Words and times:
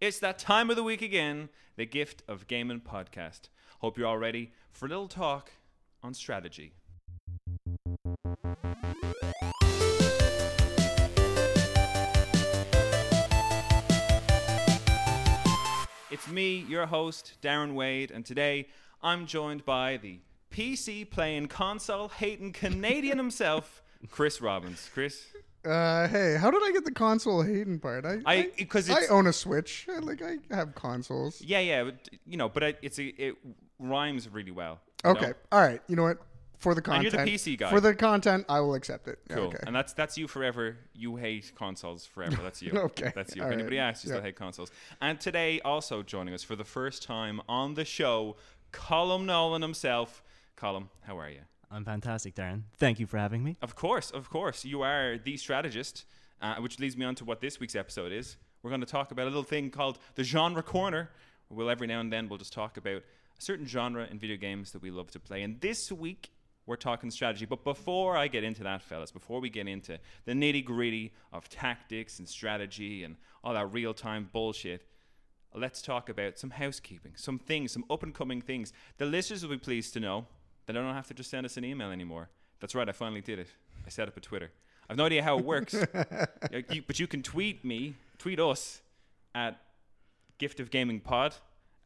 It's 0.00 0.20
that 0.20 0.38
time 0.38 0.70
of 0.70 0.76
the 0.76 0.84
week 0.84 1.02
again, 1.02 1.48
the 1.74 1.84
gift 1.84 2.22
of 2.28 2.46
gaming 2.46 2.80
podcast. 2.80 3.48
Hope 3.80 3.98
you're 3.98 4.06
all 4.06 4.16
ready 4.16 4.52
for 4.70 4.86
a 4.86 4.88
little 4.88 5.08
talk 5.08 5.50
on 6.04 6.14
strategy. 6.14 6.72
It's 16.12 16.28
me, 16.28 16.64
your 16.68 16.86
host, 16.86 17.32
Darren 17.42 17.74
Wade, 17.74 18.12
and 18.12 18.24
today 18.24 18.68
I'm 19.02 19.26
joined 19.26 19.64
by 19.64 19.96
the 19.96 20.20
PC 20.52 21.10
playing, 21.10 21.48
console 21.48 22.06
hating 22.06 22.52
Canadian 22.52 23.18
himself, 23.18 23.82
Chris 24.12 24.40
Robbins. 24.40 24.88
Chris, 24.94 25.26
Uh, 25.64 26.08
hey, 26.08 26.36
how 26.40 26.50
did 26.50 26.62
I 26.62 26.72
get 26.72 26.84
the 26.84 26.92
console 26.92 27.42
hating 27.42 27.80
part? 27.80 28.06
I 28.06 28.20
I 28.24 28.50
because 28.56 28.88
I 28.88 29.00
it's 29.00 29.10
own 29.10 29.26
a 29.26 29.32
Switch. 29.32 29.86
Like 30.00 30.22
I 30.22 30.36
have 30.54 30.74
consoles. 30.74 31.42
yeah 31.42 31.60
yeah, 31.60 31.84
but, 31.84 32.08
you 32.26 32.36
know, 32.36 32.48
but 32.48 32.62
it, 32.62 32.78
it's 32.82 32.98
a, 32.98 33.06
it 33.06 33.34
rhymes 33.78 34.28
really 34.28 34.52
well. 34.52 34.80
you 35.04 35.12
know? 35.12 35.18
Okay, 35.18 35.32
all 35.52 35.60
right. 35.60 35.82
You 35.88 35.96
know 35.96 36.04
what? 36.04 36.18
For 36.58 36.74
the 36.74 36.82
And 36.90 37.04
you're 37.04 37.12
the 37.12 37.18
PC 37.18 37.56
guy. 37.56 37.70
For 37.70 37.80
the 37.80 37.94
content, 37.94 38.44
I 38.48 38.58
will 38.60 38.74
accept 38.74 39.06
it. 39.06 39.20
Cool. 39.28 39.44
Okay. 39.44 39.58
And 39.64 39.74
that's 39.74 39.92
that's 39.92 40.18
you 40.18 40.26
forever. 40.26 40.76
You 40.92 41.14
hate 41.16 41.52
consoles 41.54 42.04
forever. 42.04 42.42
That's 42.42 42.60
you. 42.60 42.72
Okay. 42.76 43.12
That's 43.14 43.36
you. 43.36 43.42
All 43.42 43.48
if 43.48 43.52
right. 43.52 43.58
anybody 43.60 43.78
asks, 43.78 44.04
you 44.04 44.10
still 44.10 44.22
hate 44.22 44.34
consoles. 44.34 44.72
And 45.00 45.20
today, 45.20 45.60
also 45.60 46.02
joining 46.02 46.34
us 46.34 46.42
for 46.42 46.56
the 46.56 46.64
first 46.64 47.02
time 47.04 47.40
on 47.48 47.74
the 47.74 47.84
show, 47.84 48.36
Colm 48.72 49.24
Nolan 49.24 49.62
himself. 49.62 50.22
Colm, 50.56 50.88
how 51.02 51.16
are 51.18 51.30
you? 51.30 51.42
I'm 51.70 51.84
fantastic, 51.84 52.34
Darren. 52.34 52.62
Thank 52.76 52.98
you 52.98 53.06
for 53.06 53.18
having 53.18 53.44
me. 53.44 53.56
Of 53.60 53.74
course, 53.76 54.10
of 54.10 54.30
course. 54.30 54.64
You 54.64 54.82
are 54.82 55.18
the 55.18 55.36
strategist, 55.36 56.04
uh, 56.40 56.56
which 56.56 56.78
leads 56.78 56.96
me 56.96 57.04
on 57.04 57.14
to 57.16 57.24
what 57.24 57.40
this 57.40 57.60
week's 57.60 57.76
episode 57.76 58.12
is. 58.12 58.36
We're 58.62 58.70
going 58.70 58.80
to 58.80 58.86
talk 58.86 59.12
about 59.12 59.24
a 59.24 59.30
little 59.30 59.42
thing 59.42 59.70
called 59.70 59.98
the 60.14 60.24
genre 60.24 60.62
corner. 60.62 61.10
We'll 61.50 61.70
every 61.70 61.86
now 61.86 62.00
and 62.00 62.12
then 62.12 62.28
we'll 62.28 62.38
just 62.38 62.52
talk 62.52 62.76
about 62.76 62.96
a 62.96 63.42
certain 63.42 63.66
genre 63.66 64.06
in 64.10 64.18
video 64.18 64.36
games 64.36 64.72
that 64.72 64.82
we 64.82 64.90
love 64.90 65.10
to 65.12 65.20
play. 65.20 65.42
And 65.42 65.60
this 65.60 65.92
week 65.92 66.30
we're 66.66 66.76
talking 66.76 67.10
strategy. 67.10 67.46
But 67.46 67.64
before 67.64 68.16
I 68.16 68.28
get 68.28 68.44
into 68.44 68.62
that, 68.64 68.82
fellas, 68.82 69.10
before 69.10 69.40
we 69.40 69.48
get 69.48 69.68
into 69.68 69.98
the 70.24 70.32
nitty 70.32 70.64
gritty 70.64 71.12
of 71.32 71.48
tactics 71.48 72.18
and 72.18 72.28
strategy 72.28 73.04
and 73.04 73.16
all 73.44 73.54
that 73.54 73.72
real 73.72 73.94
time 73.94 74.28
bullshit, 74.32 74.86
let's 75.54 75.80
talk 75.80 76.08
about 76.08 76.38
some 76.38 76.50
housekeeping, 76.50 77.12
some 77.16 77.38
things, 77.38 77.72
some 77.72 77.84
up 77.88 78.02
and 78.02 78.14
coming 78.14 78.40
things. 78.40 78.72
The 78.98 79.06
listeners 79.06 79.42
will 79.42 79.50
be 79.50 79.58
pleased 79.58 79.94
to 79.94 80.00
know 80.00 80.26
that 80.68 80.76
I 80.76 80.80
don't 80.80 80.94
have 80.94 81.08
to 81.08 81.14
just 81.14 81.30
send 81.30 81.44
us 81.44 81.56
an 81.56 81.64
email 81.64 81.90
anymore. 81.90 82.28
That's 82.60 82.74
right, 82.76 82.88
I 82.88 82.92
finally 82.92 83.20
did 83.20 83.40
it. 83.40 83.48
I 83.84 83.90
set 83.90 84.06
up 84.06 84.16
a 84.16 84.20
Twitter. 84.20 84.52
I've 84.88 84.96
no 84.96 85.04
idea 85.06 85.22
how 85.24 85.38
it 85.38 85.44
works, 85.44 85.74
you- 86.70 86.82
but 86.86 86.98
you 87.00 87.06
can 87.08 87.22
tweet 87.22 87.64
me, 87.64 87.94
tweet 88.18 88.38
us 88.40 88.80
at 89.34 89.58
Gift 90.38 90.60
of 90.60 90.70
Gaming 90.70 91.00
Pod, 91.00 91.34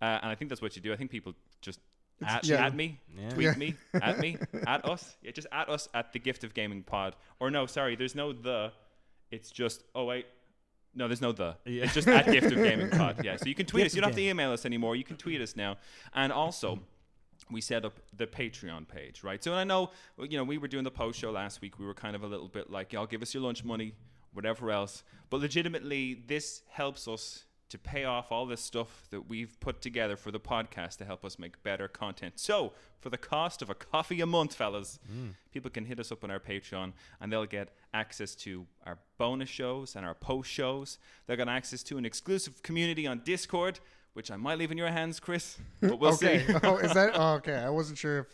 uh, 0.01 0.05
and 0.23 0.27
I 0.31 0.35
think 0.35 0.51
that's 0.51 0.61
what 0.63 0.77
you 0.77 0.83
do. 0.83 0.93
I 0.93 0.97
think 0.97 1.11
people 1.11 1.33
just 1.61 1.81
at, 2.25 2.45
yeah. 2.47 2.65
at 2.67 2.75
me, 2.75 3.01
Yeah. 3.19 3.31
tweet 3.31 3.47
Yeah. 3.47 3.55
me, 3.55 3.75
at 3.95 4.19
me, 4.19 4.37
at 4.67 4.85
us. 4.89 5.17
Yeah, 5.23 5.31
just 5.33 5.49
at 5.51 5.69
us 5.69 5.89
at 5.95 6.13
the 6.13 6.19
Gift 6.19 6.45
of 6.45 6.55
Gaming 6.55 6.83
Pod. 6.83 7.17
Or 7.41 7.51
no, 7.51 7.67
sorry, 7.67 7.97
there's 7.97 8.15
no 8.15 8.33
the. 8.33 8.73
It's 9.31 9.51
just 9.51 9.83
oh 9.95 10.05
wait. 10.05 10.27
No, 10.95 11.09
there's 11.09 11.23
no 11.23 11.33
the. 11.33 11.57
Yeah. 11.65 11.85
It's 11.85 11.95
just 11.95 12.07
at 12.07 12.27
Gift 12.27 12.53
of 12.53 12.59
Gaming 12.69 12.91
Pod. 12.91 13.25
Yeah, 13.25 13.37
so 13.37 13.47
you 13.47 13.55
can 13.55 13.67
tweet 13.67 13.87
us. 13.87 13.95
You 13.95 14.01
don't 14.03 14.11
have 14.11 14.17
to 14.17 14.23
email 14.23 14.53
us 14.53 14.65
anymore. 14.67 14.95
You 14.95 15.05
can 15.05 15.17
tweet 15.17 15.41
us 15.41 15.57
now. 15.57 15.79
And 16.15 16.31
also, 16.33 16.81
we 17.51 17.61
set 17.61 17.85
up 17.85 17.99
the 18.17 18.27
Patreon 18.27 18.89
page, 18.89 19.23
right? 19.23 19.43
So 19.43 19.53
and 19.53 19.61
I 19.61 19.65
know, 19.65 19.91
you 20.19 20.37
know, 20.37 20.45
we 20.45 20.59
were 20.59 20.69
doing 20.69 20.85
the 20.85 20.91
post 20.91 21.19
show 21.19 21.31
last 21.31 21.61
week. 21.61 21.79
We 21.79 21.87
were 21.87 21.95
kind 21.95 22.17
of 22.17 22.23
a 22.23 22.27
little 22.27 22.49
bit 22.49 22.71
like, 22.71 22.93
y'all 22.93 23.07
give 23.07 23.23
us 23.23 23.35
your 23.35 23.43
lunch 23.43 23.65
money, 23.65 23.95
whatever 24.33 24.71
else. 24.71 25.03
But 25.31 25.41
legitimately, 25.41 26.23
this 26.27 26.63
helps 26.69 27.09
us 27.09 27.45
to 27.73 27.79
pay 27.79 28.05
off 28.05 28.31
all 28.31 28.45
this 28.45 28.61
stuff 28.61 29.09
that 29.11 29.31
we've 29.31 29.59
put 29.59 29.81
together 29.81 30.15
for 30.15 30.31
the 30.31 30.39
podcast 30.39 30.99
to 30.99 31.07
help 31.07 31.25
us 31.25 31.39
make 31.39 31.63
better 31.63 31.89
content. 31.89 32.35
So, 32.39 32.75
for 33.01 33.09
the 33.09 33.17
cost 33.17 33.63
of 33.63 33.71
a 33.71 33.75
coffee 33.75 34.21
a 34.21 34.27
month, 34.27 34.55
fellas, 34.55 34.99
mm. 35.11 35.31
people 35.53 35.71
can 35.71 35.87
hit 35.87 35.99
us 35.99 36.13
up 36.13 36.23
on 36.23 36.31
our 36.31 36.39
Patreon 36.39 36.93
and 37.19 37.33
they'll 37.33 37.47
get 37.47 37.71
access 37.95 38.35
to 38.35 38.67
our 38.85 38.99
bonus 39.17 39.49
shows 39.49 39.97
and 39.97 40.05
our 40.05 40.15
post 40.15 40.51
shows. 40.51 40.99
They'll 41.27 41.39
get 41.39 41.49
access 41.49 41.83
to 41.85 41.97
an 41.97 42.05
exclusive 42.05 42.63
community 42.63 43.07
on 43.07 43.23
Discord, 43.25 43.81
which 44.15 44.31
I 44.31 44.37
might 44.37 44.59
leave 44.59 44.71
in 44.71 44.79
your 44.79 44.91
hands, 44.91 45.21
Chris. 45.21 45.59
But 45.81 45.99
we'll 45.99 46.15
okay. 46.15 46.47
see. 46.47 46.55
oh, 46.63 46.77
is 46.79 46.95
that? 46.95 47.13
Oh, 47.15 47.35
okay. 47.35 47.57
I 47.57 47.71
wasn't 47.71 47.99
sure 47.99 48.21
if. 48.21 48.27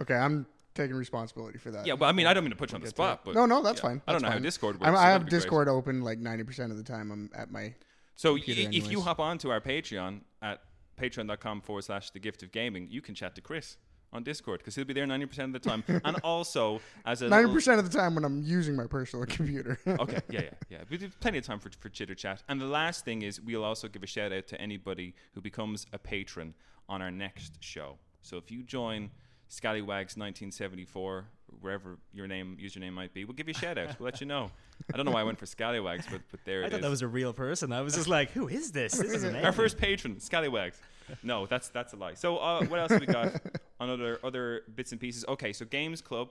Okay, 0.00 0.14
I'm 0.14 0.46
taking 0.74 0.96
responsibility 0.96 1.58
for 1.58 1.70
that. 1.70 1.86
Yeah, 1.86 1.94
well, 1.94 2.08
I 2.08 2.12
mean, 2.12 2.26
I 2.26 2.34
don't 2.34 2.44
mean 2.44 2.50
to 2.50 2.56
put 2.56 2.72
you 2.72 2.76
on 2.76 2.82
the 2.82 2.88
spot, 2.88 3.20
but 3.24 3.34
no, 3.34 3.46
no, 3.46 3.62
that's 3.62 3.78
yeah. 3.78 3.88
fine. 3.88 4.02
I 4.06 4.12
don't 4.12 4.20
That's 4.20 4.22
know 4.22 4.28
how 4.28 4.34
fine. 4.34 4.42
Discord 4.42 4.80
works. 4.80 4.92
So 4.92 4.96
I 4.96 5.10
have 5.10 5.24
be 5.24 5.30
great. 5.30 5.38
Discord 5.38 5.68
open 5.68 6.02
like 6.02 6.20
90% 6.20 6.70
of 6.70 6.76
the 6.76 6.82
time. 6.82 7.10
I'm 7.10 7.30
at 7.36 7.50
my. 7.50 7.74
So 8.16 8.34
y- 8.34 8.42
if 8.46 8.90
you 8.90 9.00
hop 9.00 9.20
onto 9.20 9.50
our 9.50 9.60
Patreon 9.60 10.20
at 10.42 10.60
patreon.com 11.00 11.60
forward 11.60 11.82
slash 11.82 12.10
the 12.10 12.18
gift 12.18 12.42
of 12.42 12.52
gaming, 12.52 12.88
you 12.90 13.00
can 13.00 13.14
chat 13.14 13.34
to 13.36 13.40
Chris 13.40 13.76
on 14.14 14.22
Discord 14.22 14.60
because 14.60 14.74
he'll 14.74 14.84
be 14.84 14.94
there 14.94 15.06
90% 15.06 15.38
of 15.38 15.52
the 15.52 15.58
time. 15.58 15.84
and 16.04 16.16
also, 16.22 16.80
as 17.04 17.20
a 17.20 17.28
90% 17.28 17.78
of 17.78 17.90
the 17.90 17.98
time 17.98 18.14
when 18.14 18.24
I'm 18.24 18.42
using 18.42 18.76
my 18.76 18.86
personal 18.86 19.26
computer. 19.28 19.78
okay, 19.86 20.20
yeah, 20.30 20.42
yeah, 20.42 20.50
yeah. 20.70 20.78
We 20.88 20.96
have 20.98 21.18
plenty 21.20 21.38
of 21.38 21.44
time 21.44 21.58
for, 21.58 21.70
for 21.78 21.88
chitter 21.88 22.14
chat. 22.14 22.42
And 22.48 22.60
the 22.60 22.66
last 22.66 23.04
thing 23.04 23.22
is 23.22 23.40
we'll 23.40 23.64
also 23.64 23.88
give 23.88 24.02
a 24.02 24.06
shout 24.06 24.32
out 24.32 24.46
to 24.48 24.60
anybody 24.60 25.14
who 25.34 25.40
becomes 25.40 25.86
a 25.92 25.98
patron 25.98 26.54
on 26.88 27.02
our 27.02 27.10
next 27.10 27.56
show. 27.60 27.98
So 28.22 28.36
if 28.36 28.50
you 28.50 28.62
join 28.62 29.10
Scallywags 29.54 30.16
1974, 30.16 31.24
wherever 31.60 31.96
your 32.12 32.26
name 32.26 32.58
username 32.60 32.92
might 32.92 33.14
be, 33.14 33.24
we'll 33.24 33.34
give 33.34 33.46
you 33.46 33.54
a 33.56 33.58
shout 33.58 33.78
out. 33.78 33.98
We'll 34.00 34.06
let 34.06 34.20
you 34.20 34.26
know. 34.26 34.50
I 34.92 34.96
don't 34.96 35.06
know 35.06 35.12
why 35.12 35.20
I 35.20 35.24
went 35.24 35.38
for 35.38 35.46
Scallywags, 35.46 36.06
but 36.10 36.22
but 36.32 36.40
there 36.44 36.62
it 36.62 36.64
is. 36.64 36.64
I 36.64 36.66
it 36.66 36.70
thought 36.70 36.78
is. 36.78 36.82
that 36.82 36.90
was 36.90 37.02
a 37.02 37.08
real 37.08 37.32
person. 37.32 37.72
I 37.72 37.80
was 37.82 37.94
just 37.94 38.08
like, 38.08 38.32
who 38.32 38.48
is 38.48 38.72
this? 38.72 38.92
This 38.94 39.12
is 39.12 39.22
amazing. 39.22 39.46
Our 39.46 39.52
first 39.52 39.78
patron, 39.78 40.18
Scallywags. 40.18 40.76
No, 41.22 41.46
that's 41.46 41.68
that's 41.68 41.92
a 41.92 41.96
lie. 41.96 42.14
So 42.14 42.38
uh, 42.38 42.64
what 42.64 42.80
else 42.80 42.90
have 42.90 43.00
we 43.00 43.06
got 43.06 43.40
on 43.80 43.90
other 43.90 44.18
other 44.24 44.62
bits 44.74 44.90
and 44.90 45.00
pieces? 45.00 45.24
Okay, 45.28 45.52
so 45.52 45.64
Games 45.64 46.00
Club. 46.00 46.30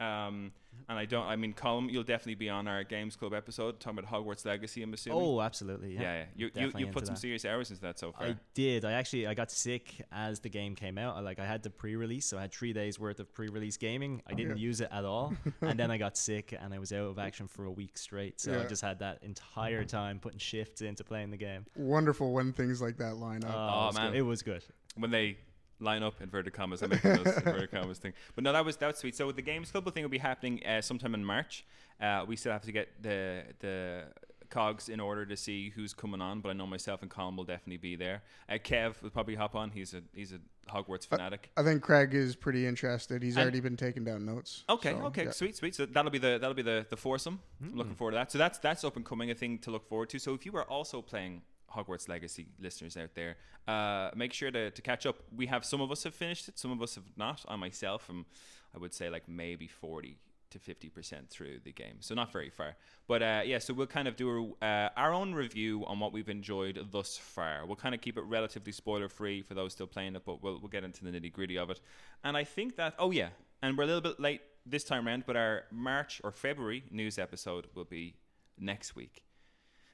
Um, 0.00 0.52
and 0.88 0.98
I 0.98 1.04
don't. 1.06 1.26
I 1.26 1.36
mean, 1.36 1.52
Colm, 1.54 1.90
you'll 1.90 2.04
definitely 2.04 2.36
be 2.36 2.48
on 2.48 2.68
our 2.68 2.84
Games 2.84 3.16
Club 3.16 3.34
episode 3.34 3.80
talking 3.80 3.98
about 3.98 4.10
Hogwarts 4.10 4.46
Legacy. 4.46 4.82
I'm 4.82 4.94
assuming. 4.94 5.20
Oh, 5.20 5.40
absolutely. 5.40 5.94
Yeah. 5.94 6.00
yeah, 6.02 6.14
yeah. 6.14 6.24
You 6.36 6.46
you, 6.46 6.50
Definitely 6.50 6.80
you 6.82 6.86
put 6.88 7.06
some 7.06 7.14
that. 7.16 7.20
serious 7.20 7.44
hours 7.44 7.70
into 7.70 7.82
that 7.82 7.98
so 7.98 8.12
far. 8.12 8.28
I 8.28 8.36
did. 8.54 8.84
I 8.84 8.92
actually 8.92 9.26
I 9.26 9.34
got 9.34 9.50
sick 9.50 10.02
as 10.12 10.40
the 10.40 10.48
game 10.48 10.74
came 10.76 10.96
out. 10.96 11.16
I, 11.16 11.20
like 11.20 11.40
I 11.40 11.46
had 11.46 11.62
the 11.62 11.70
pre-release, 11.70 12.26
so 12.26 12.38
I 12.38 12.42
had 12.42 12.52
three 12.52 12.72
days 12.72 12.98
worth 12.98 13.18
of 13.20 13.32
pre-release 13.34 13.76
gaming. 13.76 14.22
I 14.26 14.34
didn't 14.34 14.56
yeah. 14.56 14.62
use 14.62 14.80
it 14.80 14.88
at 14.92 15.04
all, 15.04 15.34
and 15.60 15.78
then 15.78 15.90
I 15.90 15.98
got 15.98 16.16
sick 16.16 16.54
and 16.58 16.72
I 16.72 16.78
was 16.78 16.92
out 16.92 17.06
of 17.08 17.18
action 17.18 17.48
for 17.48 17.64
a 17.64 17.72
week 17.72 17.98
straight. 17.98 18.40
So 18.40 18.58
I 18.60 18.64
just 18.66 18.82
had 18.82 19.00
that 19.00 19.18
entire 19.22 19.84
time 19.84 20.20
putting 20.20 20.38
shifts 20.38 20.80
into 20.80 21.02
playing 21.04 21.30
the 21.30 21.36
game. 21.36 21.66
Wonderful 21.76 22.32
when 22.32 22.52
things 22.52 22.80
like 22.80 22.96
that 22.98 23.16
line 23.16 23.42
Oh, 23.44 23.48
up. 23.48 23.54
Oh, 23.56 23.82
it 23.82 23.86
was 23.88 23.94
man. 23.96 24.10
good. 24.12 24.18
it 24.18 24.22
was 24.22 24.42
good. 24.42 24.64
when 24.96 25.10
they 25.10 25.38
line 25.80 26.02
up 26.02 26.20
inverted 26.20 26.52
commas, 26.52 26.82
I'm 26.82 26.90
making 26.90 27.14
those 27.22 27.36
inverted 27.38 27.70
commas 27.70 27.98
thing. 27.98 28.12
But 28.34 28.44
no, 28.44 28.52
that 28.52 28.64
was 28.64 28.76
that 28.78 28.86
was 28.88 28.96
sweet. 28.96 29.16
So 29.16 29.32
the 29.32 29.42
Games 29.42 29.70
Club 29.70 29.92
thing 29.94 30.02
will 30.02 30.10
be 30.10 30.18
happening 30.18 30.64
uh, 30.66 30.80
sometime 30.80 31.14
in 31.14 31.24
March. 31.24 31.64
Uh, 32.00 32.24
we 32.26 32.36
still 32.36 32.52
have 32.52 32.62
to 32.62 32.72
get 32.72 33.02
the 33.02 33.42
the 33.60 34.04
cogs 34.50 34.88
in 34.88 34.98
order 34.98 35.26
to 35.26 35.36
see 35.36 35.68
who's 35.70 35.92
coming 35.92 36.22
on, 36.22 36.40
but 36.40 36.48
I 36.48 36.52
know 36.54 36.66
myself 36.66 37.02
and 37.02 37.10
Colm 37.10 37.36
will 37.36 37.44
definitely 37.44 37.76
be 37.76 37.96
there. 37.96 38.22
Uh, 38.48 38.54
Kev 38.54 39.02
will 39.02 39.10
probably 39.10 39.34
hop 39.34 39.54
on. 39.54 39.70
He's 39.70 39.92
a 39.94 40.02
he's 40.14 40.32
a 40.32 40.38
Hogwarts 40.72 41.06
fanatic. 41.06 41.50
I 41.56 41.62
think 41.62 41.82
Craig 41.82 42.14
is 42.14 42.34
pretty 42.36 42.66
interested. 42.66 43.22
He's 43.22 43.36
And- 43.36 43.42
already 43.42 43.60
been 43.60 43.76
taking 43.76 44.04
down 44.04 44.24
notes. 44.26 44.64
Okay, 44.68 44.90
So, 44.92 45.06
okay, 45.06 45.24
yeah. 45.24 45.30
sweet, 45.30 45.56
sweet. 45.56 45.74
So 45.74 45.86
that'll 45.86 46.10
be 46.10 46.18
the 46.18 46.38
that'll 46.38 46.54
be 46.54 46.62
the 46.62 46.86
the 46.88 46.96
foursome. 46.96 47.40
I'm 47.62 47.74
looking 47.76 47.94
forward 47.94 48.12
to 48.12 48.16
that. 48.16 48.32
So 48.32 48.38
that's 48.38 48.58
that's 48.58 48.84
up 48.84 48.96
and 48.96 49.04
coming, 49.04 49.30
a 49.30 49.34
thing 49.34 49.58
to 49.60 49.70
look 49.70 49.86
forward 49.88 50.08
to. 50.10 50.18
So 50.18 50.34
if 50.34 50.44
you 50.46 50.54
are 50.56 50.64
also 50.64 51.02
playing 51.02 51.42
Hogwarts 51.74 52.08
Legacy, 52.08 52.46
listeners 52.60 52.96
out 52.96 53.14
there, 53.14 53.36
uh, 53.66 54.10
make 54.14 54.32
sure 54.32 54.50
to, 54.50 54.70
to 54.70 54.82
catch 54.82 55.06
up. 55.06 55.16
We 55.34 55.46
have 55.46 55.64
some 55.64 55.80
of 55.80 55.90
us 55.90 56.04
have 56.04 56.14
finished 56.14 56.48
it, 56.48 56.58
some 56.58 56.70
of 56.70 56.82
us 56.82 56.94
have 56.94 57.04
not. 57.16 57.44
I 57.48 57.56
myself 57.56 58.06
am, 58.08 58.26
I 58.74 58.78
would 58.78 58.94
say 58.94 59.10
like 59.10 59.28
maybe 59.28 59.66
forty 59.66 60.18
to 60.50 60.58
fifty 60.58 60.88
percent 60.88 61.28
through 61.28 61.60
the 61.64 61.72
game, 61.72 61.96
so 62.00 62.14
not 62.14 62.32
very 62.32 62.50
far. 62.50 62.76
But 63.06 63.22
uh, 63.22 63.42
yeah, 63.44 63.58
so 63.58 63.74
we'll 63.74 63.86
kind 63.86 64.08
of 64.08 64.16
do 64.16 64.56
a, 64.62 64.64
uh, 64.64 64.88
our 64.96 65.12
own 65.12 65.34
review 65.34 65.84
on 65.86 66.00
what 66.00 66.12
we've 66.12 66.28
enjoyed 66.28 66.88
thus 66.90 67.18
far. 67.18 67.66
We'll 67.66 67.76
kind 67.76 67.94
of 67.94 68.00
keep 68.00 68.16
it 68.16 68.24
relatively 68.24 68.72
spoiler 68.72 69.08
free 69.08 69.42
for 69.42 69.54
those 69.54 69.72
still 69.72 69.86
playing 69.86 70.16
it, 70.16 70.22
but 70.24 70.42
we'll 70.42 70.58
we'll 70.58 70.68
get 70.68 70.84
into 70.84 71.04
the 71.04 71.10
nitty 71.10 71.32
gritty 71.32 71.58
of 71.58 71.70
it. 71.70 71.80
And 72.24 72.36
I 72.36 72.44
think 72.44 72.76
that 72.76 72.94
oh 72.98 73.10
yeah, 73.10 73.28
and 73.62 73.76
we're 73.76 73.84
a 73.84 73.86
little 73.86 74.00
bit 74.00 74.18
late 74.18 74.40
this 74.64 74.84
time 74.84 75.06
around, 75.06 75.24
but 75.26 75.36
our 75.36 75.64
March 75.70 76.20
or 76.24 76.32
February 76.32 76.84
news 76.90 77.18
episode 77.18 77.66
will 77.74 77.84
be 77.84 78.14
next 78.58 78.96
week. 78.96 79.27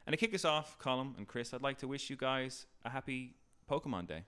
And 0.06 0.12
to 0.12 0.16
kick 0.18 0.34
us 0.34 0.44
off, 0.44 0.78
Colm 0.78 1.16
and 1.16 1.26
Chris, 1.26 1.54
I'd 1.54 1.62
like 1.62 1.78
to 1.78 1.88
wish 1.88 2.10
you 2.10 2.16
guys 2.16 2.66
a 2.84 2.90
happy 2.90 3.34
Pokemon 3.70 4.06
Day. 4.08 4.24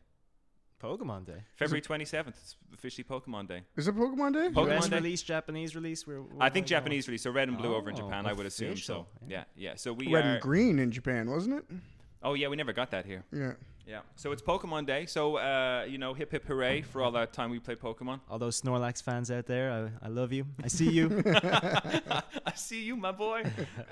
Pokemon 0.82 1.24
Day. 1.26 1.42
February 1.54 1.80
27th, 1.80 2.28
it's 2.28 2.56
officially 2.74 3.04
Pokemon 3.04 3.48
Day. 3.48 3.62
Is 3.76 3.88
it 3.88 3.96
Pokemon 3.96 4.32
Day? 4.34 4.48
Pokemon 4.48 4.76
US 4.78 4.88
Day? 4.88 4.96
release, 4.96 5.22
Japanese 5.22 5.74
release. 5.74 6.06
We're, 6.06 6.20
we're 6.22 6.28
I 6.38 6.48
think 6.50 6.64
going 6.64 6.68
Japanese 6.80 7.08
release, 7.08 7.22
so 7.22 7.30
red 7.30 7.48
and 7.48 7.56
blue 7.58 7.74
over 7.74 7.88
in 7.90 7.96
Oh, 7.96 8.00
Japan, 8.00 8.26
I 8.26 8.32
would 8.34 8.46
assume. 8.46 8.76
So, 8.76 9.06
yeah, 9.26 9.44
yeah. 9.56 9.70
yeah. 9.70 9.74
So 9.76 9.92
we 9.92 10.12
Red 10.12 10.24
are. 10.24 10.28
and 10.34 10.40
green 10.42 10.78
in 10.78 10.90
Japan, 10.90 11.30
wasn't 11.30 11.56
it? 11.56 11.64
Oh, 12.22 12.34
yeah, 12.34 12.48
we 12.48 12.56
never 12.56 12.72
got 12.72 12.90
that 12.90 13.06
here. 13.06 13.24
Yeah. 13.32 13.52
Yeah. 13.86 14.00
So 14.16 14.32
it's 14.32 14.42
Pokemon 14.42 14.86
Day. 14.86 15.06
So, 15.06 15.36
uh, 15.36 15.86
you 15.88 15.96
know, 15.96 16.12
hip 16.12 16.32
hip 16.32 16.44
hooray 16.44 16.82
for 16.92 17.02
all 17.02 17.12
that 17.12 17.32
time 17.32 17.50
we 17.50 17.60
played 17.60 17.78
Pokemon. 17.78 18.20
All 18.28 18.38
those 18.38 18.60
Snorlax 18.60 19.02
fans 19.02 19.30
out 19.30 19.46
there, 19.46 19.90
I, 20.02 20.06
I 20.06 20.08
love 20.08 20.32
you. 20.32 20.44
I 20.62 20.68
see 20.68 20.90
you. 20.90 21.22
I 21.26 22.22
see 22.54 22.82
you, 22.82 22.96
my 22.96 23.12
boy. 23.12 23.44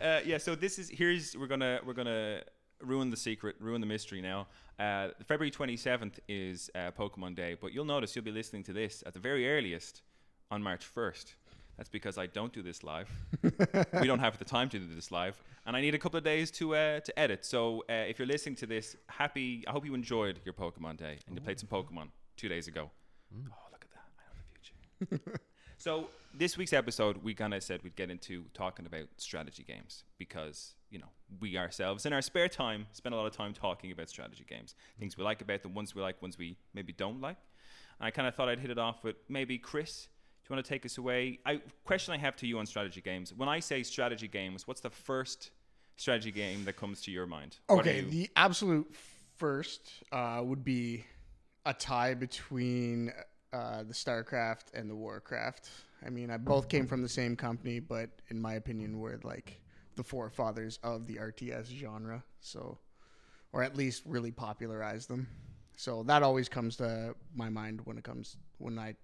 Uh, 0.03 0.21
yeah. 0.25 0.39
So 0.39 0.55
this 0.55 0.79
is 0.79 0.89
here's 0.89 1.37
we're 1.37 1.47
gonna 1.47 1.81
we're 1.87 1.93
gonna 1.95 2.41
ruin 2.83 3.11
the 3.11 3.17
secret, 3.17 3.57
ruin 3.61 3.81
the 3.81 3.87
mystery 3.87 4.21
now. 4.21 4.49
Uh, 4.79 5.09
February 5.27 5.53
27th 5.53 6.19
is 6.29 6.71
uh, 6.75 6.91
Pokemon 6.91 7.37
Day, 7.37 7.57
but 7.61 7.73
you'll 7.73 7.85
notice 7.85 8.17
you'll 8.17 8.25
be 8.25 8.33
listening 8.33 8.65
to 8.65 8.73
this 8.73 9.03
at 9.07 9.15
the 9.15 9.21
very 9.21 9.49
earliest 9.49 10.03
on 10.51 10.63
March 10.63 10.85
1st. 10.95 11.35
That's 11.77 11.89
because 11.89 12.19
I 12.19 12.27
don't 12.27 12.53
do 12.53 12.63
this 12.63 12.85
live. 12.85 13.11
we 13.43 14.07
don't 14.07 14.21
have 14.21 14.39
the 14.39 14.45
time 14.45 14.69
to 14.71 14.79
do 14.79 14.95
this 14.95 15.11
live, 15.11 15.43
and 15.67 15.77
I 15.77 15.81
need 15.81 15.95
a 15.95 15.99
couple 15.99 16.19
of 16.19 16.25
days 16.25 16.51
to 16.53 16.75
uh, 16.77 17.01
to 17.01 17.19
edit. 17.19 17.45
So 17.45 17.85
uh, 17.91 17.93
if 18.09 18.19
you're 18.19 18.29
listening 18.29 18.55
to 18.57 18.67
this, 18.67 18.97
happy. 19.09 19.65
I 19.67 19.73
hope 19.73 19.85
you 19.85 19.95
enjoyed 19.95 20.41
your 20.45 20.55
Pokemon 20.55 20.99
Day 20.99 21.19
and 21.27 21.35
you 21.37 21.43
played 21.43 21.59
some 21.59 21.69
Pokemon 21.69 22.09
two 22.37 22.49
days 22.49 22.69
ago. 22.69 22.91
Oh, 23.35 23.55
look 23.73 23.85
at 23.85 23.91
that! 23.91 24.07
I 24.19 25.09
know 25.09 25.09
the 25.09 25.17
future. 25.27 25.41
so 25.79 26.09
this 26.33 26.57
week's 26.57 26.73
episode, 26.73 27.19
we 27.23 27.35
kind 27.35 27.55
of 27.55 27.63
said 27.63 27.83
we'd 27.83 27.97
get 27.97 28.11
into 28.11 28.45
talking 28.55 28.87
about 28.87 29.07
strategy 29.17 29.65
games 29.65 30.05
because 30.19 30.75
you 30.91 30.99
know 30.99 31.09
we 31.41 31.57
ourselves 31.57 32.07
in 32.07 32.13
our 32.13 32.23
spare 32.23 32.49
time 32.49 32.87
spend 32.93 33.15
a 33.15 33.19
lot 33.19 33.27
of 33.27 33.37
time 33.37 33.53
talking 33.53 33.91
about 33.91 34.09
strategy 34.09 34.45
games, 34.49 34.75
things 34.99 35.17
we 35.17 35.25
like 35.25 35.43
about 35.43 35.63
them, 35.63 35.75
ones 35.75 35.95
we 35.95 36.03
like, 36.03 36.21
ones 36.23 36.39
we 36.39 36.57
maybe 36.73 36.93
don't 36.93 37.21
like. 37.21 37.39
And 38.01 38.07
I 38.07 38.11
kind 38.11 38.29
of 38.29 38.35
thought 38.35 38.49
I'd 38.49 38.61
hit 38.61 38.71
it 38.71 38.79
off 38.79 39.03
with 39.05 39.17
maybe 39.29 39.59
Chris. 39.59 40.09
Do 40.45 40.53
you 40.53 40.57
want 40.57 40.67
to 40.67 40.69
take 40.69 40.85
us 40.85 40.99
away? 40.99 41.39
I 41.47 41.63
question 41.85 42.13
I 42.13 42.19
have 42.19 42.37
to 42.37 42.47
you 42.47 42.59
on 42.59 42.67
strategy 42.67 43.01
games. 43.01 43.33
When 43.33 43.49
I 43.49 43.61
say 43.61 43.83
strategy 43.83 44.29
games, 44.29 44.67
what's 44.69 44.83
the 44.83 44.91
first 44.91 45.51
strategy 45.97 46.31
game 46.31 46.67
that 46.67 46.77
comes 46.77 47.01
to 47.03 47.11
your 47.11 47.27
mind? 47.27 47.57
Okay, 47.71 48.01
you- 48.01 48.11
the 48.11 48.31
absolute 48.37 48.95
first 49.39 49.91
uh, 50.13 50.43
would 50.45 50.63
be 50.63 51.05
a 51.65 51.73
tie 51.73 52.13
between 52.13 53.11
uh, 53.55 53.85
the 53.85 53.95
StarCraft 53.95 54.75
and 54.75 54.91
the 54.91 54.95
Warcraft. 54.95 55.71
I 56.05 56.11
mean, 56.11 56.31
I 56.31 56.37
both 56.37 56.69
came 56.69 56.87
from 56.87 57.01
the 57.01 57.09
same 57.09 57.37
company, 57.37 57.81
but 57.81 58.11
in 58.29 58.39
my 58.39 58.55
opinion, 58.55 58.99
were 59.01 59.19
like 59.25 59.63
the 59.97 60.05
forefathers 60.05 60.79
of 60.83 61.07
the 61.07 61.15
RTS 61.17 61.69
genre. 61.75 62.23
So, 62.41 62.77
or 63.53 63.63
at 63.63 63.77
least 63.77 64.03
really 64.05 64.31
popularized 64.31 65.09
them. 65.09 65.27
So 65.77 66.03
that 66.03 66.23
always 66.23 66.51
comes 66.51 66.77
to 66.77 67.15
my 67.35 67.49
mind 67.49 67.81
when 67.85 67.97
it 67.97 68.05
comes 68.05 68.37
when 68.59 68.79
I 68.79 68.95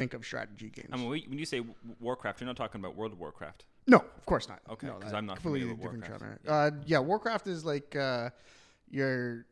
think 0.00 0.14
of 0.14 0.24
strategy 0.24 0.70
games. 0.70 0.88
I 0.92 0.96
mean, 0.96 1.08
when 1.08 1.38
you 1.38 1.44
say 1.44 1.62
Warcraft, 2.00 2.40
you're 2.40 2.46
not 2.46 2.56
talking 2.56 2.80
about 2.80 2.96
World 2.96 3.12
of 3.12 3.18
Warcraft. 3.20 3.64
No, 3.86 3.98
of 3.98 4.26
course 4.26 4.48
not. 4.48 4.60
Okay, 4.70 4.86
no, 4.86 4.94
'cause 4.94 5.10
that- 5.10 5.16
I'm 5.16 5.26
not 5.26 5.36
completely 5.36 5.60
familiar 5.60 5.74
with 5.92 6.00
different 6.02 6.20
Warcraft. 6.20 6.44
genre. 6.46 6.78
Uh, 6.80 6.82
yeah, 6.86 6.98
Warcraft 6.98 7.46
is 7.46 7.64
like 7.64 7.94
uh, 7.96 8.30
your 8.90 9.46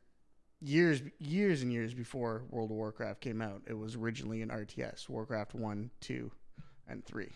years, 0.61 1.03
years 1.19 1.63
and 1.63 1.73
years 1.73 1.95
before 1.95 2.43
World 2.51 2.71
of 2.71 2.77
Warcraft 2.77 3.21
came 3.21 3.41
out. 3.43 3.63
It 3.67 3.75
was 3.75 3.95
originally 3.97 4.43
an 4.43 4.51
RTS. 4.51 5.09
Warcraft 5.09 5.55
one, 5.55 5.91
two, 6.01 6.31
and 6.89 7.05
three. 7.05 7.31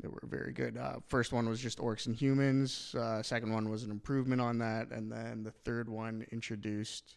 They 0.00 0.06
were 0.08 0.20
very 0.24 0.52
good. 0.52 0.76
Uh, 0.76 1.00
first 1.08 1.32
one 1.32 1.48
was 1.48 1.60
just 1.60 1.78
orcs 1.78 2.06
and 2.06 2.14
humans. 2.14 2.94
Uh, 2.94 3.20
second 3.22 3.52
one 3.52 3.68
was 3.68 3.82
an 3.82 3.90
improvement 3.90 4.40
on 4.40 4.58
that, 4.58 4.90
and 4.92 5.10
then 5.10 5.42
the 5.42 5.50
third 5.50 5.88
one 5.88 6.24
introduced 6.30 7.16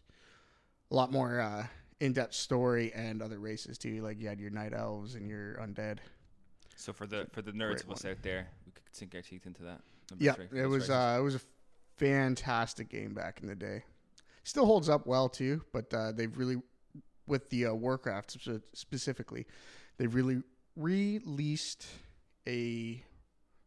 a 0.90 0.96
lot 0.96 1.12
more 1.12 1.40
uh, 1.40 1.68
in-depth 2.02 2.34
story 2.34 2.92
and 2.94 3.22
other 3.22 3.40
races 3.40 3.78
too. 3.78 4.02
Like 4.02 4.20
you 4.20 4.28
had 4.28 4.40
your 4.40 4.50
night 4.50 4.74
elves 4.74 5.16
and 5.16 5.30
your 5.30 5.56
undead. 5.56 6.00
So 6.76 6.92
for 6.92 7.06
the 7.06 7.28
for 7.32 7.42
the 7.42 7.52
nerds 7.52 7.84
of 7.84 7.92
us 7.92 8.04
out 8.04 8.22
there, 8.24 8.48
we 8.66 8.72
could 8.72 8.84
sink 8.92 9.16
our 9.16 9.22
teeth 9.22 9.46
into 9.46 9.64
that. 9.64 9.82
Number 10.10 10.24
Yeah, 10.26 10.34
three, 10.34 10.62
it 10.62 10.66
was 10.66 10.90
uh, 10.90 11.16
it 11.20 11.24
was 11.24 11.36
a 11.36 11.42
fantastic 11.98 12.90
game 12.90 13.14
back 13.14 13.40
in 13.42 13.48
the 13.48 13.56
day. 13.56 13.84
Still 14.44 14.66
holds 14.66 14.90
up 14.90 15.06
well 15.06 15.30
too, 15.30 15.62
but 15.72 15.94
uh, 15.94 16.12
they've 16.12 16.36
really, 16.36 16.58
with 17.28 17.50
the 17.52 17.68
uh, 17.68 17.74
Warcraft 17.76 18.36
specifically, 18.74 19.46
they've 19.98 20.14
really 20.14 20.42
released 20.76 21.86
a 22.48 23.04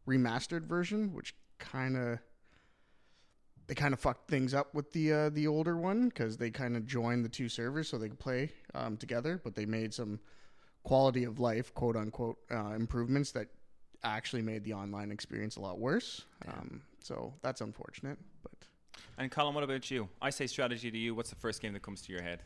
remastered 0.05 0.67
version, 0.67 1.13
which 1.13 1.33
kind 1.57 1.95
of 1.95 2.19
they 3.67 3.75
kind 3.75 3.93
of 3.93 3.99
fucked 3.99 4.29
things 4.29 4.53
up 4.53 4.73
with 4.73 4.91
the 4.91 5.11
uh, 5.11 5.29
the 5.29 5.47
older 5.47 5.77
one 5.77 6.09
because 6.09 6.37
they 6.37 6.51
kind 6.51 6.75
of 6.77 6.85
joined 6.85 7.25
the 7.25 7.29
two 7.29 7.49
servers 7.49 7.89
so 7.89 7.97
they 7.97 8.09
could 8.09 8.19
play 8.19 8.51
um, 8.73 8.97
together, 8.97 9.41
but 9.43 9.55
they 9.55 9.65
made 9.65 9.93
some 9.93 10.19
quality 10.83 11.23
of 11.23 11.39
life, 11.39 11.73
quote 11.73 11.95
unquote, 11.95 12.37
uh, 12.51 12.73
improvements 12.75 13.31
that 13.31 13.47
actually 14.03 14.41
made 14.41 14.63
the 14.63 14.73
online 14.73 15.11
experience 15.11 15.55
a 15.57 15.61
lot 15.61 15.79
worse. 15.79 16.21
Um, 16.47 16.81
so 17.01 17.33
that's 17.41 17.61
unfortunate. 17.61 18.19
But 18.43 18.51
And 19.17 19.31
Colm, 19.31 19.53
what 19.53 19.63
about 19.63 19.89
you? 19.89 20.09
I 20.21 20.29
say 20.29 20.47
strategy 20.47 20.91
to 20.91 20.97
you. 20.97 21.15
What's 21.15 21.31
the 21.31 21.35
first 21.35 21.61
game 21.61 21.73
that 21.73 21.81
comes 21.81 22.01
to 22.03 22.11
your 22.13 22.21
head? 22.21 22.43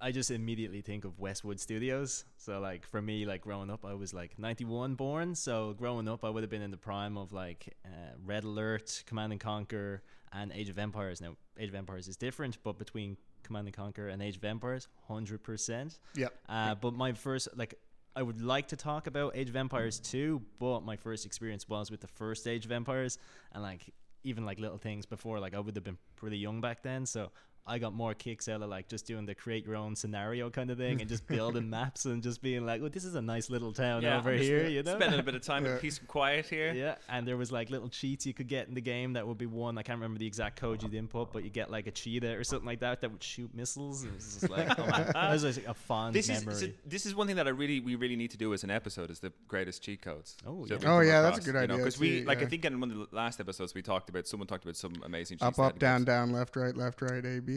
I 0.00 0.12
just 0.12 0.30
immediately 0.30 0.82
think 0.82 1.04
of 1.04 1.18
Westwood 1.18 1.58
Studios. 1.58 2.24
So 2.36 2.60
like 2.60 2.86
for 2.86 3.00
me, 3.00 3.24
like 3.24 3.40
growing 3.40 3.70
up, 3.70 3.84
I 3.84 3.94
was 3.94 4.12
like 4.12 4.38
'91 4.38 4.94
born. 4.94 5.34
So 5.34 5.74
growing 5.76 6.08
up, 6.08 6.24
I 6.24 6.30
would 6.30 6.42
have 6.42 6.50
been 6.50 6.62
in 6.62 6.70
the 6.70 6.76
prime 6.76 7.16
of 7.16 7.32
like 7.32 7.74
uh, 7.84 8.14
Red 8.24 8.44
Alert, 8.44 9.04
Command 9.06 9.32
and 9.32 9.40
Conquer, 9.40 10.02
and 10.32 10.52
Age 10.52 10.68
of 10.68 10.78
Empires. 10.78 11.20
Now 11.20 11.36
Age 11.58 11.70
of 11.70 11.74
Empires 11.74 12.08
is 12.08 12.16
different, 12.16 12.58
but 12.62 12.78
between 12.78 13.16
Command 13.42 13.68
and 13.68 13.76
Conquer 13.76 14.08
and 14.08 14.22
Age 14.22 14.36
of 14.36 14.44
Empires, 14.44 14.88
hundred 15.08 15.42
percent. 15.42 15.98
Yeah. 16.14 16.28
Uh, 16.48 16.74
but 16.74 16.94
my 16.94 17.12
first 17.12 17.48
like. 17.56 17.78
I 18.18 18.22
would 18.22 18.40
like 18.40 18.68
to 18.68 18.76
talk 18.76 19.08
about 19.08 19.36
Age 19.36 19.50
of 19.50 19.56
Empires 19.56 20.00
2, 20.00 20.40
but 20.58 20.80
my 20.80 20.96
first 20.96 21.26
experience 21.26 21.68
was 21.68 21.90
with 21.90 22.00
the 22.00 22.06
first 22.06 22.48
Age 22.48 22.64
of 22.64 22.72
Empires, 22.72 23.18
and 23.52 23.62
like 23.62 23.92
even 24.24 24.46
like 24.46 24.58
little 24.58 24.78
things 24.78 25.04
before, 25.04 25.38
like 25.38 25.52
I 25.54 25.60
would 25.60 25.76
have 25.76 25.84
been 25.84 25.98
pretty 26.16 26.38
young 26.38 26.62
back 26.62 26.82
then, 26.82 27.04
so 27.04 27.30
I 27.68 27.78
got 27.78 27.94
more 27.94 28.14
kicks 28.14 28.48
out 28.48 28.62
of 28.62 28.68
like 28.68 28.88
just 28.88 29.06
doing 29.06 29.26
the 29.26 29.34
create 29.34 29.66
your 29.66 29.74
own 29.74 29.96
scenario 29.96 30.50
kind 30.50 30.70
of 30.70 30.78
thing 30.78 31.00
and 31.00 31.08
just 31.08 31.26
building 31.26 31.68
maps 31.76 32.04
and 32.04 32.22
just 32.22 32.40
being 32.40 32.64
like, 32.64 32.80
"Oh, 32.80 32.88
this 32.88 33.04
is 33.04 33.16
a 33.16 33.22
nice 33.22 33.50
little 33.50 33.72
town 33.72 34.04
over 34.04 34.30
I'm 34.30 34.38
just, 34.38 34.48
here," 34.48 34.68
you 34.68 34.82
know. 34.82 34.94
Spending 34.96 35.18
a 35.18 35.22
bit 35.22 35.34
of 35.34 35.42
time 35.42 35.66
in 35.66 35.76
peace 35.78 35.98
and 35.98 36.06
quiet 36.06 36.46
here. 36.46 36.72
Yeah, 36.72 36.94
and 37.08 37.26
there 37.26 37.36
was 37.36 37.50
like 37.50 37.70
little 37.70 37.88
cheats 37.88 38.24
you 38.24 38.34
could 38.34 38.46
get 38.46 38.68
in 38.68 38.74
the 38.74 38.80
game 38.80 39.14
that 39.14 39.26
would 39.26 39.38
be 39.38 39.46
one. 39.46 39.78
I 39.78 39.82
can't 39.82 39.98
remember 39.98 40.18
the 40.18 40.26
exact 40.26 40.60
code 40.60 40.82
you'd 40.82 40.94
input, 40.94 41.32
but 41.32 41.42
you 41.42 41.50
get 41.50 41.70
like 41.70 41.86
a 41.86 41.90
cheetah 41.90 42.36
or 42.36 42.44
something 42.44 42.66
like 42.66 42.80
that 42.80 43.00
that 43.00 43.10
would 43.10 43.22
shoot 43.22 43.52
missiles. 43.52 44.04
It 44.04 44.14
was 44.14 44.34
just 44.34 44.50
like, 44.50 44.78
oh 44.78 44.86
man, 44.86 45.10
that 45.12 45.32
was 45.32 45.42
just 45.42 45.60
a 45.66 45.74
fond 45.74 46.14
This 46.14 46.28
is 46.28 46.42
so 46.42 46.68
this 46.84 47.04
is 47.04 47.14
one 47.14 47.26
thing 47.26 47.36
that 47.36 47.46
I 47.46 47.50
really 47.50 47.80
we 47.80 47.96
really 47.96 48.16
need 48.16 48.30
to 48.30 48.36
do 48.36 48.54
as 48.54 48.62
an 48.62 48.70
episode 48.70 49.10
is 49.10 49.18
the 49.18 49.32
greatest 49.48 49.82
cheat 49.82 50.02
codes. 50.02 50.36
Oh, 50.46 50.66
yeah. 50.66 50.76
we 50.76 50.84
Oh, 50.86 50.98
come 50.98 51.06
yeah, 51.06 51.22
that's 51.22 51.38
a 51.38 51.42
good 51.42 51.56
idea 51.56 51.78
Because 51.78 51.98
we 51.98 52.20
too, 52.20 52.26
like 52.26 52.42
I 52.42 52.46
think 52.46 52.64
in 52.64 52.78
one 52.78 52.90
of 52.90 52.96
the 52.96 53.06
last 53.10 53.40
episodes 53.40 53.74
we 53.74 53.82
talked 53.82 54.08
about 54.08 54.28
someone 54.28 54.46
talked 54.46 54.64
about 54.64 54.76
some 54.76 54.94
amazing 55.04 55.38
cheats. 55.38 55.58
up, 55.58 55.64
up, 55.64 55.78
down, 55.78 55.98
games. 55.98 56.06
down, 56.06 56.32
left, 56.32 56.54
right, 56.56 56.76
left, 56.76 57.02
right, 57.02 57.24
A, 57.24 57.40
B. 57.40 57.55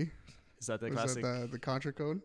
is 0.60 0.68
that 0.68 0.80
the 0.80 0.88
Was 0.90 0.96
classic? 0.96 1.24
that 1.24 1.42
the, 1.42 1.48
the 1.48 1.60
Contra 1.60 1.92
code? 1.94 2.22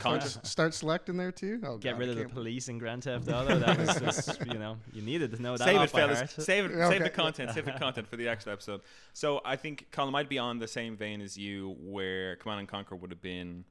Con- 0.00 0.20
Just 0.20 0.44
start 0.46 0.74
select 0.74 1.08
in 1.08 1.16
there 1.16 1.32
too. 1.32 1.60
Oh, 1.64 1.78
Get 1.78 1.92
God, 1.92 2.00
rid 2.00 2.08
I 2.08 2.12
of 2.12 2.16
the 2.18 2.22
can't- 2.24 2.34
police 2.34 2.68
in 2.68 2.78
Grand 2.78 3.04
Theft 3.04 3.28
Auto. 3.28 3.58
That 3.58 3.78
was 3.78 3.98
just, 4.26 4.44
you 4.46 4.58
know, 4.58 4.76
you 4.92 5.00
needed 5.02 5.30
to 5.34 5.40
know 5.40 5.56
that. 5.56 5.64
Save 5.64 5.76
it, 5.80 5.92
by 5.92 5.98
fellas. 6.00 6.18
heart. 6.18 6.30
Save 6.32 6.64
it. 6.66 6.70
Yeah, 6.76 6.88
Save 6.90 6.98
the 6.98 7.04
okay. 7.06 7.14
content. 7.14 7.50
Save 7.52 7.64
the 7.64 7.72
content 7.78 8.06
for 8.08 8.16
the 8.16 8.28
actual 8.28 8.52
episode. 8.52 8.82
So 9.14 9.40
I 9.44 9.56
think 9.56 9.86
Colm 9.92 10.10
might 10.10 10.28
be 10.28 10.38
on 10.38 10.58
the 10.58 10.68
same 10.68 10.96
vein 10.96 11.20
as 11.22 11.38
you, 11.38 11.76
where 11.80 12.36
Command 12.36 12.60
and 12.60 12.68
Conquer 12.68 12.96
would 12.96 13.10
have 13.10 13.22
been 13.22 13.64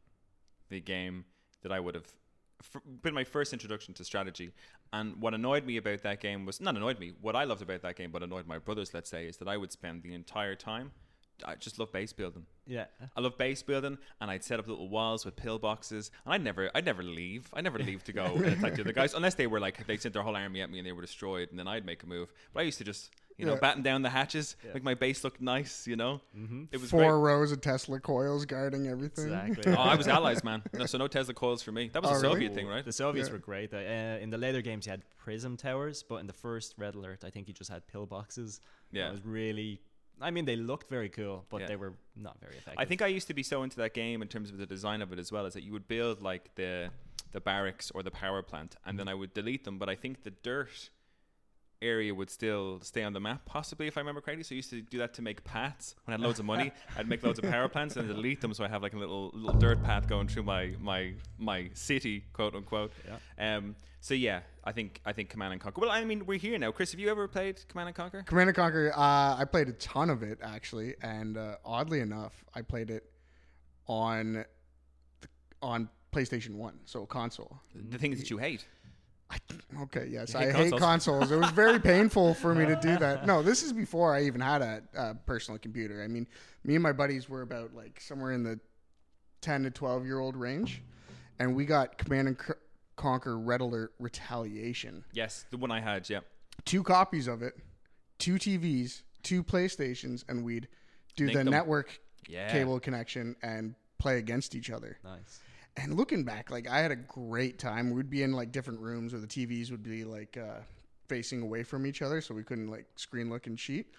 the 0.70 0.80
game 0.82 1.26
that 1.62 1.72
I 1.72 1.80
would 1.80 1.94
have 1.96 2.08
f- 2.62 2.82
been 3.04 3.14
my 3.14 3.24
first 3.26 3.54
introduction 3.54 3.94
to 3.96 4.04
strategy. 4.04 4.52
And 4.94 5.18
what 5.22 5.34
annoyed 5.36 5.66
me 5.66 5.78
about 5.78 6.02
that 6.04 6.20
game 6.22 6.46
was 6.46 6.60
not 6.62 6.76
annoyed 6.76 6.98
me. 7.00 7.12
What 7.22 7.36
I 7.36 7.44
loved 7.44 7.62
about 7.62 7.82
that 7.84 7.96
game, 7.96 8.10
but 8.12 8.24
annoyed 8.24 8.48
my 8.48 8.58
brothers, 8.58 8.94
let's 8.94 9.10
say, 9.10 9.28
is 9.28 9.38
that 9.38 9.48
I 9.48 9.58
would 9.58 9.72
spend 9.72 10.02
the 10.02 10.14
entire 10.16 10.56
time. 10.56 10.94
I 11.46 11.56
just 11.56 11.78
love 11.80 11.92
base 11.92 12.14
building. 12.14 12.46
Yeah. 12.66 12.86
I 13.16 13.22
love 13.22 13.38
base 13.38 13.62
building, 13.62 13.98
and 14.20 14.32
I'd 14.32 14.44
set 14.44 14.60
up 14.60 14.68
little 14.68 14.90
walls 14.90 15.24
with 15.26 15.36
pillboxes, 15.36 16.10
and 16.26 16.34
I'd 16.34 16.44
never, 16.44 16.70
I'd 16.76 16.86
never 16.86 17.04
leave. 17.04 17.48
I'd 17.54 17.64
never 17.64 17.80
leave 17.80 18.04
to 18.06 18.14
go 18.14 18.26
and 18.36 18.46
attack 18.46 18.76
the 18.76 18.82
other 18.82 18.92
guys, 18.94 19.14
unless 19.14 19.36
they 19.36 19.48
were 19.48 19.60
like 19.60 19.86
they 19.88 19.98
sent 19.98 20.14
their 20.14 20.24
whole 20.24 20.36
army 20.36 20.62
at 20.62 20.70
me 20.70 20.80
and 20.80 20.88
they 20.88 20.92
were 20.92 21.02
destroyed, 21.02 21.50
and 21.50 21.60
then 21.60 21.68
I'd 21.68 21.86
make 21.86 22.04
a 22.04 22.08
move. 22.08 22.34
But 22.54 22.62
I 22.62 22.64
used 22.64 22.78
to 22.80 22.84
just, 22.84 23.12
you 23.38 23.46
know, 23.46 23.54
Yeah. 23.54 23.60
batten 23.60 23.84
down 23.84 24.02
the 24.02 24.10
hatches, 24.10 24.56
make 24.74 24.84
my 24.84 24.96
base 24.96 25.24
look 25.24 25.40
nice. 25.40 25.88
You 25.88 25.96
know, 25.96 26.22
mm-hmm. 26.36 26.64
it 26.72 26.82
was 26.82 26.90
Four 26.90 27.02
great. 27.02 27.32
rows 27.32 27.52
of 27.52 27.62
Tesla 27.62 28.00
coils 28.00 28.46
guarding 28.46 28.88
everything. 28.88 29.26
Exactly. 29.32 29.74
Oh, 29.74 29.78
I 29.80 29.96
was 29.96 30.08
allies, 30.18 30.44
man. 30.44 30.64
No, 30.74 30.86
so 30.88 30.98
no 30.98 31.08
Tesla 31.08 31.34
coils 31.36 31.62
for 31.62 31.72
me. 31.72 31.90
That 31.94 32.02
was 32.02 32.12
Oh, 32.12 32.16
a 32.16 32.20
really? 32.22 32.34
Soviet 32.34 32.54
thing, 32.56 32.68
right? 32.68 32.84
The 32.84 32.92
Soviets 32.92 33.30
Yeah. 33.30 33.34
were 33.34 33.40
great. 33.40 33.74
Uh, 33.74 33.78
in 33.78 34.30
the 34.32 34.38
later 34.38 34.62
games, 34.62 34.86
you 34.88 34.90
had 34.92 35.04
prism 35.18 35.56
towers, 35.56 36.04
but 36.04 36.16
in 36.16 36.28
the 36.28 36.34
first 36.34 36.74
Red 36.78 36.96
Alert, 36.96 37.24
I 37.24 37.30
think 37.30 37.48
you 37.48 37.54
just 37.54 37.70
had 37.70 37.84
pillboxes. 37.88 38.60
Yeah. 38.92 39.10
it 39.10 39.12
was 39.12 39.26
really. 39.26 39.82
I 40.22 40.32
mean, 40.32 40.46
they 40.46 40.56
looked 40.56 40.90
very 40.90 41.10
cool, 41.10 41.46
but 41.50 41.62
Yeah. 41.62 41.68
they 41.68 41.76
were 41.76 41.94
not 42.16 42.40
very 42.40 42.58
effective. 42.58 42.80
I 42.80 42.86
think 42.86 43.02
I 43.02 43.08
used 43.08 43.28
to 43.28 43.34
be 43.34 43.44
so 43.44 43.64
into 43.64 43.78
that 43.78 43.94
game 43.94 44.22
in 44.22 44.28
terms 44.28 44.50
of 44.50 44.58
the 44.58 44.66
design 44.66 45.02
of 45.02 45.14
it 45.14 45.20
as 45.20 45.32
well, 45.32 45.46
is 45.46 45.54
that 45.54 45.64
you 45.64 45.72
would 45.74 45.88
build 45.88 46.22
like 46.22 46.56
the 46.56 46.92
the 47.34 47.42
barracks 47.42 47.92
or 47.92 48.04
the 48.04 48.12
power 48.12 48.42
plant, 48.42 48.76
and 48.86 48.92
mm-hmm. 48.92 48.98
then 49.00 49.08
I 49.08 49.14
would 49.14 49.34
delete 49.34 49.64
them. 49.66 49.78
But 49.78 49.90
I 49.90 49.96
think 49.96 50.24
the 50.24 50.32
dirt 50.32 50.90
area 51.82 52.14
would 52.14 52.30
still 52.30 52.80
stay 52.82 53.04
on 53.04 53.14
the 53.14 53.20
map, 53.20 53.46
possibly 53.46 53.88
if 53.88 53.98
I 53.98 54.02
remember 54.02 54.22
correctly. 54.22 54.44
So 54.44 54.56
I 54.56 54.58
used 54.58 54.70
to 54.72 54.82
do 54.82 54.98
that 55.00 55.14
to 55.16 55.22
make 55.22 55.44
paths. 55.44 55.96
When 56.06 56.14
I 56.14 56.18
had 56.18 56.22
loads 56.22 56.40
of 56.40 56.46
money, 56.46 56.72
I'd 56.98 57.08
make 57.08 57.24
loads 57.24 57.40
of 57.40 57.46
power 57.46 57.68
plants 57.68 57.96
and 57.96 58.08
delete 58.08 58.42
them, 58.42 58.54
so 58.54 58.64
I 58.64 58.68
have 58.68 58.82
like 58.82 58.94
a 58.94 58.98
little 58.98 59.32
little 59.34 59.60
dirt 59.60 59.84
path 59.84 60.08
going 60.08 60.28
through 60.28 60.44
my 60.44 60.74
my 60.80 61.14
my 61.38 61.70
city, 61.74 62.24
quote 62.34 62.56
unquote. 62.56 62.92
Yeah. 63.38 63.56
Um. 63.58 63.76
So 64.00 64.14
yeah, 64.14 64.42
I 64.64 64.72
think 64.72 65.02
I 65.06 65.14
think 65.14 65.30
Command 65.30 65.54
and 65.54 65.62
Conquer. 65.62 65.82
Well, 65.82 65.90
I 65.90 66.04
mean, 66.04 66.26
we're 66.26 66.38
here 66.38 66.58
now. 66.58 66.72
Chris, 66.72 66.92
have 66.92 67.00
you 67.00 67.10
ever 67.10 67.28
played 67.28 67.68
Command 67.68 67.88
and 67.88 67.96
Conquer? 67.96 68.24
Command 68.24 68.50
and 68.50 68.56
Conquer. 68.56 68.92
Uh, 68.96 69.36
I 69.38 69.46
played 69.46 69.70
a 69.70 69.74
ton 69.74 70.10
of 70.10 70.24
it 70.24 70.40
actually, 70.42 70.96
and 71.02 71.38
uh, 71.38 71.56
oddly 71.66 72.00
enough, 72.00 72.44
I 72.54 72.62
played 72.62 72.90
it 72.90 73.10
on 73.88 74.46
the, 75.22 75.28
on 75.62 75.90
PlayStation 76.14 76.56
One, 76.56 76.80
so 76.86 77.06
console. 77.06 77.60
The 77.76 77.98
things 77.98 78.18
that 78.20 78.30
you 78.30 78.38
hate. 78.38 78.66
I, 79.30 79.38
okay, 79.84 80.08
yes, 80.10 80.34
You 80.34 80.40
I 80.40 80.44
hate 80.46 80.56
hate 80.56 80.70
consoles. 80.72 80.82
consoles. 80.82 81.32
It 81.32 81.36
was 81.38 81.50
very 81.52 81.80
painful 81.80 82.34
for 82.34 82.56
me 82.56 82.66
to 82.66 82.76
do 82.78 82.98
that. 82.98 83.26
No, 83.26 83.42
this 83.44 83.62
is 83.64 83.74
before 83.74 84.16
I 84.16 84.24
even 84.24 84.40
had 84.42 84.62
a, 84.62 84.82
a 84.96 85.16
personal 85.16 85.60
computer. 85.60 86.02
I 86.04 86.08
mean, 86.08 86.28
me 86.64 86.76
and 86.76 86.84
my 86.84 86.94
buddies 86.94 87.28
were 87.28 87.42
about 87.42 87.74
like 87.74 88.00
somewhere 88.00 88.32
in 88.32 88.44
the 88.44 88.60
ten 89.42 89.64
to 89.64 89.70
twelve 89.72 90.06
year 90.06 90.20
old 90.20 90.36
range, 90.38 90.82
and 91.40 91.56
we 91.56 91.66
got 91.66 91.98
Command 91.98 92.28
and 92.30 92.38
C- 92.40 92.54
Conquer 92.96 93.38
Red 93.38 93.60
Alert 93.62 93.94
Retaliation. 94.00 95.04
Yes, 95.14 95.46
the 95.52 95.58
one 95.58 95.72
I 95.72 95.82
had. 95.82 96.10
Yeah. 96.10 96.20
Two 96.66 96.82
copies 96.84 97.28
of 97.28 97.42
it, 97.42 97.54
two 98.20 98.36
TVs, 98.36 99.02
two 99.24 99.44
PlayStations, 99.44 100.24
and 100.30 100.44
we'd 100.44 100.68
do 101.16 101.26
Link 101.26 101.38
the 101.38 101.44
them. 101.44 101.52
network 101.52 102.00
Yeah. 102.28 102.50
cable 102.52 102.80
connection 102.80 103.36
and 103.42 103.76
play 104.00 104.18
against 104.20 104.56
each 104.56 104.70
other. 104.72 104.98
Nice. 105.04 105.40
And 105.78 105.94
looking 105.96 106.24
back, 106.24 106.50
like 106.50 106.68
I 106.68 106.80
had 106.80 106.92
a 106.92 106.96
great 106.96 107.60
time. 107.60 107.92
We'd 107.92 108.10
be 108.10 108.24
in 108.24 108.34
like 108.34 108.52
different 108.52 108.80
rooms 108.80 109.14
where 109.14 109.22
the 109.22 109.28
TVs 109.28 109.70
would 109.72 109.84
be 109.84 110.04
like 110.04 110.36
uh, 110.38 110.62
facing 111.08 111.42
away 111.42 111.64
from 111.64 111.86
each 111.86 112.02
other, 112.02 112.20
so 112.20 112.34
we 112.34 112.44
couldn't 112.44 112.70
like 112.70 112.86
screen 112.96 113.30
look 113.30 113.48
and 113.48 113.58
cheat. 113.58 113.94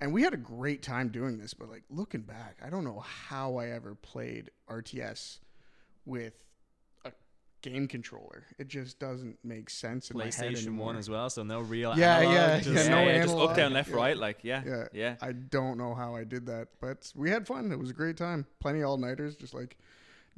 And 0.00 0.12
we 0.12 0.22
had 0.22 0.34
a 0.34 0.38
great 0.38 0.82
time 0.82 1.08
doing 1.08 1.38
this. 1.38 1.54
But 1.54 1.70
like 1.70 1.84
looking 1.88 2.20
back, 2.22 2.58
I 2.64 2.68
don't 2.68 2.84
know 2.84 3.00
how 3.00 3.56
I 3.56 3.68
ever 3.70 3.94
played 3.94 4.50
RTS 4.68 5.38
with 6.04 6.34
a 7.06 7.12
game 7.62 7.88
controller. 7.88 8.44
It 8.58 8.68
just 8.68 8.98
doesn't 8.98 9.38
make 9.42 9.70
sense 9.70 10.10
in 10.10 10.18
PlayStation. 10.18 10.76
One 10.76 10.96
as 10.96 11.08
well, 11.08 11.30
so 11.30 11.42
no 11.42 11.60
real. 11.60 11.96
Yeah, 11.96 12.18
analog, 12.18 12.34
yeah, 12.34 12.60
just- 12.60 12.68
yeah, 12.68 12.82
yeah, 12.82 12.88
no 12.90 13.10
yeah, 13.10 13.22
just 13.24 13.36
up, 13.36 13.56
down, 13.56 13.72
left, 13.72 13.88
yeah. 13.88 13.96
right. 13.96 14.16
Like, 14.18 14.38
yeah, 14.42 14.62
Yeah. 14.66 14.84
yeah. 14.92 15.16
I 15.22 15.32
don't 15.32 15.78
know 15.78 15.94
how 15.94 16.14
I 16.16 16.24
did 16.24 16.44
that, 16.46 16.68
but 16.80 17.10
we 17.14 17.30
had 17.30 17.46
fun. 17.46 17.72
It 17.72 17.78
was 17.78 17.88
a 17.88 17.94
great 17.94 18.18
time. 18.18 18.44
Plenty 18.60 18.82
all 18.82 18.98
nighters, 18.98 19.36
just 19.36 19.54
like 19.54 19.78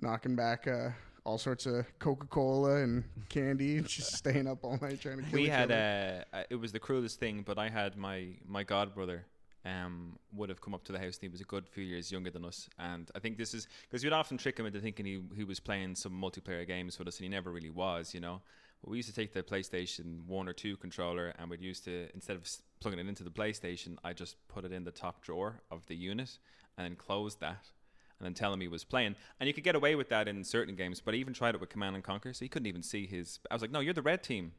knocking 0.01 0.37
back 0.37 0.67
uh, 0.67 0.91
all 1.25 1.39
sorts 1.39 1.67
of 1.67 1.85
Coca 1.99 2.27
Cola 2.27 2.83
and 2.83 3.05
candy, 3.29 3.79
and 3.79 3.87
just 3.87 4.13
staying 4.17 4.47
up 4.47 4.65
all 4.65 4.79
night 4.81 5.01
trying 5.01 5.19
to 5.19 5.23
kill 5.25 5.33
we 5.33 5.45
each 5.45 5.51
had 5.51 5.71
other. 5.73 6.25
uh, 6.33 6.43
it 6.51 6.57
was 6.57 6.73
the 6.73 6.79
cruelest 6.79 7.19
thing, 7.19 7.43
but 7.43 7.59
I 7.59 7.69
had 7.69 7.97
my 7.97 8.29
my 8.47 8.63
god 8.63 8.95
brother 8.95 9.27
um 9.65 10.17
would 10.33 10.49
have 10.49 10.61
come 10.61 10.75
up 10.75 10.85
to 10.85 10.93
the 10.93 10.99
house 10.99 11.17
and 11.17 11.23
he 11.23 11.29
was 11.29 11.41
a 11.41 11.45
good 11.45 11.69
few 11.69 11.83
years 11.83 12.13
younger 12.13 12.31
than 12.31 12.45
us. 12.45 12.69
And 12.79 13.11
I 13.17 13.19
think 13.19 13.37
this 13.37 13.53
is 13.53 13.67
because 13.83 14.05
you'd 14.05 14.13
often 14.13 14.39
trick 14.39 14.59
him 14.59 14.67
into 14.67 14.81
thinking 14.81 15.05
he 15.05 15.21
he 15.35 15.45
was 15.45 15.59
playing 15.59 15.97
some 15.97 16.13
multiplayer 16.13 16.67
games 16.67 16.99
with 16.99 17.09
us 17.09 17.17
and 17.19 17.25
he 17.25 17.29
never 17.29 17.51
really 17.51 17.71
was 17.71 18.15
you 18.15 18.21
know? 18.21 18.41
But 18.83 18.91
we 18.91 18.99
used 18.99 19.09
to 19.09 19.15
take 19.15 19.33
the 19.33 19.43
PlayStation 19.43 20.25
1 20.27 20.49
or 20.49 20.53
2 20.53 20.77
controller 20.77 21.35
and 21.39 21.51
we'd 21.51 21.63
used 21.63 21.85
to 21.85 22.09
instead 22.15 22.37
of 22.37 22.49
plugging 22.79 23.01
it 23.01 23.09
into 23.09 23.25
the 23.25 23.31
PlayStation 23.31 23.97
I 24.05 24.13
just 24.13 24.37
put 24.47 24.65
it 24.65 24.71
in 24.73 24.85
the 24.85 24.93
top 24.93 25.23
drawer 25.23 25.61
of 25.73 25.85
the 25.87 25.97
unit 25.97 26.39
and 26.79 26.85
then 26.85 26.95
closed 26.95 27.41
that 27.41 27.71
and 28.19 28.27
then 28.27 28.35
tell 28.35 28.53
him 28.53 28.61
he 28.61 28.69
was 28.69 28.85
playing. 28.85 29.15
And 29.41 29.47
you 29.47 29.55
could 29.55 29.65
get 29.65 29.75
away 29.75 29.95
with 29.95 30.09
that 30.09 30.29
in 30.29 30.43
certain 30.45 30.75
games, 30.75 31.01
but 31.01 31.15
I 31.15 31.19
even 31.19 31.35
tried 31.35 31.55
it 31.55 31.61
with 31.61 31.71
Command 31.71 31.95
and 31.97 32.05
Conquer, 32.05 32.33
so 32.33 32.45
he 32.45 32.49
couldn't 32.49 32.67
even 32.67 32.83
see 32.83 33.07
his. 33.07 33.41
I 33.51 33.55
was 33.55 33.63
like, 33.63 33.71
"No, 33.71 33.81
you're 33.81 33.95
the 33.95 34.03
red 34.03 34.23
team, 34.23 34.53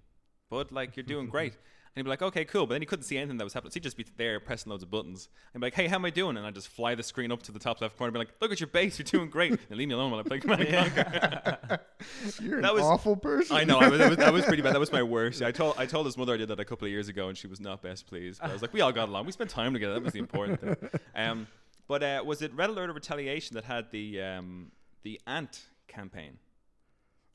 bud. 0.50 0.72
Like 0.72 0.96
you're 0.96 1.04
doing 1.04 1.28
great." 1.28 1.54
And 1.96 2.02
he'd 2.02 2.10
be 2.10 2.10
like, 2.12 2.22
"Okay, 2.22 2.46
cool," 2.46 2.68
but 2.68 2.76
then 2.76 2.84
he 2.84 2.86
couldn't 2.86 3.06
see 3.06 3.18
anything 3.18 3.40
that 3.40 3.44
was 3.44 3.54
happening. 3.54 3.72
So 3.72 3.76
he'd 3.76 3.82
just 3.84 3.98
be 3.98 4.06
there 4.18 4.40
pressing 4.40 4.70
loads 4.70 4.84
of 4.84 4.92
buttons. 4.92 5.30
And 5.56 5.62
be 5.62 5.66
like, 5.66 5.74
"Hey, 5.74 5.88
how 5.88 5.96
am 5.96 6.06
I 6.06 6.12
doing?" 6.12 6.38
And 6.38 6.46
I 6.46 6.50
would 6.50 6.54
just 6.54 6.68
fly 6.68 6.94
the 6.94 7.02
screen 7.02 7.32
up 7.32 7.42
to 7.42 7.52
the 7.52 7.58
top 7.58 7.82
left 7.82 7.98
corner, 7.98 8.10
and 8.10 8.14
be 8.14 8.20
like, 8.20 8.28
"Look 8.40 8.52
at 8.52 8.60
your 8.60 8.68
base. 8.68 9.00
You're 9.00 9.06
doing 9.06 9.32
great." 9.32 9.60
And 9.72 9.80
leave 9.80 9.88
me 9.88 9.96
alone 9.96 10.12
while 10.12 10.20
I 10.20 10.24
play 10.24 10.40
Command 10.40 10.62
and 10.62 10.96
Conquer. 10.96 11.80
You're 12.40 12.58
an 12.58 12.62
that 12.62 12.76
was- 12.76 12.84
awful 12.84 13.16
person. 13.16 13.58
I 13.58 13.64
know 13.64 13.80
I 13.80 13.90
was, 13.90 13.98
that, 13.98 14.10
was, 14.10 14.18
that 14.20 14.32
was 14.32 14.46
pretty 14.46 14.62
bad. 14.62 14.76
That 14.76 14.80
was 14.80 14.92
my 14.92 15.02
worst. 15.02 15.42
I 15.42 15.52
told 15.52 15.74
I 15.80 15.88
told 15.88 16.06
his 16.06 16.20
mother 16.20 16.36
I 16.36 16.38
did 16.38 16.50
that 16.50 16.60
a 16.60 16.66
couple 16.66 16.86
of 16.86 16.92
years 16.92 17.08
ago, 17.08 17.30
and 17.30 17.36
she 17.38 17.48
was 17.48 17.60
not 17.60 17.82
best 17.82 18.06
pleased. 18.06 18.42
But 18.42 18.52
I 18.52 18.54
was 18.54 18.62
like, 18.62 18.74
we 18.74 18.82
all 18.82 18.92
got 18.92 19.10
along. 19.10 19.26
We 19.26 19.32
spent 19.32 19.50
time 19.50 19.74
together. 19.74 19.96
That 19.96 20.04
was 20.04 20.14
the 20.14 20.20
important 20.20 20.62
thing. 20.62 20.78
Um, 21.16 21.48
but 21.88 22.04
uh, 22.04 22.24
was 22.26 22.42
it 22.42 22.54
Red 22.54 22.70
Alert 22.70 22.90
or 22.90 22.94
Retaliation 22.94 23.56
that 23.56 23.66
had 23.66 23.92
the 23.92 24.22
um, 24.22 24.72
the 25.04 25.20
Ant 25.28 25.66
campaign? 25.88 26.38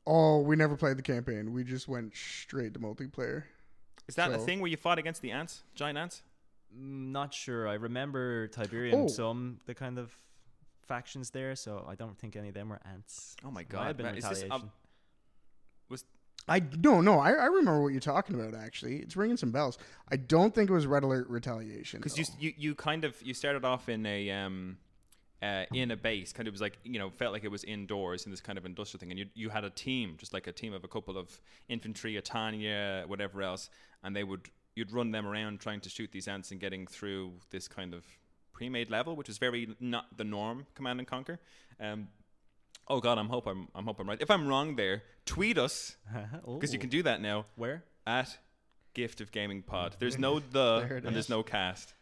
Oh, 0.05 0.39
we 0.41 0.55
never 0.55 0.75
played 0.75 0.97
the 0.97 1.01
campaign. 1.01 1.53
We 1.53 1.63
just 1.63 1.87
went 1.87 2.13
straight 2.15 2.73
to 2.73 2.79
multiplayer. 2.79 3.43
Is 4.07 4.15
that 4.15 4.31
a 4.31 4.33
So- 4.39 4.45
thing 4.45 4.59
where 4.59 4.69
you 4.69 4.75
fought 4.77 4.99
against 4.99 5.21
the 5.21 5.31
ants, 5.31 5.63
giant 5.75 5.97
ants? 5.97 6.23
Mm, 6.77 7.11
Not 7.11 7.33
sure. 7.33 7.67
I 7.69 7.75
remember 7.75 8.47
Tiberium 8.49 9.05
Oh. 9.05 9.07
some 9.07 9.59
the 9.65 9.73
kind 9.73 9.97
of 9.97 10.13
factions 10.87 11.29
there, 11.29 11.55
so 11.55 11.85
I 11.87 11.95
don't 11.95 12.17
think 12.17 12.35
any 12.35 12.49
of 12.49 12.53
them 12.53 12.67
were 12.69 12.81
ants. 12.85 13.37
Oh 13.45 13.47
my 13.47 13.61
Might 13.61 13.69
god! 13.69 13.87
have 13.87 13.97
been 13.97 14.05
man, 14.07 14.17
is 14.17 14.23
this, 14.25 14.43
retaliation. 14.43 14.51
um, 14.67 14.71
was 15.89 16.03
I 16.47 16.61
no 16.79 17.01
no. 17.01 17.19
I, 17.19 17.31
I 17.31 17.45
remember 17.45 17.81
what 17.81 17.89
you're 17.89 18.01
talking 18.01 18.35
about. 18.35 18.53
Actually, 18.53 18.97
it's 18.97 19.15
ringing 19.15 19.37
some 19.37 19.51
bells. 19.51 19.77
I 20.11 20.17
don't 20.17 20.53
think 20.53 20.69
it 20.69 20.73
was 20.73 20.85
Red 20.85 21.03
Alert 21.03 21.29
Retaliation. 21.29 21.99
because 21.99 22.17
you, 22.17 22.25
you 22.39 22.53
you 22.57 22.75
kind 22.75 23.05
of 23.05 23.21
you 23.21 23.33
started 23.33 23.63
off 23.63 23.87
in 23.89 24.05
a 24.05 24.29
um 24.31 24.77
uh, 25.41 25.65
in 25.73 25.91
a 25.91 25.97
base 25.97 26.31
kind 26.31 26.47
of 26.47 26.53
was 26.53 26.61
like 26.61 26.77
you 26.83 26.97
know 26.97 27.09
felt 27.09 27.33
like 27.33 27.43
it 27.43 27.51
was 27.51 27.65
indoors 27.65 28.25
in 28.25 28.31
this 28.31 28.39
kind 28.39 28.57
of 28.57 28.65
industrial 28.65 28.99
thing 28.99 29.11
and 29.11 29.19
you 29.19 29.25
you 29.33 29.49
had 29.49 29.65
a 29.65 29.69
team 29.69 30.15
just 30.17 30.33
like 30.33 30.47
a 30.47 30.53
team 30.53 30.73
of 30.73 30.85
a 30.85 30.87
couple 30.87 31.17
of 31.17 31.37
infantry 31.67 32.15
a 32.15 32.21
Tanya 32.21 33.03
whatever 33.07 33.41
else 33.41 33.69
and 34.03 34.15
they 34.15 34.23
would 34.23 34.49
you'd 34.75 34.91
run 34.93 35.11
them 35.11 35.27
around 35.27 35.59
trying 35.59 35.81
to 35.81 35.89
shoot 35.89 36.11
these 36.13 36.29
ants 36.29 36.51
and 36.51 36.61
getting 36.61 36.87
through 36.87 37.33
this 37.49 37.67
kind 37.67 37.93
of 37.93 38.05
pre-made 38.53 38.89
level 38.89 39.17
which 39.17 39.27
is 39.27 39.37
very 39.37 39.75
not 39.81 40.15
the 40.15 40.23
norm 40.23 40.65
command 40.75 40.99
and 40.99 41.09
conquer 41.09 41.39
um 41.81 42.07
oh 42.87 42.99
god 42.99 43.17
i'm 43.17 43.29
hope 43.29 43.47
i'm 43.47 43.67
i'm 43.75 43.85
hope 43.85 43.99
i'm 43.99 44.07
right 44.09 44.21
if 44.21 44.29
i'm 44.31 44.47
wrong 44.47 44.75
there 44.75 45.03
tweet 45.25 45.57
us 45.57 45.95
because 46.45 46.73
you 46.73 46.79
can 46.79 46.89
do 46.89 47.01
that 47.03 47.21
now 47.21 47.45
Where? 47.55 47.83
at 48.05 48.37
gift 48.93 49.21
of 49.21 49.31
gaming 49.31 49.61
pod 49.61 49.95
there's 49.99 50.17
no 50.19 50.39
the 50.39 50.85
There 50.87 50.97
it 50.97 51.05
and 51.05 51.15
there's 51.15 51.29
no 51.29 51.43
cast 51.43 51.93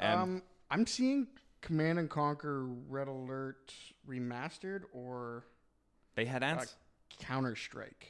um, 0.00 0.42
I'm 0.70 0.86
seeing 0.88 1.28
Command 1.60 2.00
and 2.00 2.10
Conquer 2.10 2.64
Red 2.66 3.06
Alert 3.06 3.72
remastered 4.08 4.82
or 4.92 5.46
They 6.16 6.24
had 6.24 6.42
ants. 6.42 6.74
Counter 7.20 7.54
Strike. 7.54 8.08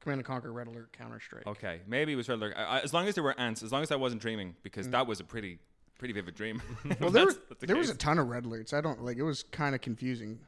Command 0.00 0.18
and 0.20 0.26
Conquer 0.26 0.52
Red 0.52 0.66
Alert 0.66 0.92
Counter 0.92 1.18
Strike. 1.18 1.46
okay, 1.46 1.80
maybe 1.86 2.12
it 2.12 2.16
was 2.16 2.28
Red 2.28 2.36
Alert. 2.38 2.54
I, 2.56 2.62
I- 2.64 2.80
as 2.80 2.92
long 2.92 3.08
as 3.08 3.14
there 3.14 3.24
were 3.24 3.38
ants, 3.40 3.62
as 3.62 3.72
long 3.72 3.82
as 3.82 3.90
I 3.90 3.96
wasn't 3.96 4.20
dreaming, 4.20 4.54
because 4.62 4.90
that 4.90 5.06
was 5.06 5.20
a 5.20 5.24
pretty, 5.24 5.58
pretty 5.98 6.12
vivid 6.12 6.34
dream. 6.34 6.60
Mm. 6.84 7.00
Well, 7.00 7.10
there, 7.10 7.24
That's- 7.24 7.26
was, 7.26 7.38
that's 7.48 7.60
the 7.62 7.66
there 7.66 7.76
was 7.76 7.88
a 7.90 7.96
ton 7.96 8.18
of 8.18 8.28
red 8.28 8.44
alerts. 8.44 8.74
I 8.74 8.82
don't 8.82 9.02
like. 9.02 9.16
It 9.16 9.22
was 9.24 9.42
kind 9.42 9.74
of 9.74 9.80
confusing. 9.80 10.38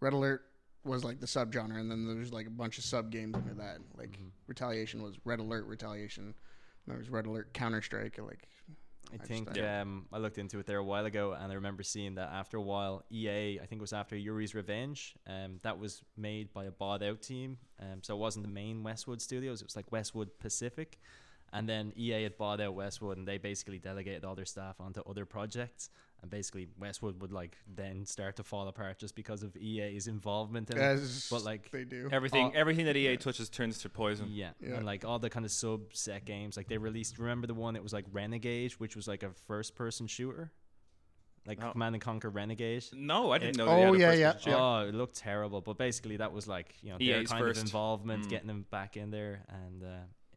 Red 0.00 0.12
alert 0.12 0.42
was 0.84 1.04
like 1.04 1.20
the 1.20 1.26
subgenre, 1.26 1.78
and 1.78 1.90
then 1.90 2.06
there's 2.06 2.32
like 2.32 2.46
a 2.46 2.50
bunch 2.50 2.78
of 2.78 2.84
sub 2.84 3.10
games 3.10 3.34
under 3.34 3.54
that. 3.54 3.78
Like 3.96 4.12
Mm-hmm. 4.12 4.28
retaliation 4.46 5.02
was 5.02 5.16
red 5.24 5.38
alert 5.40 5.66
retaliation. 5.66 6.24
And 6.24 6.34
there 6.86 6.98
was 6.98 7.08
red 7.10 7.26
alert 7.26 7.52
counter 7.52 7.80
strike. 7.82 8.18
Like 8.18 8.48
I 9.12 9.16
just 9.18 9.28
think 9.28 9.52
don't- 9.52 9.64
um, 9.64 10.06
I 10.12 10.18
looked 10.18 10.38
into 10.38 10.58
it 10.58 10.66
there 10.66 10.78
a 10.78 10.84
while 10.84 11.06
ago, 11.06 11.32
and 11.32 11.52
I 11.52 11.54
remember 11.54 11.82
seeing 11.82 12.16
that 12.16 12.30
after 12.32 12.56
a 12.56 12.62
while, 12.62 13.04
EA, 13.12 13.60
I 13.60 13.66
think 13.66 13.78
it 13.78 13.80
was 13.80 13.92
after 13.92 14.16
Yuri's 14.16 14.54
Revenge, 14.54 15.14
um, 15.28 15.58
that 15.62 15.78
was 15.78 16.02
made 16.16 16.52
by 16.52 16.64
a 16.64 16.70
bought 16.72 17.02
out 17.02 17.22
team. 17.22 17.58
Um, 17.80 18.02
so 18.02 18.14
it 18.14 18.18
wasn't 18.18 18.44
the 18.44 18.50
main 18.52 18.82
Westwood 18.82 19.20
Studios; 19.22 19.60
it 19.60 19.66
was 19.66 19.76
like 19.76 19.92
Westwood 19.92 20.30
Pacific, 20.40 20.98
and 21.52 21.68
then 21.68 21.92
EA 21.96 22.22
had 22.24 22.36
bought 22.38 22.60
out 22.60 22.74
Westwood, 22.74 23.18
and 23.18 23.28
they 23.28 23.38
basically 23.38 23.78
delegated 23.78 24.24
all 24.24 24.34
their 24.34 24.44
staff 24.46 24.80
onto 24.80 25.00
other 25.02 25.26
projects. 25.26 25.90
And 26.22 26.30
basically, 26.30 26.68
Westwood 26.78 27.20
would 27.20 27.32
like 27.32 27.56
then 27.66 28.06
start 28.06 28.36
to 28.36 28.44
fall 28.44 28.68
apart 28.68 28.98
just 29.00 29.16
because 29.16 29.42
of 29.42 29.56
EA's 29.56 30.06
involvement 30.06 30.70
in 30.70 30.78
it. 30.78 31.00
But 31.30 31.42
like, 31.44 31.70
they 31.72 31.82
do. 31.84 32.08
everything. 32.12 32.44
all- 32.44 32.52
everything 32.54 32.86
that 32.86 32.96
EA 32.96 33.16
touches 33.16 33.48
turns 33.48 33.78
to 33.78 33.88
poison. 33.88 34.28
yeah. 34.30 34.50
Yeah. 34.60 34.74
and 34.76 34.86
like 34.86 35.04
all 35.04 35.18
the 35.18 35.28
kind 35.30 35.44
of 35.44 35.50
subset 35.50 36.24
games, 36.24 36.56
like 36.56 36.68
they 36.68 36.78
released. 36.78 37.18
Remember 37.18 37.48
the 37.48 37.54
one? 37.54 37.74
It 37.74 37.82
was 37.82 37.92
like 37.92 38.04
Renegade, 38.12 38.72
which 38.74 38.94
was 38.94 39.08
like 39.08 39.24
a 39.24 39.30
first-person 39.48 40.06
shooter, 40.06 40.52
like 41.44 41.58
No. 41.58 41.72
Command 41.72 41.96
and 41.96 42.02
Conquer 42.02 42.30
Renegade. 42.30 42.84
No, 42.92 43.32
I 43.32 43.38
didn't 43.38 43.58
Eh, 43.60 43.64
know. 43.64 43.74
They 43.74 43.84
oh, 43.86 43.94
a 43.94 43.98
yeah, 43.98 44.12
yeah. 44.12 44.36
shooter. 44.38 44.56
Oh, 44.56 44.86
it 44.88 44.94
looked 44.94 45.16
terrible, 45.16 45.60
but 45.60 45.76
basically 45.76 46.18
that 46.18 46.32
was 46.32 46.46
like 46.46 46.76
you 46.82 46.90
know 46.92 46.98
their 46.98 47.20
EA's 47.22 47.30
kind 47.30 47.42
first. 47.42 47.58
of 47.62 47.66
involvement, 47.66 48.26
Mm. 48.26 48.30
getting 48.30 48.46
them 48.46 48.64
back 48.70 48.96
in 48.96 49.10
there, 49.10 49.44
and 49.48 49.82
uh, 49.82 49.88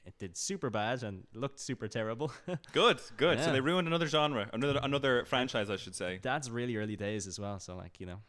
it 0.06 0.18
did 0.20 0.38
super 0.38 0.70
bad 0.70 1.04
and 1.04 1.24
looked 1.34 1.60
super 1.60 1.88
terrible. 1.88 2.32
Good, 2.74 3.00
good. 3.18 3.42
So 3.42 3.52
they 3.52 3.62
ruined 3.62 3.88
another 3.88 4.08
genre, 4.08 4.50
another 4.54 4.80
another 4.84 5.26
franchise, 5.26 5.70
I 5.70 5.78
should 5.78 5.96
say. 5.96 6.20
That's 6.22 6.50
really 6.50 6.78
early 6.78 6.96
days 6.96 7.28
as 7.28 7.40
well, 7.40 7.60
so 7.60 7.76
like 7.76 8.00
you 8.00 8.06
know, 8.06 8.20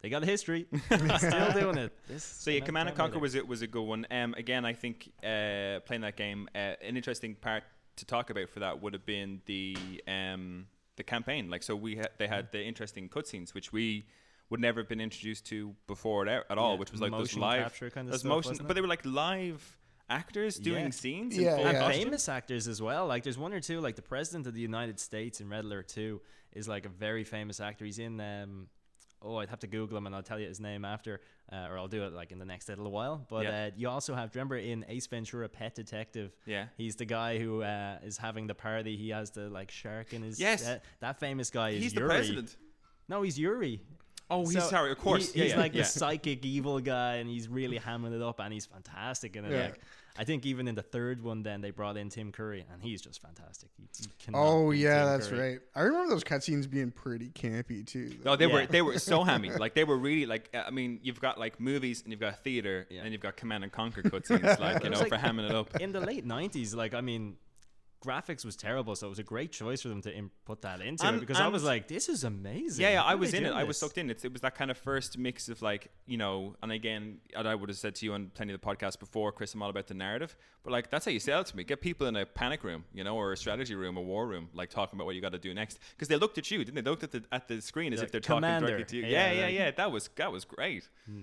they 0.00 0.10
got 0.10 0.22
a 0.22 0.26
history, 0.26 0.66
still 1.16 1.52
doing 1.52 1.78
it. 1.78 1.92
This 2.08 2.24
So 2.24 2.50
yeah, 2.50 2.56
amount 2.56 2.66
Command 2.66 2.88
and 2.90 2.96
Conquer 2.98 3.18
was 3.18 3.34
it 3.34 3.48
was 3.48 3.62
a 3.62 3.66
good 3.66 3.82
one. 3.82 4.06
Um, 4.10 4.34
again, 4.34 4.64
I 4.64 4.74
think 4.74 5.10
uh, 5.22 5.80
playing 5.86 6.02
that 6.02 6.16
game, 6.16 6.48
uh, 6.54 6.74
an 6.82 6.96
interesting 6.96 7.34
part 7.34 7.64
to 7.96 8.04
talk 8.04 8.30
about 8.30 8.48
for 8.50 8.60
that 8.60 8.82
would 8.82 8.92
have 8.92 9.06
been 9.06 9.40
the 9.46 9.76
um 10.06 10.66
the 10.96 11.02
campaign. 11.04 11.50
Like, 11.50 11.62
so 11.62 11.74
we 11.74 11.96
had 11.96 12.10
they 12.18 12.26
had 12.26 12.52
the 12.52 12.62
interesting 12.62 13.08
cutscenes, 13.08 13.54
which 13.54 13.72
we 13.72 14.04
would 14.50 14.60
never 14.60 14.80
have 14.80 14.88
been 14.88 15.00
introduced 15.00 15.46
to 15.46 15.74
before 15.86 16.28
at, 16.28 16.44
at 16.50 16.58
all, 16.58 16.72
Yeah, 16.72 16.80
which 16.80 16.92
was 16.92 17.00
like 17.00 17.10
those 17.10 17.20
motion 17.20 17.40
live, 17.40 17.62
capture 17.62 17.90
kind 17.90 18.06
of 18.06 18.12
those 18.12 18.20
stuff, 18.20 18.30
motion, 18.30 18.66
but 18.66 18.74
they 18.74 18.80
were 18.80 18.88
like 18.88 19.04
live 19.04 19.78
actors 20.08 20.56
doing 20.56 20.84
Yeah. 20.86 20.90
scenes. 20.90 21.36
Yeah, 21.36 21.50
in 21.52 21.56
full 21.58 21.66
and 21.66 21.78
yeah. 21.78 21.88
famous 21.90 22.28
actors 22.28 22.68
as 22.68 22.80
well. 22.82 23.06
Like 23.06 23.22
there's 23.22 23.38
one 23.38 23.52
or 23.52 23.60
two. 23.60 23.80
Like 23.80 23.96
the 23.96 24.02
president 24.02 24.46
of 24.46 24.54
the 24.54 24.60
United 24.60 25.00
States 25.00 25.40
in 25.40 25.48
Red 25.48 25.64
Alert 25.64 25.88
Two 25.88 26.20
is 26.52 26.68
like 26.68 26.86
a 26.86 26.88
very 26.90 27.24
famous 27.24 27.60
actor. 27.60 27.84
He's 27.84 27.98
in. 27.98 28.20
Um, 28.20 28.68
oh, 29.22 29.36
I'd 29.36 29.48
have 29.48 29.60
to 29.60 29.66
Google 29.66 29.96
him 29.96 30.06
and 30.06 30.14
I'll 30.14 30.22
tell 30.22 30.38
you 30.38 30.46
his 30.46 30.60
name 30.60 30.84
after, 30.84 31.22
uh, 31.50 31.68
or 31.70 31.78
I'll 31.78 31.88
do 31.88 32.04
it 32.04 32.12
like 32.12 32.30
in 32.30 32.38
the 32.38 32.44
next 32.44 32.68
little 32.68 32.90
while. 32.90 33.26
But 33.30 33.44
Yeah. 33.44 33.64
uh, 33.66 33.70
you 33.76 33.88
also 33.88 34.14
have. 34.14 34.30
Do 34.30 34.38
you 34.38 34.40
remember 34.40 34.58
in 34.58 34.84
Ace 34.88 35.06
Ventura: 35.06 35.48
Pet 35.48 35.74
Detective? 35.74 36.32
Yeah. 36.46 36.66
He's 36.76 36.96
the 36.96 37.06
guy 37.06 37.38
who 37.38 37.62
uh, 37.62 37.98
is 38.04 38.18
having 38.18 38.46
the 38.46 38.54
party. 38.54 38.96
He 38.96 39.08
has 39.10 39.30
the 39.30 39.48
like 39.48 39.70
shark 39.70 40.12
in 40.12 40.22
his. 40.22 40.38
Yes. 40.38 40.66
uh, 40.66 40.78
that 41.00 41.18
famous 41.20 41.50
guy 41.50 41.70
is 41.70 41.82
He's 41.82 41.94
the 41.94 42.02
president. 42.02 42.56
No, 43.08 43.22
he's 43.22 43.38
Yuri. 43.38 43.80
Oh, 44.30 44.40
he's 44.42 44.54
So 44.54 44.60
sorry, 44.60 44.90
of 44.92 44.98
course. 44.98 45.32
he- 45.32 45.38
Yeah, 45.38 45.44
he's 45.44 45.52
yeah, 45.54 45.58
like 45.60 45.74
yeah. 45.74 45.82
the 45.82 45.88
psychic 45.88 46.44
evil 46.44 46.80
guy, 46.80 47.16
and 47.16 47.28
he's 47.28 47.48
really 47.48 47.78
hamming 47.78 48.14
it 48.14 48.22
up, 48.22 48.40
and 48.40 48.52
he's 48.52 48.66
fantastic 48.66 49.36
in 49.36 49.44
it. 49.44 49.52
Yeah. 49.52 49.62
Like, 49.64 49.80
I 50.16 50.22
think 50.22 50.46
even 50.46 50.68
in 50.68 50.76
the 50.76 50.82
third 50.82 51.20
one, 51.24 51.42
then 51.42 51.60
they 51.60 51.72
brought 51.72 51.96
in 51.96 52.08
Tim 52.08 52.30
Curry, 52.30 52.64
and 52.72 52.80
he's 52.80 53.02
just 53.02 53.20
fantastic. 53.20 53.68
You, 53.78 53.86
you 54.00 54.06
cannot 54.24 54.38
Oh 54.46 54.70
yeah, 54.70 54.98
Tim 55.00 55.06
that's 55.06 55.26
Curry. 55.26 55.50
right. 55.50 55.60
I 55.74 55.80
remember 55.82 56.08
those 56.10 56.22
cutscenes 56.22 56.70
being 56.70 56.92
pretty 56.92 57.30
campy 57.30 57.84
too. 57.84 58.10
though. 58.22 58.30
No, 58.30 58.36
they 58.36 58.46
were 58.46 58.64
they 58.66 58.80
were 58.80 58.98
so 59.00 59.24
hammy. 59.24 59.50
Like 59.58 59.74
they 59.74 59.82
were 59.82 59.98
really 59.98 60.24
like 60.26 60.50
uh, 60.54 60.62
I 60.66 60.70
mean, 60.70 61.00
you've 61.02 61.20
got 61.20 61.38
like 61.38 61.58
movies 61.58 62.02
and 62.02 62.12
you've 62.12 62.20
got 62.20 62.44
theater 62.44 62.86
Yeah. 62.90 63.02
and 63.02 63.10
you've 63.12 63.22
got 63.22 63.36
Command 63.36 63.64
and 63.64 63.72
Conquer 63.72 64.02
cutscenes, 64.02 64.58
like 64.60 64.84
you 64.84 64.90
know, 64.90 65.00
was 65.00 65.08
for 65.08 65.16
hamming 65.18 65.48
it 65.48 65.54
up. 65.54 65.74
In 65.80 65.90
the 65.90 66.00
late 66.00 66.24
'90s, 66.26 66.76
like 66.76 66.94
I 66.94 67.00
mean, 67.00 67.34
graphics 68.04 68.44
was 68.44 68.54
terrible, 68.56 68.94
so 68.94 69.06
it 69.06 69.10
was 69.10 69.18
a 69.18 69.24
great 69.24 69.50
choice 69.50 69.82
for 69.82 69.88
them 69.88 70.02
to 70.02 70.14
im- 70.14 70.30
put 70.44 70.60
that 70.62 70.80
into 70.80 71.04
And- 71.06 71.16
it 71.16 71.20
because 71.20 71.40
I 71.40 71.48
was 71.48 71.64
like, 71.64 71.88
this 71.88 72.08
is 72.08 72.22
amazing. 72.24 72.82
Yeah, 72.82 72.90
yeah, 72.90 73.02
How 73.02 73.08
I 73.08 73.14
was 73.16 73.32
in 73.34 73.44
it. 73.44 73.48
doing 73.48 73.58
I 73.58 73.64
was 73.64 73.78
sucked 73.78 73.98
in. 73.98 74.10
It's, 74.10 74.24
it 74.24 74.32
was 74.32 74.42
that 74.42 74.54
kind 74.54 74.70
of 74.70 74.78
first 74.78 75.18
mix 75.18 75.48
of 75.48 75.62
like, 75.62 75.88
you 76.06 76.16
know, 76.16 76.54
and 76.62 76.70
again, 76.70 77.18
and 77.36 77.48
I 77.48 77.54
would 77.54 77.68
have 77.68 77.78
said 77.78 77.94
to 77.96 78.04
you 78.06 78.12
on 78.14 78.30
plenty 78.34 78.52
of 78.52 78.60
the 78.60 78.66
podcasts 78.66 78.98
before, 78.98 79.32
Chris, 79.32 79.54
I'm 79.54 79.62
all 79.62 79.70
about 79.70 79.86
the 79.86 79.94
narrative, 79.94 80.36
but 80.62 80.72
like 80.72 80.90
that's 80.90 81.04
how 81.04 81.10
you 81.10 81.20
sell 81.20 81.40
it 81.40 81.46
to 81.48 81.56
me. 81.56 81.64
Get 81.64 81.80
people 81.80 82.06
in 82.06 82.14
a 82.16 82.26
panic 82.26 82.62
room, 82.64 82.84
you 82.92 83.02
know, 83.04 83.16
or 83.16 83.32
a 83.32 83.36
strategy 83.36 83.74
room, 83.74 83.96
a 83.96 84.02
war 84.02 84.26
room, 84.26 84.48
like 84.54 84.70
talking 84.70 84.96
about 84.96 85.06
what 85.06 85.14
you 85.14 85.20
got 85.20 85.32
to 85.32 85.38
do 85.38 85.52
next, 85.54 85.78
because 85.96 86.08
they 86.08 86.16
looked 86.16 86.38
at 86.38 86.50
you, 86.50 86.58
didn't 86.58 86.74
they? 86.74 86.80
They 86.82 86.90
looked 86.90 87.04
at 87.04 87.12
the 87.12 87.24
at 87.32 87.48
the 87.48 87.60
screen 87.60 87.92
as 87.92 88.00
Yeah, 88.00 88.04
if 88.04 88.12
they're 88.12 88.20
Commander. 88.20 88.66
talking 88.68 88.76
directly 88.76 89.00
to 89.00 89.06
you. 89.06 89.12
Yeah, 89.12 89.32
Yeah, 89.32 89.32
yeah, 89.40 89.44
like- 89.46 89.54
yeah. 89.54 89.70
That 89.72 89.92
was 89.92 90.10
that 90.16 90.30
was 90.32 90.44
great. 90.44 90.88
Hmm. 91.06 91.22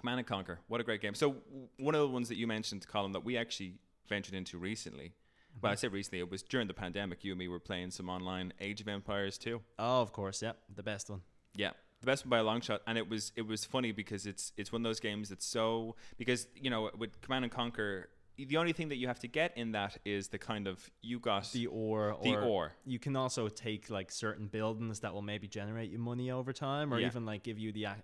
Command 0.00 0.18
and 0.18 0.26
Conquer, 0.26 0.60
what 0.68 0.80
a 0.80 0.84
great 0.84 1.00
game. 1.00 1.14
So 1.14 1.32
w- 1.32 1.68
one 1.78 1.94
of 1.94 2.00
the 2.02 2.08
ones 2.08 2.28
that 2.28 2.36
you 2.36 2.46
mentioned, 2.46 2.86
Colm, 2.86 3.12
that 3.14 3.24
we 3.24 3.36
actually 3.38 3.74
ventured 4.08 4.34
into 4.34 4.58
recently. 4.58 5.14
Well, 5.60 5.72
I 5.72 5.74
say 5.74 5.88
recently, 5.88 6.18
it 6.20 6.30
was 6.30 6.42
during 6.42 6.66
the 6.66 6.74
pandemic. 6.74 7.24
You 7.24 7.32
and 7.32 7.38
me 7.38 7.48
were 7.48 7.58
playing 7.58 7.90
some 7.90 8.08
online 8.08 8.52
Age 8.60 8.80
of 8.80 8.88
Empires 8.88 9.38
two. 9.38 9.62
Oh, 9.78 10.02
of 10.02 10.12
course, 10.12 10.42
yeah, 10.42 10.52
the 10.74 10.82
best 10.82 11.08
one. 11.10 11.22
Yeah, 11.54 11.70
the 12.00 12.06
best 12.06 12.24
one 12.24 12.30
by 12.30 12.38
a 12.38 12.44
long 12.44 12.60
shot, 12.60 12.82
and 12.86 12.98
it 12.98 13.08
was 13.08 13.32
it 13.36 13.46
was 13.46 13.64
funny 13.64 13.92
because 13.92 14.26
it's 14.26 14.52
it's 14.56 14.72
one 14.72 14.82
of 14.82 14.84
those 14.84 15.00
games 15.00 15.28
that's 15.30 15.46
so 15.46 15.96
because 16.18 16.46
you 16.54 16.70
know 16.70 16.90
with 16.96 17.20
Command 17.20 17.44
and 17.44 17.52
Conquer, 17.52 18.10
the 18.38 18.56
only 18.58 18.72
thing 18.72 18.88
that 18.90 18.96
you 18.96 19.06
have 19.08 19.18
to 19.20 19.28
get 19.28 19.56
in 19.56 19.72
that 19.72 19.96
is 20.04 20.28
the 20.28 20.38
kind 20.38 20.66
of 20.66 20.90
you 21.02 21.18
got 21.18 21.50
The 21.52 21.66
ore, 21.68 22.16
The 22.22 22.34
or 22.36 22.42
ore. 22.42 22.72
You 22.84 22.98
can 22.98 23.16
also 23.16 23.48
take 23.48 23.88
like 23.90 24.10
certain 24.12 24.46
buildings 24.48 25.00
that 25.00 25.14
will 25.14 25.22
maybe 25.22 25.48
generate 25.48 25.90
you 25.90 25.98
money 25.98 26.30
over 26.30 26.52
time, 26.52 26.92
or 26.92 27.00
Yeah. 27.00 27.06
even 27.06 27.24
like 27.24 27.42
give 27.42 27.58
you 27.58 27.72
the 27.72 27.86
uh, 27.86 27.94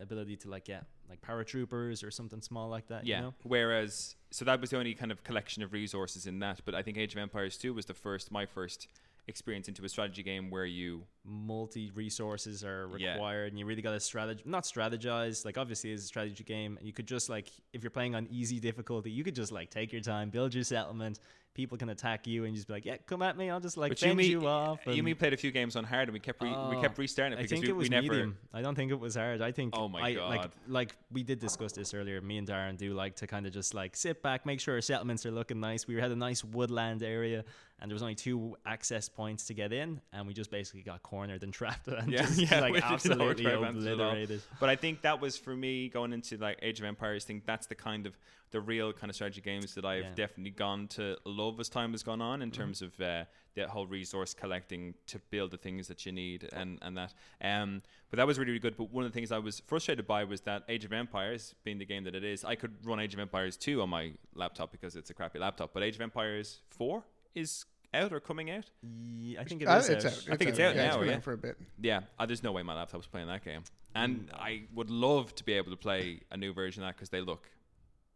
ability 0.00 0.36
to 0.38 0.50
like 0.50 0.64
get 0.66 0.84
like 1.08 1.22
paratroopers 1.22 2.04
or 2.06 2.10
something 2.10 2.42
small 2.42 2.68
like 2.68 2.88
that. 2.88 3.06
yeah. 3.06 3.16
You 3.16 3.22
know? 3.22 3.34
Whereas 3.44 4.14
so 4.30 4.44
that 4.44 4.60
was 4.60 4.70
the 4.70 4.76
only 4.78 4.92
kind 4.94 5.10
of 5.10 5.24
collection 5.24 5.62
of 5.62 5.72
resources 5.72 6.26
in 6.26 6.38
that, 6.40 6.60
but 6.66 6.74
I 6.74 6.82
think 6.82 6.98
Age 6.98 7.12
of 7.14 7.18
Empires 7.18 7.56
two 7.56 7.72
was 7.72 7.86
the 7.86 7.94
first 7.94 8.30
my 8.30 8.44
first 8.44 8.88
experience 9.28 9.68
into 9.68 9.84
a 9.84 9.88
strategy 9.88 10.22
game 10.22 10.50
where 10.50 10.64
you 10.64 11.04
multi 11.24 11.90
resources 11.94 12.64
are 12.64 12.88
Yeah. 12.98 13.12
required 13.12 13.52
and 13.52 13.58
you 13.58 13.66
really 13.66 13.82
got 13.82 13.92
to 13.92 13.98
strategize 13.98 14.46
not 14.46 14.64
strategize 14.64 15.44
like 15.44 15.58
obviously 15.58 15.92
it's 15.92 16.02
a 16.04 16.06
strategy 16.06 16.42
game 16.42 16.78
you 16.80 16.92
could 16.92 17.06
just 17.06 17.28
like 17.28 17.50
if 17.72 17.82
you're 17.82 17.90
playing 17.90 18.14
on 18.14 18.26
easy 18.30 18.58
difficulty 18.58 19.10
you 19.10 19.22
could 19.22 19.34
just 19.34 19.52
like 19.52 19.70
take 19.70 19.92
your 19.92 20.00
time 20.00 20.30
build 20.30 20.54
your 20.54 20.64
settlement 20.64 21.20
people 21.54 21.76
can 21.76 21.88
attack 21.88 22.26
you 22.26 22.44
and 22.44 22.52
you 22.52 22.56
just 22.56 22.68
be 22.68 22.74
like 22.74 22.84
yeah 22.84 22.96
come 23.06 23.20
at 23.20 23.36
me 23.36 23.50
i'll 23.50 23.58
just 23.58 23.76
like 23.76 23.90
but 23.90 23.98
fend 23.98 24.20
you, 24.22 24.46
off 24.46 24.78
you 24.86 24.92
and- 24.92 25.02
me 25.02 25.12
played 25.12 25.32
a 25.32 25.36
few 25.36 25.50
games 25.50 25.74
on 25.74 25.82
hard 25.82 26.08
and 26.08 26.12
we 26.12 26.20
kept 26.20 26.40
re- 26.40 26.48
we 26.50 26.54
Oh, 26.76 26.80
kept 26.80 26.96
restarting 26.98 27.36
it 27.36 27.42
I 27.42 27.46
think 27.46 27.64
we, 27.64 27.70
it 27.70 27.76
was 27.76 27.84
we 27.86 27.88
never 27.88 28.02
medium. 28.08 28.38
I 28.54 28.62
don't 28.62 28.74
think 28.76 28.92
it 28.92 29.00
was 29.00 29.16
hard. 29.16 29.42
I 29.42 29.50
think. 29.52 29.74
Oh 29.76 29.88
my 29.88 30.00
I, 30.00 30.14
God. 30.14 30.30
Like, 30.30 30.50
like 30.68 30.96
we 31.10 31.22
did 31.24 31.38
discuss 31.40 31.72
this 31.72 31.94
earlier. 31.94 32.20
Me 32.20 32.38
and 32.38 32.46
Darren 32.46 32.76
do 32.76 32.94
like 32.94 33.16
to 33.16 33.26
kind 33.26 33.46
of 33.46 33.52
just 33.52 33.74
like 33.74 33.96
sit 33.96 34.22
back, 34.22 34.46
make 34.46 34.60
sure 34.60 34.74
our 34.76 34.80
settlements 34.80 35.26
are 35.26 35.30
looking 35.30 35.58
nice. 35.60 35.86
We 35.86 35.96
had 35.96 36.10
a 36.12 36.16
nice 36.16 36.44
woodland 36.44 37.02
area, 37.02 37.44
and 37.80 37.90
there 37.90 37.94
was 37.94 38.02
only 38.02 38.14
two 38.14 38.56
access 38.66 39.08
points 39.08 39.46
to 39.46 39.54
get 39.54 39.72
in, 39.72 40.00
and 40.12 40.26
we 40.26 40.34
just 40.34 40.50
basically 40.50 40.82
got 40.82 41.02
cornered 41.02 41.42
and 41.42 41.52
trapped 41.58 41.88
and 41.88 42.10
Yeah, 42.12 42.22
just 42.22 42.38
yeah, 42.38 42.60
like 42.60 42.72
we 42.72 42.80
didn't 42.80 43.04
know 43.06 43.16
where 43.16 43.30
absolutely 43.30 43.44
to 43.44 43.54
advance 43.54 43.84
at 43.86 43.92
all. 43.92 44.00
obliterated. 44.00 44.42
But 44.60 44.68
I 44.68 44.76
think 44.76 45.02
that 45.02 45.20
was 45.20 45.36
for 45.36 45.54
me 45.56 45.88
going 45.88 46.12
into 46.12 46.36
like 46.38 46.58
Age 46.62 46.78
of 46.80 46.84
Empires 46.86 47.24
thing. 47.24 47.42
That's 47.46 47.66
the 47.66 47.74
kind 47.74 48.06
of 48.06 48.16
the 48.50 48.60
real 48.60 48.92
kind 48.92 49.10
of 49.10 49.14
strategy 49.14 49.40
games 49.40 49.74
that 49.74 49.84
I've 49.84 50.04
Yeah. 50.04 50.14
definitely 50.14 50.50
gone 50.52 50.88
to 50.88 51.16
love 51.24 51.60
as 51.60 51.68
time 51.68 51.92
has 51.92 52.02
gone 52.02 52.20
on 52.22 52.40
in 52.42 52.50
terms 52.50 52.80
of 52.82 52.98
uh, 53.00 53.24
that 53.54 53.68
whole 53.68 53.86
resource 53.86 54.32
collecting 54.34 54.94
to 55.06 55.18
build 55.30 55.50
the 55.50 55.56
things 55.58 55.88
that 55.88 56.06
you 56.06 56.12
need 56.12 56.48
and 56.52 56.78
and 56.82 56.96
that. 56.96 57.12
Um, 57.42 57.82
but 58.10 58.16
that 58.16 58.26
was 58.26 58.38
really 58.38 58.52
really 58.52 58.60
good. 58.60 58.76
But 58.76 58.90
one 58.90 59.04
of 59.04 59.12
the 59.12 59.14
things 59.18 59.30
I 59.32 59.38
was 59.38 59.60
frustrated 59.66 60.06
by 60.06 60.24
was 60.24 60.40
that 60.42 60.62
Age 60.68 60.84
of 60.84 60.92
Empires, 60.92 61.54
being 61.64 61.78
the 61.78 61.84
game 61.84 62.04
that 62.04 62.14
it 62.14 62.24
is, 62.24 62.44
I 62.44 62.54
could 62.54 62.74
run 62.86 63.00
Age 63.00 63.14
of 63.14 63.20
Empires 63.20 63.56
two 63.56 63.82
on 63.82 63.90
my 63.90 64.12
laptop 64.34 64.72
because 64.72 64.96
it's 64.96 65.10
a 65.10 65.14
crappy 65.14 65.38
laptop. 65.38 65.72
But 65.74 65.82
Age 65.82 65.94
of 65.96 66.00
Empires 66.00 66.60
four 66.70 67.04
is 67.34 67.66
out 67.94 68.12
or 68.12 68.20
coming 68.20 68.50
out. 68.50 68.66
Yeah, 68.82 69.40
I 69.40 69.44
think 69.44 69.62
it 69.62 69.68
Uh, 69.68 69.78
it's 69.78 69.88
out. 69.90 70.04
out. 70.04 70.26
I 70.30 70.36
think 70.36 70.50
it's 70.50 70.60
out 70.60 70.74
yeah, 70.76 70.88
now, 70.88 70.98
been 70.98 71.08
yeah. 71.08 71.16
out 71.16 71.22
for 71.22 71.32
a 71.32 71.38
bit. 71.38 71.56
Yeah, 71.80 72.00
uh, 72.18 72.26
there's 72.26 72.42
no 72.42 72.52
way 72.52 72.62
my 72.62 72.74
laptop's 72.74 73.06
playing 73.06 73.28
that 73.28 73.42
game, 73.44 73.62
and 73.94 74.30
I 74.34 74.64
would 74.74 74.90
love 74.90 75.34
to 75.36 75.44
be 75.44 75.54
able 75.54 75.70
to 75.70 75.76
play 75.76 76.20
a 76.30 76.36
new 76.36 76.52
version 76.52 76.82
of 76.82 76.88
that 76.88 76.96
because 76.96 77.08
they 77.08 77.22
look, 77.22 77.48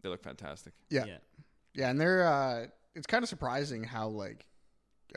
they 0.03 0.09
look 0.09 0.23
fantastic. 0.23 0.73
Yeah. 0.91 1.05
yeah. 1.07 1.19
Yeah, 1.75 1.91
and 1.91 2.01
they're 2.01 2.27
uh 2.27 2.67
it's 2.95 3.07
kind 3.07 3.23
of 3.23 3.29
surprising 3.29 3.83
how 3.85 4.09
like 4.09 4.47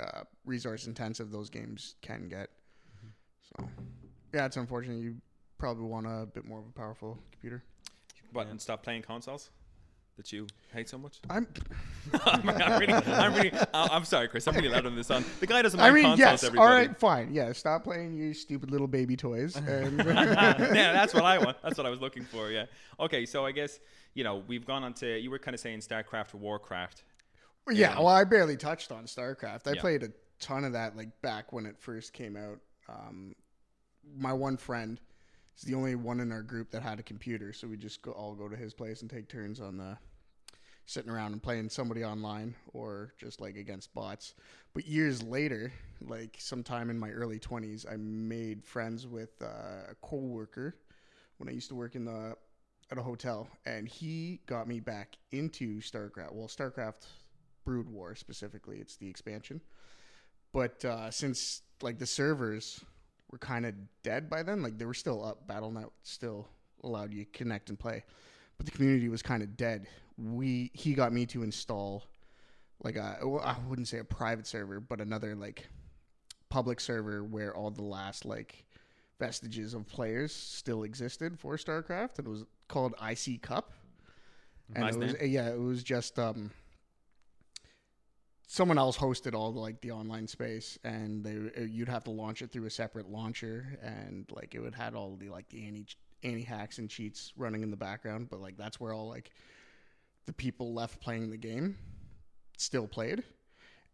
uh 0.02 0.22
resource 0.46 0.88
intensive 0.88 1.32
those 1.32 1.50
games 1.50 1.96
can 2.02 2.28
get. 2.30 2.50
So 3.58 3.68
yeah, 4.34 4.46
it's 4.46 4.58
unfortunate 4.58 5.00
you 5.02 5.16
probably 5.58 5.86
want 5.86 6.08
a 6.08 6.26
bit 6.26 6.46
more 6.46 6.60
of 6.60 6.66
a 6.68 6.72
powerful 6.72 7.18
computer. 7.32 7.64
But 8.34 8.46
Yeah. 8.46 8.52
and 8.52 8.62
stop 8.62 8.84
playing 8.84 9.02
consoles 9.04 9.50
that 10.18 10.32
you 10.32 10.48
hate 10.74 10.88
so 10.90 10.98
much? 10.98 11.20
I'm 11.30 11.48
I'm, 12.26 12.50
I'm 12.50 12.80
really, 12.80 12.94
I'm 12.94 13.34
really, 13.34 13.52
I- 13.74 13.88
I'm 13.92 14.06
sorry, 14.06 14.28
Chris. 14.28 14.48
I'm 14.48 14.56
really 14.56 14.70
loud 14.70 14.86
on 14.86 14.96
this 14.96 15.12
on. 15.12 15.26
The 15.40 15.48
guy 15.48 15.62
doesn't 15.62 15.80
I 15.80 15.92
mean, 15.92 16.04
consoles. 16.04 16.20
yes. 16.20 16.44
All 16.44 16.48
everybody. 16.48 16.88
right, 16.88 16.98
fine. 17.00 17.34
Yeah, 17.34 17.52
stop 17.54 17.84
playing 17.84 18.14
you 18.16 18.34
stupid 18.34 18.72
little 18.72 18.88
baby 18.88 19.16
toys. 19.18 19.56
And 19.68 19.98
yeah, 20.06 20.94
that's 20.94 21.14
what 21.14 21.24
I 21.24 21.38
want. 21.38 21.58
That's 21.64 21.78
what 21.78 21.86
I 21.86 21.90
was 21.90 22.00
looking 22.02 22.24
for. 22.24 22.50
Yeah. 22.52 22.66
Okay, 23.00 23.26
so 23.26 23.46
I 23.46 23.52
guess 23.52 23.80
you 24.14 24.24
know 24.24 24.44
we've 24.48 24.66
gone 24.66 24.84
on 24.84 24.94
to 24.96 25.18
you 25.20 25.30
were 25.32 25.40
kind 25.40 25.54
of 25.54 25.60
saying 25.60 25.80
StarCraft 25.80 26.34
or 26.34 26.38
Warcraft. 26.38 27.04
yeah, 27.70 27.74
Yeah. 27.94 27.98
well, 27.98 28.08
I 28.08 28.24
barely 28.24 28.58
touched 28.58 28.92
on 28.92 29.06
StarCraft. 29.06 29.68
I 29.68 29.74
Yeah. 29.74 29.82
played 29.82 30.04
a 30.04 30.10
ton 30.40 30.64
of 30.64 30.74
that 30.74 30.96
like 30.96 31.10
back 31.22 31.52
when 31.54 31.66
it 31.66 31.78
first 31.80 32.14
came 32.14 32.38
out. 32.38 32.60
Um, 32.88 33.36
my 34.18 34.32
one 34.34 34.56
friend 34.58 35.00
is 35.58 35.64
the 35.64 35.76
only 35.76 35.96
one 35.96 36.20
in 36.20 36.32
our 36.32 36.42
group 36.42 36.72
that 36.72 36.82
had 36.82 37.00
a 37.00 37.04
computer, 37.04 37.54
so 37.54 37.68
we 37.68 37.78
just 37.78 38.02
go, 38.02 38.12
all 38.12 38.36
go 38.36 38.48
to 38.48 38.56
his 38.56 38.74
place 38.74 39.02
and 39.02 39.10
take 39.10 39.30
turns 39.30 39.60
on 39.60 39.78
the 39.78 39.98
sitting 40.88 41.10
around 41.10 41.32
and 41.34 41.42
playing 41.42 41.70
somebody 41.70 42.04
online 42.04 42.54
or 42.74 43.14
just 43.18 43.42
like 43.42 43.56
against 43.56 43.94
bots. 43.94 44.36
But 44.74 44.86
years 44.86 45.24
later, 45.24 45.74
like 46.02 46.36
sometime 46.40 46.90
in 46.90 47.00
my 47.00 47.10
early 47.10 47.40
20s, 47.40 47.92
I 47.92 47.96
made 47.98 48.64
friends 48.64 49.08
with 49.08 49.32
uh, 49.42 49.92
a 49.92 49.96
coworker 50.02 50.76
when 51.38 51.50
I 51.50 51.54
used 51.54 51.70
to 51.70 51.76
work 51.76 51.96
in 51.96 52.06
the 52.06 52.36
at 52.92 53.00
a 53.00 53.02
hotel, 53.02 53.48
and 53.66 53.88
he 53.88 54.42
got 54.46 54.68
me 54.68 54.80
back 54.80 55.18
into 55.32 55.82
StarCraft. 55.82 56.34
Well, 56.34 56.48
StarCraft 56.48 57.08
Brood 57.64 57.90
War 57.90 58.14
specifically, 58.14 58.78
it's 58.78 58.96
the 58.96 59.10
expansion. 59.10 59.60
But 60.54 60.86
uh, 60.86 61.10
since 61.10 61.64
like 61.82 61.98
the 61.98 62.06
servers 62.06 62.86
were 63.32 63.38
kind 63.38 63.66
of 63.66 63.74
dead 64.04 64.30
by 64.30 64.44
then, 64.44 64.62
like 64.62 64.78
they 64.78 64.86
were 64.86 64.94
still 64.94 65.24
up, 65.24 65.48
BattleNet 65.48 65.90
still 66.04 66.48
allowed 66.84 67.14
you 67.14 67.26
to 67.26 67.32
connect 67.32 67.70
and 67.70 67.80
play, 67.80 68.04
but 68.58 68.66
the 68.66 68.72
community 68.72 69.10
was 69.10 69.22
kind 69.22 69.44
of 69.44 69.58
dead. 69.58 69.88
We 70.18 70.72
he 70.74 70.94
got 70.94 71.12
me 71.12 71.26
to 71.28 71.44
install 71.44 72.06
like 72.84 72.96
a 72.96 73.18
well, 73.24 73.42
I 73.44 73.56
wouldn't 73.68 73.88
say 73.88 74.00
a 74.00 74.04
private 74.04 74.48
server, 74.48 74.80
but 74.80 75.02
another 75.02 75.36
like 75.36 75.68
public 76.50 76.80
server 76.80 77.24
where 77.24 77.56
all 77.56 77.72
the 77.72 77.84
last 77.84 78.26
like 78.26 78.66
vestiges 79.20 79.74
of 79.74 79.88
players 79.88 80.34
still 80.34 80.84
existed 80.84 81.40
for 81.40 81.58
StarCraft. 81.58 82.20
and 82.20 82.28
It 82.28 82.30
was 82.30 82.46
called 82.68 82.96
ICCup. 82.98 83.64
And 84.74 84.84
Nice 84.84 84.96
it 84.96 85.00
was 85.00 85.16
yeah, 85.22 85.50
it 85.50 85.60
was 85.60 85.84
just 85.84 86.18
um 86.20 86.52
someone 88.48 88.78
else 88.78 88.98
hosted 88.98 89.34
all 89.34 89.52
the 89.52 89.60
like 89.60 89.82
the 89.82 89.92
online 89.92 90.28
space 90.28 90.78
and 90.84 91.24
they 91.24 91.36
uh, 91.62 91.66
you'd 91.66 91.90
have 91.90 92.04
to 92.04 92.12
launch 92.12 92.42
it 92.42 92.52
through 92.52 92.66
a 92.66 92.70
separate 92.70 93.10
launcher 93.10 93.78
and 93.82 94.26
like 94.32 94.54
it 94.54 94.60
would 94.60 94.76
had 94.76 94.94
all 94.94 95.16
the 95.16 95.30
like 95.30 95.48
the 95.50 95.66
anti 95.66 95.86
anti 96.24 96.44
hacks 96.44 96.78
and 96.78 96.90
cheats 96.90 97.34
running 97.38 97.64
in 97.64 97.72
the 97.72 97.78
background 97.78 98.30
but 98.30 98.40
like 98.40 98.58
that's 98.58 98.80
where 98.80 98.94
all 98.94 99.08
like 99.08 99.32
the 100.26 100.34
people 100.34 100.74
left 100.74 101.00
playing 101.00 101.30
the 101.30 101.38
game 101.38 101.78
still 102.58 102.88
played. 102.88 103.24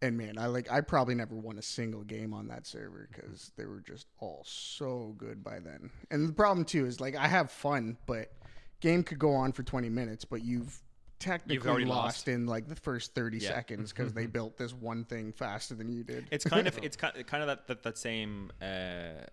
And 0.04 0.18
man 0.18 0.40
i 0.40 0.48
like 0.48 0.72
i 0.72 0.82
probably 0.82 1.14
never 1.14 1.36
won 1.36 1.60
a 1.60 1.62
single 1.62 2.04
game 2.04 2.34
on 2.34 2.48
that 2.48 2.66
server 2.66 3.08
because 3.14 3.52
they 3.56 3.66
were 3.66 3.82
just 3.82 4.08
all 4.20 4.44
so 4.46 5.14
good 5.18 5.44
by 5.44 5.60
then. 5.60 5.92
And 6.10 6.28
the 6.28 6.34
problem 6.34 6.66
too 6.66 6.88
is 6.88 7.00
like 7.00 7.16
i 7.16 7.28
have 7.28 7.52
fun 7.52 7.98
but 8.08 8.32
game 8.80 9.04
could 9.04 9.20
go 9.20 9.34
on 9.34 9.52
for 9.52 9.62
20 9.62 9.90
minutes 9.90 10.26
but 10.26 10.44
you've 10.44 10.82
technically 11.22 11.70
already 11.70 11.86
lost, 11.86 12.04
lost. 12.20 12.28
in 12.28 12.46
like 12.48 12.68
the 12.68 12.76
first 12.76 13.14
30 13.16 13.38
Yeah. 13.38 13.50
seconds 13.50 13.92
because 13.94 14.14
they 14.14 14.26
built 14.26 14.58
this 14.58 14.74
one 14.74 15.06
thing 15.06 15.32
faster 15.32 15.76
than 15.76 15.90
you 15.90 16.04
did 16.04 16.28
It's 16.32 16.44
kind 16.46 16.68
of 16.68 16.78
it's 16.80 16.96
kind 16.98 17.26
kind 17.28 17.44
of 17.44 17.48
that 17.48 17.68
that, 17.68 17.84
that 17.84 17.98
same 17.98 18.52
uh, 18.62 19.26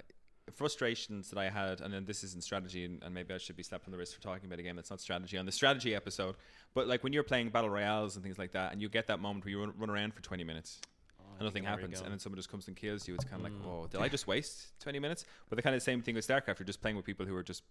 frustrations 0.53 1.31
that 1.31 1.39
I 1.39 1.51
had, 1.51 1.81
and 1.81 1.93
then 1.93 2.05
this 2.05 2.25
isn't 2.25 2.43
strategy, 2.43 2.85
and, 2.85 3.03
and 3.03 3.15
maybe 3.15 3.35
I 3.35 3.39
should 3.39 3.57
be 3.57 3.63
slapped 3.63 3.87
on 3.87 3.93
the 3.93 3.99
wrist 3.99 4.15
for 4.15 4.21
talking 4.23 4.47
about 4.47 4.59
a 4.59 4.63
game 4.63 4.77
that's 4.77 4.91
not 4.91 5.01
strategy 5.01 5.37
on 5.39 5.47
the 5.47 5.53
strategy 5.53 5.95
episode. 5.95 6.37
But 6.75 6.87
like 6.89 7.05
when 7.05 7.13
you're 7.13 7.23
playing 7.23 7.51
battle 7.51 7.71
royales 7.71 8.17
and 8.17 8.25
things 8.25 8.39
like 8.39 8.53
that, 8.53 8.73
and 8.73 8.81
you 8.81 8.89
get 8.89 9.07
that 9.09 9.21
moment 9.21 9.45
where 9.45 9.51
you 9.51 9.61
run, 9.61 9.73
run 9.77 9.91
around 9.91 10.15
for 10.15 10.23
20 10.23 10.45
minutes, 10.45 10.81
Oh 11.21 11.25
and 11.39 11.43
nothing 11.47 11.65
know 11.65 11.71
where 11.71 11.81
you're 11.81 11.89
happens, 11.89 12.01
and 12.01 12.11
then 12.13 12.19
someone 12.19 12.37
just 12.39 12.51
comes 12.51 12.67
and 12.69 12.77
kills 12.77 13.07
you. 13.07 13.15
It's 13.15 13.25
kind 13.25 13.45
of 13.45 13.53
Mm. 13.53 13.59
like, 13.61 13.67
oh, 13.67 13.87
did 13.89 14.01
I 14.01 14.09
just 14.09 14.27
waste 14.27 14.73
20 14.81 14.99
minutes? 14.99 15.25
But 15.51 15.57
the 15.57 15.63
kind 15.63 15.77
of 15.77 15.83
same 15.83 16.01
thing 16.03 16.15
with 16.15 16.27
StarCraft. 16.27 16.59
You're 16.59 16.67
just 16.67 16.81
playing 16.81 16.97
with 16.97 17.05
people 17.05 17.27
who 17.27 17.35
are 17.37 17.43
just 17.43 17.63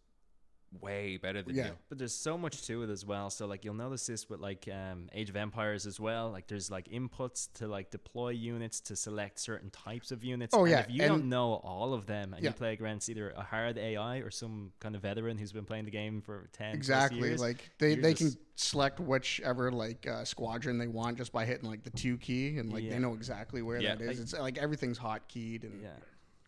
way 0.81 1.17
better 1.17 1.41
than 1.41 1.55
Yeah. 1.55 1.67
you. 1.67 1.71
But 1.89 1.97
there's 1.97 2.13
so 2.13 2.37
much 2.37 2.65
to 2.67 2.83
it 2.83 2.89
as 2.89 3.05
well. 3.05 3.29
So 3.29 3.45
like 3.47 3.63
you'll 3.63 3.73
notice 3.73 4.05
this 4.05 4.29
with 4.29 4.39
like 4.41 4.67
um, 4.71 5.07
Age 5.13 5.29
of 5.29 5.35
Empires 5.35 5.85
as 5.85 5.99
well. 5.99 6.29
Like 6.29 6.47
there's 6.47 6.69
like 6.69 6.89
inputs 6.89 7.47
to 7.53 7.67
like 7.67 7.89
deploy 7.89 8.29
units 8.29 8.79
to 8.81 8.95
select 8.95 9.39
certain 9.39 9.69
types 9.69 10.11
of 10.11 10.23
units. 10.23 10.53
Oh, 10.53 10.61
and 10.63 10.71
yeah, 10.71 10.79
If 10.81 10.91
you 10.91 10.99
don't 10.99 11.29
know 11.29 11.53
all 11.63 11.93
of 11.93 12.05
them 12.05 12.33
and 12.33 12.43
Yeah. 12.43 12.49
you 12.49 12.53
play 12.53 12.73
against 12.73 13.09
either 13.09 13.31
a 13.31 13.43
hard 13.43 13.77
AI 13.77 14.17
or 14.17 14.29
some 14.29 14.71
kind 14.79 14.95
of 14.95 15.01
veteran 15.01 15.37
who's 15.37 15.53
been 15.53 15.65
playing 15.65 15.85
the 15.85 15.91
game 15.91 16.21
for 16.21 16.49
ten 16.51 16.71
plus 16.71 16.75
exactly 16.75 17.19
years, 17.29 17.39
like 17.41 17.69
they, 17.79 17.95
they 17.95 18.13
just- 18.13 18.35
can 18.35 18.43
select 18.55 18.99
whichever 18.99 19.71
like 19.71 20.05
uh, 20.07 20.25
squadron 20.25 20.77
they 20.79 20.87
want 20.87 21.17
just 21.17 21.31
by 21.31 21.45
hitting 21.45 21.69
like 21.69 21.83
the 21.83 21.91
two 21.91 22.17
key 22.17 22.57
and 22.57 22.73
like 22.73 22.83
Yeah. 22.83 22.89
they 22.91 22.99
know 22.99 23.13
exactly 23.13 23.61
where 23.61 23.79
Yeah. 23.79 23.95
that 23.95 24.01
is 24.01 24.07
Like- 24.07 24.17
it's 24.19 24.33
like 24.33 24.57
everything's 24.57 24.97
hotkeyed 24.99 25.63
and 25.63 25.81
yeah. 25.81 25.89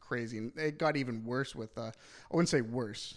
crazy 0.01 0.39
and 0.39 0.51
it 0.58 0.79
got 0.79 0.97
even 0.97 1.23
worse 1.23 1.53
with 1.55 1.77
uh, 1.77 1.82
i 2.32 2.36
wouldn't 2.36 2.49
say 2.49 2.62
worse 2.62 3.15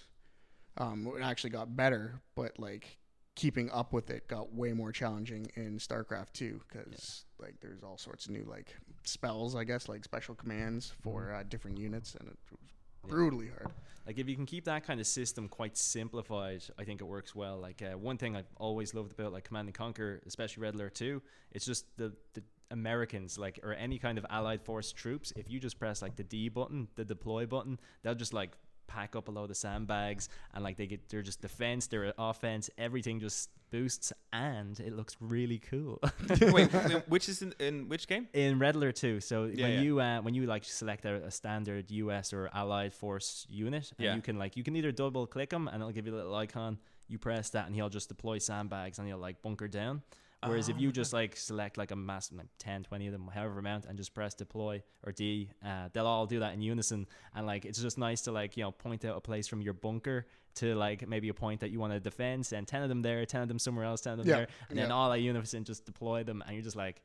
um, 0.78 1.10
it 1.16 1.22
actually 1.22 1.50
got 1.50 1.76
better 1.76 2.20
but 2.34 2.58
like 2.58 2.98
keeping 3.34 3.70
up 3.70 3.92
with 3.92 4.10
it 4.10 4.28
got 4.28 4.52
way 4.54 4.72
more 4.72 4.92
challenging 4.92 5.46
in 5.54 5.78
starcraft 5.78 6.32
2 6.34 6.60
because 6.68 7.24
like 7.38 7.54
there's 7.60 7.82
all 7.82 7.96
sorts 7.96 8.26
of 8.26 8.32
new 8.32 8.44
like 8.44 8.76
spells 9.04 9.56
i 9.56 9.64
guess 9.64 9.88
like 9.88 10.04
special 10.04 10.34
commands 10.34 10.92
for 11.02 11.32
uh, 11.32 11.42
different 11.48 11.78
units 11.78 12.14
and 12.14 12.28
it 12.28 12.36
was 12.50 12.58
Mm-hmm. 13.04 13.08
Yeah. 13.08 13.18
brutally 13.18 13.48
hard 13.48 13.72
Like 14.06 14.18
if 14.18 14.28
you 14.28 14.36
can 14.36 14.46
keep 14.46 14.64
that 14.66 14.84
kind 14.86 15.00
of 15.00 15.06
system 15.08 15.48
quite 15.48 15.76
simplified, 15.76 16.62
I 16.78 16.84
think 16.84 17.00
it 17.00 17.04
works 17.04 17.34
well. 17.34 17.58
Like 17.58 17.82
uh, 17.82 17.98
one 17.98 18.16
thing 18.16 18.36
I've 18.36 18.46
always 18.56 18.94
loved 18.94 19.12
about 19.12 19.32
like 19.32 19.44
Command 19.44 19.66
and 19.68 19.74
Conquer, 19.74 20.20
especially 20.26 20.62
Red 20.62 20.74
Alert 20.74 20.94
2, 20.94 21.20
it's 21.50 21.64
just 21.64 21.84
the 21.96 22.12
the 22.34 22.42
Americans 22.70 23.38
like 23.38 23.58
or 23.64 23.74
any 23.74 23.98
kind 23.98 24.18
of 24.18 24.26
allied 24.30 24.62
force 24.62 24.92
troops. 24.92 25.32
If 25.36 25.50
you 25.50 25.58
just 25.60 25.78
press 25.80 26.00
like 26.00 26.14
the 26.16 26.22
D 26.24 26.48
button, 26.48 26.88
the 26.94 27.04
deploy 27.04 27.44
button, 27.46 27.78
they'll 28.02 28.14
just 28.14 28.32
like 28.32 28.52
pack 28.94 29.16
up 29.16 29.28
a 29.28 29.30
load 29.30 29.50
of 29.50 29.56
sandbags 29.56 30.28
and 30.54 30.62
like 30.66 30.76
they 30.76 30.86
get 30.86 31.08
they're 31.08 31.22
just 31.30 31.40
defense, 31.40 31.86
they're 31.86 32.12
offense, 32.18 32.70
everything 32.76 33.20
just 33.20 33.50
boosts 33.70 34.12
and 34.32 34.78
it 34.80 34.92
looks 34.94 35.16
really 35.20 35.58
cool. 35.58 35.98
Wait, 36.56 36.70
wh- 36.92 37.10
which 37.10 37.26
is 37.28 37.40
in, 37.42 37.54
in 37.58 37.88
which 37.88 38.06
game? 38.06 38.28
in 38.34 38.58
Red 38.58 38.74
Alert 38.76 38.96
2 38.96 39.20
so 39.20 39.44
Yeah, 39.44 39.62
when 39.64 39.72
yeah. 39.72 39.80
you 39.80 40.00
uh, 40.00 40.18
when 40.24 40.34
you 40.34 40.42
like 40.54 40.64
select 40.64 41.04
a, 41.06 41.14
a 41.24 41.30
standard 41.30 41.90
us 41.90 42.32
or 42.32 42.50
allied 42.52 42.92
force 42.92 43.46
unit 43.48 43.92
and 43.96 44.04
Yeah. 44.04 44.14
you 44.16 44.22
can 44.22 44.36
like 44.38 44.56
you 44.58 44.62
can 44.62 44.76
either 44.76 44.92
double 44.92 45.26
click 45.26 45.50
them 45.50 45.68
and 45.68 45.76
it'll 45.80 45.92
give 45.92 46.06
you 46.06 46.14
a 46.14 46.20
little 46.22 46.34
icon 46.34 46.78
you 47.08 47.18
press 47.18 47.50
that 47.50 47.66
and 47.66 47.74
he'll 47.74 47.88
just 47.98 48.08
deploy 48.08 48.38
sandbags 48.38 48.98
and 48.98 49.08
he'll 49.08 49.18
like 49.28 49.40
bunker 49.42 49.68
down 49.68 50.02
whereas 50.46 50.68
if 50.68 50.76
Oh, 50.76 50.80
you 50.80 50.88
okay. 50.88 50.94
just 50.96 51.12
like 51.12 51.36
select 51.36 51.76
like 51.78 51.90
a 51.90 51.96
mass 51.96 52.30
like 52.32 52.46
10 52.58 52.82
20 52.84 53.06
of 53.06 53.12
them 53.12 53.30
however 53.32 53.58
amount 53.58 53.84
and 53.86 53.96
just 53.96 54.12
press 54.14 54.34
deploy 54.34 54.82
or 55.04 55.12
d 55.12 55.50
uh, 55.64 55.88
they'll 55.92 56.06
all 56.06 56.26
do 56.26 56.40
that 56.40 56.54
in 56.54 56.60
unison. 56.62 57.06
And 57.34 57.46
like 57.46 57.64
it's 57.64 57.80
just 57.80 57.98
nice 57.98 58.22
to 58.22 58.32
like 58.32 58.56
you 58.56 58.64
know 58.64 58.72
point 58.72 59.04
out 59.04 59.16
a 59.16 59.20
place 59.20 59.46
from 59.46 59.62
your 59.62 59.74
bunker 59.74 60.26
to 60.56 60.74
like 60.74 61.06
maybe 61.08 61.28
a 61.28 61.34
point 61.34 61.60
that 61.60 61.70
you 61.70 61.78
want 61.80 61.92
to 61.92 62.00
defend 62.00 62.44
send 62.44 62.68
10 62.68 62.82
of 62.82 62.88
them 62.88 63.02
there 63.02 63.24
10 63.24 63.42
of 63.42 63.48
them 63.48 63.58
somewhere 63.58 63.84
else 63.86 64.00
10 64.02 64.12
of 64.14 64.18
them 64.18 64.26
Yeah, 64.28 64.36
there 64.36 64.48
and 64.68 64.78
then 64.78 64.90
all 64.90 65.10
at 65.12 65.20
unison 65.20 65.64
just 65.64 65.86
deploy 65.86 66.24
them 66.24 66.42
and 66.46 66.54
you're 66.54 66.64
just 66.64 66.76
like 66.76 67.00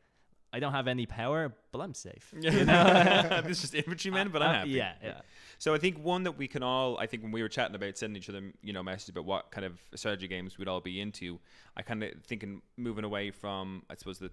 I 0.53 0.59
don't 0.59 0.71
have 0.71 0.87
any 0.87 1.05
power, 1.05 1.53
but 1.71 1.79
I'm 1.81 1.93
safe. 1.93 2.33
Yeah. 2.39 3.41
this 3.45 3.57
is 3.57 3.61
just 3.61 3.75
infantrymen, 3.75 4.29
but 4.29 4.41
I'm 4.41 4.49
Uh, 4.49 4.53
happy. 4.59 4.69
Yeah, 4.71 4.93
yeah. 5.03 5.21
So 5.59 5.73
I 5.73 5.77
think 5.77 5.97
one 6.03 6.23
that 6.23 6.37
we 6.37 6.47
can 6.47 6.63
all, 6.63 6.97
I 6.97 7.05
think 7.07 7.23
when 7.23 7.31
we 7.31 7.41
were 7.41 7.49
chatting 7.49 7.75
about 7.75 7.97
sending 7.97 8.21
each 8.21 8.29
other, 8.29 8.53
you 8.61 8.73
know, 8.73 8.81
messages 8.83 9.09
about 9.09 9.25
what 9.25 9.51
kind 9.51 9.65
of 9.65 9.79
strategy 9.95 10.27
games 10.27 10.57
we'd 10.57 10.67
all 10.67 10.79
be 10.79 11.01
into, 11.01 11.39
I 11.75 11.81
kind 11.81 12.03
of 12.03 12.11
thinking 12.25 12.61
moving 12.77 13.03
away 13.03 13.31
from, 13.31 13.83
I 13.89 13.95
suppose 13.95 14.19
the 14.19 14.31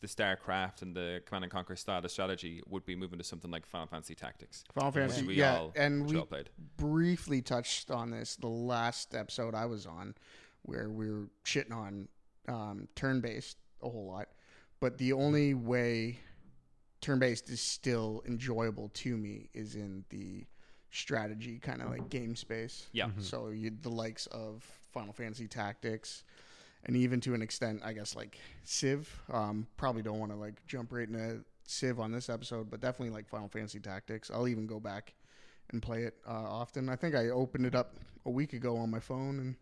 the 0.00 0.08
StarCraft 0.08 0.82
and 0.82 0.94
the 0.94 1.22
Command 1.24 1.44
and 1.44 1.52
Conquer 1.52 1.76
style 1.76 2.04
of 2.04 2.10
strategy 2.10 2.60
would 2.68 2.84
be 2.84 2.94
moving 2.94 3.16
to 3.18 3.24
something 3.24 3.50
like 3.50 3.64
Final 3.64 3.86
Fantasy 3.86 4.14
Tactics, 4.14 4.64
final 4.74 4.90
which 4.90 4.94
fantasy 4.96 5.24
we 5.26 5.34
yeah 5.36 5.56
all, 5.56 5.72
and 5.76 6.02
which 6.02 6.10
we 6.10 6.14
we 6.16 6.20
all 6.20 6.26
played. 6.26 6.50
briefly 6.76 7.40
touched 7.40 7.90
on 7.90 8.10
this 8.10 8.36
the 8.36 8.48
last 8.48 9.14
episode 9.14 9.54
I 9.54 9.64
was 9.66 9.86
on, 9.86 10.14
where 10.62 10.90
we 10.90 11.10
were 11.10 11.28
shitting 11.46 11.72
on 11.72 12.08
um, 12.48 12.88
turn 12.96 13.20
based 13.22 13.56
a 13.82 13.88
whole 13.88 14.06
lot. 14.06 14.28
But 14.84 14.98
the 14.98 15.14
only 15.14 15.54
way 15.54 16.18
turn 17.00 17.18
based 17.18 17.48
is 17.48 17.62
still 17.62 18.22
enjoyable 18.26 18.90
to 18.90 19.16
me 19.16 19.48
is 19.54 19.76
in 19.76 20.04
the 20.10 20.44
strategy 20.90 21.58
kind 21.58 21.80
of 21.80 21.88
like 21.88 22.10
game 22.10 22.36
space. 22.36 22.88
Yeah. 22.92 23.06
Mhm. 23.06 23.22
So 23.22 23.48
you, 23.48 23.70
the 23.80 23.88
likes 23.88 24.26
of 24.26 24.62
Final 24.92 25.14
Fantasy 25.14 25.48
Tactics, 25.48 26.22
and 26.84 26.98
even 26.98 27.18
to 27.22 27.32
an 27.32 27.40
extent, 27.40 27.80
I 27.82 27.94
guess 27.94 28.14
like 28.14 28.38
Civ. 28.64 29.22
Um, 29.32 29.66
probably 29.78 30.02
don't 30.02 30.18
want 30.18 30.32
to 30.32 30.36
like 30.36 30.60
jump 30.66 30.92
right 30.92 31.08
into 31.08 31.46
Civ 31.66 31.98
on 31.98 32.12
this 32.12 32.28
episode, 32.28 32.68
but 32.68 32.82
definitely 32.82 33.14
like 33.14 33.26
Final 33.26 33.48
Fantasy 33.48 33.80
Tactics. 33.80 34.30
I'll 34.30 34.48
even 34.48 34.66
go 34.66 34.80
back 34.80 35.14
and 35.70 35.80
play 35.80 36.02
it 36.02 36.16
uh, 36.28 36.30
often. 36.30 36.90
I 36.90 36.96
think 36.96 37.14
I 37.14 37.30
opened 37.30 37.64
it 37.64 37.74
up 37.74 37.96
a 38.26 38.30
week 38.30 38.52
ago 38.52 38.76
on 38.76 38.90
my 38.90 39.00
phone 39.00 39.38
and 39.38 39.56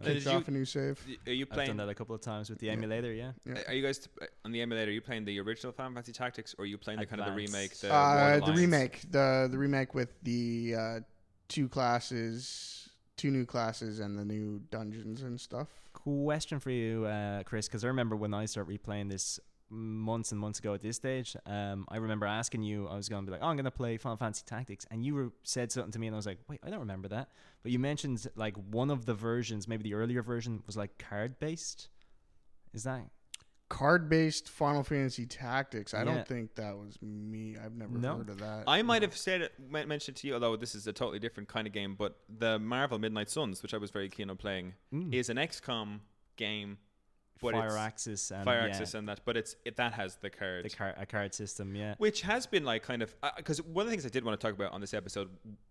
Uh, 0.00 0.04
kicked 0.04 0.24
you- 0.26 0.30
off 0.32 0.48
a 0.48 0.50
new 0.50 0.64
save. 0.64 1.00
Are 1.26 1.32
you 1.32 1.42
I've 1.44 1.48
done 1.48 1.54
playing? 1.56 1.76
that 1.78 1.88
a 1.88 1.94
couple 1.94 2.14
of 2.14 2.20
times 2.20 2.50
with 2.50 2.58
the 2.58 2.66
Yeah. 2.66 2.72
emulator, 2.72 3.12
yeah. 3.12 3.32
Yeah. 3.44 3.62
Are 3.66 3.74
you 3.74 3.82
guys 3.82 3.98
t- 3.98 4.10
on 4.44 4.52
the 4.52 4.60
emulator? 4.60 4.90
Are 4.90 4.94
you 4.94 5.00
playing 5.00 5.24
the 5.24 5.38
original 5.40 5.72
Final 5.72 5.92
Fantasy 5.94 6.12
Tactics, 6.12 6.54
or 6.58 6.62
are 6.62 6.66
you 6.66 6.78
playing 6.78 7.00
the 7.00 7.06
kind 7.06 7.20
of 7.20 7.26
the 7.26 7.32
remake? 7.32 7.76
The, 7.78 7.92
Uh, 7.92 8.40
the 8.46 8.52
remake, 8.52 9.02
the 9.10 9.48
the 9.50 9.58
remake 9.58 9.94
with 9.94 10.10
the 10.22 10.74
uh, 10.76 11.00
two 11.48 11.68
classes, 11.68 12.88
two 13.16 13.30
new 13.30 13.44
classes, 13.46 14.00
and 14.00 14.18
the 14.18 14.24
new 14.24 14.60
dungeons 14.70 15.22
and 15.22 15.40
stuff. 15.40 15.68
Question 15.92 16.60
for 16.60 16.70
you, 16.70 17.04
uh, 17.06 17.42
Chris, 17.42 17.66
because 17.66 17.84
I 17.84 17.88
remember 17.88 18.14
when 18.16 18.32
I 18.32 18.46
started 18.46 18.70
replaying 18.80 19.10
this 19.10 19.40
months 19.70 20.32
and 20.32 20.40
months 20.40 20.58
ago 20.58 20.72
at 20.74 20.82
this 20.82 20.96
stage, 20.96 21.36
um, 21.46 21.86
I 21.88 21.96
remember 21.98 22.26
asking 22.26 22.62
you, 22.62 22.86
I 22.88 22.96
was 22.96 23.08
going 23.08 23.24
to 23.24 23.30
be 23.30 23.32
like, 23.32 23.42
oh, 23.42 23.48
I'm 23.48 23.56
going 23.56 23.64
to 23.64 23.70
play 23.70 23.96
Final 23.96 24.16
Fantasy 24.16 24.44
Tactics. 24.46 24.86
And 24.90 25.04
you 25.04 25.14
were, 25.14 25.30
said 25.42 25.70
something 25.72 25.92
to 25.92 25.98
me, 25.98 26.06
and 26.06 26.16
I 26.16 26.18
was 26.18 26.26
like, 26.26 26.38
wait, 26.48 26.60
I 26.64 26.70
don't 26.70 26.80
remember 26.80 27.08
that. 27.08 27.28
But 27.62 27.72
you 27.72 27.78
mentioned 27.78 28.26
like 28.36 28.56
one 28.70 28.90
of 28.90 29.04
the 29.06 29.14
versions, 29.14 29.68
maybe 29.68 29.82
the 29.82 29.94
earlier 29.94 30.22
version, 30.22 30.62
was 30.66 30.76
like 30.76 30.96
card 30.98 31.38
based. 31.38 31.88
Is 32.72 32.84
that? 32.84 33.02
Card 33.68 34.08
based 34.08 34.48
Final 34.48 34.82
Fantasy 34.82 35.26
Tactics. 35.26 35.92
I 35.92 35.98
Yeah. 35.98 36.04
don't 36.04 36.26
think 36.26 36.54
that 36.54 36.74
was 36.78 36.96
me. 37.02 37.58
I've 37.62 37.74
never 37.74 37.98
No? 37.98 38.16
heard 38.16 38.30
of 38.30 38.38
that. 38.38 38.64
I 38.66 38.80
might 38.80 39.02
have 39.02 39.14
said 39.14 39.42
it, 39.42 39.52
men- 39.58 39.86
mentioned 39.88 40.16
to 40.18 40.26
you, 40.26 40.32
although 40.34 40.56
this 40.56 40.74
is 40.74 40.86
a 40.86 40.92
totally 40.94 41.18
different 41.18 41.50
kind 41.50 41.66
of 41.66 41.74
game. 41.74 41.94
But 41.94 42.18
the 42.30 42.58
Marvel 42.58 42.98
Midnight 42.98 43.28
Suns, 43.28 43.62
which 43.62 43.74
I 43.74 43.76
was 43.76 43.90
very 43.90 44.08
keen 44.08 44.30
on 44.30 44.38
playing, 44.38 44.72
Mm. 44.94 45.12
is 45.12 45.28
an 45.28 45.36
XCOM 45.36 46.00
game, 46.36 46.78
but 47.40 47.54
Firaxis 47.54 48.30
and 48.30 48.44
Fire 48.44 48.60
yeah, 48.60 48.66
Axis 48.66 48.94
and 48.94 49.08
that. 49.08 49.20
But 49.24 49.36
it's 49.36 49.56
it 49.64 49.76
that 49.76 49.92
has 49.94 50.16
the 50.16 50.30
card, 50.30 50.64
the 50.64 50.70
card, 50.70 50.94
a 50.98 51.06
card 51.06 51.34
system, 51.34 51.74
yeah. 51.74 51.94
which 51.98 52.22
has 52.22 52.46
been 52.46 52.64
like 52.64 52.82
kind 52.82 53.02
of 53.02 53.14
uh, 53.22 53.30
because 53.36 53.62
one 53.62 53.82
of 53.82 53.86
the 53.86 53.90
things 53.90 54.06
I 54.06 54.10
did 54.10 54.24
want 54.24 54.38
to 54.38 54.46
talk 54.46 54.54
about 54.54 54.72
on 54.72 54.80
this 54.80 54.94
episode 54.94 55.28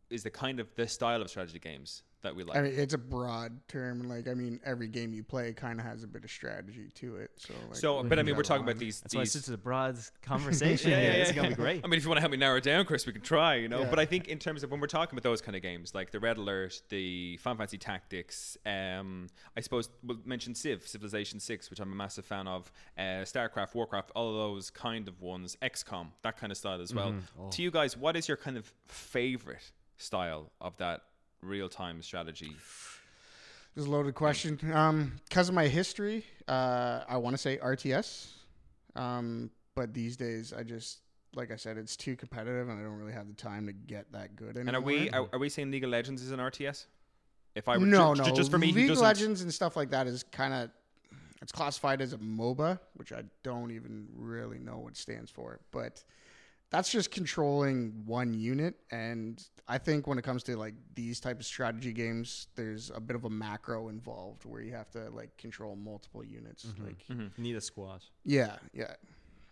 is 0.10 0.24
the 0.24 0.30
kind 0.30 0.60
of 0.60 0.74
the 0.76 0.88
style 0.88 1.22
of 1.22 1.30
strategy 1.30 1.60
games 1.60 2.04
that 2.22 2.36
we 2.36 2.44
like. 2.44 2.58
I 2.58 2.62
mean, 2.62 2.74
it's 2.76 2.94
a 2.94 2.98
broad 2.98 3.60
term. 3.68 4.08
Like, 4.10 4.28
I 4.28 4.34
mean, 4.34 4.60
every 4.66 4.88
game 4.88 5.14
you 5.14 5.24
play 5.24 5.54
kind 5.54 5.80
of 5.80 5.86
has 5.86 6.04
a 6.04 6.08
bit 6.08 6.24
of 6.24 6.32
strategy 6.32 6.90
to 6.96 7.18
it. 7.18 7.32
So, 7.38 7.54
like, 7.68 7.76
so, 7.76 8.04
but 8.04 8.18
I 8.20 8.24
mean, 8.24 8.36
we're 8.36 8.44
talking 8.44 8.64
about 8.64 8.80
these. 8.80 9.02
That's 9.02 9.16
why 9.16 9.22
it's 9.22 9.34
these 9.34 9.50
a 9.50 9.58
broad 9.58 9.98
conversation. 10.22 10.92
Yeah, 10.92 11.02
yeah, 11.02 11.08
yeah, 11.08 11.14
It's 11.24 11.32
gonna 11.32 11.50
be 11.50 11.56
great. 11.56 11.82
I 11.84 11.88
mean, 11.88 11.98
if 11.98 12.04
you 12.04 12.10
want 12.10 12.18
to 12.18 12.22
help 12.22 12.32
me 12.32 12.38
narrow 12.38 12.58
it 12.58 12.64
down, 12.64 12.86
Chris, 12.86 13.06
we 13.06 13.14
can 13.14 13.22
try, 13.22 13.56
you 13.56 13.68
know. 13.68 13.82
Yeah. 13.82 13.90
But 13.90 14.00
I 14.00 14.06
think 14.06 14.28
in 14.28 14.40
terms 14.40 14.64
of 14.64 14.72
when 14.72 14.80
we're 14.80 14.88
talking 14.88 15.18
about 15.18 15.24
those 15.24 15.42
kind 15.42 15.56
of 15.56 15.62
games, 15.62 15.94
like 15.94 16.12
the 16.12 16.20
Red 16.20 16.38
Alert, 16.38 16.82
the 16.90 17.38
Final 17.38 17.58
Fantasy 17.58 17.78
Tactics, 17.78 18.58
um, 18.66 19.28
I 19.56 19.62
suppose 19.62 19.90
we'll 20.04 20.20
mention 20.26 20.56
Civ, 20.56 20.88
Civilization 20.88 21.40
Six, 21.40 21.70
which 21.70 21.80
I'm 21.80 21.92
a 21.92 21.96
massive 21.96 22.26
fan 22.26 22.48
of, 22.48 22.72
uh, 22.98 23.24
StarCraft, 23.24 23.76
Warcraft, 23.76 24.12
all 24.16 24.30
of 24.30 24.36
those 24.36 24.70
kind 24.70 25.08
of 25.08 25.22
ones, 25.22 25.58
XCOM, 25.62 26.08
that 26.24 26.38
kind 26.38 26.52
of 26.52 26.58
style 26.58 26.82
as 26.82 26.94
well. 26.94 27.12
Mhm. 27.12 27.22
Oh. 27.40 27.50
To 27.50 27.62
you 27.62 27.72
guys, 27.72 27.98
what 27.98 28.16
is 28.16 28.28
your 28.28 28.38
kind 28.38 28.58
of 28.58 28.72
favorite 28.88 29.72
style 29.98 30.52
of 30.62 30.78
that 30.78 31.02
real-time 31.42 32.02
strategy? 32.02 32.52
This 33.76 33.84
is 33.84 33.86
a 33.86 33.92
loaded 33.92 34.16
question. 34.16 34.60
Um, 34.74 35.14
because 35.30 35.50
of 35.50 35.56
my 35.56 35.68
history, 35.68 36.26
uh, 36.48 37.02
I 37.08 37.18
want 37.18 37.36
to 37.36 37.38
say 37.38 37.58
RTS. 37.58 38.28
Um, 38.96 39.52
but 39.76 39.94
these 39.94 40.18
days, 40.18 40.54
I 40.54 40.64
just 40.64 41.00
like 41.36 41.52
I 41.52 41.56
said, 41.56 41.78
it's 41.78 41.96
too 41.96 42.16
competitive, 42.16 42.68
and 42.70 42.80
I 42.80 42.84
don't 42.84 42.98
really 42.98 43.14
have 43.14 43.28
the 43.28 43.34
time 43.34 43.68
to 43.68 43.74
get 43.74 44.12
that 44.12 44.36
good 44.36 44.58
anymore. 44.58 44.68
And 44.68 44.76
are 44.76 44.82
we 44.82 45.10
are, 45.12 45.30
are 45.34 45.40
we 45.40 45.50
saying 45.50 45.70
League 45.70 45.84
of 45.84 45.92
Legends 45.92 46.24
is 46.24 46.32
an 46.32 46.40
RTS? 46.40 46.86
If 47.56 47.68
I 47.68 47.78
were 47.78 47.86
no, 47.86 48.16
ju- 48.16 48.22
no, 48.24 48.30
ju- 48.30 48.36
just 48.36 48.52
for 48.52 48.58
me, 48.58 48.72
League 48.72 48.90
of 48.90 48.98
Legends 49.00 49.42
and 49.42 49.54
stuff 49.54 49.76
like 49.76 49.92
that 49.92 50.08
is 50.08 50.24
kind 50.24 50.54
of 50.54 50.72
it's 51.42 51.52
classified 51.52 52.02
as 52.02 52.14
a 52.14 52.18
MOBA, 52.18 52.80
which 52.96 53.12
I 53.12 53.24
don't 53.44 53.72
even 53.72 54.08
really 54.16 54.58
know 54.58 54.78
what 54.80 54.98
stands 54.98 55.30
for, 55.30 55.60
but 55.72 56.04
that's 56.70 56.90
just 56.92 57.12
controlling 57.12 58.04
one 58.06 58.34
unit 58.34 58.76
and 58.92 59.42
I 59.70 59.78
think 59.78 60.08
when 60.08 60.18
it 60.18 60.22
comes 60.24 60.44
to 60.44 60.56
like 60.58 60.76
these 60.96 61.20
type 61.20 61.40
of 61.40 61.46
strategy 61.46 61.92
games, 61.92 62.48
there's 62.56 62.90
a 62.96 63.02
bit 63.02 63.16
of 63.18 63.26
a 63.26 63.30
macro 63.30 63.90
involved 63.90 64.46
where 64.46 64.62
you 64.62 64.72
have 64.74 64.90
to 64.92 65.10
like 65.10 65.36
control 65.38 65.76
multiple 65.76 66.24
units. 66.24 66.66
Mhm. 66.66 66.86
Like 66.86 67.06
Mhm. 67.10 67.32
You 67.38 67.44
need 67.44 67.56
a 67.58 67.62
squad. 67.62 68.02
yeah, 68.24 68.58
yeah. 68.74 68.96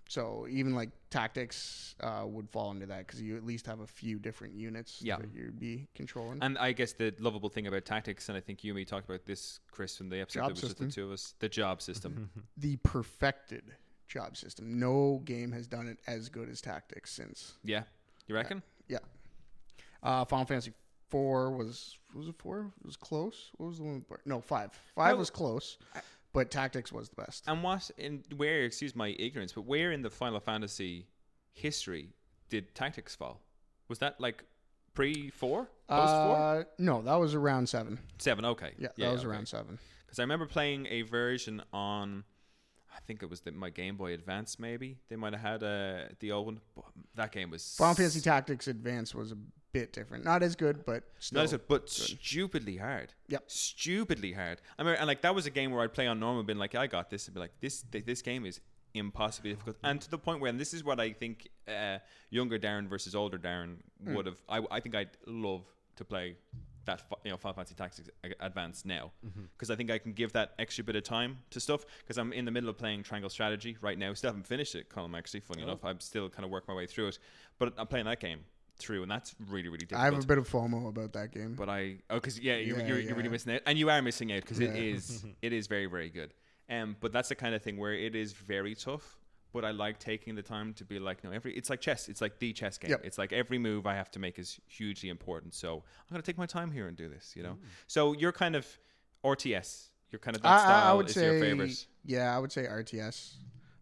So 0.08 0.46
even 0.50 0.76
like 0.76 0.92
tactics 1.10 1.96
uh, 2.00 2.24
would 2.28 2.48
fall 2.50 2.72
into 2.72 2.86
that 2.86 3.08
because 3.08 3.22
you 3.22 3.36
at 3.38 3.44
least 3.44 3.66
have 3.66 3.80
a 3.80 3.88
few 3.88 4.20
different 4.20 4.54
units 4.54 5.02
Yeah. 5.02 5.18
that 5.18 5.34
you'd 5.34 5.60
be 5.60 5.88
controlling. 5.96 6.38
And 6.44 6.58
I 6.60 6.74
guess 6.74 6.94
the 6.94 7.14
lovable 7.20 7.50
thing 7.50 7.66
about 7.68 7.86
tactics, 7.86 8.30
and 8.30 8.38
I 8.38 8.42
think 8.42 8.64
you 8.64 8.72
and 8.72 8.76
me 8.78 8.86
talked 8.86 9.10
about 9.10 9.26
this, 9.26 9.60
Chris, 9.72 9.98
from 9.98 10.10
the 10.10 10.20
episode 10.22 10.40
Job 10.42 10.48
that 10.50 10.54
was 10.54 10.62
just 10.62 10.78
the 10.78 10.88
two 10.90 11.06
of 11.06 11.12
us, 11.12 11.34
the 11.40 11.50
job 11.50 11.82
system. 11.82 12.30
the 12.56 12.78
perfected 12.78 13.76
job 14.08 14.38
system. 14.38 14.80
No 14.80 15.22
game 15.26 15.52
has 15.52 15.68
done 15.68 15.88
it 15.88 15.98
as 16.08 16.30
good 16.30 16.50
as 16.50 16.62
Tactics 16.62 17.12
since. 17.12 17.54
Yeah, 17.64 17.84
you 18.28 18.36
reckon? 18.36 18.62
Yeah. 18.88 19.00
Uh, 20.04 20.26
Final 20.26 20.46
Fantasy 20.46 20.74
four 21.10 21.52
was 21.52 21.98
was 22.14 22.28
it 22.28 22.36
four? 22.38 22.72
It 22.82 22.86
was 22.86 22.96
close. 22.98 23.52
What 23.58 23.68
was 23.68 23.78
the 23.78 23.84
one? 23.84 24.06
With, 24.10 24.26
no, 24.26 24.42
five. 24.42 24.72
Five 24.96 25.12
How- 25.14 25.16
was 25.18 25.30
close, 25.30 25.78
but 26.34 26.52
Tactics 26.52 26.92
was 26.92 27.10
the 27.10 27.16
best. 27.16 27.44
And 27.48 27.64
what 27.64 27.90
in 27.98 28.24
where? 28.36 28.64
Excuse 28.64 28.96
my 28.96 29.10
ignorance, 29.20 29.54
but 29.54 29.62
where 29.66 29.92
in 29.92 30.02
the 30.02 30.10
Final 30.10 30.40
Fantasy 30.40 31.08
history 31.54 32.10
did 32.50 32.74
Tactics 32.76 33.16
fall? 33.16 33.42
Was 33.88 34.00
that 34.00 34.20
like 34.20 34.44
pre 34.94 35.30
four, 35.30 35.68
post 35.88 36.14
four, 36.14 36.36
Uh, 36.38 36.64
no, 36.78 37.02
that 37.02 37.16
was 37.16 37.34
around 37.36 37.68
seven. 37.70 38.00
seven? 38.20 38.46
Okay, 38.46 38.74
Yeah, 38.78 38.90
that 38.98 39.12
was 39.12 39.24
around 39.24 39.48
seven. 39.48 39.78
Because 40.06 40.20
I 40.20 40.24
remember 40.24 40.46
playing 40.46 40.86
a 40.88 41.02
version 41.04 41.62
on, 41.74 42.24
I 42.96 43.00
think 43.06 43.22
it 43.22 43.30
was 43.30 43.42
the, 43.42 43.52
my 43.52 43.70
Game 43.70 43.98
Boy 43.98 44.14
Advance. 44.14 44.58
Maybe 44.58 44.98
they 45.10 45.16
might 45.18 45.34
have 45.34 45.42
had 45.42 45.64
uh, 45.64 46.06
the 46.20 46.32
old 46.32 46.46
one. 46.46 46.60
But 46.76 46.86
that 47.16 47.32
game 47.32 47.50
was 47.52 47.76
Final 47.78 47.96
Fantasy 47.96 48.22
Tactics 48.22 48.68
Advance 48.68 49.14
was 49.14 49.32
a 49.32 49.38
bit 49.74 49.92
different. 49.92 50.24
Not 50.24 50.42
as 50.42 50.56
good, 50.56 50.86
but 50.86 51.04
still. 51.20 51.38
Not 51.38 51.44
as 51.46 51.52
good, 51.52 51.68
but 51.68 51.90
stupidly 51.90 52.78
hard. 52.78 53.14
Yep. 53.28 53.44
Stupidly 53.48 54.32
hard. 54.32 54.62
I 54.80 54.84
mean, 54.84 54.96
and 54.96 55.08
like 55.08 55.22
that 55.22 55.36
was 55.36 55.46
a 55.46 55.50
game 55.52 55.72
where 55.72 55.84
I'd 55.84 55.94
play 55.94 56.08
on 56.08 56.20
normal, 56.20 56.44
been 56.44 56.58
like, 56.58 56.74
I 56.76 56.88
got 56.88 57.10
this, 57.10 57.28
and 57.28 57.34
be 57.34 57.40
like, 57.42 57.52
this, 57.60 57.84
th- 57.92 58.06
this 58.06 58.22
game 58.22 58.46
is 58.46 58.62
impossibly 58.94 59.52
difficult, 59.52 59.76
and 59.84 60.00
to 60.00 60.10
the 60.10 60.18
point 60.18 60.40
where, 60.40 60.50
and 60.50 60.58
this 60.58 60.74
is 60.74 60.82
what 60.86 61.02
I 61.02 61.12
think, 61.12 61.50
uh, 61.68 61.98
younger 62.30 62.58
Darren 62.58 62.88
versus 62.88 63.14
older 63.14 63.38
Darren 63.38 63.76
Hmm. 64.02 64.16
would 64.16 64.26
have. 64.26 64.42
I, 64.48 64.62
I 64.72 64.80
think 64.80 64.96
I'd 64.96 65.10
love 65.28 65.66
to 65.98 66.06
play 66.06 66.38
that, 66.86 67.04
you 67.24 67.32
know, 67.32 67.38
Final 67.38 67.56
Fantasy 67.56 67.76
Tactics 67.76 68.10
Advance 68.40 68.86
now, 68.86 69.12
Mm-hmm. 69.26 69.44
because 69.54 69.70
I 69.70 69.76
think 69.76 69.92
I 69.92 69.98
can 69.98 70.14
give 70.14 70.34
that 70.34 70.54
extra 70.60 70.84
bit 70.84 70.96
of 70.96 71.04
time 71.04 71.40
to 71.52 71.60
stuff. 71.60 71.86
Because 72.00 72.18
I'm 72.18 72.32
in 72.34 72.46
the 72.46 72.52
middle 72.52 72.70
of 72.70 72.78
playing 72.78 73.04
Triangle 73.04 73.30
Strategy 73.30 73.78
right 73.82 73.98
now. 73.98 74.14
Still 74.14 74.30
haven't 74.30 74.48
finished 74.48 74.76
it, 74.76 74.90
Colm. 74.90 75.18
Actually, 75.18 75.42
funny 75.42 75.62
Oh. 75.64 75.66
enough, 75.66 75.84
I'm 75.84 76.00
still 76.00 76.30
kind 76.30 76.46
of 76.46 76.52
working 76.52 76.74
my 76.74 76.78
way 76.78 76.86
through 76.88 77.08
it, 77.08 77.20
but 77.60 77.74
I'm 77.78 77.88
playing 77.88 78.06
that 78.06 78.20
game 78.20 78.40
through, 78.78 79.02
and 79.04 79.10
that's 79.12 79.34
really, 79.48 79.68
really 79.70 79.80
difficult. 79.86 80.02
I 80.02 80.06
have 80.06 80.22
a 80.24 80.26
bit 80.28 80.38
of 80.38 80.50
FOMO 80.50 80.90
about 80.90 81.14
that 81.14 81.32
game. 81.32 81.56
But 81.56 81.70
I 81.70 81.98
oh 82.10 82.16
because 82.16 82.40
yeah, 82.40 82.56
you're, 82.58 82.78
Yeah, 82.80 82.88
you're, 82.88 83.00
you're 83.00 83.16
really 83.16 83.30
missing 83.30 83.54
out, 83.56 83.62
and 83.66 83.78
you 83.78 83.90
are 83.90 84.02
missing 84.02 84.32
out 84.34 84.42
because 84.42 84.60
it 84.60 84.76
Yeah. 84.76 84.82
is 84.96 85.26
it 85.42 85.54
is 85.54 85.68
very 85.68 85.86
very 85.86 86.10
good. 86.10 86.34
Um, 86.70 86.96
but 87.00 87.12
that's 87.14 87.30
the 87.30 87.36
kind 87.36 87.54
of 87.56 87.62
thing 87.62 87.78
where 87.78 87.94
it 87.94 88.16
is 88.16 88.34
very 88.34 88.74
tough. 88.76 89.18
But 89.56 89.64
I 89.64 89.72
like 89.72 90.00
taking 90.00 90.36
the 90.36 90.42
time 90.42 90.74
to 90.74 90.84
be 90.84 91.00
like, 91.00 91.24
no, 91.24 91.32
every 91.32 91.56
it's 91.56 91.70
like 91.70 91.80
chess. 91.80 92.10
It's 92.10 92.20
like 92.20 92.40
the 92.40 92.52
chess 92.52 92.78
game. 92.78 92.92
Yep. 92.92 93.02
It's 93.06 93.18
like 93.18 93.32
every 93.32 93.58
move 93.58 93.88
I 93.88 93.96
have 93.96 94.12
to 94.12 94.20
make 94.20 94.38
is 94.38 94.60
hugely 94.68 95.08
important. 95.08 95.54
So 95.54 95.78
I'm 95.78 96.14
gonna 96.14 96.22
take 96.22 96.38
my 96.38 96.46
time 96.46 96.72
here 96.72 96.88
and 96.90 96.98
do 96.98 97.08
this. 97.08 97.34
You 97.36 97.44
know. 97.44 97.54
Mm. 97.54 97.68
So 97.88 98.14
you're 98.14 98.34
kind 98.34 98.56
of 98.56 98.68
RTS. 99.24 99.88
You're 100.12 100.20
kind 100.20 100.36
of 100.36 100.44
that 100.44 100.52
I, 100.52 100.60
style 100.60 100.92
I 100.92 100.94
would 100.94 101.08
is 101.08 101.16
say, 101.16 101.24
your 101.24 101.40
favorite. 101.40 101.86
yeah, 102.06 102.36
I 102.36 102.40
would 102.40 102.52
say 102.52 102.64
RTS. 102.64 103.36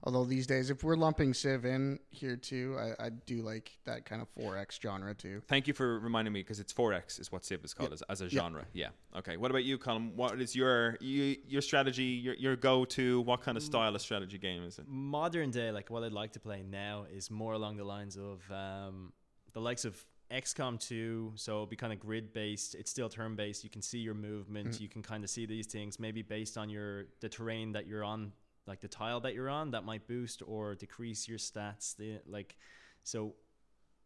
Although 0.06 0.26
these 0.26 0.46
days, 0.46 0.70
if 0.70 0.84
we're 0.84 0.98
lumping 0.98 1.34
Civ 1.34 1.64
in 1.64 1.98
here 2.10 2.36
too, 2.36 2.78
I, 2.78 3.06
I 3.06 3.10
do 3.10 3.42
like 3.42 3.72
that 3.86 4.06
kind 4.06 4.22
of 4.22 4.28
4X 4.36 4.82
genre 4.82 5.14
too. 5.16 5.42
Thank 5.48 5.66
you 5.66 5.74
for 5.74 5.98
reminding 6.00 6.34
me 6.34 6.42
because 6.42 6.60
it's 6.60 6.74
4X 6.74 7.22
is 7.22 7.32
what 7.32 7.46
Civ 7.46 7.64
is 7.64 7.74
called 7.74 7.94
as, 7.94 8.04
as 8.10 8.20
a 8.20 8.28
genre. 8.28 8.66
Yeah. 8.74 8.90
Okay. 9.16 9.38
What 9.38 9.50
about 9.50 9.64
you, 9.64 9.78
Colm? 9.78 10.14
What 10.16 10.42
is 10.42 10.56
your 10.56 10.98
you, 11.00 11.38
your 11.48 11.62
strategy? 11.62 12.04
Your 12.04 12.34
your 12.36 12.56
go 12.58 12.84
to? 12.86 13.22
What 13.22 13.42
kind 13.42 13.56
of 13.56 13.64
style 13.64 13.96
of 13.96 14.02
strategy 14.02 14.38
game 14.38 14.64
is 14.64 14.78
it? 14.78 14.86
modern 14.88 15.52
day, 15.52 15.72
like 15.72 15.90
what 15.90 16.04
I'd 16.04 16.12
like 16.12 16.34
to 16.34 16.40
play 16.40 16.64
now 16.64 17.06
is 17.12 17.32
more 17.32 17.54
along 17.54 17.78
the 17.78 17.84
lines 17.84 18.18
of 18.18 18.42
um, 18.52 19.14
the 19.54 19.62
likes 19.62 19.86
of 19.86 20.04
XCOM 20.32 20.80
2. 20.80 21.34
So 21.36 21.54
it'll 21.54 21.66
be 21.66 21.76
kind 21.76 21.94
of 21.94 22.00
grid 22.00 22.34
based. 22.34 22.76
It's 22.76 22.92
still 22.92 23.10
turn 23.10 23.36
based. 23.36 23.64
You 23.64 23.70
can 23.70 23.82
see 23.82 24.00
your 24.00 24.16
movement. 24.16 24.82
You 24.82 24.90
can 24.90 25.02
kind 25.02 25.24
of 25.24 25.30
see 25.30 25.46
these 25.46 25.68
things, 25.68 26.00
maybe 26.00 26.22
based 26.22 26.58
on 26.58 26.70
your 26.70 27.06
the 27.22 27.30
terrain 27.30 27.72
that 27.74 27.88
you're 27.88 28.04
on, 28.04 28.34
like 28.68 28.82
the 28.82 28.88
tile 28.88 29.20
that 29.22 29.34
you're 29.34 29.50
on, 29.50 29.72
that 29.72 29.84
might 29.84 30.08
boost 30.08 30.42
or 30.46 30.76
decrease 30.76 31.28
your 31.28 31.38
stats. 31.38 31.96
The, 31.96 32.20
like, 32.28 32.56
so 33.04 33.36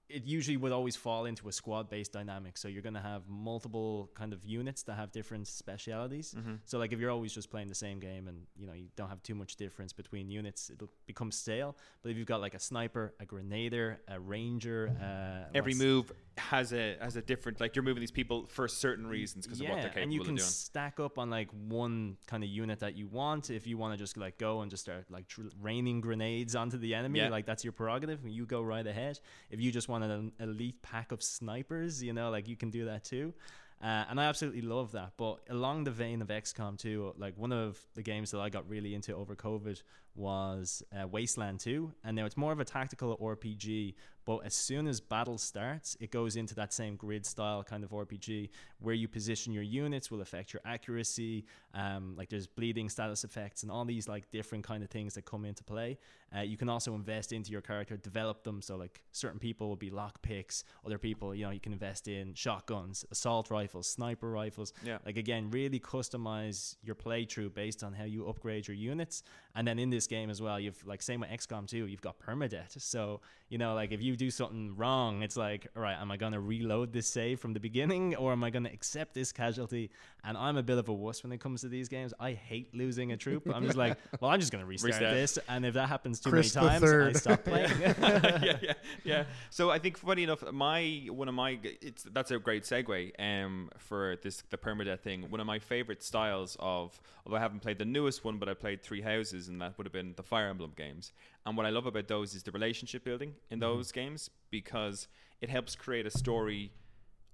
it 0.09 0.25
usually 0.25 0.55
would 0.55 0.71
always 0.71 0.95
fall 0.95 1.25
into 1.25 1.49
a 1.49 1.51
squad 1.51 1.89
based 1.89 2.13
dynamic. 2.13 2.57
So 2.57 2.67
you're 2.67 2.81
going 2.81 2.93
to 2.93 3.01
have 3.01 3.23
multiple 3.27 4.09
kind 4.15 4.31
of 4.31 4.45
units 4.45 4.83
that 4.83 4.93
have 4.95 5.11
different 5.11 5.47
specialities. 5.47 6.33
So 6.65 6.79
like 6.79 6.93
if 6.93 6.99
you're 6.99 7.11
always 7.11 7.33
just 7.33 7.49
playing 7.49 7.67
the 7.67 7.75
same 7.75 7.99
game 7.99 8.27
and 8.29 8.43
you 8.55 8.67
know 8.67 8.73
you 8.73 8.87
don't 8.95 9.09
have 9.09 9.21
too 9.21 9.35
much 9.35 9.57
difference 9.57 9.91
between 9.91 10.29
units, 10.29 10.69
it'll 10.69 10.89
become 11.05 11.31
stale. 11.31 11.75
But 12.03 12.11
if 12.11 12.17
you've 12.17 12.27
got 12.27 12.39
like 12.39 12.53
a 12.53 12.59
sniper, 12.59 13.13
a 13.19 13.25
grenadier, 13.25 13.99
a 14.07 14.17
ranger, 14.19 14.91
uh, 15.01 15.51
Every 15.53 15.73
move 15.73 16.11
has 16.37 16.71
a 16.73 16.95
has 17.01 17.15
a 17.15 17.21
different 17.21 17.59
like 17.59 17.75
you're 17.75 17.83
moving 17.83 17.99
these 18.01 18.11
people 18.11 18.45
for 18.47 18.67
certain 18.67 19.07
reasons 19.07 19.45
because 19.45 19.59
of 19.61 19.67
what 19.67 19.75
they're 19.75 19.85
capable 19.89 20.03
and 20.03 20.13
you 20.13 20.19
can 20.21 20.31
of 20.31 20.37
doing. 20.37 20.47
stack 20.49 20.99
up 20.99 21.17
on 21.17 21.29
like 21.29 21.49
one 21.67 22.17
kind 22.27 22.43
of 22.43 22.49
unit 22.49 22.79
that 22.79 22.95
you 22.95 23.07
want. 23.07 23.49
If 23.49 23.65
you 23.67 23.77
want 23.77 23.93
to 23.93 23.97
just 23.97 24.17
like 24.17 24.37
go 24.37 24.61
and 24.61 24.69
just 24.69 24.83
start 24.83 25.05
like 25.09 25.27
tr- 25.27 25.41
raining 25.61 26.01
grenades 26.01 26.55
onto 26.55 26.77
the 26.77 26.93
enemy, 26.95 27.19
Yeah. 27.19 27.29
like 27.29 27.45
that's 27.45 27.63
your 27.63 27.73
prerogative. 27.73 28.19
You 28.27 28.45
go 28.45 28.61
right 28.61 28.85
ahead. 28.85 29.19
If 29.49 29.59
you 29.59 29.71
just 29.71 29.89
want 29.89 30.03
an 30.03 30.31
elite 30.39 30.81
pack 30.81 31.11
of 31.11 31.23
snipers, 31.23 32.03
you 32.03 32.13
know, 32.13 32.29
like 32.29 32.47
you 32.47 32.55
can 32.55 32.69
do 32.69 32.85
that 32.85 33.03
too. 33.03 33.33
Uh, 33.79 34.05
and 34.09 34.19
I 34.19 34.25
absolutely 34.25 34.61
love 34.61 34.93
that. 34.93 35.11
But 35.17 35.37
along 35.49 35.83
the 35.83 35.91
vein 35.91 36.23
of 36.23 36.29
XCOM 36.29 36.79
2, 36.79 37.13
like 37.17 37.37
one 37.37 37.51
of 37.53 37.79
the 37.93 38.01
games 38.01 38.31
that 38.31 38.39
I 38.39 38.49
got 38.49 38.67
really 38.67 38.95
into 38.95 39.13
over 39.15 39.35
COVID 39.35 39.81
was 40.17 40.83
uh, 40.91 41.07
Wasteland 41.07 41.59
2. 41.59 41.93
And 42.03 42.15
now 42.15 42.25
it's 42.25 42.37
more 42.37 42.51
of 42.51 42.59
a 42.59 42.65
tactical 42.65 43.17
RPG, 43.17 43.93
but 44.25 44.39
as 44.39 44.53
soon 44.53 44.87
as 44.87 44.99
battle 44.99 45.37
starts, 45.37 45.95
it 46.01 46.11
goes 46.11 46.35
into 46.35 46.53
that 46.55 46.73
same 46.73 46.97
grid 46.97 47.25
style 47.25 47.63
kind 47.63 47.83
of 47.83 47.91
RPG 47.91 48.49
where 48.79 48.93
you 48.93 49.07
position 49.07 49.53
your 49.53 49.63
units 49.63 50.11
will 50.11 50.19
affect 50.19 50.51
your 50.51 50.61
accuracy. 50.65 51.45
Um, 51.73 52.15
like 52.17 52.27
there's 52.27 52.45
bleeding 52.45 52.89
status 52.89 53.23
effects 53.23 53.63
and 53.63 53.71
all 53.71 53.85
these 53.85 54.09
like 54.09 54.29
different 54.31 54.65
kind 54.65 54.83
of 54.83 54.89
things 54.89 55.13
that 55.13 55.25
come 55.25 55.45
into 55.45 55.63
play. 55.63 55.97
Uh, 56.35 56.41
you 56.41 56.57
can 56.57 56.67
also 56.67 56.93
invest 56.93 57.31
into 57.31 57.51
your 57.51 57.61
character, 57.61 57.95
develop 57.95 58.43
them. 58.43 58.61
So 58.61 58.75
like 58.75 59.01
certain 59.13 59.39
people 59.39 59.69
will 59.69 59.77
be 59.77 59.89
lock 59.89 60.21
picks, 60.21 60.65
other 60.85 60.97
people, 60.97 61.33
you 61.33 61.45
know, 61.45 61.51
you 61.51 61.61
can 61.61 61.71
invest 61.71 62.09
in 62.09 62.33
shotguns, 62.33 63.05
assault 63.11 63.49
rifles, 63.49 63.87
sniper 63.87 64.29
rifles. 64.29 64.73
Yeah. 64.83 64.97
Like 65.05 65.15
again, 65.15 65.49
really 65.51 65.79
customize 65.79 66.75
your 66.83 66.95
playthrough 66.95 67.53
based 67.53 67.81
on 67.81 67.93
how 67.93 68.03
you 68.03 68.27
upgrade 68.27 68.67
your 68.67 68.75
units. 68.75 69.23
And 69.55 69.65
then 69.65 69.79
in 69.79 69.89
this 69.89 70.06
game 70.07 70.29
as 70.29 70.41
well, 70.41 70.59
you've 70.59 70.85
like 70.85 71.01
same 71.01 71.19
with 71.21 71.29
XCOM 71.29 71.67
2, 71.67 71.85
you've 71.87 72.01
got 72.01 72.19
permadeath. 72.19 72.79
So, 72.81 73.21
you 73.49 73.57
know, 73.57 73.73
like 73.73 73.91
if 73.91 74.01
you 74.01 74.15
do 74.15 74.29
something 74.29 74.75
wrong, 74.75 75.21
it's 75.23 75.37
like, 75.37 75.67
all 75.75 75.81
right, 75.81 75.97
am 75.99 76.11
I 76.11 76.17
gonna 76.17 76.39
reload 76.39 76.93
this 76.93 77.07
save 77.07 77.39
from 77.39 77.53
the 77.53 77.59
beginning 77.59 78.15
or 78.15 78.31
am 78.31 78.43
I 78.43 78.49
gonna 78.49 78.69
accept 78.73 79.13
this 79.13 79.31
casualty? 79.31 79.89
And 80.23 80.37
I'm 80.37 80.57
a 80.57 80.63
bit 80.63 80.77
of 80.77 80.89
a 80.89 80.93
wuss 80.93 81.23
when 81.23 81.31
it 81.31 81.39
comes 81.39 81.61
to 81.61 81.69
these 81.69 81.87
games. 81.87 82.13
I 82.19 82.33
hate 82.33 82.73
losing 82.75 83.11
a 83.11 83.17
troop. 83.17 83.47
I'm 83.53 83.63
just 83.63 83.77
like, 83.77 83.97
well, 84.19 84.31
I'm 84.31 84.39
just 84.39 84.51
gonna 84.51 84.65
restart 84.65 84.93
Reset. 84.93 85.13
this. 85.13 85.39
And 85.47 85.65
if 85.65 85.73
that 85.75 85.87
happens 85.87 86.19
too 86.19 86.29
Chris 86.29 86.55
many 86.55 86.67
times, 86.67 86.83
I 86.83 86.85
Third. 86.85 87.17
stop 87.17 87.43
playing. 87.43 87.71
yeah, 87.81 88.57
yeah, 88.61 88.73
yeah. 89.03 89.23
So 89.49 89.69
I 89.69 89.79
think 89.79 89.97
funny 89.97 90.23
enough, 90.23 90.43
my 90.51 91.07
one 91.09 91.27
of 91.27 91.33
my 91.35 91.59
it's 91.63 92.03
that's 92.03 92.31
a 92.31 92.39
great 92.39 92.63
segue 92.63 93.11
um 93.19 93.69
for 93.77 94.17
this 94.23 94.43
the 94.49 94.57
permadeath 94.57 94.99
thing. 94.99 95.29
One 95.29 95.39
of 95.39 95.47
my 95.47 95.59
favorite 95.59 96.03
styles 96.03 96.57
of 96.59 96.99
although 97.25 97.37
I 97.37 97.41
haven't 97.41 97.61
played 97.61 97.77
the 97.77 97.85
newest 97.85 98.23
one, 98.23 98.37
but 98.37 98.47
I 98.47 98.53
played 98.53 98.83
Three 98.83 99.01
Houses, 99.01 99.47
and 99.47 99.61
that 99.61 99.77
would 99.77 99.85
have 99.85 99.93
been 99.93 99.96
the 100.15 100.23
Fire 100.23 100.49
Emblem 100.49 100.73
games. 100.75 101.11
And 101.45 101.57
what 101.57 101.65
I 101.65 101.69
love 101.69 101.85
about 101.85 102.07
those 102.07 102.33
is 102.35 102.43
the 102.43 102.51
relationship 102.51 103.03
building 103.03 103.33
in 103.49 103.59
those 103.59 103.91
games 103.91 104.29
because 104.49 105.07
it 105.41 105.49
helps 105.49 105.75
create 105.75 106.05
a 106.05 106.11
story 106.11 106.71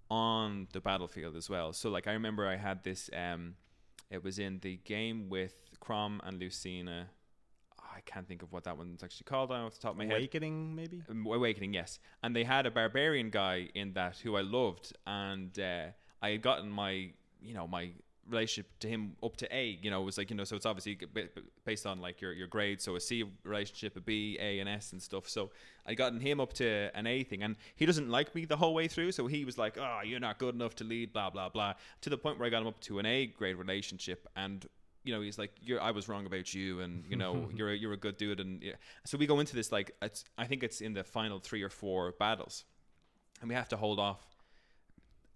on 0.10 0.68
the 0.74 0.82
battlefield 0.82 1.36
as 1.36 1.50
well. 1.50 1.74
So 1.74 1.90
like 1.90 2.08
I 2.08 2.14
remember 2.14 2.48
I 2.48 2.56
had 2.56 2.84
this 2.84 3.10
um 3.16 3.56
it 4.10 4.24
was 4.24 4.38
in 4.38 4.60
the 4.60 4.78
game 4.86 5.30
with 5.30 5.56
Chrom 5.82 6.20
and 6.24 6.40
Lucina. 6.40 7.08
I 7.80 8.02
can't 8.02 8.28
think 8.28 8.44
of 8.44 8.52
what 8.52 8.64
that 8.66 8.78
one's 8.78 9.04
actually 9.04 9.26
called 9.26 9.50
now 9.50 9.66
off 9.66 9.74
the 9.74 9.80
top 9.80 9.92
of 9.92 9.98
my 9.98 10.06
head. 10.06 10.18
Awakening, 10.18 10.76
maybe? 10.76 11.04
Um, 11.10 11.26
Awakening, 11.26 11.74
yes. 11.74 12.00
And 12.22 12.36
they 12.36 12.44
had 12.44 12.66
a 12.66 12.72
barbarian 12.72 13.30
guy 13.30 13.70
in 13.76 13.94
that 13.94 14.18
who 14.18 14.36
I 14.36 14.42
loved, 14.42 14.94
and 15.06 15.58
uh, 15.60 15.88
I 16.22 16.30
had 16.30 16.42
gotten 16.42 16.70
my, 16.70 17.12
you 17.42 17.54
know, 17.54 17.68
my 17.68 17.92
relationship 18.30 18.72
to 18.80 18.88
him 18.88 19.16
up 19.22 19.38
to 19.38 19.56
A. 19.56 19.80
You 19.82 19.92
know, 19.92 20.02
it 20.02 20.06
was 20.06 20.18
like 20.18 20.30
you 20.30 20.36
know, 20.36 20.44
so 20.44 20.56
it's 20.56 20.66
obviously 20.66 20.96
g- 20.96 21.06
b- 21.06 21.28
b- 21.34 21.42
based 21.66 21.86
on 21.86 22.02
like 22.02 22.22
your 22.22 22.34
your 22.34 22.48
grade. 22.48 22.82
So 22.82 22.96
a 22.96 23.00
C 23.00 23.24
relationship, 23.44 23.98
a 23.98 24.02
B, 24.02 24.38
A, 24.40 24.60
and 24.60 24.70
S 24.70 24.92
and 24.94 25.02
stuff. 25.02 25.28
So 25.28 25.52
I 25.86 25.94
gotten 25.94 26.20
him 26.20 26.40
up 26.40 26.54
to 26.54 26.90
an 26.96 27.08
A 27.08 27.24
thing, 27.24 27.44
and 27.44 27.56
he 27.76 27.86
doesn't 27.86 28.10
like 28.10 28.34
me 28.36 28.46
the 28.46 28.58
whole 28.58 28.74
way 28.74 28.88
through. 28.88 29.12
So 29.12 29.28
he 29.28 29.46
was 29.46 29.58
like, 29.58 29.78
"Oh, 29.78 30.00
you're 30.04 30.20
not 30.20 30.38
good 30.40 30.56
enough 30.56 30.76
to 30.78 30.84
lead," 30.84 31.14
blah 31.14 31.30
blah 31.30 31.50
blah. 31.50 31.74
To 32.02 32.10
the 32.10 32.18
point 32.18 32.40
where 32.40 32.48
I 32.48 32.50
got 32.50 32.62
him 32.62 32.68
up 32.68 32.80
to 32.82 33.00
an 33.00 33.06
A 33.06 33.26
grade 33.28 33.58
relationship, 33.58 34.28
and 34.36 34.66
you 35.04 35.14
know, 35.14 35.22
he's 35.22 35.38
like, 35.38 35.52
"You're, 35.62 35.82
I 35.82 35.92
was 35.92 36.08
wrong 36.08 36.26
about 36.26 36.54
you, 36.54 36.80
and 36.80 37.04
you 37.10 37.18
know, 37.18 37.50
you're 37.56 37.72
a, 37.72 37.76
you're 37.76 37.94
a 37.94 37.98
good 37.98 38.18
dude." 38.18 38.40
And 38.40 38.62
yeah. 38.64 38.74
so 39.06 39.18
we 39.18 39.28
go 39.28 39.40
into 39.40 39.56
this 39.56 39.72
like, 39.72 39.96
it's, 40.02 40.24
I 40.38 40.46
think 40.46 40.64
it's 40.64 40.82
in 40.82 40.94
the 40.94 41.04
final 41.04 41.40
three 41.40 41.62
or 41.62 41.70
four 41.70 42.14
battles, 42.14 42.64
and 43.42 43.50
we 43.50 43.56
have 43.56 43.70
to 43.70 43.78
hold 43.78 44.00
off 44.00 44.33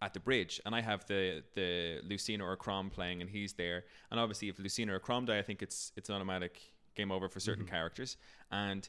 at 0.02 0.14
the 0.14 0.20
bridge. 0.20 0.62
And 0.66 0.76
I 0.76 0.82
have 0.82 1.06
the 1.06 1.44
the 1.56 2.00
Lucina 2.04 2.46
or 2.46 2.58
Chrom 2.58 2.92
playing, 2.92 3.22
and 3.22 3.30
he's 3.30 3.54
there. 3.54 3.86
And 4.12 4.20
obviously, 4.20 4.50
if 4.50 4.60
Lucina 4.60 4.94
or 4.94 5.00
Chrom 5.00 5.26
die, 5.26 5.38
I 5.38 5.42
think 5.42 5.62
it's 5.62 5.92
it's 5.96 6.10
an 6.10 6.16
automatic 6.16 6.60
game 6.96 7.12
over 7.12 7.30
for 7.30 7.40
certain 7.40 7.66
mm-hmm. 7.66 7.74
characters. 7.74 8.18
And 8.52 8.88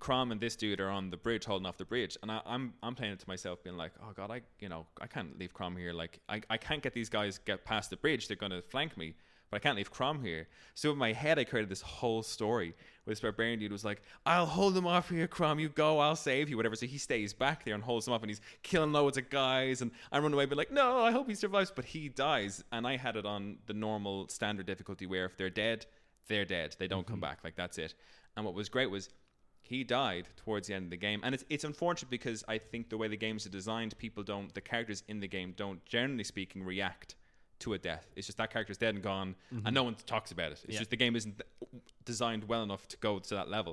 Chrom 0.00 0.32
and 0.32 0.40
this 0.40 0.56
dude 0.56 0.80
are 0.80 0.90
on 0.90 1.10
the 1.10 1.16
bridge, 1.16 1.44
holding 1.44 1.66
off 1.66 1.76
the 1.76 1.84
bridge, 1.84 2.16
and 2.22 2.30
I, 2.30 2.40
I'm 2.46 2.74
I'm 2.82 2.94
playing 2.94 3.12
it 3.12 3.18
to 3.20 3.28
myself, 3.28 3.62
being 3.62 3.76
like, 3.76 3.92
"Oh 4.00 4.12
God, 4.14 4.30
I 4.30 4.42
you 4.60 4.68
know 4.68 4.86
I 5.00 5.06
can't 5.06 5.38
leave 5.38 5.52
Chrom 5.52 5.78
here. 5.78 5.92
Like 5.92 6.20
I, 6.28 6.40
I 6.48 6.56
can't 6.56 6.82
get 6.82 6.94
these 6.94 7.08
guys 7.08 7.38
get 7.38 7.64
past 7.64 7.90
the 7.90 7.96
bridge. 7.96 8.28
They're 8.28 8.36
gonna 8.36 8.62
flank 8.62 8.96
me." 8.96 9.14
but 9.50 9.56
I 9.56 9.60
can't 9.60 9.76
leave 9.76 9.92
Chrom 9.92 10.22
here. 10.22 10.48
So 10.74 10.92
in 10.92 10.98
my 10.98 11.12
head, 11.12 11.38
I 11.38 11.44
created 11.44 11.70
this 11.70 11.80
whole 11.80 12.22
story 12.22 12.74
this 13.08 13.20
barbarian 13.20 13.58
dude 13.58 13.72
was 13.72 13.84
like, 13.84 14.02
I'll 14.26 14.46
hold 14.46 14.76
him 14.76 14.86
off 14.86 15.10
here, 15.10 15.28
Chrom. 15.28 15.60
You 15.60 15.68
go, 15.68 15.98
I'll 15.98 16.16
save 16.16 16.48
you, 16.48 16.56
whatever. 16.56 16.76
So 16.76 16.86
he 16.86 16.98
stays 16.98 17.32
back 17.32 17.64
there 17.64 17.74
and 17.74 17.82
holds 17.82 18.06
him 18.06 18.14
off, 18.14 18.22
and 18.22 18.30
he's 18.30 18.40
killing 18.62 18.92
loads 18.92 19.18
of 19.18 19.30
guys. 19.30 19.82
And 19.82 19.90
I 20.12 20.18
run 20.18 20.32
away, 20.32 20.46
but 20.46 20.58
like, 20.58 20.70
no, 20.70 21.00
I 21.00 21.10
hope 21.10 21.28
he 21.28 21.34
survives. 21.34 21.72
But 21.74 21.84
he 21.84 22.08
dies, 22.08 22.62
and 22.72 22.86
I 22.86 22.96
had 22.96 23.16
it 23.16 23.26
on 23.26 23.58
the 23.66 23.74
normal 23.74 24.28
standard 24.28 24.66
difficulty 24.66 25.06
where 25.06 25.24
if 25.24 25.36
they're 25.36 25.50
dead, 25.50 25.86
they're 26.28 26.44
dead. 26.44 26.76
They 26.78 26.88
don't 26.88 27.06
come 27.06 27.16
mm-hmm. 27.16 27.22
back. 27.22 27.40
Like 27.44 27.56
that's 27.56 27.78
it. 27.78 27.94
And 28.36 28.44
what 28.44 28.54
was 28.54 28.68
great 28.68 28.90
was 28.90 29.08
he 29.68 29.84
died 29.84 30.28
towards 30.36 30.68
the 30.68 30.74
end 30.74 30.84
of 30.84 30.90
the 30.90 30.96
game 30.96 31.20
and 31.22 31.34
it's, 31.34 31.44
it's 31.50 31.64
unfortunate 31.64 32.08
because 32.08 32.42
i 32.48 32.56
think 32.56 32.88
the 32.88 32.96
way 32.96 33.06
the 33.06 33.16
games 33.16 33.44
are 33.46 33.50
designed 33.50 33.96
people 33.98 34.22
don't 34.22 34.54
the 34.54 34.60
characters 34.60 35.02
in 35.08 35.20
the 35.20 35.28
game 35.28 35.52
don't 35.56 35.84
generally 35.84 36.24
speaking 36.24 36.62
react 36.64 37.16
to 37.58 37.74
a 37.74 37.78
death 37.78 38.06
it's 38.16 38.26
just 38.26 38.38
that 38.38 38.50
character's 38.50 38.78
dead 38.78 38.94
and 38.94 39.02
gone 39.02 39.34
and 39.50 39.60
mm-hmm. 39.62 39.74
no 39.74 39.82
one 39.82 39.96
talks 40.06 40.32
about 40.32 40.52
it 40.52 40.60
it's 40.64 40.74
Yeah. 40.74 40.78
just 40.78 40.90
the 40.90 40.96
game 40.96 41.16
isn't 41.16 41.42
designed 42.12 42.42
well 42.52 42.62
enough 42.68 42.84
to 42.88 42.96
go 43.08 43.18
to 43.28 43.34
that 43.38 43.48
level 43.56 43.72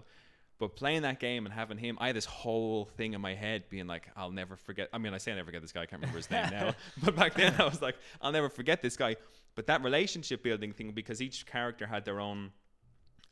but 0.59 0.69
playing 0.81 1.01
that 1.01 1.19
game 1.19 1.45
and 1.45 1.53
having 1.61 1.77
him 1.85 1.97
i 2.03 2.07
had 2.07 2.15
this 2.15 2.29
whole 2.41 2.85
thing 2.97 3.13
in 3.13 3.21
my 3.29 3.33
head 3.45 3.59
being 3.69 3.87
like 3.93 4.05
i'll 4.19 4.31
never 4.41 4.55
forget 4.67 4.87
i 4.93 4.97
mean 4.97 5.13
i 5.13 5.19
say 5.23 5.31
i 5.31 5.35
never 5.35 5.47
forget 5.51 5.61
this 5.61 5.71
guy 5.71 5.81
i 5.81 5.85
can't 5.85 6.01
remember 6.01 6.19
his 6.23 6.29
name 6.35 6.47
now 6.59 6.73
but 7.03 7.13
back 7.15 7.33
then 7.33 7.53
i 7.59 7.65
was 7.65 7.81
like 7.81 7.97
i'll 8.21 8.31
never 8.39 8.49
forget 8.59 8.81
this 8.81 8.95
guy 9.03 9.15
but 9.55 9.65
that 9.67 9.83
relationship 9.89 10.43
building 10.43 10.71
thing 10.77 10.91
because 10.91 11.21
each 11.27 11.45
character 11.45 11.85
had 11.87 12.03
their 12.05 12.19
own 12.19 12.51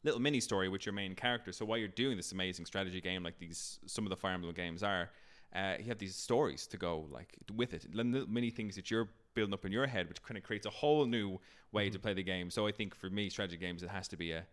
little 0.04 0.20
mini 0.20 0.40
story 0.40 0.68
with 0.68 0.86
your 0.86 0.94
main 0.94 1.16
character. 1.16 1.52
So 1.54 1.64
while 1.66 1.78
you're 1.78 1.88
doing 2.04 2.18
this 2.18 2.32
amazing 2.34 2.66
strategy 2.66 3.00
game, 3.00 3.24
like 3.24 3.38
these 3.40 3.80
some 3.86 4.06
of 4.06 4.10
the 4.10 4.18
Fire 4.18 4.34
Emblem 4.34 4.54
games 4.54 4.84
are, 4.84 5.10
uh, 5.56 5.76
you 5.80 5.86
have 5.86 5.98
these 5.98 6.16
stories 6.16 6.68
to 6.68 6.78
go 6.78 7.08
like 7.18 7.30
with 7.56 7.74
it, 7.74 7.82
little 7.94 8.28
mini 8.28 8.50
things 8.50 8.76
that 8.76 8.92
you're 8.92 9.08
building 9.34 9.54
up 9.54 9.64
in 9.66 9.72
your 9.72 9.88
head, 9.88 10.10
which 10.10 10.22
kind 10.28 10.38
of 10.38 10.44
creates 10.44 10.66
a 10.66 10.70
whole 10.70 11.06
new 11.06 11.40
way 11.72 11.86
Mm-hmm. 11.86 11.94
to 11.94 12.00
play 12.00 12.14
the 12.14 12.24
game. 12.24 12.50
So 12.50 12.68
I 12.68 12.72
think 12.72 12.94
for 12.96 13.10
me, 13.10 13.30
strategy 13.30 13.58
games, 13.58 13.82
it 13.82 13.90
has 13.90 14.08
to 14.10 14.18
be 14.18 14.32
a, 14.32 14.46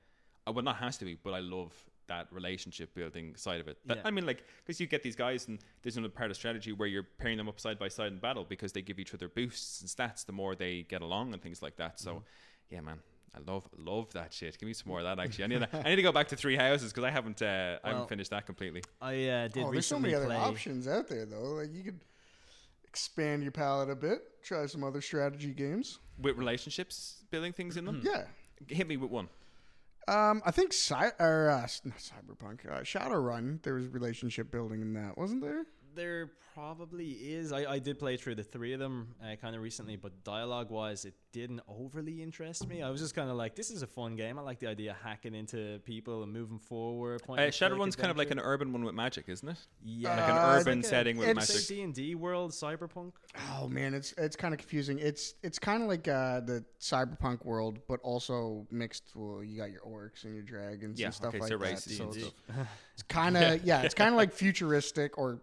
well, 0.52 0.64
not 0.64 0.76
has 0.76 0.96
to 0.98 1.04
be, 1.04 1.14
but 1.22 1.32
I 1.32 1.40
love 1.40 1.72
that 2.08 2.26
relationship 2.32 2.92
building 2.94 3.36
side 3.36 3.60
of 3.60 3.68
it. 3.68 3.78
That, 3.86 3.98
Yeah. 3.98 4.02
I 4.04 4.10
mean, 4.10 4.26
like 4.26 4.42
because 4.64 4.80
you 4.80 4.86
get 4.86 5.02
these 5.02 5.14
guys, 5.16 5.46
and 5.48 5.58
there's 5.82 5.96
another 5.96 6.12
part 6.12 6.30
of 6.30 6.36
strategy 6.36 6.72
where 6.72 6.88
you're 6.88 7.06
pairing 7.18 7.36
them 7.38 7.48
up 7.48 7.60
side 7.60 7.78
by 7.78 7.88
side 7.88 8.12
in 8.12 8.18
battle 8.18 8.44
because 8.44 8.72
they 8.72 8.82
give 8.82 8.98
each 8.98 9.14
other 9.14 9.28
boosts 9.28 9.80
and 9.80 9.88
stats 9.88 10.26
the 10.26 10.32
more 10.32 10.54
they 10.56 10.82
get 10.82 11.02
along 11.02 11.32
and 11.32 11.40
things 11.42 11.62
like 11.62 11.76
that. 11.76 12.00
So, 12.00 12.10
Mm-hmm. 12.14 12.24
yeah, 12.74 12.80
man. 12.80 12.98
I 13.32 13.38
love 13.48 13.68
love 13.78 14.12
that 14.14 14.32
shit. 14.32 14.58
Give 14.58 14.66
me 14.66 14.72
some 14.72 14.88
more 14.88 14.98
of 14.98 15.04
that. 15.04 15.20
Actually, 15.22 15.44
I 15.44 15.46
need 15.46 15.60
to, 15.60 15.68
I 15.86 15.90
need 15.90 15.96
to 15.96 16.02
go 16.02 16.10
back 16.10 16.26
to 16.28 16.36
Three 16.36 16.56
Houses 16.56 16.90
because 16.92 17.04
I 17.04 17.10
haven't 17.10 17.40
uh, 17.40 17.78
I 17.84 17.90
haven't 17.90 18.08
finished 18.08 18.30
that 18.32 18.44
completely. 18.44 18.82
I 19.00 19.28
uh, 19.28 19.48
did 19.48 19.62
Oh, 19.62 19.70
there's 19.70 19.86
so 19.86 19.96
recently 19.98 20.02
many 20.10 20.14
other 20.16 20.26
play. 20.26 20.36
options 20.36 20.88
out 20.88 21.06
there 21.06 21.26
though. 21.26 21.50
Like 21.60 21.72
you 21.72 21.84
could 21.84 22.00
expand 22.88 23.42
your 23.42 23.52
palette 23.52 23.88
a 23.88 23.94
bit, 23.94 24.42
try 24.42 24.66
some 24.66 24.82
other 24.82 25.00
strategy 25.00 25.52
games. 25.52 26.00
With 26.20 26.36
relationships, 26.36 27.22
building 27.30 27.52
things 27.52 27.76
in 27.76 27.84
them. 27.84 28.02
Yeah. 28.04 28.24
Hit 28.66 28.88
me 28.88 28.96
with 28.96 29.10
one. 29.12 29.28
Um, 30.10 30.42
I 30.44 30.50
think 30.50 30.72
Cy- 30.72 31.12
or 31.20 31.50
uh, 31.50 31.66
Cyberpunk, 31.66 32.66
uh, 32.68 32.80
Shadowrun. 32.80 33.62
There 33.62 33.74
was 33.74 33.86
relationship 33.86 34.50
building 34.50 34.82
in 34.82 34.92
that, 34.94 35.16
wasn't 35.16 35.42
there? 35.42 35.66
There 35.94 36.30
probably 36.54 37.10
is. 37.10 37.52
I, 37.52 37.64
I 37.72 37.78
did 37.78 37.98
play 37.98 38.16
through 38.16 38.36
the 38.36 38.42
three 38.44 38.72
of 38.72 38.80
them 38.80 39.08
uh, 39.22 39.34
kind 39.36 39.56
of 39.56 39.62
recently, 39.62 39.96
but 39.96 40.24
dialogue 40.24 40.70
wise, 40.70 41.04
it 41.04 41.14
didn't 41.32 41.60
overly 41.68 42.22
interest 42.22 42.68
me. 42.68 42.82
I 42.82 42.90
was 42.90 43.00
just 43.00 43.14
kind 43.14 43.28
of 43.30 43.36
like, 43.36 43.54
this 43.56 43.70
is 43.70 43.82
a 43.82 43.86
fun 43.86 44.14
game. 44.16 44.38
I 44.38 44.42
like 44.42 44.58
the 44.60 44.66
idea 44.68 44.92
of 44.92 44.96
hacking 44.98 45.34
into 45.34 45.80
people 45.84 46.22
and 46.22 46.32
moving 46.32 46.58
forward. 46.58 47.22
point 47.22 47.40
Uh, 47.40 47.44
and 47.44 47.52
click 47.54 47.72
Shadowrun's 47.72 47.96
kind 47.96 48.10
of 48.10 48.16
like 48.16 48.30
an 48.30 48.38
urban 48.38 48.72
one 48.72 48.84
with 48.84 48.94
magic, 48.94 49.24
isn't 49.28 49.48
it? 49.48 49.56
yeah, 49.82 50.10
like 50.10 50.18
an 50.18 50.36
Uh, 50.36 50.54
it's 50.56 50.60
urban 50.62 50.78
like 50.78 50.84
a- 50.84 50.88
setting 50.88 51.16
with 51.16 51.28
it's- 51.28 51.48
magic. 51.52 51.66
D 51.68 51.82
and 51.82 51.94
D 51.94 52.14
world, 52.14 52.52
cyberpunk. 52.52 53.12
Oh 53.52 53.68
man, 53.68 53.94
it's 53.94 54.12
it's 54.18 54.36
kind 54.36 54.52
of 54.54 54.58
confusing. 54.58 54.98
It's 54.98 55.34
it's 55.42 55.58
kind 55.58 55.82
of 55.82 55.88
like 55.88 56.06
uh, 56.08 56.40
the 56.40 56.64
cyberpunk 56.80 57.44
world, 57.44 57.78
but 57.88 58.00
also 58.02 58.66
mixed. 58.70 59.10
Well, 59.14 59.42
you 59.44 59.56
got 59.56 59.70
your 59.70 59.82
orcs 59.82 60.24
and 60.24 60.34
your 60.34 60.42
dragons 60.42 60.98
Yeah, 61.00 61.06
and 61.06 61.14
stuff 61.14 61.28
okay, 61.34 61.40
like 61.40 61.48
so 61.48 61.58
that. 61.58 61.64
races 61.64 61.96
So 61.96 62.04
and 62.04 62.16
it's, 62.16 62.24
stuff. 62.54 62.68
it's 62.94 63.02
kind 63.04 63.36
of 63.36 63.64
yeah, 63.64 63.82
it's 63.82 63.94
kind 63.94 64.10
of 64.10 64.16
like 64.16 64.32
futuristic 64.32 65.16
or 65.18 65.40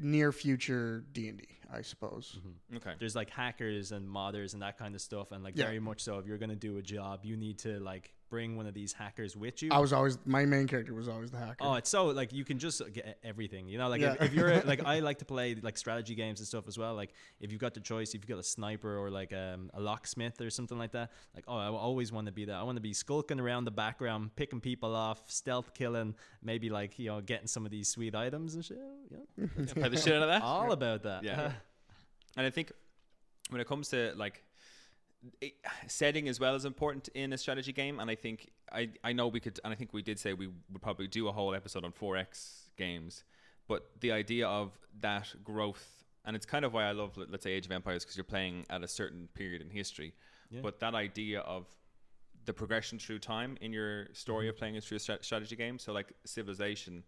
near 0.00 0.32
future 0.32 1.04
D 1.12 1.28
and 1.28 1.38
D, 1.38 1.46
I 1.72 1.82
suppose. 1.82 2.38
Mm-hmm. 2.38 2.76
Okay. 2.78 2.92
There's 2.98 3.14
like 3.14 3.30
hackers 3.30 3.92
and 3.92 4.08
modders 4.08 4.54
and 4.54 4.62
that 4.62 4.78
kind 4.78 4.94
of 4.94 5.00
stuff, 5.00 5.32
and 5.32 5.44
like 5.44 5.56
Yeah. 5.56 5.66
very 5.66 5.80
much 5.80 6.02
so. 6.02 6.18
If 6.18 6.26
you're 6.26 6.38
gonna 6.38 6.56
do 6.56 6.78
a 6.78 6.82
job, 6.82 7.20
you 7.24 7.36
need 7.36 7.58
to 7.60 7.78
like 7.80 8.12
bring 8.30 8.56
one 8.56 8.66
of 8.66 8.74
these 8.74 8.92
hackers 8.92 9.36
with 9.36 9.62
you. 9.62 9.70
I 9.72 9.78
was 9.78 9.92
always 9.92 10.16
my 10.24 10.44
main 10.46 10.66
character 10.68 10.94
was 10.94 11.08
always 11.08 11.30
the 11.30 11.38
hacker. 11.38 11.56
Oh, 11.60 11.74
it's 11.74 11.90
so 11.90 12.06
like 12.06 12.32
you 12.32 12.44
can 12.44 12.58
just 12.58 12.80
get 12.92 13.18
everything, 13.24 13.68
you 13.68 13.76
know. 13.76 13.88
Like 13.88 14.00
Yeah. 14.00 14.12
if, 14.14 14.22
if 14.22 14.34
you're 14.34 14.60
like 14.64 14.84
I 14.84 15.00
like 15.00 15.18
to 15.18 15.24
play 15.24 15.56
like 15.60 15.76
strategy 15.76 16.14
games 16.14 16.40
and 16.40 16.46
stuff 16.46 16.68
as 16.68 16.78
well. 16.78 16.94
Like 16.94 17.10
if 17.40 17.50
you've 17.52 17.60
got 17.60 17.74
the 17.74 17.80
choice, 17.80 18.10
if 18.10 18.14
you've 18.22 18.28
got 18.28 18.38
a 18.38 18.42
sniper 18.42 18.96
or 18.96 19.10
like 19.10 19.32
um, 19.32 19.70
a 19.74 19.80
locksmith 19.80 20.40
or 20.40 20.48
something 20.50 20.78
like 20.78 20.92
that. 20.92 21.10
Like 21.34 21.44
oh, 21.48 21.56
I 21.56 21.66
always 21.66 22.12
want 22.12 22.26
to 22.26 22.32
be 22.32 22.44
that. 22.46 22.54
I 22.54 22.62
want 22.62 22.76
to 22.76 22.82
be 22.82 22.92
skulking 22.94 23.40
around 23.40 23.64
the 23.64 23.70
background, 23.72 24.36
picking 24.36 24.60
people 24.60 24.94
off, 24.94 25.22
stealth 25.30 25.74
killing, 25.74 26.14
maybe 26.42 26.70
like 26.70 26.98
you 26.98 27.08
know 27.10 27.20
getting 27.20 27.48
some 27.48 27.64
of 27.66 27.72
these 27.72 27.88
sweet 27.88 28.14
items 28.14 28.54
and 28.54 28.64
shit. 28.64 28.78
Yeah, 29.10 29.46
Play 29.74 29.88
the 29.88 29.96
shit 29.96 30.14
out 30.14 30.22
of 30.22 30.28
that. 30.28 30.42
all 30.42 30.72
about 30.72 31.02
that. 31.02 31.24
Yeah. 31.24 31.52
And 32.36 32.46
I 32.46 32.50
think 32.50 32.70
when 33.48 33.60
it 33.60 33.66
comes 33.66 33.88
to 33.88 34.12
like 34.16 34.44
it, 35.40 35.54
setting 35.86 36.28
as 36.28 36.40
well 36.40 36.54
is 36.54 36.64
important 36.64 37.08
in 37.08 37.32
a 37.32 37.38
strategy 37.38 37.72
game. 37.72 38.00
And 38.00 38.10
I 38.10 38.14
think 38.14 38.50
I 38.72 38.90
I 39.04 39.12
know 39.12 39.28
we 39.28 39.40
could, 39.40 39.60
and 39.64 39.72
I 39.72 39.76
think 39.76 39.92
we 39.92 40.02
did 40.02 40.18
say 40.18 40.32
we 40.32 40.48
would 40.48 40.82
probably 40.82 41.08
do 41.08 41.28
a 41.28 41.32
whole 41.32 41.54
episode 41.54 41.84
on 41.84 41.92
4X 41.92 42.68
games. 42.76 43.24
But 43.68 43.90
the 44.00 44.12
idea 44.12 44.48
of 44.48 44.78
that 45.00 45.32
growth, 45.44 46.04
and 46.24 46.34
it's 46.34 46.46
kind 46.46 46.64
of 46.64 46.72
why 46.72 46.84
I 46.84 46.92
love, 46.92 47.16
let- 47.16 47.30
let's 47.30 47.44
say, 47.44 47.52
Age 47.52 47.66
of 47.66 47.72
Empires, 47.72 48.04
because 48.04 48.16
you're 48.16 48.24
playing 48.24 48.66
at 48.68 48.82
a 48.82 48.88
certain 48.88 49.28
period 49.34 49.62
in 49.62 49.70
history. 49.70 50.12
Yeah. 50.50 50.60
But 50.60 50.80
that 50.80 50.96
idea 50.96 51.40
of 51.40 51.66
the 52.46 52.52
progression 52.52 52.98
through 52.98 53.20
time 53.20 53.56
in 53.60 53.72
your 53.72 54.08
story 54.12 54.48
of 54.48 54.54
mm-hmm. 54.54 54.58
playing 54.58 54.74
it 54.74 54.84
through 54.84 54.96
a 54.96 55.22
strategy 55.22 55.54
game. 55.54 55.78
So, 55.78 55.92
like 55.92 56.12
Civilization, 56.24 57.04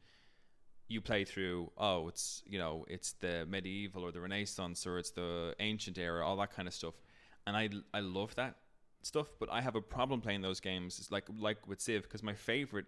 you 0.88 1.00
play 1.00 1.24
through 1.24 1.70
oh 1.78 2.08
it's 2.08 2.42
you 2.46 2.58
know 2.58 2.84
it's 2.86 3.12
the 3.14 3.46
medieval 3.48 4.04
or 4.04 4.12
the 4.12 4.20
renaissance 4.20 4.86
or 4.86 4.98
it's 4.98 5.10
the 5.10 5.54
ancient 5.58 5.96
era 5.96 6.26
all 6.26 6.36
that 6.36 6.54
kind 6.54 6.68
of 6.68 6.74
stuff 6.74 6.94
and 7.46 7.56
i 7.56 7.68
i 7.94 8.00
love 8.00 8.34
that 8.36 8.56
stuff 9.02 9.28
but 9.40 9.48
i 9.50 9.60
have 9.60 9.74
a 9.76 9.80
problem 9.80 10.20
playing 10.20 10.42
those 10.42 10.60
games. 10.60 10.98
It's 11.00 11.10
like 11.10 11.24
like 11.38 11.66
with 11.66 11.80
civ 11.80 12.02
because 12.04 12.22
my 12.22 12.34
favorite 12.34 12.86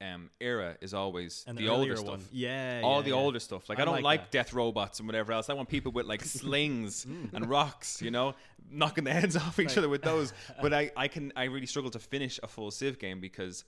um 0.00 0.30
era 0.40 0.76
is 0.80 0.92
always 0.94 1.44
And 1.46 1.56
the 1.56 1.68
older 1.68 1.94
stuff. 1.96 2.08
one. 2.08 2.22
Yeah, 2.32 2.80
all 2.82 2.96
yeah, 2.96 3.02
the 3.02 3.10
yeah. 3.10 3.14
older 3.24 3.38
stuff. 3.38 3.68
Like 3.68 3.78
i, 3.78 3.82
I 3.82 3.84
don't 3.84 3.94
like 4.02 4.04
like, 4.04 4.30
death 4.32 4.52
robots 4.52 4.98
and 4.98 5.06
whatever 5.08 5.32
else. 5.32 5.48
I 5.48 5.54
want 5.54 5.68
people 5.68 5.92
with 5.92 6.06
like 6.06 6.22
slings 6.42 7.06
and 7.32 7.48
rocks 7.48 8.02
you 8.02 8.10
know 8.10 8.34
knocking 8.70 9.04
the 9.04 9.12
heads 9.12 9.36
off 9.36 9.58
each 9.60 9.68
Right. 9.68 9.78
other 9.78 9.88
with 9.88 10.02
those. 10.02 10.32
But 10.60 10.72
i 10.74 10.90
i 10.96 11.06
can 11.08 11.32
i 11.36 11.44
really 11.44 11.66
struggle 11.66 11.90
to 11.92 11.98
finish 12.00 12.40
a 12.42 12.48
full 12.48 12.70
civ 12.70 12.98
game 12.98 13.20
because 13.20 13.64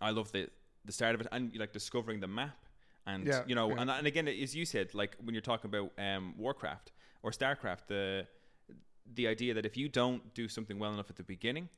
I 0.00 0.10
love 0.10 0.30
the 0.32 0.50
the 0.84 0.92
start 0.92 1.14
of 1.14 1.20
it 1.22 1.28
and 1.32 1.56
like 1.56 1.72
discovering 1.72 2.20
the 2.20 2.28
map 2.28 2.58
and 3.06 3.26
Yeah, 3.26 3.42
you 3.46 3.54
know 3.54 3.70
and, 3.70 3.88
and 3.90 4.06
again 4.06 4.26
as 4.28 4.54
you 4.54 4.64
said 4.66 4.94
like 4.94 5.16
when 5.24 5.32
you're 5.34 5.48
talking 5.52 5.68
about 5.72 5.92
um, 5.98 6.34
Warcraft 6.36 6.92
or 7.22 7.30
Starcraft 7.30 7.86
the 7.86 8.26
the 9.14 9.26
idea 9.28 9.54
that 9.54 9.64
if 9.66 9.76
you 9.76 9.88
don't 9.88 10.34
do 10.34 10.48
something 10.48 10.78
well 10.78 10.92
enough 10.92 11.10
at 11.10 11.16
the 11.16 11.22
beginning 11.22 11.68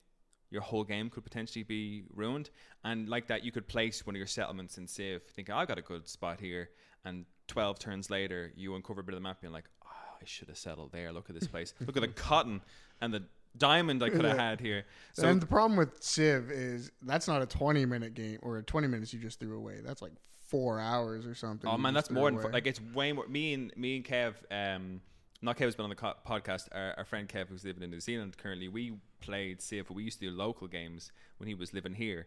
your 0.50 0.62
whole 0.62 0.82
game 0.84 1.10
could 1.10 1.22
potentially 1.24 1.62
be 1.62 2.04
ruined 2.14 2.48
and 2.84 3.08
like 3.08 3.26
that 3.26 3.44
you 3.44 3.52
could 3.52 3.68
place 3.68 4.06
one 4.06 4.14
of 4.14 4.18
your 4.18 4.26
settlements 4.26 4.78
in 4.78 4.86
Civ 4.86 5.22
thinking 5.24 5.54
I've 5.54 5.68
got 5.68 5.78
a 5.78 5.82
good 5.82 6.08
spot 6.08 6.40
here 6.40 6.70
and 7.04 7.26
12 7.48 7.78
turns 7.78 8.10
later 8.10 8.52
you 8.56 8.74
uncover 8.74 9.00
a 9.00 9.04
bit 9.04 9.14
of 9.14 9.20
the 9.20 9.22
map 9.22 9.40
being 9.42 9.52
like 9.52 9.68
oh, 9.84 9.88
I 10.20 10.24
should 10.24 10.48
have 10.48 10.56
settled 10.58 10.92
there 10.92 11.12
look 11.12 11.28
at 11.28 11.34
this 11.38 11.46
place 11.46 11.74
look 11.86 11.96
at 11.96 12.00
the 12.00 12.08
cotton 12.28 12.62
and 13.00 13.12
the 13.12 13.24
diamond 13.56 14.02
I 14.02 14.08
could 14.10 14.24
have 14.24 14.36
Yeah. 14.36 14.50
had 14.50 14.60
here 14.60 14.84
so 15.12 15.28
and 15.28 15.40
the 15.40 15.46
problem 15.46 15.76
with 15.76 16.02
Civ 16.02 16.50
is 16.50 16.90
that's 17.02 17.28
not 17.28 17.42
a 17.42 17.46
20 17.46 17.84
minute 17.86 18.14
game 18.14 18.38
or 18.40 18.62
20 18.62 18.86
minutes 18.88 19.12
you 19.12 19.20
just 19.20 19.40
threw 19.40 19.56
away. 19.56 19.80
That's 19.84 20.00
like 20.00 20.12
four 20.46 20.80
hours 20.80 21.26
or 21.26 21.34
something. 21.34 21.68
Oh 21.68 21.76
man, 21.76 21.92
that's 21.92 22.10
more 22.10 22.30
than 22.30 22.40
away. 22.40 22.52
like 22.52 22.66
it's 22.66 22.80
way 22.80 23.12
more. 23.12 23.26
Me 23.28 23.52
and 23.52 23.70
me 23.76 23.96
and 23.96 24.04
Kev, 24.04 24.32
um, 24.50 25.02
not 25.40 25.56
Kev's 25.56 25.76
been 25.76 25.84
on 25.84 25.90
the 25.90 25.96
co- 25.96 26.14
podcast. 26.26 26.68
Our, 26.72 26.94
our 26.98 27.04
friend 27.04 27.28
Kev, 27.28 27.48
who's 27.48 27.64
living 27.64 27.82
in 27.82 27.90
New 27.90 28.00
Zealand 28.00 28.36
currently, 28.38 28.68
we 28.68 28.94
played 29.20 29.62
Civ. 29.62 29.90
We 29.90 30.02
used 30.02 30.18
to 30.20 30.30
do 30.30 30.36
local 30.36 30.66
games 30.66 31.12
when 31.38 31.48
he 31.48 31.54
was 31.54 31.72
living 31.72 31.94
here, 31.94 32.26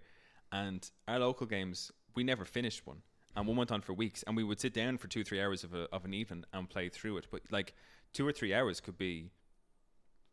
and 0.52 0.90
our 1.08 1.20
local 1.20 1.46
games 1.46 1.92
we 2.16 2.24
never 2.24 2.46
finished 2.46 2.86
one, 2.88 3.02
and 3.36 3.48
one 3.48 3.58
went 3.58 3.72
on 3.72 3.82
for 3.82 3.94
weeks, 3.94 4.24
and 4.24 4.36
we 4.36 4.44
would 4.44 4.60
sit 4.60 4.74
down 4.74 4.98
for 4.98 5.08
two 5.08 5.24
three 5.24 5.42
hours 5.42 5.64
of 5.64 5.74
a, 5.74 5.88
of 5.94 6.06
an 6.06 6.14
evening 6.14 6.46
and 6.54 6.70
play 6.70 6.90
through 6.90 7.18
it. 7.18 7.28
But 7.32 7.42
like 7.52 7.74
two 8.14 8.28
or 8.28 8.32
three 8.32 8.54
hours 8.54 8.80
could 8.80 8.98
be. 8.98 9.32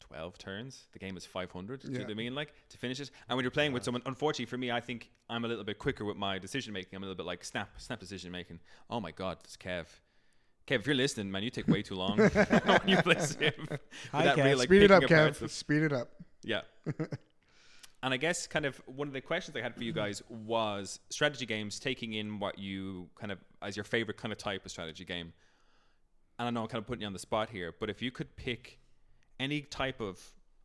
12 0.00 0.38
turns. 0.38 0.84
The 0.92 0.98
game 0.98 1.18
is 1.18 1.26
500 1.26 1.80
do 1.82 1.88
you 1.88 1.98
know 1.98 2.04
what 2.04 2.10
i 2.10 2.14
mean? 2.14 2.34
Like 2.34 2.54
to 2.70 2.78
finish 2.78 2.98
it. 2.98 3.10
And 3.28 3.36
when 3.36 3.42
you're 3.44 3.50
playing 3.50 3.72
with 3.72 3.84
someone 3.84 4.00
unfortunately 4.06 4.46
for 4.46 4.56
me 4.56 4.70
i 4.70 4.80
think 4.80 5.10
i'm 5.28 5.44
a 5.44 5.48
little 5.48 5.64
bit 5.64 5.78
quicker 5.78 6.02
with 6.04 6.16
my 6.16 6.38
decision 6.38 6.72
making 6.72 6.96
i'm 6.96 7.02
a 7.02 7.06
little 7.06 7.16
bit 7.16 7.26
like 7.26 7.44
snap 7.44 7.68
snap 7.76 8.00
decision 8.00 8.32
making 8.32 8.60
oh 8.88 9.00
my 9.00 9.10
god 9.10 9.36
this 9.42 9.56
kev 9.56 9.84
kev 10.68 10.80
if 10.80 10.86
you're 10.86 10.96
listening 10.96 11.30
man 11.30 11.42
you 11.42 11.50
take 11.50 11.68
way 11.68 11.82
too 11.82 11.94
long 11.94 12.16
when 12.18 12.80
you 12.86 12.96
play 13.02 13.18
Civ. 13.18 13.54
Hi, 14.12 14.26
Kev. 14.26 14.44
real, 14.44 14.58
like, 14.58 14.68
Speed 14.68 14.82
it 14.82 14.90
up, 14.90 15.02
Kev. 15.04 15.34
stuff. 15.34 15.50
Speed 15.50 15.82
it 15.82 15.92
up. 15.92 16.08
yeah 16.42 16.62
and 18.02 18.14
i 18.14 18.16
guess 18.16 18.46
kind 18.46 18.64
of 18.64 18.80
one 18.86 19.08
of 19.08 19.14
the 19.14 19.20
questions 19.20 19.56
i 19.56 19.60
had 19.60 19.74
for 19.74 19.82
you 19.82 19.92
mm-hmm. 19.92 20.00
guys 20.00 20.22
was 20.28 21.00
strategy 21.10 21.46
games 21.46 21.78
taking 21.78 22.12
in 22.14 22.38
what 22.38 22.58
you 22.58 23.08
kind 23.18 23.32
of 23.32 23.38
as 23.62 23.76
your 23.76 23.84
favorite 23.84 24.16
kind 24.16 24.32
of 24.32 24.38
type 24.38 24.64
of 24.64 24.70
strategy 24.70 25.04
game 25.04 25.32
and 26.38 26.48
i 26.48 26.50
know 26.50 26.62
i'm 26.62 26.68
kind 26.68 26.82
of 26.82 26.86
putting 26.86 27.02
you 27.02 27.06
on 27.06 27.12
the 27.12 27.18
spot 27.18 27.50
here 27.50 27.74
but 27.80 27.90
if 27.90 28.02
you 28.02 28.10
could 28.10 28.36
pick 28.36 28.78
any 29.40 29.62
type 29.62 30.00
of 30.00 30.20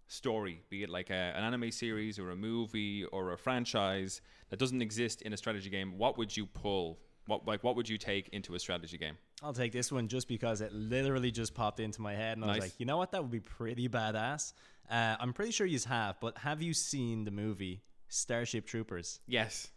story, 0.07 0.61
be 0.69 0.83
it 0.83 0.89
like 0.89 1.09
a, 1.09 1.33
an 1.35 1.43
anime 1.43 1.71
series 1.71 2.19
or 2.19 2.31
a 2.31 2.35
movie 2.35 3.03
or 3.05 3.33
a 3.33 3.37
franchise 3.37 4.21
that 4.49 4.59
doesn't 4.59 4.81
exist 4.81 5.21
in 5.23 5.33
a 5.33 5.37
strategy 5.37 5.69
game, 5.69 5.97
what 5.97 6.17
would 6.17 6.35
you 6.35 6.45
pull? 6.45 6.99
What 7.26 7.47
like 7.47 7.63
what 7.63 7.76
would 7.76 7.88
you 7.88 7.97
take 7.97 8.30
into 8.30 8.55
a 8.55 8.59
strategy 8.59 8.97
game? 8.97 9.17
I'll 9.41 9.53
take 9.53 9.71
this 9.71 9.91
one 9.91 10.07
just 10.07 10.28
because 10.28 10.61
it 10.61 10.71
literally 10.74 11.32
just 11.32 11.53
popped 11.53 11.80
into 11.80 12.01
my 12.01 12.13
head, 12.13 12.38
and 12.38 12.45
I 12.45 12.49
was 12.49 12.59
like, 12.59 12.80
you 12.80 12.86
know 12.86 12.97
what, 12.97 13.11
that 13.11 13.21
would 13.21 13.32
be 13.32 13.39
pretty 13.39 13.88
badass. 13.89 14.53
Uh, 14.89 15.15
I'm 15.19 15.34
pretty 15.34 15.51
sure 15.51 15.65
you 15.65 15.80
have, 15.88 16.19
but 16.19 16.38
have 16.38 16.61
you 16.61 16.74
seen 16.74 17.24
the 17.24 17.32
movie 17.32 17.82
Starship 18.09 18.65
Troopers? 18.65 19.19
Yes. 19.28 19.69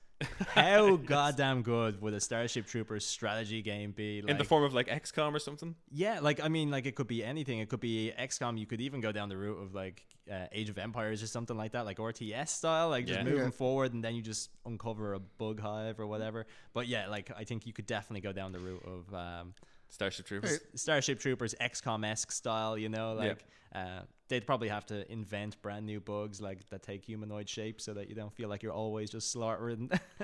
How 0.55 0.97
goddamn 1.15 1.63
good 1.63 2.01
would 2.01 2.15
a 2.15 2.21
Starship 2.21 2.67
Troopers 2.67 3.05
strategy 3.07 3.61
game 3.63 3.93
be? 3.93 4.23
Like, 4.23 4.31
in 4.31 4.39
the 4.39 4.45
form 4.45 4.65
of 4.65 4.73
like 4.75 4.87
XCOM 4.89 5.35
or 5.35 5.39
something? 5.39 5.75
yeah, 5.91 6.21
like 6.21 6.43
I 6.43 6.49
mean, 6.49 6.71
like 6.71 6.87
it 6.87 6.95
could 6.95 7.07
be 7.07 7.23
anything. 7.23 7.59
It 7.59 7.69
could 7.69 7.81
be 7.81 8.13
XCOM. 8.19 8.59
You 8.59 8.67
could 8.67 8.81
even 8.81 9.01
go 9.01 9.13
down 9.13 9.29
the 9.29 9.37
route 9.37 9.61
of 9.63 9.75
like 9.75 10.05
uh, 10.33 10.47
Age 10.53 10.71
of 10.71 10.79
Empires 10.79 11.23
or 11.23 11.27
something 11.27 11.57
like 11.57 11.73
that, 11.73 11.85
like 11.85 11.99
RTS 11.99 12.49
style, 12.49 12.89
like 12.89 13.07
just 13.07 13.19
Yeah. 13.19 13.25
moving 13.25 13.45
Yeah. 13.45 13.51
forward 13.51 13.93
and 13.93 14.03
then 14.03 14.15
you 14.15 14.23
just 14.23 14.51
uncover 14.65 15.15
a 15.15 15.21
bug 15.21 15.61
hive 15.61 16.01
or 16.01 16.07
whatever. 16.07 16.47
But 16.73 16.89
yeah, 16.89 17.09
like 17.09 17.31
I 17.37 17.45
think 17.45 17.67
you 17.67 17.73
could 17.73 17.87
definitely 17.87 18.23
go 18.23 18.33
down 18.33 18.53
the 18.53 18.59
route 18.59 18.85
of 18.87 19.15
um, 19.15 19.55
Starship 19.89 20.27
Troopers. 20.27 20.61
Starship 20.75 21.19
Troopers 21.19 21.55
XCOM 21.61 22.05
esque 22.07 22.33
style, 22.33 22.77
you 22.77 22.89
know, 22.89 23.13
Yeah. 23.15 23.29
like 23.29 23.45
uh, 23.75 24.01
they'd 24.29 24.47
probably 24.47 24.69
have 24.69 24.87
to 24.87 25.11
invent 25.13 25.61
brand 25.63 25.85
new 25.87 26.01
bugs 26.01 26.41
like 26.41 26.69
that 26.71 26.83
take 26.83 27.05
humanoid 27.05 27.49
shape 27.49 27.81
so 27.81 27.93
that 27.95 28.09
you 28.09 28.15
don't 28.15 28.33
feel 28.33 28.49
like 28.49 28.63
you're 28.63 28.73
always 28.73 29.11
just 29.11 29.31
slaughtering 29.31 29.91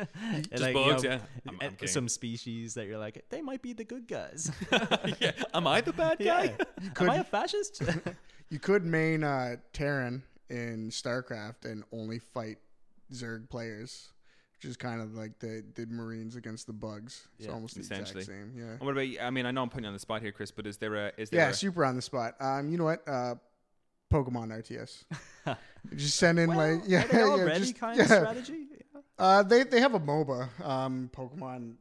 Just 0.51 0.63
like, 0.63 0.75
you 0.75 0.85
bugs, 0.85 1.03
know, 1.05 1.11
yeah. 1.11 1.19
I'm- 1.61 1.77
I'm 1.81 1.87
some 1.87 2.09
species 2.09 2.75
that 2.75 2.87
you're 2.87 2.99
like 2.99 3.25
they 3.31 3.41
might 3.43 3.61
be 3.63 3.73
the 3.73 3.85
good 3.85 4.07
guys. 4.09 4.51
yeah. 5.21 5.33
Am 5.55 5.67
I 5.67 5.81
the 5.81 5.93
bad 5.93 6.19
guy? 6.19 6.25
yeah. 6.81 6.91
could- 6.95 7.09
Am 7.09 7.11
I 7.11 7.17
a 7.19 7.25
fascist? 7.25 7.83
You 8.51 8.59
could 8.59 8.85
main 8.85 9.23
uh, 9.25 9.57
Terran 9.73 10.23
in 10.51 10.91
StarCraft 10.91 11.65
and 11.65 11.85
only 11.93 12.19
fight 12.19 12.59
Zerg 13.13 13.49
players, 13.51 14.09
which 14.63 14.71
is 14.71 14.77
kind 14.77 15.01
of 15.01 15.15
like 15.15 15.39
the, 15.41 15.65
the 15.75 15.87
Marines 15.87 16.37
against 16.37 16.67
the 16.69 16.73
bugs. 16.73 17.27
It's 17.39 17.47
Yeah, 17.49 17.55
almost 17.55 17.75
the 17.75 17.81
exact 17.81 18.09
same. 18.09 18.53
Yeah. 18.57 18.65
And 18.73 18.81
what 18.81 18.93
about? 18.93 19.09
you? 19.09 19.19
I 19.21 19.31
mean, 19.31 19.45
I 19.45 19.51
know 19.51 19.63
I'm 19.63 19.69
putting 19.69 19.85
you 19.85 19.89
on 19.89 19.95
the 19.95 19.99
spot 19.99 20.23
here, 20.23 20.31
Chris, 20.31 20.51
but 20.53 20.67
is 20.67 20.77
there 20.77 20.95
a 20.95 21.13
is 21.17 21.31
there 21.31 21.41
Yeah, 21.41 21.49
a, 21.49 21.55
super 21.55 21.85
on 21.85 21.97
the 21.97 22.03
spot. 22.03 22.37
Um, 22.41 22.71
you 22.71 22.79
know 22.79 22.85
what? 22.85 23.03
Uh, 23.09 23.35
Pokemon 24.13 24.51
RTS. 24.63 25.05
just 25.97 26.17
send 26.17 26.39
in 26.39 26.51
well, 26.51 26.59
like 26.77 26.83
yeah, 26.87 27.05
are 27.05 27.09
they 27.09 27.19
yeah, 27.19 27.25
already 27.25 27.61
just- 27.61 27.79
kind 27.79 27.97
yeah. 27.97 28.03
of 28.05 28.09
strategy? 28.09 28.67
Yeah. 28.71 29.01
Uh, 29.19 29.43
they 29.43 29.65
they 29.65 29.81
have 29.81 29.95
a 29.95 30.01
MOBA. 30.01 30.65
Um, 30.65 31.11
Pokemon. 31.13 31.75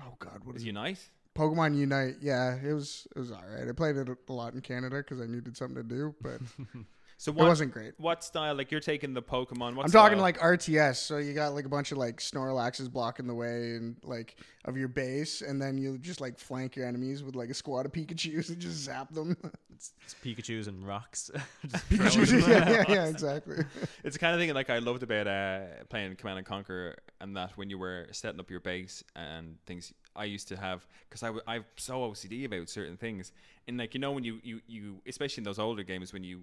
Oh 0.00 0.14
God, 0.18 0.40
what 0.44 0.56
is 0.56 0.62
is? 0.62 0.66
Unite? 0.66 0.98
Pokemon 1.36 1.76
Unite. 1.76 2.16
Yeah, 2.22 2.56
it 2.56 2.72
was 2.72 3.06
it 3.14 3.18
was 3.18 3.32
all 3.32 3.44
right. 3.54 3.68
I 3.68 3.72
played 3.72 3.96
it 3.96 4.08
a 4.08 4.32
lot 4.32 4.54
in 4.54 4.60
Canada 4.62 4.96
because 4.96 5.20
I 5.20 5.26
needed 5.26 5.56
something 5.58 5.76
to 5.76 5.82
do, 5.82 6.14
but 6.22 6.40
So 7.16 7.30
it 7.30 7.36
what 7.36 7.48
wasn't 7.48 7.72
great. 7.72 7.94
what 7.98 8.24
style? 8.24 8.54
Like 8.54 8.70
you're 8.70 8.80
taking 8.80 9.14
the 9.14 9.22
Pokemon. 9.22 9.76
What 9.76 9.86
I'm 9.86 9.92
talking 9.92 10.18
style? 10.18 10.18
like 10.18 10.38
RTS. 10.38 10.96
So 10.96 11.18
you 11.18 11.32
got 11.32 11.54
like 11.54 11.64
a 11.64 11.68
bunch 11.68 11.92
of 11.92 11.98
like 11.98 12.18
Snorlaxes 12.18 12.90
blocking 12.90 13.26
the 13.26 13.34
way 13.34 13.76
and 13.76 13.96
like 14.02 14.36
of 14.64 14.76
your 14.76 14.88
base, 14.88 15.42
and 15.42 15.60
then 15.60 15.78
you 15.78 15.98
just 15.98 16.20
like 16.20 16.38
flank 16.38 16.76
your 16.76 16.86
enemies 16.86 17.22
with 17.22 17.36
like 17.36 17.50
a 17.50 17.54
squad 17.54 17.86
of 17.86 17.92
Pikachu's 17.92 18.48
and 18.50 18.58
just 18.58 18.76
zap 18.76 19.12
them. 19.12 19.36
It's, 19.74 19.92
it's 20.04 20.14
Pikachu's 20.24 20.66
and 20.66 20.86
rocks. 20.86 21.30
Pikachu's, 21.66 22.30
throwing 22.30 22.48
yeah, 22.50 22.70
yeah, 22.70 22.84
yeah, 22.88 23.04
exactly. 23.08 23.64
it's 24.02 24.14
the 24.14 24.20
kind 24.20 24.34
of 24.34 24.40
thing 24.40 24.52
like 24.54 24.70
I 24.70 24.78
loved 24.78 25.02
about 25.02 25.26
uh, 25.26 25.84
playing 25.88 26.16
Command 26.16 26.38
and 26.38 26.46
Conquer, 26.46 26.96
and 27.20 27.36
that 27.36 27.52
when 27.56 27.70
you 27.70 27.78
were 27.78 28.06
setting 28.12 28.40
up 28.40 28.50
your 28.50 28.60
base 28.60 29.04
and 29.14 29.56
things, 29.66 29.92
I 30.16 30.24
used 30.24 30.48
to 30.48 30.56
have 30.56 30.86
because 31.08 31.22
I 31.22 31.26
w- 31.26 31.44
I'm 31.46 31.64
so 31.76 32.00
OCD 32.10 32.44
about 32.44 32.68
certain 32.68 32.96
things, 32.96 33.32
and 33.68 33.78
like 33.78 33.94
you 33.94 34.00
know 34.00 34.12
when 34.12 34.24
you 34.24 34.40
you 34.42 34.60
you 34.66 35.00
especially 35.06 35.40
in 35.40 35.44
those 35.44 35.58
older 35.58 35.82
games 35.82 36.12
when 36.12 36.24
you 36.24 36.42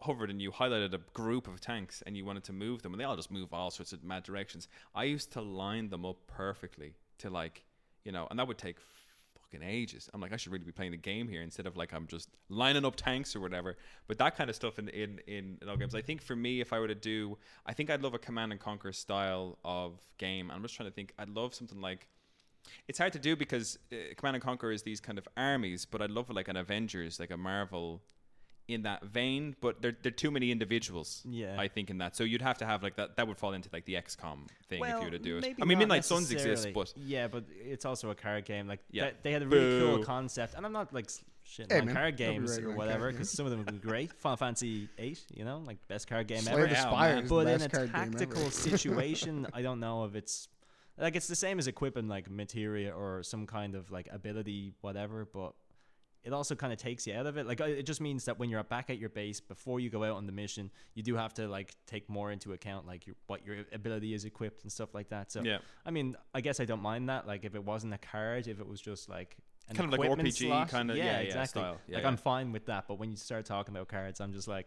hovered 0.00 0.30
and 0.30 0.42
you 0.42 0.50
highlighted 0.50 0.92
a 0.92 1.00
group 1.12 1.46
of 1.46 1.60
tanks 1.60 2.02
and 2.06 2.16
you 2.16 2.24
wanted 2.24 2.44
to 2.44 2.52
move 2.52 2.82
them 2.82 2.92
and 2.92 3.00
they 3.00 3.04
all 3.04 3.16
just 3.16 3.30
move 3.30 3.52
all 3.52 3.70
sorts 3.70 3.92
of 3.92 4.02
mad 4.04 4.22
directions. 4.22 4.68
I 4.94 5.04
used 5.04 5.32
to 5.32 5.40
line 5.40 5.88
them 5.88 6.04
up 6.04 6.16
perfectly 6.26 6.94
to 7.18 7.30
like 7.30 7.64
you 8.04 8.12
know, 8.12 8.26
and 8.30 8.38
that 8.38 8.46
would 8.46 8.58
take 8.58 8.76
fucking 9.54 9.66
ages. 9.66 10.08
I'm 10.12 10.20
like, 10.20 10.32
I 10.32 10.36
should 10.36 10.52
really 10.52 10.64
be 10.64 10.72
playing 10.72 10.92
the 10.92 10.98
game 10.98 11.28
here 11.28 11.42
instead 11.42 11.66
of 11.66 11.76
like 11.76 11.92
I'm 11.92 12.06
just 12.06 12.28
lining 12.48 12.84
up 12.84 12.96
tanks 12.96 13.34
or 13.34 13.40
whatever. 13.40 13.76
But 14.06 14.18
that 14.18 14.36
kind 14.36 14.50
of 14.50 14.56
stuff 14.56 14.78
in 14.78 14.88
in 14.88 15.20
in, 15.26 15.58
in 15.60 15.68
all 15.68 15.76
games, 15.76 15.94
I 15.94 16.02
think 16.02 16.22
for 16.22 16.36
me, 16.36 16.60
if 16.60 16.72
I 16.72 16.78
were 16.78 16.88
to 16.88 16.94
do, 16.94 17.38
I 17.66 17.72
think 17.72 17.90
I'd 17.90 18.02
love 18.02 18.14
a 18.14 18.18
command 18.18 18.52
and 18.52 18.60
conquer 18.60 18.92
style 18.92 19.58
of 19.64 20.00
game. 20.18 20.50
I'm 20.50 20.62
just 20.62 20.74
trying 20.74 20.88
to 20.88 20.94
think. 20.94 21.12
I'd 21.18 21.30
love 21.30 21.54
something 21.54 21.80
like. 21.80 22.08
It's 22.88 22.98
hard 22.98 23.12
to 23.12 23.18
do 23.18 23.36
because 23.36 23.78
uh, 23.92 24.14
Command 24.16 24.36
and 24.36 24.42
Conquer 24.42 24.72
is 24.72 24.82
these 24.82 24.98
kind 24.98 25.18
of 25.18 25.28
armies, 25.36 25.84
but 25.84 26.00
I'd 26.00 26.10
love 26.10 26.30
like 26.30 26.48
an 26.48 26.56
Avengers, 26.56 27.20
like 27.20 27.30
a 27.30 27.36
Marvel, 27.36 28.00
in 28.68 28.82
that 28.82 29.04
vein. 29.04 29.54
But 29.60 29.82
there, 29.82 29.96
there 30.02 30.10
are 30.10 30.14
too 30.14 30.30
many 30.30 30.50
individuals. 30.50 31.22
Yeah. 31.28 31.56
I 31.58 31.68
think 31.68 31.90
in 31.90 31.98
that. 31.98 32.16
So 32.16 32.24
you'd 32.24 32.42
have 32.42 32.58
to 32.58 32.66
have 32.66 32.82
like 32.82 32.96
that. 32.96 33.16
That 33.16 33.28
would 33.28 33.38
fall 33.38 33.52
into 33.52 33.68
like 33.72 33.84
the 33.84 33.94
XCOM 33.94 34.48
thing 34.68 34.82
if 34.84 34.88
you 34.98 35.04
were 35.04 35.10
to 35.10 35.18
do 35.18 35.38
it. 35.38 35.54
I 35.60 35.64
mean, 35.64 35.78
Midnight 35.78 36.04
Suns 36.04 36.30
exists, 36.30 36.66
but 36.74 36.92
yeah, 36.96 37.28
but 37.28 37.44
it's 37.64 37.84
also 37.84 38.10
a 38.10 38.14
card 38.14 38.44
game. 38.44 38.66
Like, 38.68 38.80
Yeah. 38.90 39.06
they, 39.06 39.12
they 39.24 39.32
had 39.32 39.42
a 39.42 39.46
really 39.46 39.78
Boo. 39.80 39.96
cool 39.96 40.04
concept, 40.04 40.54
and 40.54 40.64
I'm 40.64 40.72
not 40.72 40.92
like 40.94 41.06
s- 41.06 41.22
shitting 41.46 41.72
Hey, 41.72 41.80
on 41.80 41.86
man, 41.86 41.94
card 41.94 42.16
games 42.16 42.50
ragging 42.52 42.66
or 42.66 42.74
whatever, 42.74 43.10
because 43.12 43.30
some 43.30 43.44
of 43.44 43.50
them 43.50 43.60
would 43.64 43.70
be 43.72 43.78
great. 43.86 44.12
Final 44.14 44.36
Fantasy 44.38 44.88
Eight, 44.98 45.22
you 45.34 45.44
know, 45.44 45.62
like 45.66 45.76
best 45.88 46.08
card 46.08 46.26
game 46.26 46.40
Slay 46.40 46.52
ever. 46.54 46.66
the 46.66 46.72
Yeah, 46.72 47.18
is 47.18 47.28
But 47.28 47.44
the 47.44 47.54
in 47.54 47.62
a 47.62 47.68
card 47.68 47.90
tactical 47.90 48.50
situation, 48.50 49.46
I 49.52 49.62
don't 49.62 49.80
know 49.80 50.04
if 50.04 50.14
it's 50.14 50.48
like 50.96 51.16
it's 51.16 51.26
the 51.26 51.34
same 51.36 51.58
as 51.58 51.66
equipping 51.66 52.06
like 52.08 52.30
materia 52.30 52.92
or 52.94 53.22
some 53.24 53.46
kind 53.46 53.74
of 53.74 53.90
like 53.90 54.08
ability, 54.12 54.72
whatever. 54.80 55.26
But 55.32 55.52
it 56.24 56.32
also 56.32 56.54
kind 56.54 56.72
of 56.72 56.78
takes 56.78 57.06
you 57.06 57.14
out 57.14 57.26
of 57.26 57.36
it. 57.36 57.46
Like 57.46 57.60
uh, 57.60 57.64
it 57.64 57.84
just 57.84 58.00
means 58.00 58.24
that 58.24 58.38
when 58.38 58.48
you're 58.48 58.62
back 58.64 58.88
at 58.88 58.98
your 58.98 59.10
base 59.10 59.40
before 59.40 59.78
you 59.78 59.90
go 59.90 60.02
out 60.04 60.16
on 60.16 60.26
the 60.26 60.32
mission, 60.32 60.70
you 60.94 61.02
do 61.02 61.16
have 61.16 61.34
to 61.34 61.46
like 61.46 61.74
take 61.86 62.08
more 62.08 62.32
into 62.32 62.52
account 62.54 62.86
like 62.86 63.06
your, 63.06 63.16
what 63.26 63.46
your 63.46 63.58
ability 63.72 64.14
is 64.14 64.24
equipped 64.24 64.62
and 64.62 64.72
stuff 64.72 64.94
like 64.94 65.10
that. 65.10 65.30
So 65.30 65.42
yeah. 65.42 65.58
I 65.84 65.90
mean, 65.90 66.16
I 66.34 66.40
guess 66.40 66.60
I 66.60 66.64
don't 66.64 66.82
mind 66.82 67.08
that. 67.10 67.26
Like 67.26 67.44
if 67.44 67.54
it 67.54 67.62
wasn't 67.62 67.92
a 67.92 67.98
card, 67.98 68.48
if 68.48 68.58
it 68.58 68.66
was 68.66 68.80
just 68.80 69.08
like 69.08 69.36
an 69.68 69.76
Kind 69.76 69.92
of 69.92 69.98
like 69.98 70.10
RPG 70.10 70.48
slot, 70.48 70.68
kind 70.68 70.90
of- 70.90 70.96
yeah, 70.96 71.04
yeah, 71.04 71.18
exactly. 71.18 71.60
style. 71.62 71.80
Yeah, 71.86 71.96
like. 71.98 72.06
I'm 72.06 72.16
fine 72.16 72.52
with 72.52 72.66
that. 72.66 72.86
But 72.88 72.98
when 72.98 73.10
you 73.10 73.16
start 73.16 73.44
talking 73.44 73.74
about 73.74 73.88
cards, 73.88 74.20
I'm 74.20 74.32
just 74.32 74.48
like, 74.48 74.66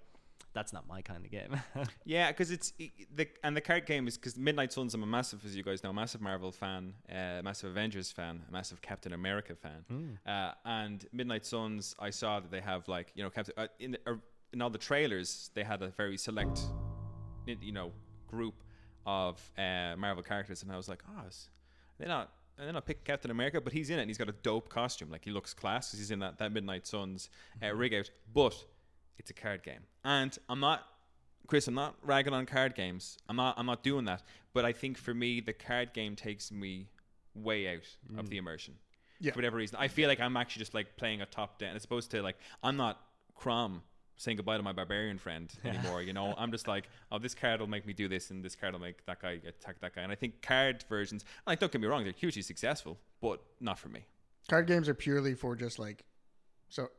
that's 0.53 0.73
not 0.73 0.87
my 0.87 1.01
kind 1.01 1.23
of 1.25 1.31
game. 1.31 1.59
Yeah, 2.05 2.31
because 2.31 2.51
it's 2.51 2.73
the 3.15 3.27
and 3.43 3.55
the 3.55 3.61
card 3.61 3.85
game 3.85 4.07
is 4.07 4.17
because 4.17 4.37
Midnight 4.37 4.71
Suns. 4.73 4.93
I'm 4.93 5.03
a 5.03 5.05
massive, 5.05 5.45
as 5.45 5.55
you 5.55 5.63
guys 5.63 5.83
know, 5.83 5.91
massive 5.93 6.21
Marvel 6.21 6.51
fan, 6.51 6.93
uh, 7.09 7.41
massive 7.43 7.69
Avengers 7.71 8.11
fan, 8.11 8.41
a 8.47 8.51
massive 8.51 8.81
Captain 8.81 9.13
America 9.13 9.55
fan. 9.55 9.85
Hmm. 9.89 10.09
Uh, 10.25 10.51
and 10.65 11.05
Midnight 11.11 11.45
Suns, 11.45 11.95
I 11.99 12.09
saw 12.09 12.39
that 12.39 12.49
they 12.51 12.61
have 12.61 12.87
like 12.87 13.11
you 13.15 13.23
know 13.23 13.29
Captain 13.29 13.53
uh, 13.57 13.67
in 13.79 13.91
the, 13.91 13.99
uh, 14.07 14.13
in 14.53 14.61
all 14.61 14.69
the 14.69 14.77
trailers 14.77 15.51
they 15.53 15.63
had 15.63 15.81
a 15.81 15.89
very 15.89 16.17
select, 16.17 16.59
you 17.45 17.71
know, 17.71 17.91
group 18.27 18.55
of 19.05 19.39
uh, 19.57 19.95
Marvel 19.97 20.23
characters, 20.23 20.63
and 20.63 20.71
I 20.71 20.77
was 20.77 20.89
like, 20.89 21.03
oh, 21.09 21.27
is- 21.27 21.49
they're 21.97 22.07
not. 22.07 22.31
They're 22.57 22.73
not 22.73 22.87
picking 22.87 23.03
Captain 23.05 23.29
America, 23.29 23.61
but 23.61 23.71
he's 23.71 23.91
in 23.91 23.99
it. 23.99 24.01
and 24.01 24.09
He's 24.09 24.17
got 24.17 24.29
a 24.29 24.35
dope 24.41 24.67
costume. 24.67 25.11
Like 25.11 25.23
he 25.23 25.29
looks 25.29 25.53
class. 25.53 25.91
'cause 25.91 25.99
He's 25.99 26.09
in 26.09 26.17
that, 26.19 26.39
that 26.39 26.51
Midnight 26.51 26.87
Suns 26.87 27.29
uh, 27.63 27.71
rig 27.75 27.93
out. 27.93 28.09
But 28.33 28.55
it's 29.17 29.29
a 29.29 29.33
card 29.33 29.63
game, 29.63 29.81
and 30.03 30.37
I'm 30.49 30.59
not 30.59 30.85
Chris, 31.47 31.67
I'm 31.67 31.73
not 31.73 31.95
ragging 32.03 32.33
on 32.33 32.45
card 32.45 32.75
games. 32.75 33.17
I'm 33.27 33.37
not. 33.37 33.55
I'm 33.57 33.65
not 33.65 33.81
doing 33.81 34.05
that. 34.05 34.21
But 34.53 34.65
I 34.65 34.73
think 34.73 34.97
for 34.97 35.13
me, 35.13 35.39
the 35.39 35.53
card 35.53 35.93
game 35.93 36.15
takes 36.15 36.51
me 36.51 36.87
way 37.33 37.67
out 37.73 37.87
of 38.19 38.29
the 38.29 38.35
mm. 38.35 38.39
immersion. 38.39 38.75
Yeah. 39.19 39.31
For 39.31 39.37
whatever 39.37 39.57
reason, 39.57 39.77
I 39.79 39.87
feel 39.87 40.07
like 40.09 40.19
I'm 40.19 40.37
actually 40.37 40.59
just 40.59 40.73
like 40.73 40.97
playing 40.97 41.21
a 41.21 41.25
top 41.25 41.57
down. 41.57 41.75
As 41.75 41.85
opposed 41.85 42.11
to 42.11 42.21
like 42.21 42.37
I'm 42.61 42.75
not 42.77 43.01
Chrom 43.39 43.81
saying 44.17 44.35
goodbye 44.35 44.57
to 44.57 44.63
my 44.63 44.73
barbarian 44.73 45.17
friend 45.17 45.51
anymore. 45.65 46.01
You 46.01 46.11
know, 46.11 46.33
I'm 46.37 46.51
just 46.51 46.67
like, 46.67 46.89
oh, 47.11 47.17
this 47.17 47.33
card 47.33 47.61
will 47.61 47.67
make 47.67 47.85
me 47.85 47.93
do 47.93 48.07
this, 48.07 48.29
and 48.29 48.43
this 48.43 48.55
card 48.55 48.73
will 48.73 48.81
make 48.81 49.05
that 49.05 49.21
guy 49.21 49.39
attack 49.47 49.79
that 49.79 49.95
guy. 49.95 50.01
And 50.01 50.11
I 50.11 50.15
think 50.15 50.41
card 50.41 50.83
versions, 50.89 51.23
like, 51.45 51.59
don't 51.59 51.71
get 51.71 51.79
me 51.79 51.87
wrong, 51.87 52.03
they're 52.03 52.13
hugely 52.13 52.41
successful, 52.41 52.97
but 53.21 53.41
not 53.61 53.79
for 53.79 53.89
me. 53.89 54.01
Card 54.49 54.67
games 54.67 54.89
are 54.89 54.93
purely 54.93 55.33
for 55.33 55.55
just 55.55 55.77
like 55.79 56.03
so 56.69 56.89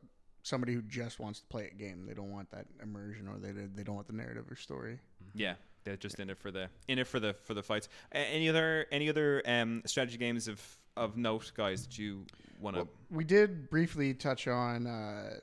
somebody 0.43 0.75
who 0.75 0.83
just 0.83 1.21
wants 1.21 1.41
to 1.41 1.47
play 1.47 1.71
a 1.73 1.75
game. 1.75 2.07
They 2.07 2.15
don't 2.15 2.31
want 2.31 2.51
that 2.51 2.67
immersion 2.83 3.29
or 3.29 3.39
they 3.39 3.53
they 3.53 3.83
don't 3.83 3.95
want 3.95 4.07
the 4.07 4.15
narrative 4.15 4.45
or 4.51 4.57
story. 4.57 4.99
Yeah, 5.35 5.55
they're 5.85 5.97
just 5.97 6.19
in 6.19 6.31
it 6.31 6.39
for 6.39 6.51
the 6.51 6.69
in 6.89 6.99
it 6.99 7.07
for 7.07 7.21
the 7.21 7.35
for 7.45 7.55
the 7.55 7.63
fights. 7.63 7.89
A- 8.13 8.19
any 8.19 8.49
other 8.49 8.87
any 8.91 9.09
other 9.09 9.43
um, 9.47 9.83
strategy 9.87 10.19
games 10.19 10.49
of 10.49 10.61
of 10.97 11.17
note, 11.17 11.53
guys, 11.57 11.87
that 11.87 11.99
you 11.99 12.27
want 12.61 12.77
to? 12.77 12.83
Well, 12.83 12.91
we 13.11 13.25
did 13.25 13.71
briefly 13.71 14.15
touch 14.15 14.49
on 14.49 14.87
uh, 14.87 15.35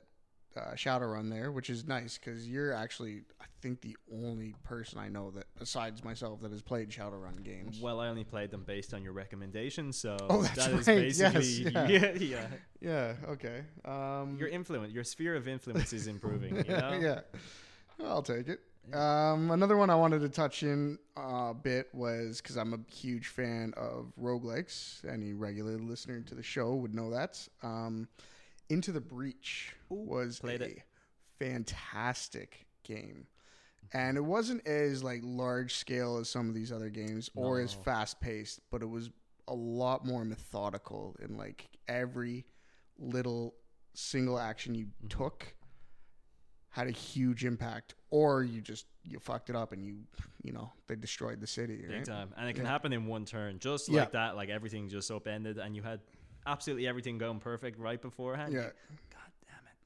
uh, 0.56 0.60
Shadowrun 0.74 1.30
there, 1.30 1.50
which 1.50 1.70
is 1.70 1.86
nice 1.86 2.18
because 2.18 2.46
you're 2.48 2.72
actually, 2.72 3.22
I 3.40 3.44
think, 3.66 3.80
the 3.80 3.96
only 4.12 4.54
person 4.64 4.98
I 4.98 5.08
know 5.08 5.30
that, 5.32 5.46
besides 5.58 6.04
myself, 6.04 6.40
that 6.42 6.52
has 6.52 6.62
played 6.62 6.88
Shadowrun 6.90 7.42
games. 7.42 7.80
well, 7.80 8.00
I 8.00 8.08
only 8.08 8.24
played 8.24 8.50
them 8.50 8.62
based 8.64 8.94
on 8.94 9.02
your 9.02 9.12
recommendation, 9.12 9.92
so 9.92 10.16
Oh, 10.30 10.42
that's 10.42 10.54
that 10.66 10.72
is 10.72 10.86
right, 10.88 11.04
yes, 11.16 11.32
basically 11.34 11.72
yeah. 11.74 11.88
yeah, 11.88 12.12
yeah. 12.18 12.46
yeah. 12.80 13.30
Okay. 13.30 13.62
Um, 13.84 14.36
Your 14.38 14.48
influence, 14.48 14.92
your 14.92 15.04
sphere 15.04 15.34
of 15.34 15.48
influence 15.48 15.92
is 15.92 16.06
improving. 16.06 16.56
You 16.56 16.64
know? 16.64 16.98
yeah. 17.00 17.20
I'll 18.04 18.22
take 18.22 18.48
it. 18.48 18.60
Um, 18.94 19.50
another 19.50 19.76
one 19.76 19.90
I 19.90 19.96
wanted 19.96 20.20
to 20.20 20.28
touch 20.28 20.62
in 20.62 20.98
a 21.16 21.52
bit 21.54 21.88
was 21.92 22.40
because 22.40 22.56
I'm 22.56 22.72
a 22.72 22.78
huge 22.94 23.26
fan 23.26 23.74
of 23.76 24.12
roguelikes. 24.20 25.04
Any 25.12 25.32
regular 25.32 25.76
listener 25.78 26.20
to 26.20 26.34
the 26.36 26.42
show 26.42 26.74
would 26.76 26.94
know 26.94 27.10
that. 27.10 27.48
Um, 27.64 28.06
Into 28.68 28.92
the 28.92 29.00
Breach 29.00 29.74
was 29.88 30.38
played 30.38 30.62
a 30.62 30.66
it. 30.66 30.82
fantastic 31.40 32.66
game. 32.84 33.26
And 33.92 34.16
it 34.16 34.24
wasn't 34.24 34.66
as 34.66 35.02
like 35.04 35.20
large 35.24 35.74
scale 35.74 36.18
as 36.18 36.28
some 36.28 36.48
of 36.48 36.54
these 36.54 36.72
other 36.72 36.88
games 36.90 37.30
or 37.34 37.60
as 37.60 37.72
fast 37.72 38.20
paced, 38.20 38.60
but 38.70 38.82
it 38.82 38.86
was 38.88 39.10
a 39.48 39.54
lot 39.54 40.04
more 40.04 40.24
methodical 40.24 41.14
in 41.20 41.36
like 41.36 41.66
every 41.88 42.44
little 42.98 43.54
single 43.94 44.38
action 44.38 44.74
you 44.74 44.86
Mm-hmm. 44.86 45.08
took 45.08 45.54
had 46.70 46.88
a 46.88 46.90
huge 46.90 47.44
impact 47.44 47.94
or 48.10 48.42
you 48.44 48.60
just 48.60 48.84
you 49.02 49.18
fucked 49.18 49.48
it 49.48 49.56
up 49.56 49.72
and 49.72 49.82
you 49.82 50.00
you 50.42 50.52
know 50.52 50.70
they 50.88 50.96
destroyed 50.96 51.40
the 51.40 51.46
city 51.46 51.82
Big 51.88 52.04
time. 52.04 52.34
And 52.36 52.48
it 52.50 52.52
can 52.54 52.64
Yeah. 52.64 52.70
happen 52.72 52.92
in 52.92 53.06
one 53.06 53.24
turn, 53.24 53.58
just 53.58 53.88
Yeah. 53.88 54.00
like 54.00 54.12
that. 54.12 54.36
Like 54.36 54.48
everything 54.50 54.88
just 54.88 55.10
upended, 55.10 55.58
and 55.58 55.74
you 55.74 55.82
had 55.82 56.00
absolutely 56.44 56.86
everything 56.86 57.16
going 57.18 57.40
perfect 57.40 57.78
right 57.78 58.00
beforehand. 58.00 58.52
yeah 58.52 58.60
God 58.62 58.72
damn 58.72 58.94
it. 58.96 59.05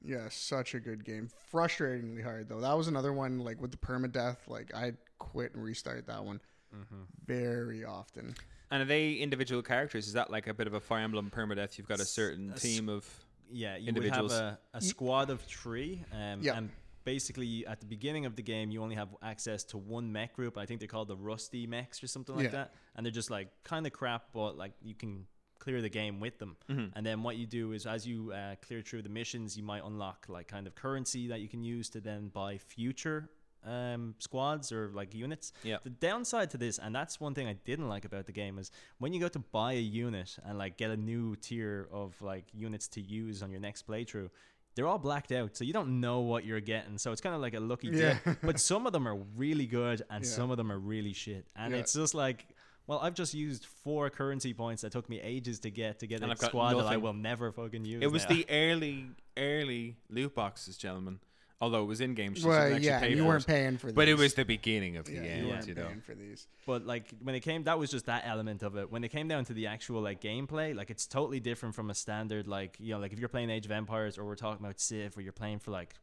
Yeah 0.03 0.27
such 0.29 0.73
a 0.73 0.79
good 0.79 1.03
game 1.05 1.29
frustratingly 1.53 2.23
hard 2.23 2.49
though 2.49 2.59
that 2.61 2.75
was 2.77 2.87
another 2.87 3.13
one 3.13 3.39
like 3.39 3.61
with 3.61 3.71
the 3.71 3.77
permadeath 3.77 4.37
like 4.47 4.73
i'd 4.75 4.97
quit 5.19 5.53
and 5.53 5.63
restart 5.63 6.07
that 6.07 6.23
one 6.23 6.39
Mm-hmm. 6.73 7.01
very 7.25 7.83
often 7.83 8.33
And 8.71 8.81
are 8.81 8.85
they 8.85 9.15
individual 9.15 9.61
characters? 9.61 10.07
Is 10.07 10.13
that 10.13 10.29
like 10.31 10.47
a 10.47 10.53
bit 10.53 10.67
of 10.67 10.73
a 10.73 10.79
Fire 10.79 11.03
Emblem 11.03 11.29
permadeath? 11.29 11.77
You've 11.77 11.89
got 11.89 11.99
a 11.99 12.05
certain 12.05 12.51
a 12.51 12.53
s- 12.53 12.61
team 12.61 12.87
of. 12.87 13.05
Yeah, 13.51 13.75
you 13.75 13.89
Individuals. 13.89 14.31
would 14.31 14.39
have 14.41 14.57
a, 14.73 14.77
a 14.77 14.81
squad 14.81 15.29
of 15.29 15.41
three, 15.41 16.01
um, 16.13 16.39
Yeah. 16.41 16.55
and 16.57 16.69
basically 17.03 17.67
at 17.67 17.81
the 17.81 17.85
beginning 17.85 18.25
of 18.25 18.37
the 18.37 18.41
game, 18.41 18.71
you 18.71 18.81
only 18.81 18.95
have 18.95 19.09
access 19.21 19.65
to 19.65 19.77
one 19.77 20.13
mech 20.13 20.31
group. 20.33 20.57
I 20.57 20.65
think 20.65 20.79
they're 20.79 20.87
called 20.87 21.09
the 21.09 21.17
Rusty 21.17 21.67
mechs 21.67 22.01
or 22.01 22.07
something 22.07 22.33
like 22.37 22.45
Yeah. 22.45 22.51
that, 22.51 22.73
and 22.95 23.05
they're 23.05 23.11
just 23.11 23.29
like 23.29 23.49
kind 23.65 23.85
of 23.85 23.91
crap, 23.91 24.27
but 24.31 24.57
like 24.57 24.71
you 24.81 24.95
can 24.95 25.25
clear 25.63 25.79
the 25.81 25.89
game 26.01 26.19
with 26.19 26.35
them. 26.39 26.53
Mhm. 26.69 26.91
And 26.95 27.05
then 27.05 27.17
what 27.25 27.35
you 27.37 27.45
do 27.45 27.71
is, 27.73 27.85
as 27.85 28.01
you 28.05 28.17
uh, 28.33 28.55
clear 28.65 28.81
through 28.81 29.03
the 29.07 29.13
missions, 29.21 29.55
you 29.57 29.63
might 29.63 29.83
unlock 29.89 30.19
like 30.27 30.47
kind 30.55 30.65
of 30.67 30.73
currency 30.75 31.27
that 31.27 31.39
you 31.43 31.47
can 31.53 31.63
use 31.63 31.87
to 31.91 31.99
then 32.01 32.29
buy 32.29 32.57
future 32.57 33.29
um, 33.63 34.15
squads 34.17 34.71
or 34.71 34.89
like 34.99 35.13
units. 35.13 35.53
Yeah. 35.63 35.77
The 35.83 35.91
downside 35.91 36.49
to 36.51 36.57
this, 36.57 36.79
and 36.79 36.95
that's 36.95 37.19
one 37.19 37.35
thing 37.35 37.47
I 37.47 37.53
didn't 37.53 37.89
like 37.89 38.05
about 38.05 38.25
the 38.25 38.31
game, 38.31 38.57
is 38.57 38.71
when 38.97 39.13
you 39.13 39.19
go 39.19 39.27
to 39.27 39.39
buy 39.39 39.73
a 39.73 39.79
unit 40.07 40.35
and 40.43 40.57
like 40.57 40.77
get 40.77 40.89
a 40.89 40.97
new 40.97 41.35
tier 41.35 41.87
of 41.91 42.19
like 42.23 42.45
units 42.53 42.87
to 42.95 43.01
use 43.01 43.43
on 43.43 43.51
your 43.51 43.59
next 43.61 43.85
playthrough, 43.87 44.29
they're 44.73 44.87
all 44.87 44.97
blacked 44.97 45.31
out, 45.31 45.55
so 45.57 45.63
you 45.63 45.73
don't 45.73 45.99
know 45.99 46.21
what 46.21 46.43
you're 46.43 46.59
getting. 46.61 46.97
So 46.97 47.11
it's 47.11 47.21
kind 47.21 47.35
of 47.35 47.41
like 47.41 47.53
a 47.53 47.59
lucky 47.59 47.89
Yeah. 47.89 48.17
dip. 48.25 48.37
But 48.41 48.59
some 48.59 48.87
of 48.87 48.93
them 48.93 49.07
are 49.07 49.17
really 49.43 49.67
good, 49.67 50.01
and 50.09 50.23
Yeah. 50.25 50.29
some 50.37 50.49
of 50.49 50.57
them 50.57 50.71
are 50.71 50.79
really 50.79 51.13
shit. 51.13 51.45
And 51.55 51.73
Yeah. 51.73 51.79
it's 51.81 51.93
just 51.93 52.15
like. 52.15 52.47
Well, 52.87 52.99
I've 52.99 53.13
just 53.13 53.33
used 53.33 53.65
four 53.65 54.09
currency 54.09 54.53
points 54.53 54.81
that 54.81 54.91
took 54.91 55.07
me 55.09 55.21
ages 55.21 55.59
to 55.61 55.69
get 55.71 55.99
to 55.99 56.07
get 56.07 56.21
And 56.21 56.29
a 56.29 56.33
I've 56.33 56.39
got 56.39 56.47
squad 56.49 56.73
that 56.73 56.87
I 56.87 56.97
will 56.97 57.13
never 57.13 57.51
fucking 57.51 57.85
use. 57.85 58.03
It 58.03 58.11
was 58.11 58.23
now. 58.23 58.35
the 58.35 58.45
early, 58.49 59.05
early 59.37 59.97
loot 60.09 60.35
boxes, 60.35 60.77
gentlemen. 60.77 61.19
Although 61.61 61.83
it 61.83 61.85
was 61.85 62.01
in 62.01 62.15
game, 62.15 62.35
so 62.35 62.41
you 62.41 62.49
well 62.49 62.59
didn't 62.59 62.73
actually 62.77 62.87
yeah 62.87 62.99
pay 62.99 63.09
you 63.11 63.17
for 63.17 63.23
weren't 63.27 63.43
it. 63.43 63.47
paying 63.47 63.77
for 63.77 63.85
these. 63.87 63.95
But 63.95 64.07
it 64.07 64.17
was 64.17 64.33
the 64.33 64.45
beginning 64.45 64.97
of 64.97 65.05
the 65.05 65.11
yeah, 65.13 65.21
end, 65.21 65.41
you 65.41 65.47
Yeah. 65.47 65.53
weren't 65.53 65.67
you 65.67 65.75
know. 65.75 65.85
paying 65.85 66.01
for 66.01 66.15
these 66.15 66.47
But 66.65 66.87
like 66.87 67.11
when 67.21 67.35
it 67.35 67.41
came, 67.41 67.65
that 67.65 67.77
was 67.77 67.91
just 67.91 68.07
that 68.07 68.23
element 68.25 68.63
of 68.63 68.75
it. 68.77 68.91
When 68.91 69.03
it 69.03 69.09
came 69.09 69.27
down 69.27 69.45
to 69.45 69.53
the 69.53 69.67
actual 69.67 70.01
like 70.01 70.19
gameplay, 70.21 70.73
like 70.75 70.89
it's 70.89 71.05
totally 71.05 71.39
different 71.39 71.75
from 71.75 71.91
a 71.91 71.93
standard 71.93 72.47
like 72.47 72.77
you 72.79 72.95
know 72.95 72.99
like 72.99 73.13
if 73.13 73.19
you're 73.19 73.29
playing 73.29 73.51
Age 73.51 73.65
of 73.67 73.71
Empires 73.71 74.17
or 74.17 74.25
we're 74.25 74.35
talking 74.35 74.65
about 74.65 74.79
Civ 74.79 75.15
or 75.15 75.21
you're 75.21 75.33
playing 75.33 75.59
for 75.59 75.69
like 75.69 75.93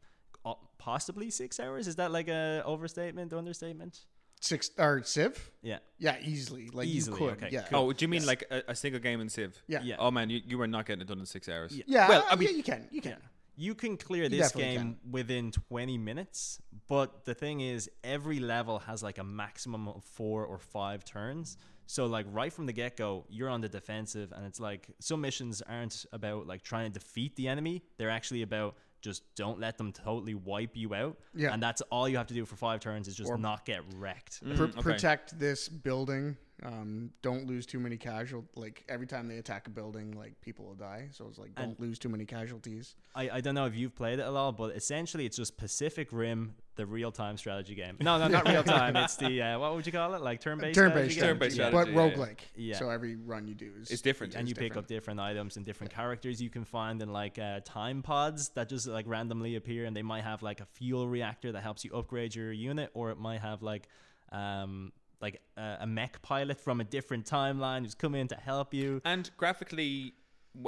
possibly 0.77 1.29
six 1.29 1.59
hours. 1.59 1.87
Is 1.89 1.97
that 1.97 2.11
like 2.13 2.29
a 2.29 2.63
overstatement, 2.65 3.33
or 3.33 3.37
understatement? 3.37 3.99
Six 4.39 4.71
or 4.77 5.03
civ 5.03 5.51
Yeah, 5.61 5.79
yeah 5.97 6.17
easily 6.23 6.69
like 6.71 6.87
Easily, 6.87 7.19
you 7.21 7.27
could 7.29 7.37
okay, 7.43 7.49
yeah 7.51 7.63
cool. 7.63 7.79
Oh, 7.89 7.93
do 7.93 8.03
you 8.03 8.09
mean 8.09 8.21
Yes. 8.21 8.27
like 8.27 8.43
a, 8.49 8.63
a 8.69 8.75
single 8.75 9.01
game 9.01 9.19
in 9.21 9.29
Civ? 9.29 9.61
yeah 9.67 9.81
Yeah. 9.83 9.95
Oh 9.99 10.11
man, 10.11 10.29
you, 10.29 10.41
you 10.45 10.57
were 10.57 10.67
not 10.67 10.85
getting 10.85 11.01
it 11.01 11.07
done 11.07 11.19
in 11.19 11.25
six 11.25 11.49
hours. 11.49 11.75
Yeah. 11.75 11.83
yeah 11.87 12.09
Well, 12.09 12.25
I 12.29 12.35
mean- 12.35 12.49
yeah, 12.49 12.55
you 12.55 12.63
can 12.63 12.87
you 12.91 13.01
can 13.01 13.11
yeah. 13.11 13.17
You 13.55 13.75
can 13.75 13.97
clear 13.97 14.29
this 14.29 14.53
definitely 14.53 14.75
game 14.77 14.97
within 15.11 15.51
20 15.51 15.97
minutes, 15.97 16.61
but 16.87 17.25
the 17.25 17.33
thing 17.33 17.59
is, 17.59 17.89
every 18.05 18.39
level 18.39 18.79
has 18.79 19.03
like 19.03 19.17
a 19.17 19.23
maximum 19.25 19.89
of 19.89 20.01
four 20.05 20.45
or 20.45 20.59
five 20.59 21.03
turns. 21.03 21.57
So, 21.85 22.05
like, 22.05 22.25
right 22.31 22.53
from 22.53 22.67
the 22.67 22.71
get 22.71 22.95
go, 22.95 23.25
you're 23.27 23.49
on 23.49 23.59
the 23.59 23.67
defensive, 23.67 24.31
and 24.31 24.45
it's 24.45 24.61
like 24.61 24.87
some 24.99 25.19
missions 25.19 25.61
aren't 25.61 26.05
about 26.13 26.47
like 26.47 26.61
trying 26.63 26.89
to 26.89 26.99
defeat 26.99 27.35
the 27.35 27.49
enemy, 27.49 27.83
they're 27.97 28.09
actually 28.09 28.43
about 28.43 28.75
just 29.01 29.23
don't 29.35 29.59
let 29.59 29.77
them 29.77 29.91
totally 29.91 30.35
wipe 30.35 30.75
you 30.75 30.93
out. 30.93 31.17
Yeah. 31.33 31.53
And 31.53 31.61
that's 31.61 31.81
all 31.91 32.07
you 32.09 32.17
have 32.17 32.27
to 32.27 32.33
do 32.33 32.45
for 32.45 32.55
five 32.55 32.79
turns 32.79 33.07
is 33.07 33.15
just 33.15 33.29
Or- 33.29 33.37
not 33.37 33.65
get 33.65 33.81
wrecked. 33.95 34.43
Mm, 34.43 34.55
Pr- 34.57 34.63
okay. 34.63 34.81
protect 34.81 35.39
this 35.39 35.69
building 35.69 36.37
um, 36.63 37.09
don't 37.21 37.47
lose 37.47 37.65
too 37.65 37.79
many 37.79 37.95
casual 37.97 38.43
like 38.55 38.83
every 38.89 39.07
time 39.07 39.27
they 39.27 39.37
attack 39.37 39.67
a 39.67 39.69
building 39.69 40.11
like 40.17 40.39
people 40.41 40.65
will 40.65 40.73
die 40.75 41.07
so 41.11 41.25
it's 41.29 41.37
like 41.37 41.55
don't 41.55 41.65
And- 41.69 41.79
lose 41.79 41.97
too 41.97 42.09
many 42.09 42.25
casualties 42.25 42.95
I, 43.15 43.29
I 43.29 43.41
don't 43.41 43.55
know 43.55 43.65
if 43.65 43.75
you've 43.75 43.95
played 43.95 44.19
it 44.19 44.23
at 44.23 44.27
all, 44.29 44.51
but 44.51 44.75
essentially 44.75 45.25
it's 45.25 45.35
just 45.35 45.57
Pacific 45.57 46.09
Rim, 46.11 46.53
the 46.75 46.85
real 46.85 47.11
time 47.11 47.37
strategy 47.37 47.73
game. 47.75 47.97
No, 47.99 48.17
no, 48.19 48.27
not 48.27 48.47
real 48.47 48.63
time. 48.63 48.95
It's 48.95 49.15
the, 49.17 49.41
uh, 49.41 49.59
what 49.59 49.73
would 49.75 49.85
you 49.85 49.91
call 49.91 50.13
it? 50.13 50.21
Like 50.21 50.39
turn 50.39 50.59
based 50.59 50.75
turn-based 50.75 51.15
strategy 51.15 51.19
game? 51.19 51.27
Turn-based 51.29 51.55
strategy, 51.55 51.71
strategy, 51.71 51.93
but 51.95 52.01
yeah, 52.01 52.05
yeah. 52.07 52.25
roguelike 52.25 52.39
Yeah. 52.55 52.77
so 52.77 52.89
every 52.91 53.15
run 53.15 53.47
you 53.47 53.55
do 53.55 53.71
is 53.81 53.89
It's 53.91 54.01
different. 54.01 54.35
and 54.35 54.47
you 54.47 54.51
It's 54.51 54.59
pick 54.59 54.69
different. 54.69 54.85
up 54.85 54.87
different 54.87 55.19
items 55.19 55.57
and 55.57 55.65
different 55.65 55.91
characters 55.91 56.41
you 56.41 56.49
can 56.51 56.63
find 56.65 57.01
in 57.01 57.11
like 57.11 57.39
uh, 57.39 57.61
time 57.65 58.03
pods 58.03 58.49
that 58.49 58.69
just 58.69 58.87
like 58.87 59.05
randomly 59.07 59.55
appear 59.55 59.85
and 59.85 59.95
they 59.95 60.03
might 60.03 60.23
have 60.23 60.43
like 60.43 60.61
a 60.61 60.65
fuel 60.65 61.07
reactor 61.07 61.51
that 61.51 61.63
helps 61.63 61.83
you 61.83 61.91
upgrade 61.93 62.35
your 62.35 62.51
unit 62.51 62.91
or 62.93 63.09
it 63.09 63.17
might 63.17 63.41
have 63.41 63.63
like 63.63 63.87
um 64.31 64.91
like 65.21 65.41
a, 65.57 65.77
a 65.81 65.87
mech 65.87 66.21
pilot 66.21 66.59
from 66.59 66.81
a 66.81 66.83
different 66.83 67.25
timeline 67.25 67.81
who's 67.81 67.95
come 67.95 68.15
in 68.15 68.27
to 68.29 68.35
help 68.35 68.73
you 68.73 69.01
And 69.05 69.29
graphically, 69.37 70.13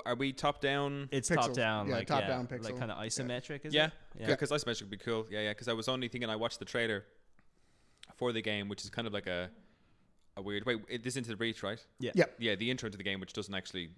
are 0.06 0.16
we 0.16 0.34
top 0.34 0.62
down? 0.62 1.10
it's 1.12 1.30
Pixels. 1.30 1.36
top 1.36 1.54
down 1.54 1.88
Yeah, 1.88 1.96
like 1.96 2.08
top 2.08 2.22
yeah, 2.22 2.28
down 2.28 2.48
like 2.50 2.78
kind 2.78 2.92
of 2.92 2.98
isometric 2.98 3.66
is 3.66 3.74
yeah, 3.74 3.88
it 3.88 3.92
yeah. 4.20 4.28
Because 4.28 4.52
isometric 4.52 4.82
would 4.82 4.90
be 4.90 4.98
cool. 4.98 5.26
Yeah, 5.30 5.42
yeah. 5.42 5.50
Because 5.52 5.68
I 5.68 5.74
was 5.74 5.88
only 5.88 6.08
thinking 6.08 6.30
I 6.30 6.36
watched 6.36 6.60
the 6.60 6.66
trailer 6.66 7.06
for 8.16 8.32
the 8.32 8.42
game, 8.42 8.68
which 8.68 8.84
is 8.84 8.90
kind 8.90 9.08
of 9.08 9.14
like 9.14 9.28
a 9.28 9.50
a 10.38 10.42
weird. 10.42 10.66
Wait, 10.66 11.04
This 11.04 11.16
into 11.16 11.30
the 11.30 11.36
breach, 11.36 11.64
right? 11.64 11.84
yeah 12.00 12.12
Yeah. 12.16 12.26
Yeah, 12.40 12.56
the 12.56 12.70
intro 12.70 12.90
to 12.90 12.98
the 12.98 13.04
game, 13.04 13.20
which 13.20 13.34
doesn't 13.34 13.54
actually 13.54 13.90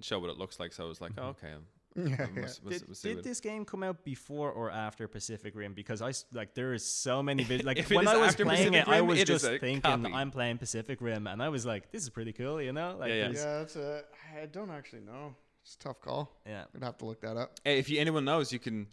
show 0.00 0.18
what 0.18 0.30
it 0.30 0.36
looks 0.36 0.58
like. 0.58 0.72
So 0.72 0.84
I 0.84 0.88
was 0.88 1.00
like, 1.00 1.12
mm-hmm. 1.12 1.24
oh, 1.24 1.28
okay. 1.30 1.52
Yeah, 1.96 2.02
I 2.18 2.22
yeah. 2.34 2.40
must- 2.42 2.64
must- 2.64 2.78
Did, 2.80 2.88
must 2.88 3.02
see 3.02 3.14
did 3.14 3.24
this 3.24 3.40
game 3.40 3.64
come 3.64 3.82
out 3.82 4.04
before 4.04 4.50
or 4.50 4.70
after 4.70 5.06
Pacific 5.08 5.54
Rim? 5.54 5.74
Because 5.74 6.02
I 6.02 6.12
like 6.32 6.54
there 6.54 6.72
is 6.74 6.84
so 6.84 7.22
many 7.22 7.44
videos. 7.44 7.64
Like 7.70 7.78
If 7.78 7.90
it 7.92 7.96
I 7.96 8.16
was 8.16 8.30
after 8.30 8.44
playing 8.44 8.72
Pacific 8.72 8.88
it, 8.88 8.92
I 8.92 9.00
was 9.00 9.18
it 9.20 9.28
is 9.30 9.42
just 9.42 9.60
thinking 9.60 9.80
copy. 9.80 10.12
I'm 10.12 10.30
playing 10.30 10.58
Pacific 10.58 11.00
Rim, 11.00 11.26
and 11.26 11.42
I 11.42 11.48
was 11.48 11.64
like, 11.64 11.90
this 11.92 12.02
is 12.02 12.10
pretty 12.10 12.32
cool, 12.32 12.60
you 12.60 12.72
know? 12.72 12.96
Like, 12.98 13.10
Yeah, 13.10 13.14
yeah. 13.14 13.30
yeah 13.34 13.58
that's 13.58 13.76
a 13.76 14.02
i 14.40 14.46
don't 14.46 14.70
actually 14.70 15.02
know 15.02 15.34
it's 15.62 15.74
a 15.76 15.78
tough 15.78 16.00
call 16.00 16.30
yeah. 16.46 16.64
i'd 16.74 16.82
have 16.82 16.98
to 16.98 17.04
look 17.06 17.20
that 17.22 17.36
up 17.36 17.58
Hey, 17.64 17.78
if 17.78 17.88
you, 17.88 18.00
anyone 18.00 18.24
knows, 18.24 18.52
you 18.52 18.58
can 18.58 18.86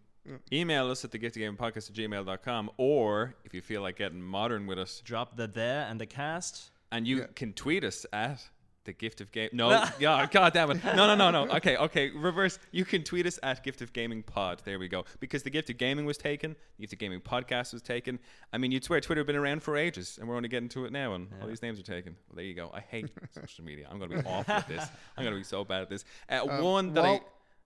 email 0.53 0.89
us 0.91 1.03
at 1.03 1.09
the 1.11 1.17
gift 1.17 1.35
of 1.35 1.39
game 1.39 1.57
podcast 1.57 1.89
at 1.89 1.95
gmail.com 1.95 2.69
or 2.77 3.35
if 3.43 3.53
you 3.55 3.61
feel 3.61 3.81
like 3.81 3.97
getting 3.97 4.21
modern 4.21 4.67
with 4.67 4.77
us 4.77 5.01
Drop 5.03 5.35
the 5.35 5.47
there 5.47 5.87
and 5.89 5.99
the 5.99 6.05
cast. 6.05 6.69
and 6.91 7.07
you 7.07 7.19
Yeah. 7.21 7.25
can 7.35 7.53
tweet 7.53 7.83
us 7.83 8.05
at 8.13 8.47
the 8.83 8.93
gift 8.93 9.21
of 9.21 9.31
game 9.31 9.49
no 9.53 9.69
yeah 9.99 10.25
god 10.31 10.53
damn 10.53 10.71
it 10.71 10.83
no 10.83 11.07
no 11.07 11.15
no 11.15 11.29
no. 11.31 11.53
Okay 11.55 11.77
okay 11.77 12.09
reverse. 12.11 12.57
You 12.71 12.83
can 12.83 13.03
tweet 13.03 13.25
us 13.27 13.37
at 13.43 13.63
gift 13.63 13.81
of 13.81 13.93
gaming 13.93 14.23
pod. 14.23 14.61
There 14.65 14.79
we 14.79 14.87
go. 14.87 15.05
Because 15.19 15.43
the 15.43 15.49
gift 15.49 15.69
of 15.69 15.77
gaming 15.77 16.05
was 16.05 16.17
taken 16.17 16.55
the 16.77 16.81
gift 16.81 16.93
of 16.93 16.99
gaming 16.99 17.21
podcast 17.21 17.73
was 17.73 17.81
taken. 17.81 18.19
I 18.51 18.57
mean 18.57 18.71
you'd 18.71 18.83
swear 18.83 18.99
twitter 19.01 19.19
had 19.21 19.27
been 19.27 19.35
around 19.35 19.61
for 19.63 19.77
ages 19.77 20.17
and 20.19 20.27
we're 20.27 20.35
only 20.35 20.49
getting 20.49 20.69
to 20.69 20.85
it 20.85 20.91
now 20.91 21.13
and 21.13 21.27
all 21.41 21.47
these 21.47 21.61
names 21.61 21.79
are 21.79 21.83
taken. 21.83 22.15
Well 22.29 22.37
there 22.37 22.45
you 22.45 22.53
go. 22.55 22.71
I 22.73 22.79
hate 22.79 23.09
social 23.39 23.63
media. 23.63 23.87
I'm 23.89 23.99
gonna 23.99 24.21
be 24.21 24.27
awful 24.27 24.53
at 24.53 24.67
this. 24.67 24.85
I'm 25.15 25.23
gonna 25.23 25.35
be 25.35 25.43
so 25.43 25.63
bad 25.63 25.83
at 25.83 25.89
this. 25.89 26.03
Uh, 26.29 26.45
Uh, 26.45 26.61
one 26.61 26.93
that 26.93 27.03
while, 27.03 27.13
i 27.13 27.21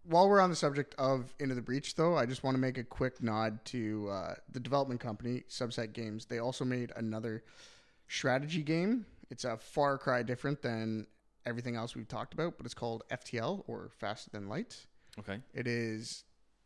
while 0.08 0.30
we're 0.30 0.42
on 0.42 0.50
the 0.50 0.56
subject 0.56 0.94
of 1.00 1.34
Into 1.40 1.56
the 1.56 1.62
Breach, 1.62 1.96
though, 1.96 2.16
I 2.16 2.26
just 2.28 2.44
want 2.44 2.54
to 2.56 2.60
make 2.62 2.78
a 2.78 2.84
quick 2.84 3.24
nod 3.24 3.64
to 3.66 4.08
uh, 4.12 4.34
the 4.52 4.60
development 4.60 5.00
company, 5.00 5.44
Subset 5.50 5.94
Games. 5.94 6.26
They 6.26 6.38
also 6.38 6.64
made 6.64 6.92
another 6.96 7.44
strategy 8.08 8.62
game. 8.62 9.06
It's 9.30 9.44
a 9.44 9.58
far 9.58 9.98
cry 9.98 10.24
different 10.24 10.62
than 10.62 11.08
everything 11.46 11.76
else 11.76 11.96
we've 11.96 12.08
talked 12.08 12.34
about, 12.34 12.58
but 12.58 12.66
it's 12.66 12.74
called 12.76 13.04
FTL 13.12 13.64
or 13.68 13.90
Faster 13.98 14.30
Than 14.32 14.48
Light. 14.50 14.86
okay 15.20 15.40
It 15.54 15.68
is 15.68 16.24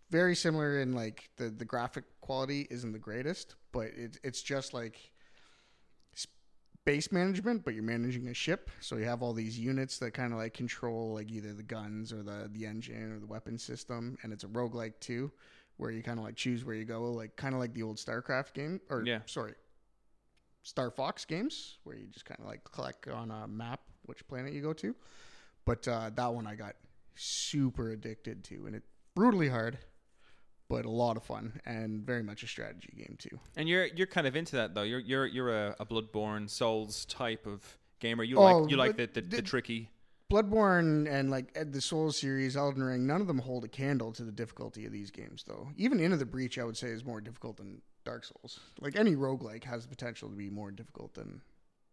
very 0.10 0.36
similar 0.36 0.80
in 0.80 0.94
like 0.94 1.30
the 1.38 1.50
the 1.50 1.66
graphic 1.66 2.06
quality 2.22 2.68
isn't 2.70 2.92
the 2.92 3.00
greatest, 3.00 3.56
but 3.72 3.88
it, 3.88 4.18
it's 4.24 4.42
just 4.42 4.74
like 4.74 5.12
space 6.16 7.12
management, 7.12 7.64
but 7.64 7.74
you're 7.74 7.84
managing 7.84 8.28
a 8.30 8.34
ship. 8.34 8.72
So 8.80 8.96
you 8.96 9.06
have 9.06 9.22
all 9.22 9.34
these 9.34 9.60
units 9.60 10.00
that 10.00 10.14
kind 10.14 10.34
of 10.34 10.40
like 10.40 10.54
control 10.54 11.14
like 11.14 11.30
either 11.32 11.54
the 11.54 11.64
guns 11.64 12.12
or 12.12 12.24
the 12.24 12.50
the 12.52 12.66
engine 12.66 13.12
or 13.12 13.20
the 13.20 13.28
weapon 13.28 13.58
system, 13.58 14.18
and 14.24 14.34
it's 14.34 14.44
a 14.44 14.48
roguelike 14.48 15.00
too, 15.00 15.32
where 15.78 15.92
you 15.92 16.02
kind 16.02 16.18
of 16.20 16.26
like 16.26 16.36
choose 16.36 16.66
where 16.66 16.76
you 16.76 16.86
go, 16.86 17.04
like 17.12 17.36
kind 17.36 17.54
of 17.54 17.60
like 17.60 17.74
the 17.74 17.84
old 17.84 17.98
StarCraft 17.98 18.54
game, 18.54 18.82
or 18.90 19.04
Yeah. 19.06 19.20
sorry, 19.26 19.54
Star 20.64 20.92
Fox 20.92 21.26
games, 21.26 21.78
where 21.84 21.96
you 21.96 22.08
just 22.08 22.26
kind 22.26 22.40
of 22.40 22.46
like 22.46 22.64
click 22.64 23.08
on 23.14 23.32
a 23.32 23.48
map 23.48 23.82
which 24.06 24.28
planet 24.28 24.54
you 24.54 24.62
go 24.62 24.74
to. 24.74 24.96
But 25.66 25.88
uh, 25.88 26.10
that 26.16 26.34
one 26.34 26.48
I 26.48 26.56
got 26.56 26.76
super 27.16 27.92
addicted 27.92 28.44
to, 28.46 28.66
and 28.66 28.76
it 28.76 28.84
brutally 29.16 29.50
hard, 29.50 29.78
but 30.70 30.86
a 30.86 30.90
lot 30.90 31.18
of 31.18 31.24
fun 31.24 31.60
and 31.66 32.06
very 32.06 32.24
much 32.24 32.44
a 32.44 32.48
strategy 32.48 32.94
game 32.96 33.16
too. 33.20 33.40
and 33.58 33.68
you're 33.68 33.86
you're 33.88 34.08
kind 34.08 34.28
of 34.28 34.36
into 34.36 34.56
that 34.56 34.74
though 34.76 34.84
you're 34.84 35.00
you're 35.00 35.26
you're 35.26 35.54
a, 35.68 35.76
a 35.80 35.86
bloodborne 35.86 36.50
souls 36.50 37.06
type 37.06 37.46
of 37.48 37.78
gamer 38.00 38.24
you 38.24 38.38
Oh, 38.38 38.44
like 38.44 38.70
you 38.72 38.78
like 38.78 38.98
the, 38.98 39.06
but 39.08 39.14
the, 39.14 39.38
the 39.38 39.42
tricky 39.42 39.90
Bloodborne 40.32 41.12
and 41.12 41.32
like 41.32 41.58
the 41.72 41.82
Souls 41.82 42.16
series, 42.16 42.56
Elden 42.56 42.84
Ring, 42.84 43.08
none 43.08 43.20
of 43.20 43.26
them 43.26 43.40
hold 43.40 43.64
a 43.66 43.68
candle 43.68 44.12
to 44.12 44.24
the 44.24 44.32
difficulty 44.32 44.86
of 44.86 44.92
these 44.92 45.10
games, 45.10 45.44
though. 45.48 45.70
Even 45.76 46.00
Into 46.00 46.18
the 46.18 46.26
Breach, 46.26 46.60
I 46.60 46.64
would 46.66 46.78
say, 46.78 46.90
is 46.90 47.04
more 47.04 47.20
difficult 47.20 47.58
than 47.58 47.82
Dark 48.10 48.26
Souls. 48.26 48.60
Like 48.80 48.96
any 48.96 49.16
roguelike 49.16 49.64
has 49.66 49.84
the 49.84 49.90
potential 49.90 50.30
to 50.30 50.36
be 50.36 50.50
more 50.50 50.72
difficult 50.72 51.14
than 51.14 51.42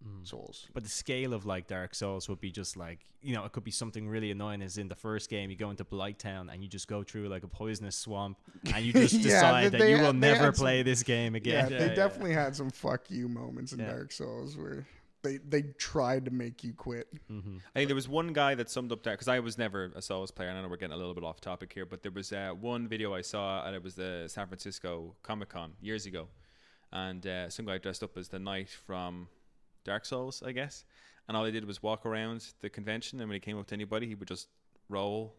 mm. 0.06 0.26
Souls. 0.26 0.68
But 0.74 0.82
the 0.84 0.88
scale 0.90 1.32
of 1.34 1.44
like 1.46 1.66
Dark 1.66 1.94
Souls 1.94 2.28
would 2.28 2.40
be 2.40 2.50
just 2.50 2.76
like 2.76 3.00
you 3.22 3.34
know 3.34 3.44
it 3.44 3.52
could 3.52 3.64
be 3.64 3.70
something 3.70 4.08
really 4.08 4.30
annoying. 4.30 4.62
As 4.62 4.78
in 4.78 4.88
the 4.88 4.94
first 4.94 5.28
game, 5.30 5.50
you 5.50 5.56
go 5.56 5.70
into 5.70 5.84
Blight 5.84 6.18
Town 6.18 6.48
and 6.50 6.62
you 6.62 6.68
just 6.68 6.88
go 6.88 7.02
through 7.02 7.28
like 7.28 7.42
a 7.44 7.48
poisonous 7.48 7.96
swamp, 7.96 8.38
and 8.74 8.84
you 8.84 8.92
just 8.92 9.14
Yeah, 9.18 9.22
decide 9.22 9.72
they- 9.72 9.78
that 9.78 9.90
you 9.90 9.98
will 9.98 10.12
never 10.12 10.44
some- 10.46 10.54
play 10.54 10.82
this 10.82 11.02
game 11.02 11.34
Yeah, 11.34 11.38
again. 11.38 11.70
Yeah, 11.72 11.78
they 11.78 11.86
yeah. 11.88 11.94
definitely 11.94 12.32
had 12.32 12.56
some 12.56 12.70
fuck 12.70 13.10
you 13.10 13.28
moments 13.28 13.72
in 13.72 13.80
Yeah. 13.80 13.92
Dark 13.92 14.12
Souls 14.12 14.56
where 14.56 14.86
they 15.27 15.39
they 15.39 15.62
tried 15.79 16.24
to 16.27 16.31
make 16.31 16.62
you 16.64 16.72
quit. 16.72 17.07
hmm 17.29 17.59
I 17.74 17.79
think 17.79 17.89
there 17.89 17.95
was 17.95 18.09
one 18.09 18.33
guy 18.33 18.55
that 18.55 18.70
summed 18.70 18.93
up 18.93 19.03
that 19.05 19.12
because 19.12 19.29
I 19.29 19.41
was 19.41 19.59
never 19.59 19.91
a 19.95 20.03
Souls 20.03 20.31
player. 20.31 20.49
and 20.49 20.59
I 20.59 20.62
know 20.62 20.68
we're 20.68 20.77
getting 20.77 20.95
a 20.95 20.97
little 20.97 21.14
bit 21.14 21.24
off 21.24 21.41
topic 21.41 21.72
here, 21.72 21.87
but 21.87 22.03
there 22.03 22.12
was 22.12 22.33
uh, 22.33 22.53
one 22.59 22.89
video 22.89 23.14
I 23.14 23.22
saw, 23.22 23.66
and 23.66 23.74
it 23.74 23.83
was 23.83 23.95
the 23.95 24.24
San 24.29 24.47
Francisco 24.47 25.14
Comic 25.22 25.49
Con 25.51 25.72
years 25.81 26.07
ago, 26.07 26.29
and 26.93 27.27
uh, 27.27 27.49
some 27.51 27.66
guy 27.66 27.79
dressed 27.79 28.03
up 28.03 28.16
as 28.16 28.29
the 28.29 28.39
knight 28.39 28.70
from 28.70 29.29
Dark 29.85 30.05
Souls, 30.05 30.43
I 30.45 30.53
guess, 30.53 30.85
and 31.29 31.37
all 31.37 31.45
he 31.45 31.53
did 31.53 31.64
was 31.64 31.83
walk 31.83 32.07
around 32.07 32.45
the 32.61 32.70
convention, 32.70 33.20
and 33.20 33.29
when 33.29 33.37
he 33.37 33.41
came 33.41 33.59
up 33.59 33.66
to 33.68 33.74
anybody, 33.74 34.07
he 34.07 34.14
would 34.14 34.29
just 34.29 34.49
roll, 34.89 35.35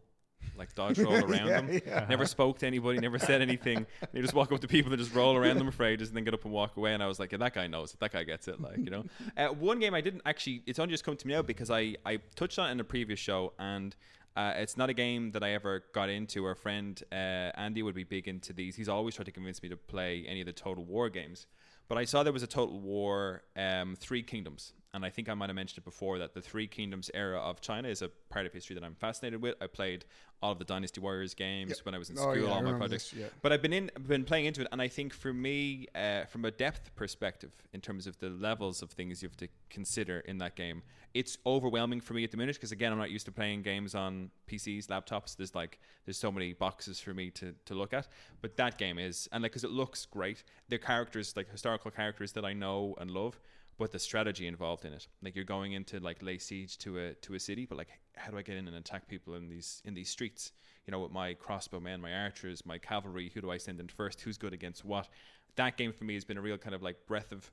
like 0.57 0.73
dodge 0.75 0.97
roll 0.99 1.13
around 1.23 1.47
Yeah, 1.47 1.61
them. 1.61 1.81
yeah. 1.85 2.05
Never 2.09 2.25
spoke 2.25 2.59
to 2.59 2.67
anybody, 2.67 2.99
never 2.99 3.19
said 3.19 3.41
anything. 3.41 3.85
they 4.11 4.21
just 4.21 4.33
walk 4.33 4.51
up 4.51 4.59
to 4.61 4.67
people 4.67 4.91
and 4.91 4.99
just 5.01 5.13
roll 5.13 5.35
around 5.35 5.57
them 5.57 5.67
afraid, 5.67 5.99
just 5.99 6.09
and 6.11 6.17
then 6.17 6.23
get 6.23 6.33
up 6.33 6.43
and 6.45 6.53
walk 6.53 6.77
away. 6.77 6.93
And 6.93 7.03
I 7.03 7.07
was 7.07 7.19
like, 7.19 7.31
yeah, 7.31 7.37
that 7.39 7.53
guy 7.53 7.67
knows 7.67 7.93
it. 7.93 7.99
That 7.99 8.11
guy 8.11 8.23
gets 8.23 8.47
it. 8.47 8.59
Like, 8.59 8.77
you 8.77 8.89
know. 8.89 9.03
Uh, 9.37 9.49
one 9.49 9.79
game 9.79 9.93
I 9.93 10.01
didn't 10.01 10.21
actually, 10.25 10.63
it's 10.65 10.79
only 10.79 10.91
just 10.93 11.03
come 11.03 11.15
to 11.15 11.27
me 11.27 11.33
now 11.35 11.41
because 11.43 11.69
I, 11.69 11.95
I 12.05 12.17
touched 12.35 12.57
on 12.57 12.69
it 12.69 12.71
in 12.71 12.79
a 12.79 12.83
previous 12.83 13.19
show 13.19 13.53
and 13.59 13.95
uh, 14.35 14.53
it's 14.55 14.77
not 14.77 14.89
a 14.89 14.93
game 14.93 15.31
that 15.31 15.43
I 15.43 15.51
ever 15.51 15.83
got 15.93 16.09
into. 16.09 16.43
Our 16.45 16.55
friend 16.55 17.01
uh, 17.11 17.15
Andy 17.55 17.83
would 17.83 17.93
be 17.95 18.03
big 18.03 18.27
into 18.27 18.53
these. 18.53 18.75
He's 18.75 18.89
always 18.89 19.15
tried 19.15 19.25
to 19.25 19.31
convince 19.31 19.61
me 19.61 19.69
to 19.69 19.77
play 19.77 20.25
any 20.27 20.41
of 20.41 20.47
the 20.47 20.53
Total 20.53 20.83
War 20.83 21.09
games. 21.09 21.45
But 21.87 21.97
I 21.97 22.05
saw 22.05 22.23
there 22.23 22.33
was 22.33 22.43
a 22.43 22.47
Total 22.47 22.79
War 22.79 23.43
um, 23.55 23.95
Three 23.95 24.21
Kingdoms. 24.23 24.73
And 24.93 25.03
I 25.05 25.09
think 25.09 25.27
I 25.29 25.33
might 25.33 25.49
have 25.49 25.55
mentioned 25.55 25.79
it 25.79 25.83
before 25.83 26.17
that 26.19 26.33
the 26.33 26.41
Three 26.41 26.65
Kingdoms 26.65 27.11
era 27.13 27.37
of 27.39 27.59
China 27.61 27.89
is 27.89 28.01
a 28.01 28.07
part 28.29 28.45
of 28.45 28.53
history 28.53 28.73
that 28.75 28.83
I'm 28.83 28.95
fascinated 28.95 29.41
with. 29.41 29.55
I 29.61 29.67
played 29.67 30.05
all 30.41 30.53
of 30.53 30.59
the 30.59 30.65
Dynasty 30.65 31.01
Warriors 31.01 31.33
games 31.33 31.69
Yep. 31.71 31.79
when 31.85 31.95
I 31.95 31.97
was 31.97 32.09
in 32.09 32.17
Oh, 32.17 32.21
school, 32.21 32.37
yeah, 32.37 32.49
all 32.49 32.61
my 32.61 32.71
projects. 32.73 33.11
this, 33.11 33.19
yeah. 33.19 33.27
But 33.41 33.51
I've 33.51 33.61
been 33.61 33.73
in, 33.73 33.91
been 34.07 34.23
playing 34.23 34.45
into 34.45 34.61
it, 34.61 34.67
and 34.71 34.81
I 34.81 34.87
think 34.87 35.13
for 35.13 35.33
me, 35.33 35.87
uh, 35.93 36.25
from 36.25 36.45
a 36.45 36.51
depth 36.51 36.95
perspective, 36.95 37.51
in 37.73 37.81
terms 37.81 38.07
of 38.07 38.17
the 38.19 38.29
levels 38.29 38.81
of 38.81 38.91
things 38.91 39.21
you 39.21 39.27
have 39.29 39.35
to 39.37 39.47
consider 39.69 40.19
in 40.21 40.37
that 40.37 40.55
game, 40.55 40.83
it's 41.13 41.37
overwhelming 41.45 41.99
for 41.99 42.13
me 42.13 42.23
at 42.23 42.31
the 42.31 42.37
minute 42.37 42.55
because 42.55 42.71
again, 42.71 42.91
I'm 42.91 42.97
not 42.97 43.09
used 43.11 43.25
to 43.25 43.31
playing 43.31 43.63
games 43.63 43.93
on 43.93 44.29
PCs, 44.47 44.87
laptops. 44.87 45.35
There's 45.35 45.53
like 45.55 45.79
there's 46.05 46.17
so 46.17 46.31
many 46.31 46.53
boxes 46.53 46.99
for 46.99 47.13
me 47.13 47.29
to 47.31 47.53
to 47.65 47.73
look 47.73 47.93
at, 47.93 48.07
but 48.41 48.55
that 48.57 48.77
game 48.77 48.99
is, 48.99 49.27
and 49.33 49.41
like 49.43 49.51
because 49.51 49.63
it 49.63 49.71
looks 49.71 50.05
great, 50.05 50.43
they're 50.69 50.79
characters 50.79 51.35
like 51.35 51.49
historical 51.51 51.91
characters 51.91 52.31
that 52.33 52.45
I 52.45 52.53
know 52.53 52.95
and 52.99 53.11
love. 53.11 53.39
But 53.77 53.91
the 53.91 53.99
strategy 53.99 54.47
involved 54.47 54.85
in 54.85 54.93
it, 54.93 55.07
like 55.21 55.35
you're 55.35 55.45
going 55.45 55.73
into 55.73 55.99
like 55.99 56.23
lay 56.23 56.39
siege 56.39 56.77
to 56.79 56.97
a 56.97 57.13
to 57.13 57.35
a 57.35 57.39
city, 57.39 57.65
but 57.65 57.77
like 57.77 57.89
how 58.15 58.31
do 58.31 58.37
I 58.37 58.41
get 58.41 58.57
in 58.57 58.67
and 58.67 58.75
attack 58.75 59.07
people 59.07 59.35
in 59.35 59.49
these 59.49 59.81
in 59.85 59.93
these 59.93 60.09
streets? 60.09 60.51
You 60.85 60.91
know, 60.91 60.99
with 60.99 61.11
my 61.11 61.35
crossbowmen, 61.35 61.99
my 61.99 62.13
archers, 62.13 62.65
my 62.65 62.77
cavalry, 62.77 63.31
who 63.33 63.41
do 63.41 63.51
I 63.51 63.57
send 63.57 63.79
in 63.79 63.87
first? 63.87 64.21
Who's 64.21 64.37
good 64.37 64.53
against 64.53 64.83
what? 64.83 65.07
That 65.55 65.77
game 65.77 65.93
for 65.93 66.05
me 66.05 66.15
has 66.15 66.23
been 66.23 66.37
a 66.37 66.41
real 66.41 66.57
kind 66.57 66.73
of 66.73 66.81
like 66.81 67.05
breath 67.07 67.31
of 67.31 67.51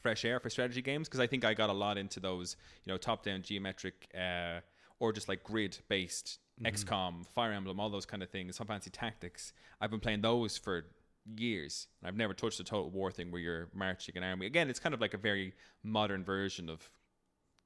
fresh 0.00 0.24
air 0.24 0.40
for 0.40 0.50
strategy 0.50 0.82
games 0.82 1.08
because 1.08 1.20
I 1.20 1.26
think 1.26 1.44
I 1.44 1.54
got 1.54 1.70
a 1.70 1.74
lot 1.74 1.98
into 1.98 2.20
those, 2.20 2.56
you 2.84 2.92
know, 2.92 2.96
top 2.96 3.22
down 3.22 3.42
geometric 3.42 4.08
uh, 4.18 4.60
or 4.98 5.12
just 5.12 5.28
like 5.28 5.44
grid 5.44 5.78
based 5.88 6.38
XCOM, 6.64 7.26
Fire 7.28 7.52
Emblem, 7.52 7.80
all 7.80 7.88
those 7.88 8.06
kind 8.06 8.22
of 8.22 8.30
things, 8.30 8.56
some 8.56 8.66
fancy 8.66 8.90
tactics. 8.90 9.52
I've 9.80 9.90
been 9.90 10.00
playing 10.00 10.20
those 10.20 10.58
for 10.58 10.86
years. 11.36 11.86
I've 12.04 12.16
never 12.16 12.34
touched 12.34 12.58
the 12.58 12.64
Total 12.64 12.90
War 12.90 13.10
thing 13.10 13.30
where 13.30 13.40
you're 13.40 13.68
marching 13.74 14.16
an 14.16 14.22
army. 14.22 14.46
Again, 14.46 14.70
it's 14.70 14.80
kind 14.80 14.94
of 14.94 15.00
like 15.00 15.14
a 15.14 15.18
very 15.18 15.54
modern 15.82 16.24
version 16.24 16.68
of 16.68 16.90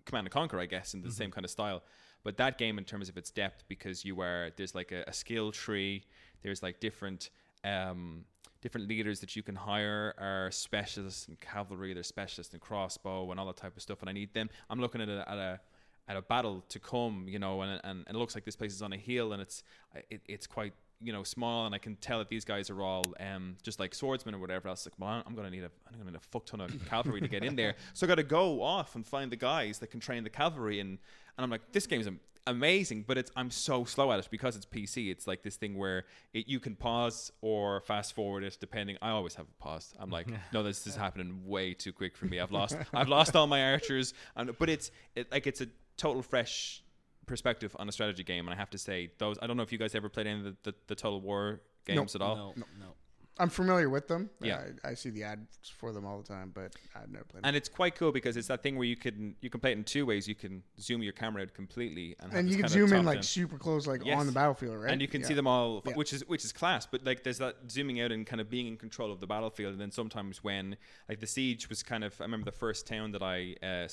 Command 0.05 0.26
and 0.26 0.32
Conquer, 0.32 0.61
I 0.61 0.66
guess, 0.66 0.94
in 0.94 1.02
the 1.02 1.11
same 1.11 1.30
kind 1.30 1.44
of 1.44 1.50
style. 1.50 1.82
But 2.22 2.36
that 2.38 2.59
game, 2.59 2.78
in 2.78 2.84
terms 2.84 3.09
of 3.09 3.16
its 3.16 3.30
depth, 3.30 3.64
because 3.68 4.05
you 4.05 4.20
are 4.20 4.50
there's 4.57 4.74
like 4.74 4.92
a, 4.92 5.05
a 5.07 5.12
skill 5.12 5.52
tree, 5.52 6.05
there's 6.42 6.62
like 6.62 6.80
different 6.80 7.30
um, 7.64 8.24
different 8.61 8.88
leaders 8.88 9.20
that 9.20 9.36
you 9.36 9.42
can 9.42 9.55
hire 9.55 10.14
are 10.18 10.50
specialists 10.50 11.28
in 11.28 11.36
cavalry, 11.36 11.92
they're 11.92 12.02
specialists 12.02 12.55
in 12.55 12.61
crossbow 12.61 13.30
and 13.30 13.38
all 13.38 13.46
that 13.46 13.59
type 13.59 13.76
of 13.76 13.82
stuff. 13.82 14.00
And 14.00 14.09
I 14.09 14.12
need 14.12 14.32
them. 14.32 14.48
I'm 14.70 14.80
looking 14.80 15.00
at 15.02 15.09
a, 15.09 15.30
at 15.30 15.38
a 15.38 15.61
at 16.07 16.16
a 16.16 16.22
battle 16.22 16.62
to 16.68 16.78
come, 16.78 17.26
you 17.28 17.38
know, 17.38 17.62
and, 17.62 17.80
and, 17.82 18.05
and 18.07 18.16
it 18.16 18.18
looks 18.18 18.34
like 18.34 18.44
this 18.44 18.57
place 18.57 18.74
is 18.74 18.82
on 18.82 18.92
a 18.92 18.96
hill 18.96 19.32
and 19.32 19.40
it's 19.40 19.62
it, 20.11 20.22
it's 20.26 20.46
quite 20.46 20.72
you 21.05 21.12
know 21.12 21.22
small 21.22 21.66
and 21.66 21.74
I 21.74 21.78
can 21.78 21.96
tell 21.96 22.18
that 22.18 22.28
these 22.28 22.44
guys 22.44 22.70
are 22.70 22.82
all 22.82 23.05
um 23.20 23.57
just 23.62 23.78
like 23.78 23.94
swordsmen 23.94 24.34
or 24.34 24.38
whatever 24.38 24.68
else. 24.68 24.86
Like, 24.86 24.94
well, 24.98 25.22
I'm 25.26 25.34
gonna 25.34 25.50
need 25.50 25.64
a 25.64 25.70
I'm 25.86 25.98
gonna 25.98 26.11
need 26.11 26.16
a 26.16 26.20
fuck 26.20 26.46
ton 26.46 26.61
of 26.61 26.72
cavalry 26.88 27.20
to 27.20 27.28
get 27.28 27.44
in 27.44 27.55
there, 27.57 27.76
so 27.92 28.07
I 28.07 28.09
got 28.09 28.16
to 28.16 28.22
go 28.22 28.62
off 28.62 28.94
and 28.94 29.07
find 29.07 29.30
the 29.30 29.36
guys 29.36 29.78
that 29.80 29.88
can 29.88 30.00
train 30.00 30.24
the 30.24 30.30
cavalry 30.30 30.80
and 30.80 30.98
and 31.36 31.44
I'm 31.44 31.50
like, 31.50 31.72
this 31.72 31.86
game's 31.86 32.07
am- 32.07 32.20
amazing, 32.46 33.05
but 33.07 33.18
it's 33.18 33.30
I'm 33.36 33.50
so 33.50 33.84
slow 33.84 34.12
at 34.12 34.18
it 34.18 34.28
because 34.30 34.57
it's 34.57 34.66
PC. 34.66 35.11
It's 35.11 35.26
like 35.26 35.42
this 35.42 35.57
thing 35.57 35.76
where 35.76 36.05
it, 36.32 36.48
you 36.48 36.61
can 36.61 36.76
pause 36.76 37.32
or 37.40 37.80
fast 37.80 38.14
forward 38.14 38.44
it 38.44 38.57
depending. 38.61 38.96
I 39.02 39.11
always 39.11 39.34
have 39.34 39.46
a 39.46 39.62
pause. 39.62 39.94
I'm 39.98 40.11
like, 40.11 40.28
no, 40.52 40.62
this 40.62 40.86
is 40.86 40.96
happening 40.96 41.42
way 41.46 41.74
too 41.74 41.92
quick 41.92 42.16
for 42.16 42.26
me. 42.26 42.40
I've 42.40 42.52
lost 42.52 42.76
I've 42.92 43.09
lost 43.09 43.36
all 43.36 43.46
my 43.46 43.72
archers, 43.72 44.14
and 44.36 44.57
but 44.59 44.68
it's 44.68 44.90
it, 45.14 45.30
like 45.32 45.46
it's 45.46 45.61
a 45.61 45.66
total 45.96 46.22
fresh 46.22 46.84
perspective 47.25 47.75
on 47.79 47.89
a 47.89 47.93
strategy 47.93 48.25
game, 48.25 48.47
and 48.47 48.55
I 48.55 48.57
have 48.59 48.70
to 48.70 48.79
say 48.79 49.11
those. 49.18 49.39
I 49.43 49.47
don't 49.47 49.57
know 49.57 49.62
if 49.62 49.72
you 49.72 49.79
guys 49.79 49.95
ever 49.95 50.09
played 50.09 50.27
any 50.27 50.39
of 50.41 50.45
the, 50.45 50.57
the, 50.70 50.75
the 50.89 50.95
Total 50.95 51.20
War 51.20 51.61
games 51.87 52.14
at 52.14 52.22
all. 52.22 52.55
No, 52.57 52.64
no. 52.79 52.95
I'm 53.37 53.49
familiar 53.49 53.91
with 53.91 54.07
them. 54.07 54.30
Yeah. 54.41 54.62
I, 54.85 54.91
I 54.91 54.95
see 54.95 55.11
the 55.11 55.24
ads 55.24 55.59
for 55.76 55.93
them 55.93 56.05
all 56.07 56.18
the 56.18 56.28
time, 56.28 56.53
but 56.55 56.72
I've 56.95 57.11
never 57.11 57.24
played 57.24 57.43
them. 57.43 57.49
And 57.49 57.57
it's 57.57 57.68
quite 57.68 57.97
cool 57.97 58.12
because 58.12 58.37
it's 58.37 58.47
that 58.47 58.62
thing 58.62 58.76
where 58.76 58.87
you 58.87 58.95
can 58.97 59.35
you 59.41 59.51
can 59.51 59.59
play 59.61 59.72
it 59.72 59.78
in 59.78 59.82
two 59.82 60.07
ways. 60.07 60.28
You 60.28 60.37
can 60.37 60.62
zoom 60.78 61.03
your 61.03 61.12
camera 61.12 61.43
out 61.43 61.53
completely, 61.53 62.14
and, 62.20 62.32
And 62.32 62.49
you 62.49 62.57
can 62.57 62.68
zoom 62.68 62.93
in 62.93 63.05
like 63.05 63.16
down- 63.16 63.22
super 63.24 63.59
close, 63.59 63.89
like 63.89 64.05
Yes. 64.05 64.20
on 64.20 64.26
the 64.26 64.32
battlefield, 64.32 64.76
right? 64.80 64.93
and 64.93 65.03
you 65.03 65.09
can 65.09 65.20
Yeah. 65.22 65.26
see 65.26 65.35
them 65.35 65.49
all, 65.49 65.82
Yeah. 65.85 65.95
which 65.95 66.12
is 66.12 66.24
which 66.28 66.45
is 66.45 66.53
class. 66.53 66.87
But 66.87 67.05
like, 67.05 67.24
there's 67.24 67.39
that 67.39 67.57
zooming 67.68 68.01
out 68.01 68.12
and 68.12 68.24
kind 68.24 68.41
of 68.41 68.49
being 68.49 68.68
in 68.68 68.76
control 68.76 69.11
of 69.11 69.18
the 69.18 69.26
battlefield. 69.26 69.72
And 69.72 69.80
then 69.80 69.91
sometimes 69.91 70.45
when 70.45 70.76
like 71.09 71.18
the 71.18 71.26
siege 71.26 71.68
was 71.68 71.82
kind 71.82 72.05
of, 72.05 72.20
I 72.20 72.24
remember 72.24 72.45
the 72.45 72.57
first 72.57 72.87
town 72.87 73.11
that 73.12 73.22
I 73.22 73.57
uh, 73.62 73.89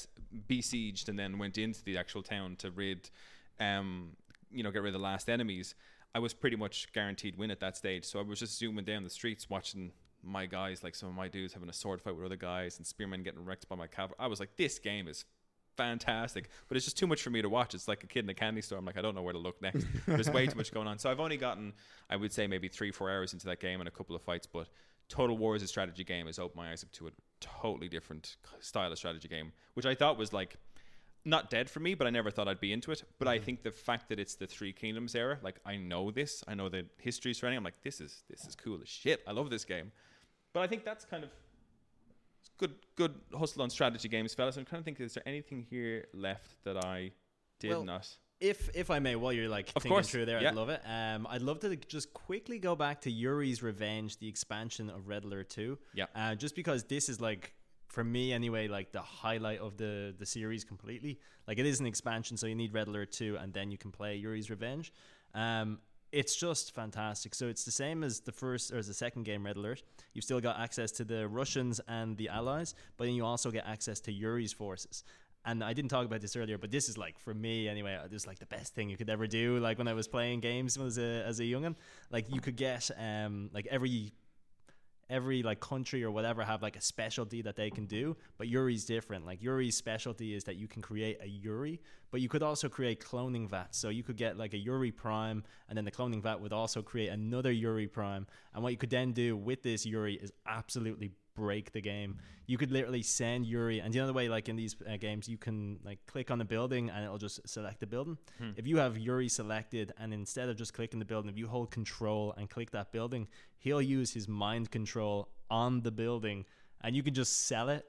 besieged 0.47 1.09
and 1.09 1.17
then 1.17 1.37
went 1.39 1.57
into 1.57 1.83
the 1.83 1.97
actual 1.97 2.21
town 2.23 2.55
to 2.57 2.69
rid, 2.71 3.09
um, 3.59 4.11
you 4.51 4.61
know, 4.63 4.71
get 4.71 4.81
rid 4.83 4.93
of 4.93 4.99
the 5.01 5.03
last 5.03 5.29
enemies. 5.29 5.73
I 6.13 6.19
was 6.19 6.33
pretty 6.33 6.57
much 6.57 6.91
guaranteed 6.93 7.37
win 7.37 7.51
at 7.51 7.59
that 7.61 7.77
stage. 7.77 8.05
So 8.05 8.19
I 8.19 8.23
was 8.23 8.39
just 8.39 8.57
zooming 8.57 8.85
down 8.85 9.03
the 9.03 9.09
streets 9.09 9.49
watching 9.49 9.91
my 10.23 10.45
guys, 10.45 10.83
like 10.83 10.95
some 10.95 11.09
of 11.09 11.15
my 11.15 11.27
dudes 11.27 11.53
having 11.53 11.69
a 11.69 11.73
sword 11.73 12.01
fight 12.01 12.15
with 12.15 12.25
other 12.25 12.35
guys 12.35 12.77
and 12.77 12.85
spearmen 12.85 13.23
getting 13.23 13.43
wrecked 13.43 13.67
by 13.69 13.75
my 13.75 13.87
cavalry. 13.87 14.17
I 14.19 14.27
was 14.27 14.39
like, 14.39 14.55
this 14.57 14.77
game 14.77 15.07
is 15.07 15.25
fantastic, 15.77 16.49
but 16.67 16.77
it's 16.77 16.85
just 16.85 16.97
too 16.97 17.07
much 17.07 17.21
for 17.21 17.29
me 17.29 17.41
to 17.41 17.49
watch. 17.49 17.73
It's 17.73 17.87
like 17.87 18.03
a 18.03 18.07
kid 18.07 18.25
in 18.25 18.29
a 18.29 18.33
candy 18.33 18.61
store. 18.61 18.77
I'm 18.77 18.85
like, 18.85 18.97
I 18.97 19.01
don't 19.01 19.15
know 19.15 19.21
where 19.21 19.33
to 19.33 19.39
look 19.39 19.61
next. 19.61 19.85
There's 20.05 20.29
way 20.29 20.45
too 20.47 20.57
much 20.57 20.71
going 20.71 20.87
on. 20.87 20.99
So 20.99 21.09
I've 21.09 21.19
only 21.19 21.37
gotten, 21.37 21.73
I 22.09 22.17
would 22.17 22.33
say, 22.33 22.45
maybe 22.45 22.67
three, 22.67 22.91
four 22.91 23.09
hours 23.09 23.33
into 23.33 23.47
that 23.47 23.59
game 23.59 23.79
and 23.79 23.87
a 23.87 23.91
couple 23.91 24.15
of 24.15 24.21
fights. 24.21 24.47
But 24.47 24.67
Total 25.09 25.37
War 25.37 25.55
as 25.55 25.63
a 25.63 25.67
strategy 25.67 26.03
game 26.03 26.27
has 26.27 26.39
opened 26.39 26.57
my 26.57 26.71
eyes 26.71 26.83
up 26.83 26.91
to 26.93 27.07
a 27.07 27.11
totally 27.39 27.89
different 27.89 28.37
style 28.59 28.91
of 28.91 28.97
strategy 28.97 29.27
game, 29.27 29.53
which 29.73 29.85
I 29.85 29.95
thought 29.95 30.17
was 30.17 30.33
like 30.33 30.57
not 31.25 31.49
dead 31.49 31.69
for 31.69 31.79
me, 31.79 31.93
but 31.93 32.07
I 32.07 32.09
never 32.09 32.31
thought 32.31 32.47
I'd 32.47 32.59
be 32.59 32.73
into 32.73 32.91
it. 32.91 33.03
But 33.19 33.27
I 33.27 33.37
think 33.39 33.63
the 33.63 33.71
fact 33.71 34.09
that 34.09 34.19
it's 34.19 34.35
the 34.35 34.47
Three 34.47 34.73
Kingdoms 34.73 35.15
era, 35.15 35.37
like 35.43 35.59
I 35.65 35.77
know 35.77 36.11
this, 36.11 36.43
I 36.47 36.55
know 36.55 36.69
the 36.69 36.85
history 36.97 37.33
surrounding. 37.33 37.57
it, 37.57 37.59
I'm 37.59 37.63
like, 37.63 37.81
this 37.83 38.01
is 38.01 38.23
this 38.29 38.45
is 38.45 38.55
cool 38.55 38.79
as 38.81 38.89
shit. 38.89 39.21
I 39.27 39.31
love 39.31 39.49
this 39.49 39.65
game. 39.65 39.91
But 40.53 40.61
I 40.61 40.67
think 40.67 40.83
that's 40.83 41.05
kind 41.05 41.23
of 41.23 41.29
good 42.57 42.73
good 42.95 43.15
hustle 43.37 43.61
on 43.61 43.69
strategy 43.69 44.07
games, 44.09 44.33
fellas. 44.33 44.57
I'm 44.57 44.65
trying 44.65 44.81
to 44.81 44.85
think, 44.85 44.99
is 44.99 45.13
there 45.13 45.27
anything 45.27 45.65
here 45.69 46.07
left 46.13 46.63
that 46.63 46.83
I 46.83 47.11
did 47.59 47.69
Well, 47.71 47.83
not? 47.83 48.07
If 48.39 48.75
if 48.75 48.89
I 48.89 48.97
may, 48.97 49.15
while 49.15 49.31
you're 49.31 49.47
like 49.47 49.67
Of 49.75 49.83
thinking 49.83 49.91
course, 49.91 50.09
through 50.09 50.25
there, 50.25 50.41
yeah. 50.41 50.49
I'd 50.49 50.55
love 50.55 50.69
it. 50.69 50.81
Um, 50.85 51.27
I'd 51.29 51.43
love 51.43 51.59
to 51.59 51.75
just 51.75 52.11
quickly 52.13 52.57
go 52.57 52.75
back 52.75 53.01
to 53.01 53.11
Yuri's 53.11 53.61
Revenge, 53.61 54.17
the 54.17 54.27
expansion 54.27 54.89
of 54.89 55.07
Red 55.07 55.23
Alert 55.25 55.49
Two. 55.51 55.77
Yeah. 55.93 56.05
Uh, 56.15 56.33
just 56.33 56.55
because 56.55 56.83
this 56.85 57.07
is 57.07 57.21
like 57.21 57.53
for 57.91 58.03
me 58.03 58.31
anyway, 58.31 58.67
like 58.67 58.91
the 58.91 59.01
highlight 59.01 59.59
of 59.59 59.77
the 59.77 60.15
the 60.17 60.25
series 60.25 60.63
completely. 60.63 61.19
Like 61.47 61.59
it 61.59 61.65
is 61.65 61.79
an 61.79 61.85
expansion, 61.85 62.37
so 62.37 62.47
you 62.47 62.55
need 62.55 62.73
Red 62.73 62.87
Alert 62.87 63.11
Two, 63.11 63.37
and 63.41 63.53
then 63.53 63.69
you 63.71 63.77
can 63.77 63.91
play 63.91 64.15
Yuri's 64.15 64.49
Revenge. 64.49 64.93
Um, 65.33 65.79
it's 66.11 66.35
just 66.35 66.73
fantastic. 66.73 67.33
So 67.35 67.47
it's 67.47 67.63
the 67.63 67.71
same 67.71 68.03
as 68.03 68.19
the 68.21 68.31
first 68.31 68.71
or 68.71 68.77
as 68.77 68.87
the 68.87 68.93
second 68.93 69.23
game, 69.23 69.45
Red 69.45 69.57
Alert. 69.57 69.83
You've 70.13 70.25
still 70.25 70.41
got 70.41 70.59
access 70.59 70.91
to 70.93 71.03
the 71.05 71.27
Russians 71.27 71.79
and 71.87 72.17
the 72.17 72.29
Allies, 72.29 72.75
but 72.97 73.05
then 73.05 73.13
you 73.13 73.25
also 73.25 73.51
get 73.51 73.65
access 73.65 73.99
to 74.01 74.11
Yuri's 74.11 74.53
forces. 74.53 75.03
And 75.43 75.63
I 75.63 75.73
didn't 75.73 75.89
talk 75.89 76.05
about 76.05 76.21
this 76.21 76.35
earlier, 76.35 76.57
but 76.57 76.69
this 76.69 76.87
is 76.87 76.97
like 76.97 77.17
for 77.17 77.33
me 77.33 77.67
anyway. 77.67 77.95
uh, 77.95 78.07
This 78.07 78.23
is 78.23 78.27
like 78.27 78.39
the 78.39 78.45
best 78.45 78.75
thing 78.75 78.89
you 78.89 78.97
could 78.97 79.09
ever 79.09 79.25
do. 79.25 79.57
Like 79.57 79.77
when 79.77 79.87
I 79.87 79.93
was 79.93 80.07
playing 80.07 80.39
games 80.41 80.77
as 80.77 80.97
a 80.97 81.23
as 81.25 81.39
a 81.39 81.43
youngin, 81.43 81.75
like 82.11 82.25
you 82.33 82.39
could 82.41 82.57
get 82.57 82.91
um 82.97 83.49
like 83.53 83.67
every 83.71 84.13
every 85.11 85.43
like 85.43 85.59
country 85.59 86.03
or 86.03 86.09
whatever 86.09 86.43
have 86.43 86.61
like 86.61 86.75
a 86.75 86.81
specialty 86.81 87.41
that 87.41 87.55
they 87.55 87.69
can 87.69 87.85
do, 87.85 88.15
but 88.37 88.47
Yuri's 88.47 88.85
different. 88.85 89.25
Like 89.25 89.43
Yuri's 89.43 89.75
specialty 89.75 90.33
is 90.33 90.45
that 90.45 90.55
you 90.55 90.67
can 90.67 90.81
create 90.81 91.19
a 91.21 91.27
Yuri, 91.27 91.79
but 92.09 92.21
you 92.21 92.29
could 92.29 92.41
also 92.41 92.69
create 92.69 92.99
cloning 92.99 93.49
vats. 93.49 93.77
So 93.77 93.89
you 93.89 94.03
could 94.03 94.17
get 94.17 94.37
like 94.37 94.53
a 94.53 94.57
Yuri 94.57 94.91
Prime, 94.91 95.43
and 95.69 95.77
then 95.77 95.85
the 95.85 95.91
cloning 95.91 96.23
vat 96.23 96.39
would 96.39 96.53
also 96.53 96.81
create 96.81 97.09
another 97.09 97.51
Yuri 97.51 97.87
Prime. 97.87 98.25
And 98.53 98.63
what 98.63 98.71
you 98.71 98.77
could 98.77 98.89
then 98.89 99.11
do 99.11 99.35
with 99.35 99.61
this 99.61 99.85
Yuri 99.85 100.15
is 100.15 100.31
absolutely 100.47 101.11
break 101.35 101.71
the 101.71 101.81
game. 101.81 102.17
You 102.47 102.57
could 102.57 102.71
literally 102.71 103.01
send 103.01 103.45
Yuri, 103.45 103.79
and 103.79 103.93
the 103.93 103.99
other 103.99 104.13
way, 104.13 104.27
like 104.27 104.49
in 104.49 104.55
these 104.55 104.75
uh, 104.89 104.97
games, 104.97 105.27
you 105.29 105.37
can 105.37 105.79
like 105.83 105.99
click 106.05 106.29
on 106.31 106.37
the 106.37 106.45
building 106.45 106.89
and 106.89 107.05
it'll 107.05 107.17
just 107.17 107.47
select 107.47 107.79
the 107.79 107.87
building. 107.87 108.17
If 108.57 108.67
you 108.67 108.77
have 108.77 108.97
Yuri 108.97 109.29
selected, 109.29 109.93
and 109.97 110.13
instead 110.13 110.49
of 110.49 110.57
just 110.57 110.73
clicking 110.73 110.99
the 110.99 111.05
building, 111.05 111.29
if 111.29 111.37
you 111.37 111.47
hold 111.47 111.71
Control 111.71 112.33
and 112.37 112.49
click 112.49 112.71
that 112.71 112.91
building, 112.91 113.27
he'll 113.59 113.81
use 113.81 114.13
his 114.13 114.27
mind 114.27 114.71
control 114.71 115.29
on 115.49 115.81
the 115.81 115.91
building, 115.91 116.45
and 116.81 116.95
you 116.95 117.03
can 117.03 117.13
just 117.13 117.47
sell 117.47 117.69
it. 117.69 117.85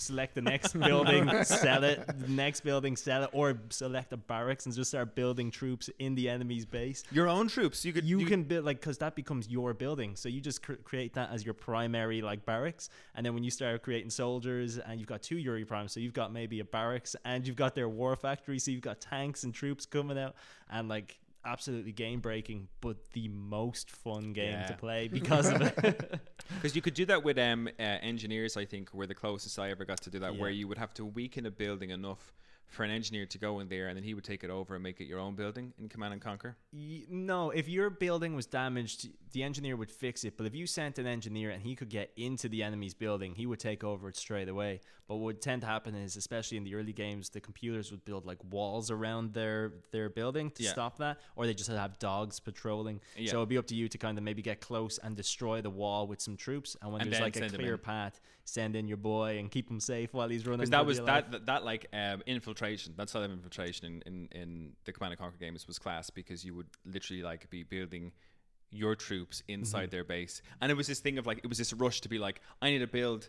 Select 0.00 0.34
the 0.34 0.42
next 0.42 0.72
building, 0.78 1.28
sell 1.44 1.84
it. 1.84 2.06
The 2.06 2.28
next 2.28 2.60
building, 2.60 2.96
sell 2.96 3.24
it, 3.24 3.30
or 3.32 3.58
select 3.70 4.12
a 4.12 4.16
barracks 4.16 4.66
and 4.66 4.74
just 4.74 4.90
start 4.90 5.14
building 5.14 5.50
troops 5.50 5.90
in 5.98 6.14
the 6.14 6.28
enemy's 6.28 6.64
base 6.64 7.02
Your 7.10 7.28
own 7.28 7.48
troops. 7.48 7.84
You 7.84 7.92
could. 7.92 8.04
you, 8.04 8.24
can 8.26 8.44
build 8.44 8.64
like 8.64 8.80
because 8.80 8.98
that 8.98 9.14
becomes 9.14 9.48
your 9.48 9.74
building 9.74 10.14
so 10.16 10.28
you 10.28 10.40
just 10.40 10.62
cr- 10.62 10.74
create 10.84 11.14
that 11.14 11.30
as 11.32 11.44
your 11.44 11.54
primary 11.54 12.22
like 12.22 12.44
barracks 12.44 12.90
and 13.14 13.24
then 13.24 13.34
when 13.34 13.42
you 13.42 13.50
start 13.50 13.82
creating 13.82 14.10
soldiers 14.10 14.78
and 14.78 14.98
you've 15.00 15.08
got 15.08 15.22
two 15.22 15.36
yuri 15.38 15.64
primes 15.64 15.92
so 15.92 16.00
you've 16.00 16.12
got 16.12 16.32
maybe 16.32 16.60
a 16.60 16.64
barracks 16.64 17.16
and 17.24 17.46
you've 17.46 17.56
got 17.56 17.74
their 17.74 17.88
war 17.88 18.14
factory 18.16 18.58
so 18.58 18.70
you've 18.70 18.80
got 18.82 19.00
tanks 19.00 19.44
and 19.44 19.54
troops 19.54 19.86
coming 19.86 20.18
out 20.18 20.34
and 20.70 20.88
like 20.88 21.18
absolutely 21.52 21.92
game 21.92 22.20
breaking 22.20 22.68
but 22.80 22.96
the 23.12 23.28
most 23.28 23.90
fun 23.90 24.32
game 24.32 24.52
Yeah. 24.52 24.66
to 24.66 24.74
play 24.74 25.08
because 25.08 25.50
of 25.50 25.60
it 25.84 26.20
Because 26.54 26.74
you 26.74 26.82
could 26.82 26.94
do 26.94 27.04
that 27.06 27.22
with 27.24 27.38
um, 27.38 27.68
uh, 27.78 27.82
engineers, 27.82 28.56
I 28.56 28.64
think, 28.64 28.92
were 28.94 29.06
the 29.06 29.14
closest 29.14 29.58
I 29.58 29.70
ever 29.70 29.84
got 29.84 30.00
to 30.02 30.10
do 30.10 30.18
that, 30.20 30.36
where 30.36 30.50
you 30.50 30.66
would 30.66 30.78
have 30.78 30.94
to 30.94 31.04
weaken 31.04 31.44
a 31.46 31.50
building 31.50 31.90
enough 31.90 32.32
for 32.66 32.84
an 32.84 32.90
engineer 32.90 33.26
to 33.26 33.38
go 33.38 33.60
in 33.60 33.68
there 33.68 33.88
and 33.88 33.96
then 33.96 34.02
he 34.04 34.12
would 34.14 34.24
take 34.24 34.42
it 34.44 34.50
over 34.50 34.74
and 34.74 34.82
make 34.82 35.00
it 35.00 35.04
your 35.06 35.18
own 35.20 35.34
building 35.34 35.72
in 35.78 35.88
Command 35.88 36.12
and 36.14 36.22
Conquer. 36.22 36.56
Y- 36.72 37.04
No, 37.10 37.50
if 37.50 37.68
your 37.68 37.90
building 37.90 38.34
was 38.34 38.46
damaged, 38.46 39.08
the 39.32 39.42
engineer 39.42 39.76
would 39.76 39.90
fix 39.90 40.24
it. 40.24 40.36
But 40.36 40.46
if 40.46 40.54
you 40.54 40.66
sent 40.66 40.98
an 40.98 41.06
engineer 41.06 41.50
and 41.50 41.62
he 41.62 41.74
could 41.74 41.88
get 41.88 42.10
into 42.16 42.48
the 42.48 42.62
enemy's 42.62 42.94
building, 42.94 43.34
he 43.34 43.46
would 43.46 43.60
take 43.60 43.84
over 43.84 44.08
it 44.08 44.16
straight 44.16 44.48
away. 44.48 44.80
But 45.06 45.16
what 45.16 45.24
would 45.24 45.42
tend 45.42 45.62
to 45.62 45.66
happen 45.66 45.94
is, 45.94 46.16
especially 46.16 46.58
in 46.58 46.64
the 46.64 46.74
early 46.74 46.92
games, 46.92 47.30
the 47.30 47.40
computers 47.40 47.90
would 47.90 48.04
build 48.04 48.26
like 48.26 48.38
walls 48.50 48.90
around 48.90 49.32
their 49.34 49.72
their 49.90 50.08
building 50.10 50.50
to 50.52 50.62
Yeah. 50.62 50.72
stop 50.72 50.98
that, 50.98 51.18
or 51.36 51.46
they 51.46 51.54
just 51.54 51.70
have 51.70 51.98
dogs 51.98 52.40
patrolling. 52.40 53.00
Yeah. 53.16 53.30
So 53.30 53.38
it'd 53.38 53.48
be 53.48 53.58
up 53.58 53.66
to 53.68 53.74
you 53.74 53.88
to 53.88 53.98
kind 53.98 54.18
of 54.18 54.24
maybe 54.24 54.42
get 54.42 54.60
close 54.60 54.98
and 54.98 55.16
destroy 55.16 55.62
the 55.62 55.70
wall 55.70 56.06
with 56.06 56.20
some 56.20 56.36
troops. 56.36 56.76
And 56.82 56.92
when 56.92 57.02
And 57.02 57.12
there's 57.12 57.22
like 57.22 57.36
a 57.36 57.48
clear 57.48 57.78
path, 57.78 58.20
send 58.44 58.76
in 58.76 58.88
your 58.88 58.96
boy 58.96 59.38
and 59.38 59.50
keep 59.50 59.70
him 59.70 59.80
safe 59.80 60.12
while 60.12 60.28
he's 60.28 60.46
running. 60.46 60.60
Because 60.60 60.70
that 60.70 60.86
was 60.86 61.00
that, 61.00 61.30
that 61.32 61.46
that 61.46 61.64
like 61.64 61.86
um, 61.92 62.22
infiltration. 62.26 62.94
That 62.96 63.08
side 63.08 63.22
of 63.24 63.30
infiltration 63.30 63.86
in, 63.86 64.02
in 64.02 64.28
in 64.32 64.72
the 64.84 64.92
Command 64.92 65.12
and 65.12 65.20
Conquer 65.20 65.38
games 65.38 65.66
was 65.66 65.78
class 65.78 66.10
because 66.10 66.44
you 66.44 66.54
would 66.54 66.68
literally 66.84 67.22
like 67.22 67.48
be 67.50 67.62
building 67.62 68.12
your 68.70 68.94
troops 68.94 69.42
inside 69.48 69.84
Mm-hmm. 69.84 69.90
their 69.90 70.04
base, 70.04 70.42
and 70.60 70.70
it 70.70 70.74
was 70.76 70.86
this 70.86 71.00
thing 71.00 71.18
of 71.18 71.26
like 71.26 71.38
it 71.38 71.46
was 71.48 71.58
this 71.58 71.72
rush 71.72 72.00
to 72.02 72.08
be 72.08 72.18
like 72.18 72.40
I 72.62 72.70
need 72.70 72.80
to 72.80 72.86
build. 72.86 73.28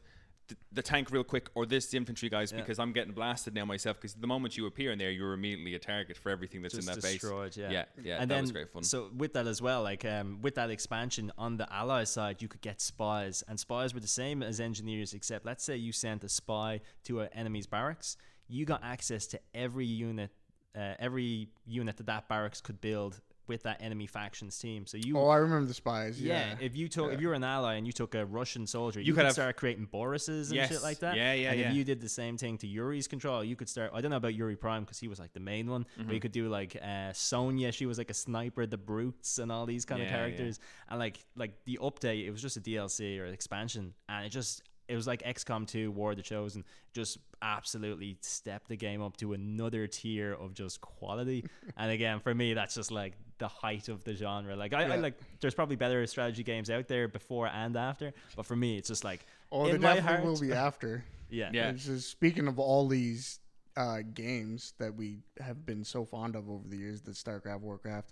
th- 0.50 0.58
The 0.72 0.82
tank 0.82 1.12
real 1.12 1.24
quick, 1.24 1.48
or 1.54 1.66
this 1.68 1.94
infantry 1.94 2.28
guys, 2.28 2.52
Yeah. 2.52 2.60
because 2.62 2.80
I'm 2.80 2.92
getting 2.92 3.14
blasted 3.14 3.54
now 3.54 3.66
myself. 3.66 3.98
Because 3.98 4.16
the 4.16 4.26
moment 4.28 4.58
you 4.58 4.66
appear 4.66 4.92
in 4.92 4.98
there, 4.98 5.12
you're 5.12 5.34
immediately 5.34 5.76
a 5.76 5.80
target 5.80 6.18
for 6.18 6.30
everything 6.32 6.62
that's 6.64 6.74
in 6.74 6.82
just 6.82 6.88
that 6.96 7.02
base. 7.04 7.22
destroyed, 7.22 7.56
yeah. 7.56 7.70
yeah, 7.72 7.86
yeah. 8.04 8.18
and 8.22 8.30
that 8.32 8.36
then, 8.36 8.44
was 8.46 8.52
great 8.52 8.70
fun. 8.74 8.82
So 8.84 9.12
with 9.16 9.34
that 9.34 9.46
as 9.48 9.62
well, 9.62 9.84
like 9.84 10.04
um, 10.06 10.40
with 10.42 10.56
that 10.56 10.70
expansion 10.72 11.32
on 11.38 11.58
the 11.58 11.72
ally 11.72 12.04
side, 12.06 12.42
you 12.42 12.48
could 12.48 12.62
get 12.62 12.82
spies, 12.82 13.44
and 13.48 13.60
spies 13.60 13.94
were 13.94 14.00
the 14.00 14.08
same 14.08 14.42
as 14.42 14.60
engineers, 14.60 15.14
except 15.14 15.46
let's 15.46 15.64
say 15.64 15.76
you 15.78 15.92
sent 15.92 16.24
a 16.24 16.30
spy 16.30 16.82
to 17.04 17.20
an 17.22 17.30
enemy's 17.34 17.68
barracks, 17.68 18.18
you 18.48 18.66
got 18.66 18.84
access 18.84 19.28
to 19.28 19.40
every 19.54 19.86
unit, 19.86 20.32
uh, 20.76 20.96
every 21.00 21.50
unit 21.68 21.98
that 21.98 22.08
that 22.08 22.28
barracks 22.28 22.60
could 22.60 22.82
build 22.82 23.22
with 23.50 23.64
that 23.64 23.82
enemy 23.82 24.08
factions 24.08 24.58
team. 24.58 24.86
So 24.86 24.98
you. 24.98 25.18
Oh, 25.18 25.28
I 25.28 25.38
remember 25.38 25.68
the 25.68 25.74
spies. 25.74 26.22
yeah, 26.22 26.50
Yeah. 26.52 26.56
if 26.62 26.76
you 26.78 26.88
took 26.88 27.12
if 27.12 27.20
you 27.20 27.28
were 27.28 27.34
an 27.34 27.44
ally 27.44 27.74
and 27.76 27.86
you 27.86 27.92
took 27.92 28.16
a 28.16 28.26
Russian 28.26 28.66
soldier, 28.68 29.00
you, 29.02 29.08
You 29.08 29.14
could 29.14 29.18
could 29.20 29.26
have- 29.26 29.34
start 29.34 29.58
creating 29.58 29.88
Borises 29.92 30.48
and 30.48 30.56
Yes. 30.56 30.70
shit 30.70 30.82
like 30.84 31.00
that. 31.00 31.18
Yeah, 31.18 31.34
yeah, 31.34 31.52
and 31.52 31.60
yeah. 31.60 31.70
if 31.70 31.76
you 31.76 31.84
did 31.84 32.00
the 32.00 32.08
same 32.08 32.38
thing 32.38 32.58
to 32.60 32.68
Yuri's 32.68 33.08
control, 33.08 33.44
you 33.44 33.56
could 33.58 33.68
start. 33.68 33.92
I 33.94 34.00
don't 34.02 34.12
know 34.12 34.18
about 34.18 34.36
Yuri 34.36 34.56
Prime 34.56 34.84
because 34.84 35.00
he 35.00 35.08
was 35.10 35.20
like 35.20 35.34
the 35.34 35.40
main 35.40 35.70
one, 35.70 35.86
but 35.98 36.04
Mm-hmm. 36.06 36.14
you 36.14 36.20
could 36.22 36.32
do 36.32 36.48
like 36.48 36.78
uh, 36.82 37.12
Sonya. 37.12 37.72
She 37.72 37.86
was 37.86 37.98
like 37.98 38.10
a 38.12 38.14
sniper, 38.14 38.66
the 38.66 38.78
brutes, 38.78 39.40
and 39.40 39.52
all 39.52 39.66
these 39.66 39.84
kind 39.86 40.02
of 40.02 40.08
Yeah, 40.08 40.14
yeah. 40.14 40.18
characters. 40.20 40.60
And 40.88 41.00
like 41.00 41.18
like 41.36 41.66
the 41.66 41.80
update, 41.82 42.26
it 42.26 42.32
was 42.32 42.42
just 42.42 42.56
a 42.56 42.62
DLC 42.62 43.20
or 43.20 43.26
expansion, 43.26 43.94
and 44.08 44.26
it 44.26 44.30
just 44.30 44.62
it 44.90 44.96
was 44.96 45.08
like 45.08 45.22
XCOM 45.24 45.68
2 45.68 45.92
War 45.92 46.12
of 46.12 46.18
the 46.18 46.24
Chosen, 46.24 46.66
just 46.94 47.18
absolutely 47.42 48.18
stepped 48.22 48.68
the 48.68 48.76
game 48.76 49.02
up 49.02 49.16
to 49.18 49.34
another 49.34 49.88
tier 49.88 50.34
of 50.34 50.54
just 50.54 50.82
quality. 50.82 51.46
and 51.78 51.92
again, 51.92 52.20
for 52.20 52.34
me, 52.36 52.54
that's 52.54 52.76
just 52.76 52.92
like 52.92 53.14
the 53.38 53.48
height 53.48 53.88
of 53.88 54.04
the 54.04 54.14
genre. 54.16 54.56
Like 54.56 54.74
I, 54.74 54.84
I 54.84 54.96
like, 54.98 55.14
there's 55.40 55.54
probably 55.54 55.78
better 55.78 56.06
strategy 56.08 56.44
games 56.44 56.70
out 56.70 56.88
there 56.90 57.08
before 57.08 57.48
and 57.48 57.78
after, 57.78 58.12
but 58.36 58.46
for 58.46 58.56
me, 58.56 58.78
it's 58.78 58.90
just 58.90 59.04
like 59.06 59.26
Oh, 59.52 59.66
in 59.66 59.80
there 59.82 59.96
my 59.96 60.00
heart, 60.02 60.24
will 60.24 60.40
be 60.40 60.52
after. 60.52 61.06
yeah, 61.30 61.50
Yeah. 61.54 61.70
It's 61.70 61.86
just, 61.86 62.10
speaking 62.10 62.48
of 62.48 62.60
all 62.60 62.88
these 62.88 63.40
uh, 63.78 64.00
games 64.14 64.74
that 64.80 64.94
we 64.96 65.20
have 65.40 65.66
been 65.66 65.84
so 65.86 66.04
fond 66.04 66.36
of 66.36 66.50
over 66.50 66.68
the 66.68 66.76
years, 66.78 67.02
the 67.02 67.12
StarCraft, 67.12 67.62
Warcraft, 67.62 68.12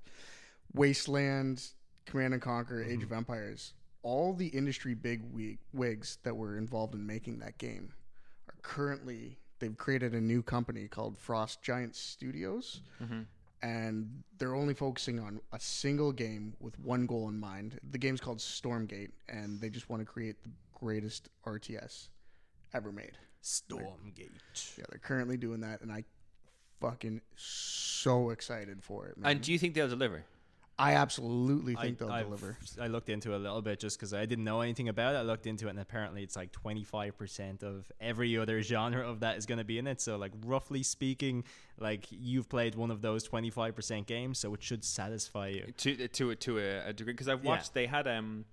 Wasteland, 0.74 1.64
Command 2.06 2.34
and 2.34 2.42
Conquer, 2.42 2.82
Age 2.84 3.00
Mm-hmm. 3.02 3.04
of 3.04 3.12
Empires, 3.18 3.74
all 4.08 4.32
the 4.34 4.48
industry 4.48 4.94
big 4.94 5.22
wi- 5.34 5.58
wigs 5.74 6.18
that 6.24 6.34
were 6.34 6.58
involved 6.58 6.96
in 6.96 7.06
making 7.06 7.40
that 7.40 7.58
game 7.58 7.92
are 8.48 8.56
currently 8.62 9.38
they've 9.60 9.78
created 9.78 10.14
a 10.14 10.22
new 10.22 10.42
company 10.42 10.88
called 10.88 11.18
Frost 11.18 11.62
Giant 11.62 11.94
Studios. 11.94 12.82
Mm-hmm. 13.04 13.22
And 13.64 14.24
they're 14.38 14.56
only 14.56 14.76
focusing 14.76 15.20
on 15.20 15.42
a 15.52 15.60
single 15.60 16.14
game 16.14 16.54
with 16.62 16.80
one 16.80 17.06
goal 17.06 17.28
in 17.28 17.38
mind. 17.40 17.80
The 17.92 17.98
game's 17.98 18.22
called 18.22 18.38
Stormgate, 18.38 19.10
and 19.28 19.60
they 19.60 19.70
just 19.70 19.90
want 19.90 20.00
to 20.02 20.06
create 20.06 20.42
the 20.44 20.52
greatest 20.74 21.28
RTS 21.46 22.10
ever 22.74 22.92
made. 22.92 23.18
Stormgate. 23.44 24.78
Yeah, 24.78 24.86
they're 24.90 25.00
currently 25.04 25.38
doing 25.38 25.62
that, 25.62 25.82
and 25.82 25.92
I 25.92 26.04
fucking 26.80 27.20
so 27.36 28.30
excited 28.30 28.84
for 28.84 29.08
it, 29.08 29.18
man. 29.18 29.32
and 29.32 29.42
do 29.42 29.52
you 29.52 29.58
think 29.58 29.74
they'll 29.74 29.90
deliver? 29.90 30.24
I 30.80 30.94
absolutely 30.94 31.74
think 31.76 32.00
I, 32.02 32.06
they'll 32.06 32.14
I've- 32.14 32.24
deliver. 32.26 32.58
I 32.80 32.86
looked 32.88 33.10
into 33.10 33.34
it 33.34 33.36
a 33.36 33.40
little 33.40 33.62
bit 33.64 33.80
just 33.80 33.98
because 33.98 34.14
I 34.14 34.26
didn't 34.28 34.44
know 34.44 34.62
anything 34.62 34.90
about 34.90 35.16
it. 35.16 35.18
I 35.18 35.22
looked 35.24 35.48
into 35.48 35.68
it, 35.68 35.72
and 35.72 35.80
apparently 35.80 36.22
it's 36.22 36.36
like 36.36 36.52
25% 36.52 37.64
of 37.64 37.92
every 38.00 38.38
other 38.38 38.62
genre 38.62 39.08
of 39.10 39.22
that 39.22 39.38
is 39.38 39.46
going 39.48 39.58
to 39.58 39.64
be 39.64 39.80
in 39.80 39.88
it. 39.88 40.02
So, 40.02 40.18
like, 40.18 40.34
roughly 40.46 40.84
speaking, 40.84 41.44
like, 41.80 42.06
you've 42.12 42.48
played 42.48 42.76
one 42.76 42.92
of 42.92 43.02
those 43.02 43.28
25% 43.28 44.06
games, 44.06 44.38
so 44.38 44.54
it 44.54 44.62
should 44.62 44.84
satisfy 44.84 45.48
you. 45.48 45.74
to 45.78 46.08
to 46.10 46.30
a, 46.30 46.36
to 46.36 46.60
a, 46.60 46.90
a 46.90 46.94
degree 46.94 47.14
because 47.14 47.28
I've 47.28 47.44
Yeah. 47.44 47.50
watched 47.52 47.74
they 47.74 47.88
had 47.88 48.08
um 48.08 48.46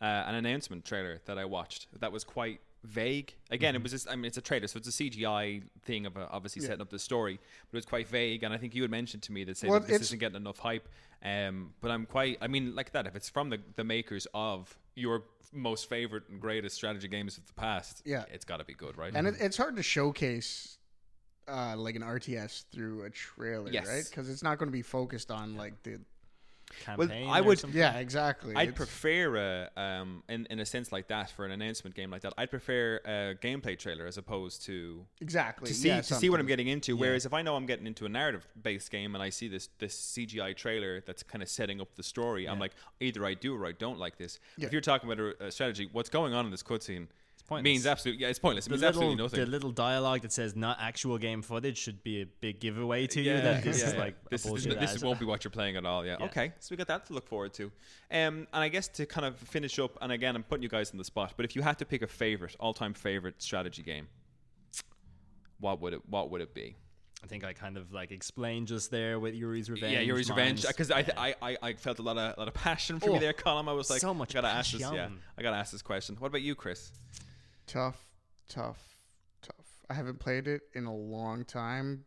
uh, 0.00 0.04
an 0.04 0.34
announcement 0.34 0.84
trailer 0.84 1.20
that 1.24 1.38
I 1.38 1.44
watched 1.46 1.86
that 1.98 2.12
was 2.12 2.24
quite 2.24 2.60
vague. 2.84 3.34
Again, 3.50 3.74
it 3.74 3.82
was 3.82 3.92
just 3.92 4.08
I 4.08 4.16
mean 4.16 4.24
it's 4.26 4.36
a 4.38 4.40
trailer, 4.40 4.66
so 4.66 4.78
it's 4.78 4.88
a 4.88 4.92
CGI 4.92 5.62
thing 5.82 6.06
of 6.06 6.16
uh, 6.16 6.26
obviously 6.30 6.62
Yeah. 6.62 6.68
setting 6.68 6.82
up 6.82 6.90
the 6.90 6.98
story, 6.98 7.38
but 7.70 7.76
it 7.76 7.78
was 7.78 7.86
quite 7.86 8.06
vague. 8.08 8.42
And 8.42 8.52
I 8.54 8.56
think 8.56 8.74
you 8.74 8.82
had 8.82 8.90
mentioned 8.90 9.22
to 9.24 9.32
me 9.32 9.44
that 9.44 9.56
say 9.56 9.68
Well, 9.68 9.80
that 9.80 9.88
this 9.88 10.02
isn't 10.02 10.18
getting 10.18 10.36
enough 10.36 10.58
hype. 10.58 10.88
Um, 11.24 11.74
but 11.80 11.90
I'm 11.90 12.06
quite 12.06 12.38
I 12.40 12.46
mean 12.46 12.74
like 12.74 12.92
that 12.92 13.06
if 13.06 13.16
it's 13.16 13.28
from 13.28 13.50
the 13.50 13.58
the 13.76 13.84
makers 13.84 14.26
of 14.34 14.76
your 14.94 15.24
most 15.52 15.88
favorite 15.88 16.24
and 16.28 16.40
greatest 16.40 16.76
strategy 16.76 17.08
games 17.08 17.38
of 17.38 17.46
the 17.46 17.52
past, 17.54 18.02
Yeah. 18.04 18.24
it's 18.32 18.44
got 18.44 18.58
to 18.58 18.64
be 18.64 18.74
good, 18.74 18.96
right? 18.98 19.12
And 19.14 19.26
it, 19.26 19.36
it's 19.40 19.56
hard 19.56 19.76
to 19.76 19.82
showcase 19.82 20.78
uh, 21.48 21.74
like 21.78 21.96
an 21.96 22.02
RTS 22.02 22.64
through 22.70 23.04
a 23.04 23.10
trailer, 23.10 23.70
Yes. 23.72 23.86
right? 23.88 24.04
Because 24.08 24.28
it's 24.28 24.42
not 24.42 24.58
going 24.58 24.68
to 24.68 24.72
be 24.72 24.82
focused 24.82 25.30
on 25.30 25.56
like 25.56 25.82
the. 25.82 25.98
Campaign 26.84 27.28
I 27.28 27.40
or 27.40 27.44
would- 27.44 27.58
something. 27.58 27.78
Yeah, 27.78 27.98
exactly. 27.98 28.54
I'd 28.54 28.68
It's- 28.68 28.76
prefer 28.76 29.36
a 29.36 29.80
um 29.80 30.22
in, 30.28 30.46
in 30.50 30.60
a 30.60 30.66
sense 30.66 30.92
like 30.92 31.08
that 31.08 31.30
for 31.30 31.44
an 31.44 31.50
announcement 31.52 31.94
game 31.96 32.10
like 32.10 32.22
that. 32.22 32.34
I'd 32.38 32.50
prefer 32.50 33.00
a 33.04 33.34
gameplay 33.44 33.78
trailer 33.78 34.06
as 34.06 34.18
opposed 34.18 34.62
to 34.66 35.04
exactly 35.20 35.68
to 35.68 35.74
see 35.74 35.88
yeah, 35.88 36.00
to 36.02 36.14
see 36.14 36.30
what 36.30 36.40
I'm 36.40 36.46
getting 36.46 36.68
into. 36.68 36.96
Whereas 36.96 37.26
if 37.26 37.32
I 37.32 37.42
know 37.42 37.56
I'm 37.56 37.66
getting 37.66 37.86
into 37.86 38.06
a 38.06 38.08
narrative 38.08 38.46
based 38.62 38.90
game 38.90 39.14
and 39.14 39.22
I 39.22 39.30
see 39.30 39.48
this 39.48 39.68
this 39.78 39.94
CGI 39.96 40.54
trailer 40.56 41.00
that's 41.06 41.22
kind 41.22 41.42
of 41.42 41.48
setting 41.48 41.80
up 41.80 41.94
the 41.96 42.02
story, 42.02 42.48
I'm 42.48 42.58
like 42.58 42.72
either 43.00 43.24
I 43.24 43.34
do 43.34 43.54
or 43.56 43.66
I 43.66 43.72
don't 43.72 43.98
like 43.98 44.18
this. 44.18 44.38
Yeah. 44.56 44.66
If 44.66 44.72
you're 44.72 44.80
talking 44.80 45.10
about 45.10 45.34
a, 45.40 45.46
a 45.46 45.50
strategy, 45.50 45.88
what's 45.92 46.08
going 46.10 46.34
on 46.34 46.44
in 46.44 46.50
this 46.50 46.62
cutscene 46.62 47.08
pointless. 47.48 47.64
means 47.64 47.86
absolutely 47.86 48.22
yeah, 48.22 48.28
it's 48.28 48.38
pointless. 48.38 48.66
It 48.66 48.68
The 48.68 48.72
means 48.74 48.82
little, 48.82 49.00
absolutely 49.02 49.22
nothing. 49.24 49.40
the 49.40 49.46
little 49.46 49.72
dialogue 49.72 50.20
that 50.22 50.32
says 50.32 50.54
not 50.54 50.78
actual 50.80 51.18
game 51.18 51.42
footage 51.42 51.76
should 51.78 52.02
be 52.04 52.20
a 52.22 52.26
big 52.26 52.60
giveaway 52.60 53.06
to 53.08 53.20
you 53.20 53.32
that 53.40 53.64
this 53.64 53.80
yeah, 53.80 53.88
is 53.88 53.94
like 53.96 54.14
this, 54.30 54.44
is, 54.44 54.50
bullshit 54.50 54.78
this 54.78 54.94
ad. 54.96 55.02
won't 55.02 55.18
be 55.24 55.24
what 55.24 55.42
you're 55.42 55.50
playing 55.50 55.76
at 55.76 55.84
all. 55.84 56.06
Yeah. 56.06 56.16
Yeah. 56.20 56.26
Okay. 56.26 56.52
So 56.60 56.68
we 56.72 56.76
got 56.76 56.86
that 56.86 57.06
to 57.06 57.12
look 57.14 57.26
forward 57.26 57.52
to. 57.54 57.64
Um, 57.64 58.46
and 58.52 58.62
I 58.62 58.68
guess 58.68 58.86
to 58.88 59.06
kind 59.06 59.26
of 59.26 59.36
finish 59.36 59.78
up, 59.78 59.98
and 60.00 60.12
again, 60.12 60.36
I'm 60.36 60.42
putting 60.44 60.62
you 60.62 60.68
guys 60.68 60.90
on 60.92 60.98
the 60.98 61.04
spot, 61.04 61.32
but 61.36 61.44
if 61.44 61.56
you 61.56 61.62
had 61.62 61.78
to 61.78 61.84
pick 61.84 62.02
a 62.02 62.06
favorite, 62.06 62.54
all-time 62.60 62.94
favorite 62.94 63.42
strategy 63.42 63.82
game, 63.82 64.06
what 65.60 65.80
would 65.80 65.92
it 65.92 66.02
what 66.08 66.30
would 66.30 66.40
it 66.40 66.54
be? 66.54 66.76
I 67.22 67.26
think 67.26 67.42
I 67.42 67.52
kind 67.52 67.76
of 67.76 67.92
like 67.92 68.12
explained 68.12 68.68
just 68.68 68.92
there 68.92 69.18
with 69.18 69.34
Yuri's 69.34 69.68
Revenge. 69.68 69.92
yeah, 69.92 70.00
Yuri's 70.00 70.30
Revenge. 70.30 70.64
Because 70.64 70.92
I, 70.92 71.00
yeah. 71.00 71.10
I, 71.16 71.34
I, 71.42 71.56
I 71.62 71.72
felt 71.72 71.98
a 71.98 72.02
lot 72.02 72.16
of, 72.16 72.36
a 72.36 72.38
lot 72.38 72.46
of 72.46 72.54
passion 72.54 73.00
for 73.00 73.10
you 73.10 73.16
Oh, 73.16 73.18
there, 73.18 73.32
Colm. 73.32 73.68
I 73.68 73.72
was 73.72 73.90
like, 73.90 74.00
so 74.00 74.14
much 74.14 74.36
I 74.36 74.40
gotta 74.40 74.54
ask 74.54 74.70
this. 74.70 74.82
Yeah. 74.82 75.08
I 75.36 75.42
gotta 75.42 75.56
ask 75.56 75.72
this 75.72 75.82
question. 75.82 76.14
What 76.20 76.28
about 76.28 76.42
you, 76.42 76.54
Chris? 76.54 76.92
Tough, 77.68 78.02
tough, 78.48 78.82
tough. 79.42 79.66
I 79.90 79.94
haven't 79.94 80.18
played 80.18 80.48
it 80.48 80.62
in 80.74 80.86
a 80.86 80.94
long 80.94 81.44
time, 81.44 82.04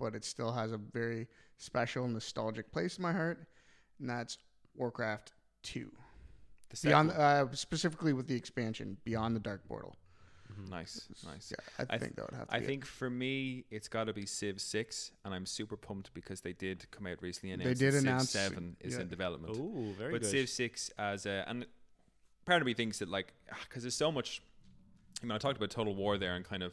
but 0.00 0.14
it 0.14 0.24
still 0.24 0.50
has 0.52 0.72
a 0.72 0.78
very 0.78 1.28
special, 1.58 2.08
nostalgic 2.08 2.72
place 2.72 2.96
in 2.96 3.02
my 3.02 3.12
heart, 3.12 3.46
and 4.00 4.08
that's 4.08 4.38
Warcraft 4.74 5.32
Two. 5.62 5.92
Beyond, 6.82 7.10
uh, 7.10 7.46
specifically 7.52 8.14
with 8.14 8.26
the 8.26 8.34
expansion, 8.34 8.96
Beyond 9.04 9.36
the 9.36 9.40
Dark 9.40 9.62
Portal. 9.68 9.94
nice, 10.70 11.06
nice. 11.26 11.52
Yeah, 11.52 11.84
I, 11.90 11.94
I 11.94 11.98
think 11.98 12.16
that 12.16 12.30
would 12.30 12.38
have 12.38 12.48
to. 12.48 12.54
I 12.54 12.58
be 12.60 12.64
it. 12.64 12.66
think 12.68 12.86
for 12.86 13.10
me, 13.10 13.64
it's 13.70 13.88
got 13.88 14.04
to 14.04 14.14
be 14.14 14.24
Civ 14.24 14.58
Six, 14.58 15.10
and 15.22 15.34
I'm 15.34 15.44
super 15.44 15.76
pumped 15.76 16.14
because 16.14 16.40
they 16.40 16.54
did 16.54 16.90
come 16.90 17.06
out 17.06 17.20
recently 17.20 17.52
and 17.52 17.60
They 17.62 17.74
did 17.74 17.92
that 17.92 17.98
announce- 18.02 18.30
Civ 18.30 18.48
Seven 18.48 18.76
is 18.80 18.94
yeah. 18.94 19.02
in 19.02 19.08
development. 19.08 19.54
Ooh, 19.58 19.92
very 19.98 20.12
but 20.12 20.22
good. 20.22 20.30
Civ 20.30 20.48
Six 20.48 20.90
as 20.98 21.26
a 21.26 21.44
and 21.46 21.66
part 22.46 22.62
of 22.62 22.66
me 22.66 22.72
thinks 22.72 23.00
that 23.00 23.08
like 23.10 23.34
because 23.68 23.82
there's 23.82 23.94
so 23.94 24.10
much. 24.10 24.40
I 25.22 25.26
mean, 25.26 25.32
I 25.32 25.38
talked 25.38 25.56
about 25.56 25.70
Total 25.70 25.94
War 25.94 26.18
there 26.18 26.34
and 26.34 26.44
kind 26.44 26.62
of 26.62 26.72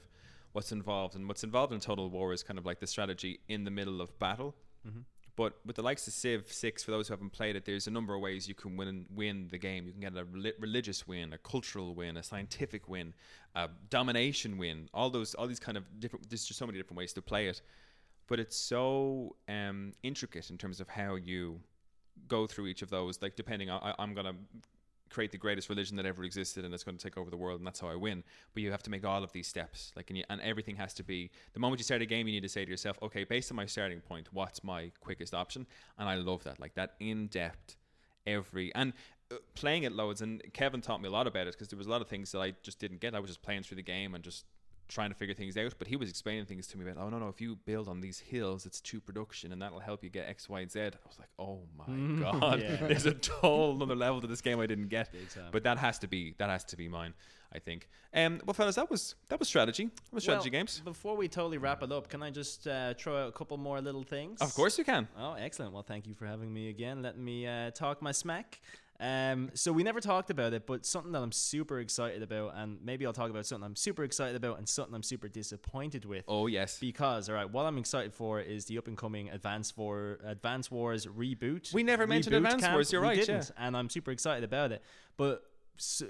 what's 0.54 0.72
involved, 0.72 1.16
and 1.16 1.28
what's 1.28 1.44
involved 1.44 1.74
in 1.74 1.80
Total 1.80 2.10
War 2.10 2.34
is 2.34 2.44
kind 2.44 2.58
of 2.58 2.66
like 2.66 2.80
the 2.80 2.88
strategy 2.88 3.40
in 3.48 3.64
the 3.64 3.72
middle 3.72 4.02
of 4.02 4.18
battle. 4.20 4.56
Mm-hmm. 4.88 5.02
But 5.36 5.54
with 5.66 5.78
the 5.78 5.82
likes 5.82 6.06
of 6.06 6.12
Civ 6.12 6.52
Six, 6.52 6.84
for 6.84 6.92
those 6.92 7.08
who 7.08 7.14
haven't 7.14 7.32
played 7.32 7.56
it, 7.56 7.64
there's 7.64 7.88
a 7.88 7.92
number 7.92 8.14
of 8.14 8.20
ways 8.20 8.50
you 8.50 8.56
can 8.56 8.76
win 8.76 9.06
win 9.16 9.48
the 9.50 9.58
game. 9.58 9.86
You 9.86 9.94
can 9.94 10.02
get 10.02 10.18
a 10.18 10.26
reli- 10.26 10.60
religious 10.60 11.08
win, 11.08 11.32
a 11.32 11.38
cultural 11.38 11.96
win, 11.96 12.18
a 12.18 12.24
scientific 12.24 12.90
win, 12.90 13.14
a 13.56 13.70
domination 13.90 14.58
win. 14.58 14.90
All 14.94 15.10
those, 15.10 15.36
all 15.36 15.48
these 15.48 15.60
kind 15.60 15.78
of 15.78 15.86
different. 16.00 16.30
There's 16.30 16.44
just 16.44 16.60
so 16.60 16.66
many 16.66 16.78
different 16.78 16.98
ways 16.98 17.14
to 17.14 17.22
play 17.22 17.48
it. 17.48 17.62
But 18.28 18.42
it's 18.42 18.58
so 18.58 19.38
um, 19.48 19.94
intricate 20.04 20.50
in 20.50 20.58
terms 20.58 20.82
of 20.82 20.90
how 20.90 21.16
you 21.16 21.62
go 22.28 22.46
through 22.46 22.68
each 22.68 22.82
of 22.82 22.90
those. 22.90 23.22
Like 23.22 23.38
depending, 23.38 23.70
on, 23.70 23.82
I, 23.82 23.96
I'm 23.98 24.14
gonna 24.14 24.36
create 25.10 25.32
the 25.32 25.38
greatest 25.38 25.70
religion 25.70 25.98
that 25.98 26.06
ever 26.06 26.24
existed, 26.24 26.66
and 26.66 26.74
it's 26.74 26.84
going 26.84 26.98
to 26.98 27.04
take 27.04 27.18
over 27.18 27.30
the 27.30 27.38
world, 27.38 27.60
and 27.60 27.68
that's 27.68 27.80
how 27.80 27.90
I 27.90 27.96
win. 27.96 28.24
But 28.54 28.64
you 28.64 28.72
have 28.72 28.84
to 28.84 28.90
make 28.90 29.06
all 29.06 29.24
of 29.24 29.32
these 29.32 29.48
steps, 29.48 29.92
like, 29.96 30.10
and, 30.10 30.18
you, 30.18 30.24
and 30.30 30.42
everything 30.42 30.76
has 30.78 30.94
to 30.96 31.04
be. 31.04 31.32
The 31.54 31.60
moment 31.60 31.80
you 31.80 31.84
start 31.84 32.02
a 32.02 32.06
game, 32.06 32.28
you 32.28 32.34
need 32.34 32.44
to 32.44 32.50
say 32.50 32.66
to 32.66 32.72
yourself, 32.72 32.98
okay, 33.02 33.24
based 33.24 33.52
on 33.52 33.56
my 33.56 33.66
starting 33.66 34.02
point, 34.02 34.28
what's 34.32 34.64
my 34.64 34.92
quickest 35.00 35.34
option? 35.34 35.66
And 35.98 36.08
I 36.08 36.16
love 36.16 36.44
that, 36.44 36.60
like 36.60 36.76
that 36.76 36.96
in 37.00 37.28
depth, 37.28 37.76
every 38.26 38.74
and. 38.76 38.94
Uh, 39.32 39.36
playing 39.54 39.84
it 39.84 39.92
loads 39.92 40.24
and 40.24 40.42
Kevin 40.54 40.82
taught 40.82 41.00
me 41.00 41.08
a 41.08 41.12
lot 41.12 41.28
about 41.28 41.46
it 41.46 41.54
because 41.54 41.68
there 41.68 41.78
was 41.78 41.86
a 41.86 41.90
lot 41.92 42.02
of 42.02 42.08
things 42.08 42.32
that 42.32 42.40
I 42.40 42.56
just 42.64 42.80
didn't 42.80 43.00
get. 43.00 43.14
I 43.14 43.20
was 43.20 43.30
just 43.30 43.44
playing 43.44 43.62
through 43.62 43.76
the 43.76 43.84
game 43.84 44.16
and 44.16 44.24
just 44.24 44.44
trying 44.90 45.10
to 45.10 45.16
figure 45.16 45.34
things 45.34 45.56
out. 45.56 45.74
But 45.80 45.88
he 45.88 45.96
was 45.96 46.10
explaining 46.10 46.46
things 46.46 46.68
to 46.68 46.78
me 46.78 46.84
about, 46.90 47.02
oh 47.02 47.10
no, 47.10 47.18
no, 47.20 47.30
if 47.30 47.40
you 47.40 47.56
build 47.56 47.88
on 47.88 48.02
these 48.02 48.20
hills, 48.20 48.66
it's 48.66 48.82
two 48.82 49.00
production, 49.00 49.54
and 49.54 49.62
that'll 49.62 49.80
help 49.80 50.04
you 50.04 50.10
get 50.10 50.28
X, 50.28 50.50
Y, 50.50 50.66
Z. 50.68 50.80
I 50.80 50.86
was 51.08 51.18
like, 51.18 51.30
oh 51.40 51.62
my 51.78 52.22
god, 52.22 52.62
Yeah. 52.62 52.76
there's 52.76 53.06
a 53.06 53.16
whole 53.32 53.76
another 53.76 53.96
level 53.96 54.20
to 54.20 54.28
this 54.28 54.42
game 54.42 54.60
I 54.60 54.66
didn't 54.68 54.90
get. 54.90 55.14
But 55.52 55.64
that 55.64 55.78
has 55.78 55.98
to 56.00 56.08
be 56.08 56.36
that 56.40 56.50
has 56.50 56.66
to 56.66 56.76
be 56.76 56.90
mine. 56.90 57.14
I 57.52 57.58
think. 57.58 57.90
Um, 58.14 58.40
well, 58.46 58.54
fellas, 58.54 58.76
that 58.76 58.92
was 58.92 59.16
that 59.30 59.40
was 59.40 59.48
strategy. 59.48 59.86
That 59.86 60.14
was 60.14 60.22
strategy 60.24 60.52
Well, 60.52 60.60
games. 60.60 60.82
Before 60.86 61.18
we 61.18 61.28
totally 61.28 61.58
wrap 61.58 61.82
it 61.82 61.92
up, 61.92 62.08
can 62.08 62.22
I 62.22 62.30
just 62.30 62.68
uh, 62.68 62.94
throw 62.94 63.24
out 63.24 63.30
a 63.30 63.32
couple 63.32 63.58
more 63.58 63.82
little 63.82 64.04
things? 64.04 64.40
Of 64.40 64.54
course 64.54 64.78
you 64.78 64.84
can. 64.84 65.08
Oh, 65.18 65.34
excellent. 65.34 65.74
Well, 65.74 65.82
thank 65.82 66.06
you 66.06 66.14
for 66.14 66.28
having 66.28 66.54
me 66.54 66.70
again. 66.70 67.02
Let 67.02 67.18
me 67.18 67.48
uh, 67.48 67.72
talk 67.72 68.04
my 68.04 68.12
smack. 68.12 68.62
Um, 69.00 69.52
so 69.54 69.72
we 69.72 69.84
never 69.84 70.02
talked 70.02 70.30
about 70.30 70.54
it, 70.54 70.68
but 70.68 70.86
something 70.86 71.14
that 71.14 71.22
I'm 71.22 71.32
super 71.32 71.80
excited 71.80 72.22
about, 72.22 72.54
and 72.56 72.80
maybe 72.84 73.06
I'll 73.06 73.14
talk 73.14 73.30
about 73.30 73.46
something 73.46 73.66
I'm 73.66 73.76
super 73.76 74.04
excited 74.04 74.36
about 74.36 74.58
and 74.58 74.68
something 74.68 74.94
I'm 74.94 75.04
super 75.04 75.30
disappointed 75.30 76.04
with. 76.04 76.26
Oh 76.28 76.48
yes. 76.48 76.78
Because 76.80 77.30
all 77.30 77.36
right, 77.36 77.50
what 77.50 77.64
I'm 77.64 77.78
excited 77.78 78.14
for 78.14 78.42
is 78.42 78.66
the 78.66 78.78
up 78.78 78.88
and 78.88 78.98
coming 78.98 79.30
Advance 79.30 79.76
War 79.78 80.20
Advance 80.26 80.70
Wars 80.70 81.06
reboot. 81.06 81.74
We 81.74 81.84
never 81.84 82.08
mentioned 82.08 82.36
Advance 82.36 82.62
camp. 82.62 82.74
Wars, 82.74 82.92
you're 82.92 83.02
We 83.02 83.08
right, 83.08 83.18
yeah. 83.18 83.26
didn't, 83.26 83.52
and 83.58 83.78
I'm 83.78 83.90
super 83.90 84.12
excited 84.12 84.44
about 84.44 84.72
it. 84.74 84.84
But 85.16 85.44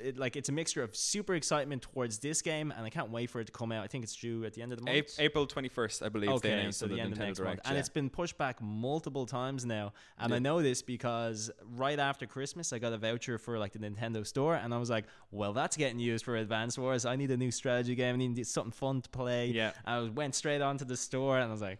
it, 0.01 0.17
like 0.17 0.35
it's 0.35 0.49
a 0.49 0.51
mixture 0.51 0.81
of 0.83 0.95
super 0.95 1.35
excitement 1.35 1.81
towards 1.83 2.19
this 2.19 2.41
game, 2.41 2.73
and 2.75 2.85
I 2.85 2.89
can't 2.89 3.09
wait 3.11 3.29
for 3.29 3.39
it 3.41 3.45
to 3.45 3.51
come 3.51 3.71
out. 3.71 3.83
I 3.83 3.87
think 3.87 4.03
it's 4.03 4.15
due 4.15 4.43
at 4.45 4.53
the 4.53 4.61
end 4.61 4.71
of 4.73 4.79
the 4.79 4.85
month. 4.85 5.17
A- 5.19 5.23
April 5.23 5.45
twenty 5.45 5.69
first, 5.69 6.01
I 6.03 6.09
believe. 6.09 6.29
they 6.29 6.35
Okay, 6.49 6.59
announced 6.59 6.79
so 6.79 6.87
the 6.87 6.95
the 6.95 7.01
end 7.01 7.13
of 7.13 7.19
next 7.19 7.37
Direct. 7.37 7.57
month, 7.57 7.61
and 7.65 7.73
yeah. 7.75 7.79
it's 7.79 7.89
been 7.89 8.09
pushed 8.09 8.37
back 8.37 8.61
multiple 8.61 9.25
times 9.25 9.65
now. 9.65 9.93
And 10.17 10.29
Yeah. 10.31 10.35
I 10.37 10.39
know 10.39 10.61
this 10.61 10.81
because 10.81 11.51
right 11.75 11.99
after 11.99 12.25
Christmas, 12.25 12.73
I 12.73 12.79
got 12.79 12.93
a 12.93 12.97
voucher 12.97 13.37
for 13.37 13.57
like 13.59 13.71
the 13.73 13.79
Nintendo 13.79 14.25
Store, 14.25 14.55
and 14.55 14.73
I 14.73 14.77
was 14.77 14.89
like, 14.89 15.05
"Well, 15.31 15.53
that's 15.53 15.77
getting 15.77 15.99
used 15.99 16.25
for 16.25 16.35
Advance 16.35 16.77
Wars. 16.77 17.05
I 17.05 17.15
need 17.15 17.31
a 17.31 17.37
new 17.37 17.51
strategy 17.51 17.95
game. 17.95 18.15
I 18.15 18.17
need 18.17 18.47
something 18.47 18.71
fun 18.71 19.01
to 19.01 19.09
play." 19.09 19.47
Yeah. 19.47 19.71
I 19.85 20.01
went 20.01 20.35
straight 20.35 20.61
onto 20.61 20.85
the 20.85 20.97
store, 20.97 21.37
and 21.37 21.47
I 21.47 21.51
was 21.51 21.61
like, 21.61 21.79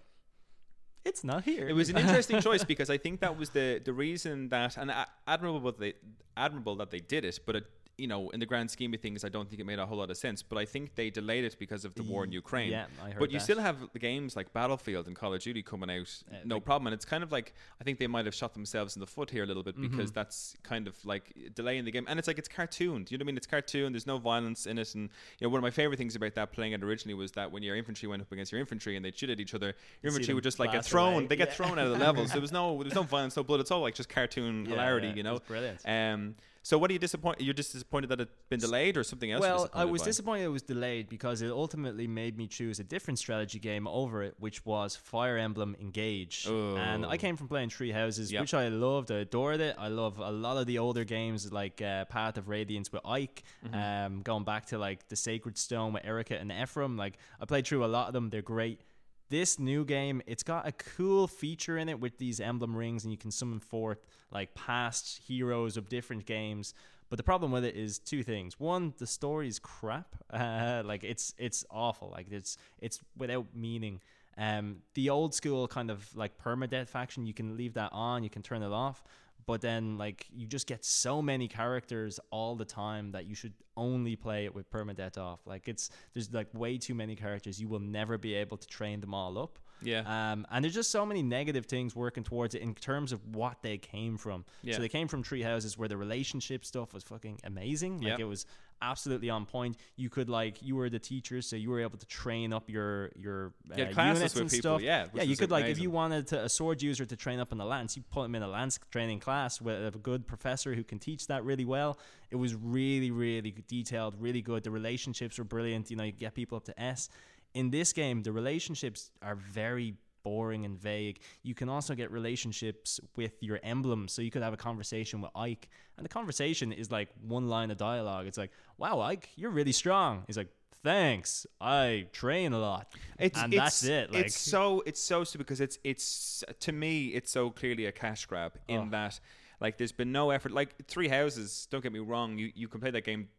"It's 1.05 1.23
not 1.23 1.43
here." 1.43 1.67
It 1.67 1.73
was 1.73 1.89
an 1.89 1.97
interesting 2.03 2.41
choice 2.41 2.63
because 2.63 2.89
I 2.89 2.97
think 2.97 3.21
that 3.21 3.37
was 3.37 3.49
the 3.51 3.81
the 3.83 3.93
reason 3.93 4.49
that 4.49 4.77
and 4.77 4.91
admirable 5.27 5.61
that 5.71 5.79
they 5.79 5.93
admirable 6.37 6.75
that 6.77 6.91
they 6.91 6.99
did 6.99 7.25
it, 7.25 7.39
but 7.45 7.55
it, 7.57 7.65
you 7.99 8.07
know, 8.07 8.29
in 8.31 8.39
the 8.39 8.45
grand 8.45 8.71
scheme 8.71 8.93
of 8.93 8.99
things, 9.01 9.23
I 9.23 9.29
don't 9.29 9.47
think 9.49 9.59
it 9.61 9.65
made 9.65 9.79
a 9.79 9.85
whole 9.85 9.97
lot 9.97 10.09
of 10.09 10.17
sense. 10.17 10.41
But 10.41 10.57
I 10.57 10.65
think 10.65 10.95
they 10.95 11.09
delayed 11.09 11.43
it 11.43 11.55
because 11.59 11.85
of 11.85 11.93
the 11.95 12.03
war 12.03 12.23
in 12.23 12.31
Ukraine. 12.31 12.71
yeah, 12.71 12.85
I 13.03 13.09
heard 13.11 13.19
but 13.19 13.31
you 13.31 13.39
that. 13.39 13.43
still 13.43 13.59
have 13.59 13.77
the 13.93 13.99
games 13.99 14.35
like 14.35 14.51
Battlefield 14.53 15.07
and 15.07 15.15
Call 15.15 15.33
of 15.33 15.41
Duty 15.41 15.61
coming 15.61 15.89
out, 15.91 16.23
Uh, 16.31 16.37
no 16.45 16.55
like- 16.55 16.65
problem. 16.65 16.87
And 16.87 16.93
it's 16.93 17.05
kind 17.05 17.23
of 17.23 17.31
like 17.31 17.53
I 17.79 17.83
think 17.83 17.99
they 17.99 18.07
might 18.07 18.25
have 18.25 18.33
shot 18.35 18.53
themselves 18.53 18.95
in 18.95 18.99
the 19.01 19.07
foot 19.07 19.29
here 19.31 19.43
a 19.43 19.45
little 19.45 19.63
bit 19.63 19.75
Mm-hmm. 19.77 19.89
because 19.97 20.11
that's 20.11 20.55
kind 20.63 20.87
of 20.87 20.95
like 21.05 21.25
delaying 21.53 21.85
the 21.85 21.91
game. 21.91 22.05
And 22.07 22.17
it's 22.19 22.27
like 22.27 22.39
it's 22.39 22.47
cartooned. 22.49 23.11
You 23.11 23.17
know 23.17 23.23
what 23.23 23.25
I 23.25 23.31
mean? 23.31 23.37
It's 23.37 23.47
cartoon. 23.47 23.91
There's 23.93 24.07
no 24.07 24.17
violence 24.17 24.65
in 24.65 24.77
it. 24.77 24.95
And 24.95 25.09
you 25.39 25.45
know, 25.45 25.49
one 25.49 25.59
of 25.59 25.63
my 25.63 25.71
favorite 25.71 25.97
things 25.97 26.15
about 26.15 26.35
that 26.35 26.51
playing 26.51 26.71
it 26.73 26.83
originally 26.83 27.13
was 27.13 27.31
that 27.33 27.51
when 27.51 27.63
your 27.63 27.75
infantry 27.75 28.07
went 28.07 28.21
up 28.21 28.31
against 28.31 28.51
your 28.51 28.59
infantry 28.61 28.95
and 28.95 29.03
they 29.05 29.11
shoot 29.11 29.29
at 29.29 29.39
each 29.39 29.53
other, 29.53 29.75
your 30.01 30.09
infantry 30.11 30.27
them 30.27 30.35
would 30.35 30.43
just 30.43 30.59
like 30.59 30.69
get 30.71 30.77
blast 30.77 30.89
thrown. 30.89 31.13
away. 31.13 31.25
They 31.27 31.35
get 31.35 31.49
Yeah. 31.49 31.53
thrown 31.55 31.79
out 31.79 31.87
of 31.87 31.91
the 31.93 31.99
levels. 31.99 32.31
There 32.31 32.41
was 32.41 32.51
no 32.59 32.77
there 32.77 32.85
was 32.85 32.95
no 32.95 33.03
violence, 33.03 33.35
no 33.37 33.43
blood. 33.43 33.59
It's 33.59 33.71
all 33.71 33.81
like 33.81 33.95
just 33.95 34.09
cartoon 34.09 34.63
Yeah, 34.65 34.71
hilarity. 34.71 35.07
yeah, 35.09 35.15
you 35.15 35.23
know, 35.23 35.33
was 35.33 35.41
brilliant. 35.41 35.81
Um, 35.85 36.35
so 36.61 36.77
what 36.77 36.89
are 36.89 36.93
you 36.93 36.99
disappointed? 36.99 37.43
You're 37.43 37.53
just 37.53 37.71
disappointed 37.71 38.07
that 38.09 38.19
it's 38.21 38.31
been 38.49 38.59
delayed 38.59 38.97
or 38.97 39.03
something 39.03 39.31
else? 39.31 39.41
Well, 39.41 39.69
I 39.73 39.85
was 39.85 40.01
by? 40.01 40.05
disappointed 40.07 40.43
it 40.43 40.47
was 40.49 40.61
delayed 40.61 41.09
because 41.09 41.41
it 41.41 41.51
ultimately 41.51 42.07
made 42.07 42.37
me 42.37 42.47
choose 42.47 42.79
a 42.79 42.83
different 42.83 43.17
strategy 43.19 43.59
game 43.59 43.87
over 43.87 44.23
it, 44.23 44.35
which 44.39 44.65
was 44.65 44.95
Fire 44.95 45.37
Emblem 45.37 45.75
Engage. 45.79 46.45
And 46.47 47.05
I 47.05 47.15
Oh. 47.15 47.17
came 47.17 47.37
from 47.37 47.47
playing 47.47 47.69
Three 47.69 47.91
Houses, 47.91 48.31
Yep. 48.31 48.41
which 48.41 48.53
I 48.53 48.67
loved. 48.67 49.11
I 49.11 49.15
adored 49.19 49.61
it. 49.61 49.75
I 49.79 49.87
love 49.87 50.19
a 50.19 50.31
lot 50.31 50.57
of 50.57 50.67
the 50.67 50.79
older 50.79 51.03
games 51.03 51.51
like 51.51 51.81
uh, 51.81 52.05
Path 52.05 52.37
of 52.37 52.47
Radiance 52.49 52.91
with 52.91 53.05
Ike, 53.05 53.43
Mm-hmm. 53.65 53.75
um, 53.75 54.21
going 54.21 54.43
back 54.43 54.65
to 54.67 54.77
like 54.77 55.07
the 55.07 55.15
Sacred 55.15 55.57
Stone 55.57 55.93
with 55.93 56.03
Eirika 56.03 56.39
and 56.39 56.51
Ephraim. 56.51 56.97
Like 56.97 57.17
I 57.39 57.45
played 57.45 57.65
through 57.67 57.85
a 57.85 57.87
lot 57.87 58.07
of 58.07 58.13
them. 58.13 58.29
They're 58.29 58.41
great. 58.41 58.81
This 59.29 59.59
new 59.59 59.85
game, 59.85 60.21
it's 60.25 60.43
got 60.43 60.67
a 60.67 60.71
cool 60.71 61.27
feature 61.27 61.77
in 61.77 61.87
it 61.87 61.99
with 61.99 62.17
these 62.17 62.39
emblem 62.39 62.75
rings, 62.75 63.03
and 63.03 63.11
you 63.11 63.17
can 63.17 63.31
summon 63.31 63.59
forth 63.59 64.05
like 64.31 64.55
past 64.55 65.21
heroes 65.27 65.77
of 65.77 65.87
different 65.87 66.25
games. 66.25 66.73
But 67.09 67.17
the 67.17 67.23
problem 67.23 67.51
with 67.51 67.63
it 67.63 67.75
is 67.75 67.99
two 67.99 68.23
things. 68.23 68.59
One, 68.59 68.93
the 68.97 69.07
story's 69.07 69.59
crap. 69.59 70.15
Uh, 70.31 70.83
like 70.85 71.03
it's 71.03 71.33
it's 71.39 71.65
awful. 71.71 72.11
Like 72.11 72.27
it's 72.29 72.55
it's 72.79 72.99
without 73.17 73.47
meaning. 73.55 73.99
Um, 74.37 74.83
the 74.93 75.09
old 75.09 75.33
school 75.33 75.67
kind 75.67 75.89
of 75.89 76.07
like 76.15 76.37
permadeath 76.37 76.87
faction, 76.87 77.25
you 77.25 77.33
can 77.33 77.57
leave 77.57 77.73
that 77.73 77.91
on, 77.93 78.23
you 78.23 78.29
can 78.29 78.43
turn 78.43 78.61
it 78.61 78.71
off. 78.71 79.03
But 79.49 79.61
then 79.61 79.97
like 79.97 80.27
you 80.31 80.45
just 80.45 80.67
get 80.67 80.85
so 80.85 81.23
many 81.23 81.47
characters 81.47 82.19
all 82.29 82.55
the 82.55 82.65
time 82.65 83.13
that 83.13 83.25
you 83.25 83.33
should 83.33 83.53
only 83.75 84.15
play 84.15 84.45
it 84.45 84.53
with 84.53 84.69
permadeath 84.69 85.17
off. 85.17 85.39
Like 85.47 85.67
it's 85.67 85.89
there's 86.13 86.31
like 86.31 86.53
way 86.53 86.77
too 86.77 86.93
many 86.93 87.15
characters. 87.15 87.59
You 87.59 87.67
will 87.67 87.79
never 87.79 88.19
be 88.19 88.35
able 88.35 88.57
to 88.57 88.67
train 88.67 89.01
them 89.01 89.15
all 89.15 89.39
up. 89.39 89.57
Yeah. 89.81 90.31
Um, 90.31 90.45
and 90.51 90.63
there's 90.63 90.73
just 90.73 90.91
so 90.91 91.05
many 91.05 91.21
negative 91.23 91.65
things 91.65 91.95
working 91.95 92.23
towards 92.23 92.55
it 92.55 92.61
in 92.61 92.75
terms 92.75 93.11
of 93.11 93.35
what 93.35 93.61
they 93.61 93.77
came 93.77 94.17
from. 94.17 94.45
Yeah. 94.61 94.75
So 94.75 94.81
they 94.81 94.89
came 94.89 95.07
from 95.07 95.23
Three 95.23 95.41
Houses 95.41 95.77
where 95.77 95.87
the 95.87 95.97
relationship 95.97 96.65
stuff 96.65 96.93
was 96.93 97.03
fucking 97.03 97.39
amazing. 97.43 98.01
Like 98.01 98.19
Yeah. 98.19 98.25
it 98.25 98.27
was 98.27 98.45
absolutely 98.81 99.29
on 99.29 99.45
point. 99.45 99.75
You 99.97 100.09
could 100.09 100.29
like 100.29 100.61
you 100.61 100.75
were 100.75 100.89
the 100.89 100.99
teacher, 100.99 101.41
so 101.41 101.55
you 101.55 101.69
were 101.69 101.81
able 101.81 101.97
to 101.97 102.05
train 102.05 102.53
up 102.53 102.69
your 102.69 103.11
your 103.15 103.53
uh, 103.71 103.75
units 103.77 104.33
with 104.35 104.41
and 104.43 104.49
people, 104.49 104.77
stuff. 104.77 104.81
yeah, 104.81 105.07
yeah. 105.13 105.23
You 105.23 105.35
could 105.35 105.51
like 105.51 105.65
if 105.65 105.79
you 105.79 105.91
wanted 105.91 106.27
to, 106.27 106.43
a 106.45 106.49
sword 106.49 106.81
user 106.81 107.05
to 107.05 107.15
train 107.15 107.39
up 107.39 107.51
in 107.51 107.57
the 107.57 107.65
lance, 107.65 107.97
you 107.97 108.03
put 108.11 108.23
him 108.25 108.35
in 108.35 108.43
a 108.43 108.47
lance 108.47 108.79
training 108.91 109.19
class 109.19 109.59
with 109.61 109.95
a 109.95 109.97
good 109.97 110.27
professor 110.27 110.73
who 110.75 110.83
can 110.83 110.99
teach 110.99 111.27
that 111.27 111.43
really 111.43 111.65
well. 111.65 111.99
It 112.31 112.37
was 112.37 112.55
really 112.55 113.11
really 113.11 113.53
detailed, 113.67 114.15
really 114.19 114.41
good. 114.41 114.63
The 114.63 114.71
relationships 114.71 115.37
were 115.37 115.43
brilliant. 115.43 115.89
You 115.89 115.97
know, 115.97 116.03
you 116.03 116.11
get 116.13 116.33
people 116.33 116.55
up 116.57 116.65
to 116.65 116.81
S. 116.81 117.09
In 117.53 117.69
this 117.71 117.93
game, 117.93 118.21
the 118.23 118.31
relationships 118.31 119.11
are 119.21 119.35
very 119.35 119.95
boring 120.23 120.65
and 120.65 120.77
vague. 120.77 121.19
You 121.43 121.55
can 121.55 121.69
also 121.69 121.95
get 121.95 122.11
relationships 122.11 122.99
with 123.15 123.31
your 123.41 123.59
emblems. 123.63 124.11
So 124.11 124.21
you 124.21 124.31
could 124.31 124.43
have 124.43 124.53
a 124.53 124.57
conversation 124.57 125.21
with 125.21 125.31
Ike, 125.35 125.69
and 125.97 126.05
the 126.05 126.09
conversation 126.09 126.71
is 126.71 126.91
like 126.91 127.09
one 127.21 127.47
line 127.47 127.71
of 127.71 127.77
dialogue. 127.77 128.27
It's 128.27 128.37
like, 128.37 128.51
"Wow, 128.77 128.99
Ike, 129.01 129.29
you're 129.35 129.49
really 129.51 129.71
strong." 129.71 130.23
He's 130.27 130.37
like, 130.37 130.49
"Thanks, 130.83 131.47
I 131.59 132.07
train 132.11 132.53
a 132.53 132.59
lot." 132.59 132.93
It's, 133.17 133.39
and 133.39 133.53
it's, 133.53 133.61
that's 133.61 133.83
it. 133.83 134.13
Like, 134.13 134.25
it's 134.27 134.37
so 134.37 134.83
it's 134.85 135.01
so 135.01 135.23
stupid 135.23 135.45
because 135.47 135.61
it's 135.61 135.79
it's 135.83 136.43
to 136.59 136.71
me 136.71 137.07
it's 137.07 137.31
so 137.31 137.49
clearly 137.49 137.85
a 137.85 137.91
cash 137.91 138.25
grab 138.25 138.53
in 138.67 138.79
Oh. 138.81 138.89
that 138.91 139.19
like 139.59 139.77
there's 139.77 139.91
been 139.91 140.11
no 140.11 140.29
effort. 140.29 140.51
Like 140.51 140.85
Three 140.87 141.07
Houses, 141.07 141.67
don't 141.71 141.81
get 141.81 141.91
me 141.93 141.99
wrong, 141.99 142.37
you 142.37 142.51
you 142.55 142.67
can 142.67 142.79
play 142.81 142.91
that 142.91 143.05
game 143.05 143.29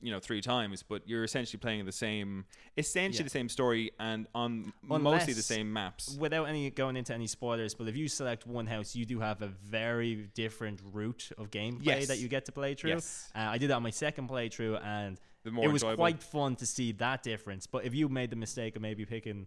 you 0.00 0.10
know 0.10 0.18
three 0.18 0.40
times, 0.40 0.82
but 0.82 1.02
you're 1.08 1.24
essentially 1.24 1.58
playing 1.58 1.84
the 1.84 1.92
same, 1.92 2.44
essentially 2.76 3.20
Yeah. 3.22 3.24
the 3.24 3.30
same 3.30 3.48
story 3.48 3.92
and 3.98 4.26
on 4.34 4.72
mostly 4.82 5.32
the 5.32 5.42
same 5.42 5.72
maps. 5.72 6.16
Without 6.18 6.44
any 6.44 6.70
going 6.70 6.96
into 6.96 7.12
any 7.14 7.26
spoilers, 7.26 7.74
but 7.74 7.88
if 7.88 7.96
you 7.96 8.08
select 8.08 8.46
one 8.46 8.66
house, 8.66 8.94
you 8.96 9.04
do 9.04 9.20
have 9.20 9.42
a 9.42 9.48
very 9.48 10.28
different 10.34 10.80
route 10.92 11.30
of 11.38 11.50
gameplay 11.50 11.84
Yes. 11.86 12.08
that 12.08 12.18
you 12.18 12.28
get 12.28 12.44
to 12.46 12.52
play 12.52 12.74
through. 12.74 12.90
Yes. 12.90 13.30
Uh, 13.34 13.38
I 13.40 13.58
did 13.58 13.70
that 13.70 13.74
on 13.74 13.82
my 13.82 13.90
second 13.90 14.28
playthrough, 14.28 14.82
and 14.84 15.20
it 15.44 15.52
was 15.52 15.82
enjoyable. 15.82 15.96
quite 15.96 16.22
fun 16.22 16.56
to 16.56 16.66
see 16.66 16.90
that 16.92 17.22
difference. 17.22 17.66
But 17.68 17.84
if 17.84 17.94
you 17.94 18.08
made 18.08 18.30
the 18.30 18.36
mistake 18.36 18.74
of 18.74 18.82
maybe 18.82 19.04
picking 19.04 19.46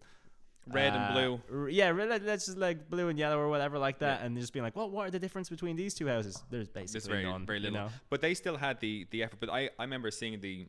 Red 0.67 0.93
and 0.93 1.03
uh, 1.03 1.13
blue. 1.13 1.41
r- 1.63 1.69
yeah, 1.69 1.91
let's 1.91 2.45
just 2.45 2.57
like 2.57 2.89
blue 2.89 3.07
and 3.09 3.17
yellow 3.17 3.39
or 3.39 3.49
whatever 3.49 3.79
like 3.79 3.99
that, 3.99 4.21
and 4.21 4.37
just 4.37 4.53
being 4.53 4.63
like, 4.63 4.75
well, 4.75 4.89
what 4.89 5.07
are 5.07 5.11
the 5.11 5.19
difference 5.19 5.49
between 5.49 5.75
these 5.75 5.93
two 5.95 6.07
houses? 6.07 6.43
There's 6.51 6.67
basically 6.67 7.09
very 7.09 7.23
none. 7.23 7.45
very 7.45 7.59
you 7.59 7.63
little, 7.71 7.79
know? 7.87 7.89
but 8.09 8.21
they 8.21 8.33
still 8.33 8.57
had 8.57 8.79
the 8.79 9.07
the 9.11 9.23
effort. 9.23 9.39
But 9.39 9.49
I 9.49 9.69
I 9.79 9.83
remember 9.83 10.11
seeing 10.11 10.39
the 10.41 10.67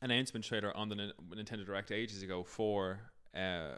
announcement 0.00 0.44
trailer 0.44 0.74
on 0.76 0.88
the 0.88 0.94
Nin- 0.94 1.12
Nintendo 1.34 1.66
Direct 1.66 1.90
ages 1.90 2.22
ago 2.22 2.42
for 2.42 3.00
uh, 3.34 3.76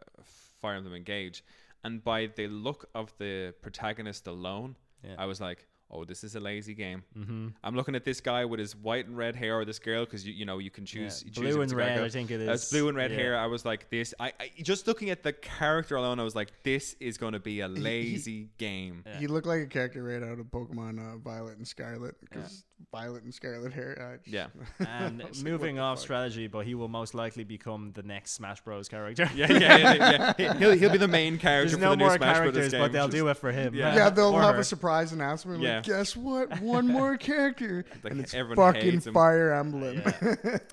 Fire 0.61 0.75
Emblem 0.77 0.95
Engage, 0.95 1.43
and 1.83 2.05
by 2.05 2.27
the 2.27 2.47
look 2.47 2.89
of 2.95 3.13
the 3.19 3.55
protagonist 3.63 4.27
alone, 4.27 4.77
Yeah. 5.05 5.15
I 5.19 5.27
was 5.27 5.41
like. 5.41 5.67
Oh, 5.93 6.05
this 6.05 6.23
is 6.23 6.37
a 6.37 6.41
lazy 6.41 6.73
game. 6.75 7.03
Mm-hmm. 7.19 7.49
I'm 7.65 7.75
looking 7.75 7.97
at 7.97 8.05
this 8.05 8.21
guy 8.21 8.45
with 8.45 8.61
his 8.61 8.77
white 8.77 9.07
and 9.07 9.17
red 9.17 9.35
hair, 9.35 9.59
or 9.59 9.65
this 9.65 9.79
girl, 9.81 10.05
because 10.05 10.27
you 10.27 10.33
you 10.33 10.45
know 10.45 10.59
you 10.59 10.71
can 10.71 10.87
choose 10.87 11.25
you 11.25 11.31
choose 11.31 11.37
if 11.49 11.53
blue 11.55 11.63
it's 11.63 11.73
and 11.73 11.81
a 11.81 11.85
guy 11.85 11.89
or 11.89 11.91
red, 11.91 11.97
girl. 11.97 12.05
I 12.07 12.09
think 12.11 12.31
it 12.31 12.41
is. 12.41 12.49
It's 12.49 12.71
blue 12.71 12.89
and 12.89 12.97
red 12.97 13.11
Yeah. 13.11 13.17
hair. 13.17 13.39
I 13.39 13.47
was 13.47 13.65
like, 13.65 13.91
this. 13.91 14.15
I, 14.21 14.33
I 14.39 14.51
just 14.63 14.87
looking 14.87 15.11
at 15.11 15.23
the 15.23 15.33
character 15.33 15.97
alone, 15.97 16.21
I 16.21 16.23
was 16.25 16.37
like, 16.37 16.53
this 16.63 16.95
is 17.01 17.19
going 17.19 17.33
to 17.33 17.41
be 17.41 17.61
a 17.61 17.69
lazy 17.69 18.51
game. 18.59 19.03
Yeah. 19.07 19.19
He 19.19 19.27
looked 19.27 19.47
like 19.47 19.63
a 19.63 19.67
character 19.67 20.03
right 20.05 20.23
out 20.23 20.39
of 20.39 20.47
Pokemon 20.47 20.99
uh, 21.15 21.19
Violet 21.19 21.57
and 21.59 21.67
Scarlet 21.67 22.15
because 22.21 22.65
Violet 22.93 23.25
and 23.25 23.35
Scarlet 23.35 23.73
hair. 23.73 24.21
Just, 24.25 24.33
Yeah. 24.33 24.47
And 24.87 25.21
I 25.23 25.27
was 25.27 25.43
like, 25.43 25.53
moving 25.53 25.79
off 25.79 25.99
fuck? 25.99 26.03
strategy, 26.05 26.47
but 26.47 26.67
he 26.67 26.75
will 26.75 26.89
most 26.89 27.15
likely 27.15 27.45
become 27.45 27.93
the 27.95 28.03
next 28.03 28.33
Smash 28.33 28.61
Bros. 28.63 28.89
character. 28.89 29.29
Yeah, 29.35 29.51
yeah, 29.53 29.59
yeah. 29.95 30.33
yeah. 30.39 30.55
He'll, 30.59 30.73
he'll 30.73 30.91
be 30.91 30.99
the 30.99 31.09
main 31.09 31.37
character 31.39 31.71
There's 31.71 31.73
for 31.75 31.81
no 31.85 31.91
the 31.91 31.97
new 31.97 32.05
more 32.05 32.17
Smash 32.17 32.37
Brothers 32.37 32.53
characters, 32.53 32.73
game. 32.73 32.81
but 32.81 32.93
they'll 32.93 33.07
Just- 33.09 33.17
do 33.17 33.29
it 33.29 33.37
for 33.37 33.51
him. 33.53 33.75
Yeah. 33.75 33.95
Yeah, 33.95 34.11
they'll 34.11 34.33
Or 34.35 34.41
have 34.43 34.55
her. 34.55 34.61
a 34.61 34.65
surprise 34.65 35.13
announcement. 35.13 35.61
Yeah. 35.63 35.77
Like, 35.77 35.80
guess 35.83 36.17
what? 36.17 36.61
One 36.61 36.87
more 36.89 37.17
character, 37.31 37.85
Like, 38.03 38.13
and 38.13 38.21
it's 38.21 38.35
everyone 38.35 38.73
fucking 38.75 38.91
hates 38.93 39.07
him. 39.07 39.15
Fire 39.15 39.53
Emblem. 39.53 39.97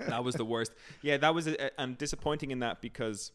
that 0.06 0.22
was 0.24 0.34
the 0.34 0.44
worst. 0.44 0.72
Yeah, 1.02 1.16
that 1.18 1.34
was 1.34 1.46
a, 1.46 1.80
and 1.80 1.96
disappointing 1.98 2.50
in 2.50 2.60
that 2.60 2.80
because 2.80 3.32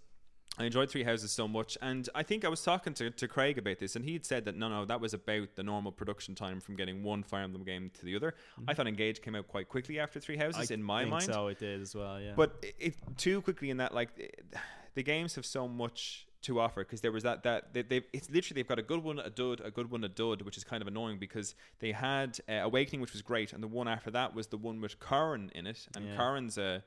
I 0.60 0.66
enjoyed 0.66 0.90
Three 0.92 1.04
Houses 1.04 1.32
so 1.32 1.48
much, 1.48 1.78
and 1.82 2.08
I 2.14 2.22
think 2.22 2.46
I 2.46 2.48
was 2.48 2.62
talking 2.62 2.94
to, 2.96 3.10
to 3.10 3.28
Craig 3.28 3.58
about 3.58 3.80
this, 3.80 3.96
and 3.96 4.06
he 4.06 4.14
had 4.14 4.24
said 4.26 4.46
that 4.46 4.56
no, 4.56 4.70
no, 4.70 4.86
that 4.86 5.02
was 5.02 5.14
about 5.16 5.56
the 5.56 5.64
normal 5.64 5.92
production 5.92 6.36
time 6.36 6.60
from 6.60 6.76
getting 6.76 7.02
one 7.04 7.24
Fire 7.24 7.42
Emblem 7.44 7.64
game 7.64 7.90
to 8.00 8.06
the 8.06 8.16
other. 8.16 8.36
I 8.68 8.76
thought 8.76 8.88
Engage 8.88 9.22
came 9.24 9.34
out 9.36 9.48
quite 9.48 9.68
quickly 9.68 10.00
after 10.00 10.20
Three 10.20 10.38
Houses, 10.38 10.70
Mm-hmm. 10.70 10.74
I 10.74 10.76
in 10.76 10.84
my 10.84 11.00
think 11.02 11.12
mind. 11.12 11.24
so 11.24 11.48
it 11.48 11.58
did 11.60 11.82
as 11.82 11.96
well. 11.96 12.22
Yeah, 12.22 12.34
But 12.36 12.56
it, 12.62 12.76
it 12.80 12.96
too 13.18 13.42
quickly 13.42 13.72
in 13.72 13.78
that 13.78 13.94
like 13.96 14.10
it- 14.18 14.46
the 14.96 15.02
games 15.04 15.34
have 15.36 15.46
so 15.46 15.68
much 15.68 16.28
to 16.44 16.60
offer 16.60 16.84
because 16.84 17.02
there 17.02 17.12
was 17.12 17.24
that 17.24 17.44
that 17.44 17.74
they, 17.74 17.82
they've 17.82 18.06
it's 18.14 18.30
literally 18.30 18.60
they've 18.62 18.68
got 18.68 18.80
a 18.80 18.84
good 18.84 19.04
one 19.04 19.20
a 19.20 19.30
dud 19.30 19.62
a 19.64 19.72
good 19.72 19.90
one 19.90 20.04
a 20.04 20.10
dud 20.10 20.42
which 20.44 20.58
is 20.58 20.64
kind 20.64 20.82
of 20.82 20.88
annoying 20.88 21.18
because 21.20 21.56
they 21.80 21.92
had 21.92 22.40
uh, 22.48 22.54
Awakening 22.54 23.02
which 23.02 23.14
was 23.14 23.22
great 23.22 23.54
and 23.54 23.62
the 23.64 23.68
one 23.68 23.88
after 23.88 24.12
that 24.12 24.34
was 24.36 24.48
the 24.48 24.58
one 24.58 24.80
with 24.82 25.00
Corrin 25.00 25.52
in 25.54 25.66
it 25.68 25.88
and 25.96 26.06
Yeah. 26.08 26.18
Corrin's 26.18 26.58
a 26.58 26.84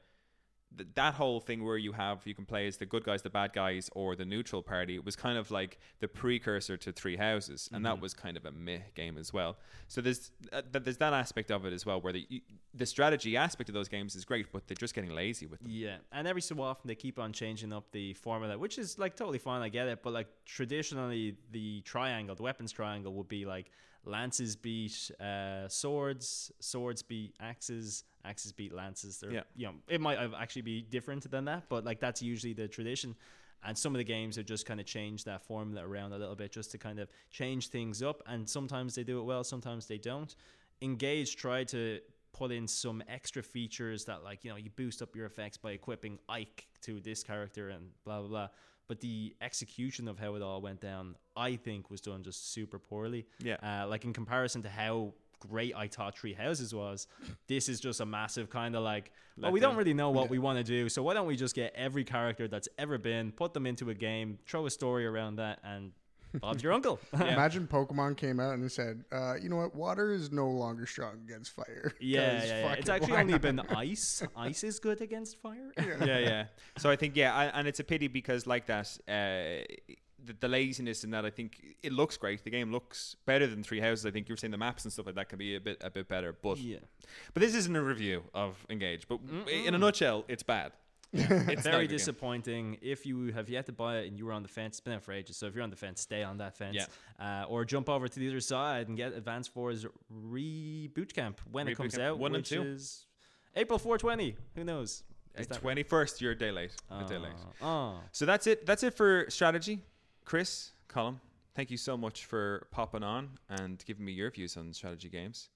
th- 0.77 0.89
that 0.95 1.15
whole 1.15 1.41
thing 1.41 1.65
where 1.65 1.77
you 1.77 1.93
have 1.93 2.27
you 2.27 2.35
can 2.35 2.45
play 2.47 2.67
as 2.67 2.77
the 2.77 2.87
good 2.87 3.05
guys 3.05 3.23
the 3.23 3.31
bad 3.31 3.53
guys 3.53 3.91
or 3.93 4.17
the 4.17 4.25
neutral 4.25 4.63
party 4.63 4.99
was 4.99 5.17
kind 5.17 5.37
of 5.37 5.51
like 5.51 5.79
the 6.01 6.09
precursor 6.09 6.77
to 6.77 6.93
Three 6.93 7.17
Houses 7.17 7.69
and 7.73 7.85
that 7.85 8.01
was 8.01 8.15
kind 8.15 8.37
of 8.37 8.45
a 8.45 8.53
meh 8.53 8.79
game 8.95 9.19
as 9.19 9.33
well 9.33 9.57
so 9.89 10.01
there's 10.01 10.31
uh, 10.53 10.63
th- 10.73 10.85
there's 10.85 10.99
that 10.99 11.13
aspect 11.13 11.51
of 11.51 11.67
it 11.67 11.73
as 11.73 11.85
well 11.85 12.01
where 12.01 12.13
the 12.13 12.43
the 12.75 12.87
strategy 12.87 13.37
aspect 13.37 13.69
of 13.69 13.75
those 13.75 13.89
games 13.89 14.15
is 14.15 14.25
great 14.25 14.47
but 14.53 14.67
they're 14.67 14.75
just 14.75 14.95
getting 14.95 15.11
lazy 15.11 15.47
with 15.47 15.61
them 15.61 15.71
Yeah, 15.71 15.97
and 16.13 16.27
every 16.29 16.43
so 16.43 16.61
often 16.61 16.89
they 16.89 16.95
keep 16.95 17.19
on 17.19 17.33
changing 17.33 17.73
up 17.73 17.91
the 17.93 18.15
formula, 18.15 18.59
which 18.59 18.79
is 18.79 18.99
like 18.99 19.17
totally 19.17 19.39
fine. 19.39 19.63
I 19.63 19.69
get 19.69 19.89
it, 19.89 20.03
but 20.03 20.13
like 20.13 20.29
traditionally, 20.45 21.37
the 21.51 21.81
triangle, 21.83 22.35
the 22.35 22.43
weapons 22.43 22.73
triangle, 22.73 23.13
would 23.15 23.29
be 23.29 23.45
like 23.45 23.71
lances 24.07 24.57
beat 24.57 25.11
uh, 25.21 25.69
swords, 25.69 26.51
swords 26.61 27.03
beat 27.03 27.35
axes, 27.41 28.05
axes 28.25 28.53
beat 28.53 28.73
lances. 28.73 29.19
They're, 29.19 29.33
Yeah. 29.33 29.43
you 29.57 29.67
know, 29.67 29.75
it 29.89 30.01
might 30.01 30.17
actually 30.39 30.63
be 30.63 30.81
different 30.83 31.31
than 31.31 31.45
that, 31.47 31.69
but 31.69 31.85
like 31.85 32.01
that's 32.01 32.23
usually 32.23 32.53
the 32.53 32.69
tradition. 32.69 33.15
And 33.65 33.77
some 33.77 33.95
of 33.95 33.99
the 33.99 34.05
games 34.05 34.37
have 34.37 34.47
just 34.47 34.65
kind 34.67 34.79
of 34.81 34.87
changed 34.87 35.25
that 35.27 35.43
formula 35.43 35.87
around 35.87 36.13
a 36.13 36.19
little 36.19 36.37
bit 36.37 36.53
just 36.53 36.71
to 36.73 36.79
kind 36.79 37.01
of 37.01 37.09
change 37.31 37.69
things 37.69 38.03
up. 38.03 38.23
And 38.27 38.49
sometimes 38.49 38.95
they 38.95 39.03
do 39.03 39.19
it 39.19 39.25
well, 39.25 39.43
sometimes 39.43 39.87
they 39.87 39.99
don't. 39.99 40.35
Engage 40.83 41.37
tried 41.37 41.69
to 41.69 42.01
put 42.33 42.53
in 42.53 42.69
some 42.69 43.03
extra 43.09 43.43
features 43.43 44.05
that 44.05 44.23
like 44.23 44.45
you 44.45 44.51
know 44.51 44.57
you 44.57 44.69
boost 44.77 45.01
up 45.01 45.17
your 45.17 45.25
effects 45.25 45.57
by 45.57 45.71
equipping 45.73 46.19
Ike 46.29 46.67
to 46.83 47.01
this 47.01 47.23
character 47.25 47.71
and 47.71 47.89
blah 48.05 48.21
blah 48.21 48.29
blah. 48.29 48.49
But 48.89 49.01
the 49.01 49.35
execution 49.41 50.07
of 50.09 50.19
how 50.19 50.35
it 50.37 50.43
all 50.43 50.61
went 50.61 50.81
down, 50.81 51.17
I 51.37 51.57
think, 51.57 51.91
was 51.91 52.01
done 52.01 52.23
just 52.23 52.53
super 52.53 52.79
poorly. 52.79 53.27
Yeah. 53.43 53.57
Uh, 53.63 53.89
like 53.89 54.05
in 54.05 54.13
comparison 54.13 54.63
to 54.63 54.69
how 54.69 55.15
great 55.41 55.75
I 55.77 55.89
thought 55.89 56.17
Three 56.17 56.33
Houses 56.33 56.75
was, 56.75 57.07
this 57.47 57.69
is 57.69 57.81
just 57.81 58.01
a 58.01 58.07
massive 58.07 58.49
kind 58.49 58.75
of 58.77 58.83
like, 58.83 59.13
well, 59.37 59.51
we 59.53 59.59
Letdown. 59.59 59.63
don't 59.63 59.77
really 59.77 59.95
know 59.95 60.11
what 60.11 60.31
we 60.31 60.39
want 60.39 60.59
to 60.59 60.65
do, 60.65 60.89
so 60.89 61.03
why 61.03 61.15
don't 61.15 61.27
we 61.27 61.37
just 61.37 61.55
get 61.55 61.75
every 61.75 62.05
character 62.05 62.49
that's 62.49 62.69
ever 62.79 62.97
been, 62.97 63.33
put 63.33 63.53
them 63.53 63.67
into 63.67 63.91
a 63.91 63.95
game, 63.95 64.39
throw 64.47 64.67
a 64.67 64.71
story 64.71 65.05
around 65.05 65.37
that, 65.37 65.59
and 65.63 65.93
Bob's 66.41 66.63
your 66.63 66.73
uncle. 66.73 66.99
Imagine 67.13 67.67
Pokemon 67.67 68.17
came 68.17 68.41
out 68.41 68.55
and 68.55 68.65
it 68.65 68.73
said, 68.73 69.05
uh, 69.13 69.35
"You 69.41 69.49
know 69.49 69.57
what? 69.57 69.75
Water 69.75 70.13
is 70.13 70.31
no 70.31 70.49
longer 70.49 70.87
strong 70.87 71.15
against 71.25 71.53
fire." 71.53 71.93
Yeah, 72.01 72.39
'Cause 72.41 72.49
yeah, 72.49 72.59
yeah. 72.61 72.73
It's 72.75 72.89
it, 72.89 72.93
actually 72.93 73.17
only 73.17 73.33
not? 73.33 73.43
been 73.43 73.61
ice. 73.77 74.23
Ice 74.37 74.65
is 74.65 74.79
good 74.79 75.01
against 75.01 75.39
fire. 75.39 75.73
yeah, 75.79 76.19
yeah. 76.19 76.45
So 76.79 76.91
I 76.91 76.97
think 76.97 77.17
yeah, 77.17 77.35
I, 77.35 77.45
and 77.47 77.67
it's 77.67 77.81
a 77.81 77.85
pity 77.85 78.09
because 78.09 78.47
like 78.47 78.67
that, 78.67 78.97
uh, 79.09 79.65
the, 80.25 80.35
the 80.41 80.49
laziness 80.49 81.05
in 81.05 81.11
that 81.11 81.25
I 81.25 81.31
think 81.31 81.63
it 81.83 81.93
looks 81.93 82.17
great. 82.17 82.45
The 82.45 82.51
game 82.51 82.73
looks 82.73 83.17
better 83.27 83.47
than 83.47 83.63
Three 83.63 83.81
Houses. 83.81 84.05
I 84.07 84.11
think 84.11 84.29
you 84.29 84.33
were 84.35 84.37
saying 84.39 84.51
the 84.51 84.59
maps 84.59 84.85
and 84.85 84.93
stuff 84.93 85.07
like 85.07 85.15
that 85.15 85.29
can 85.29 85.39
be 85.39 85.57
a 85.57 85.61
bit 85.61 85.79
a 85.81 85.91
bit 85.91 86.09
better. 86.09 86.33
But 86.43 86.59
yeah. 86.59 86.79
but 87.33 87.41
this 87.43 87.55
isn't 87.55 87.75
a 87.75 87.83
review 87.83 88.23
of 88.35 88.67
Engage. 88.69 89.09
But 89.09 89.21
in 89.51 89.75
a 89.75 89.79
nutshell, 89.79 90.25
it's 90.29 90.43
bad. 90.43 90.73
It's 91.13 91.63
Very 91.63 91.85
good 91.85 91.89
game. 91.89 91.97
disappointing. 91.99 92.79
If 92.83 93.07
you 93.07 93.33
have 93.33 93.49
yet 93.49 93.67
to 93.67 93.73
buy 93.73 93.99
it 93.99 94.09
and 94.09 94.19
you 94.19 94.27
were 94.27 94.33
on 94.33 94.43
the 94.43 94.49
fence, 94.49 94.75
it's 94.77 94.81
been 94.81 94.95
out 94.95 95.03
for 95.03 95.13
ages. 95.13 95.37
So 95.37 95.47
if 95.47 95.55
you're 95.55 95.65
on 95.65 95.71
the 95.71 95.77
fence, 95.77 96.01
stay 96.01 96.23
on 96.23 96.39
that 96.39 96.57
fence. 96.57 96.87
Uh, 97.19 97.45
or 97.49 97.65
jump 97.65 97.89
over 97.89 98.09
to 98.09 98.19
the 98.21 98.29
other 98.29 98.41
side 98.41 98.89
and 98.89 98.97
get 98.97 99.13
Advance 99.15 99.55
Wars 99.55 99.87
Re 100.11 100.89
Boot 100.89 101.15
Camp 101.15 101.41
when 101.51 101.69
it 101.69 101.77
comes 101.77 101.95
Camp 101.97 102.03
out, 102.13 102.19
one 102.19 102.35
and 102.35 102.45
two. 102.45 102.63
is 102.63 103.07
April 103.55 103.79
420. 103.79 104.37
Who 104.57 104.65
knows? 104.65 105.03
Uh, 105.37 105.41
is 105.41 105.47
that- 105.47 105.61
Twenty 105.61 105.83
first, 105.83 106.21
you're 106.21 106.33
a 106.33 106.39
day 106.39 106.51
late. 106.51 106.73
a 106.91 107.05
day 107.05 107.19
late. 107.19 107.33
Oh, 107.63 108.01
So 108.13 108.27
that's 108.27 108.47
it. 108.47 108.67
That's 108.67 108.83
it 108.83 108.95
for 108.95 109.27
strategy. 109.29 109.81
Chris, 110.25 110.73
Colm, 110.89 111.21
thank 111.55 111.71
you 111.71 111.77
so 111.77 111.97
much 111.97 112.25
for 112.27 112.67
popping 112.73 113.03
on 113.05 113.31
and 113.49 113.83
giving 113.87 114.05
me 114.05 114.13
your 114.13 114.31
views 114.31 114.57
on 114.57 114.73
strategy 114.73 115.09
games. 115.09 115.49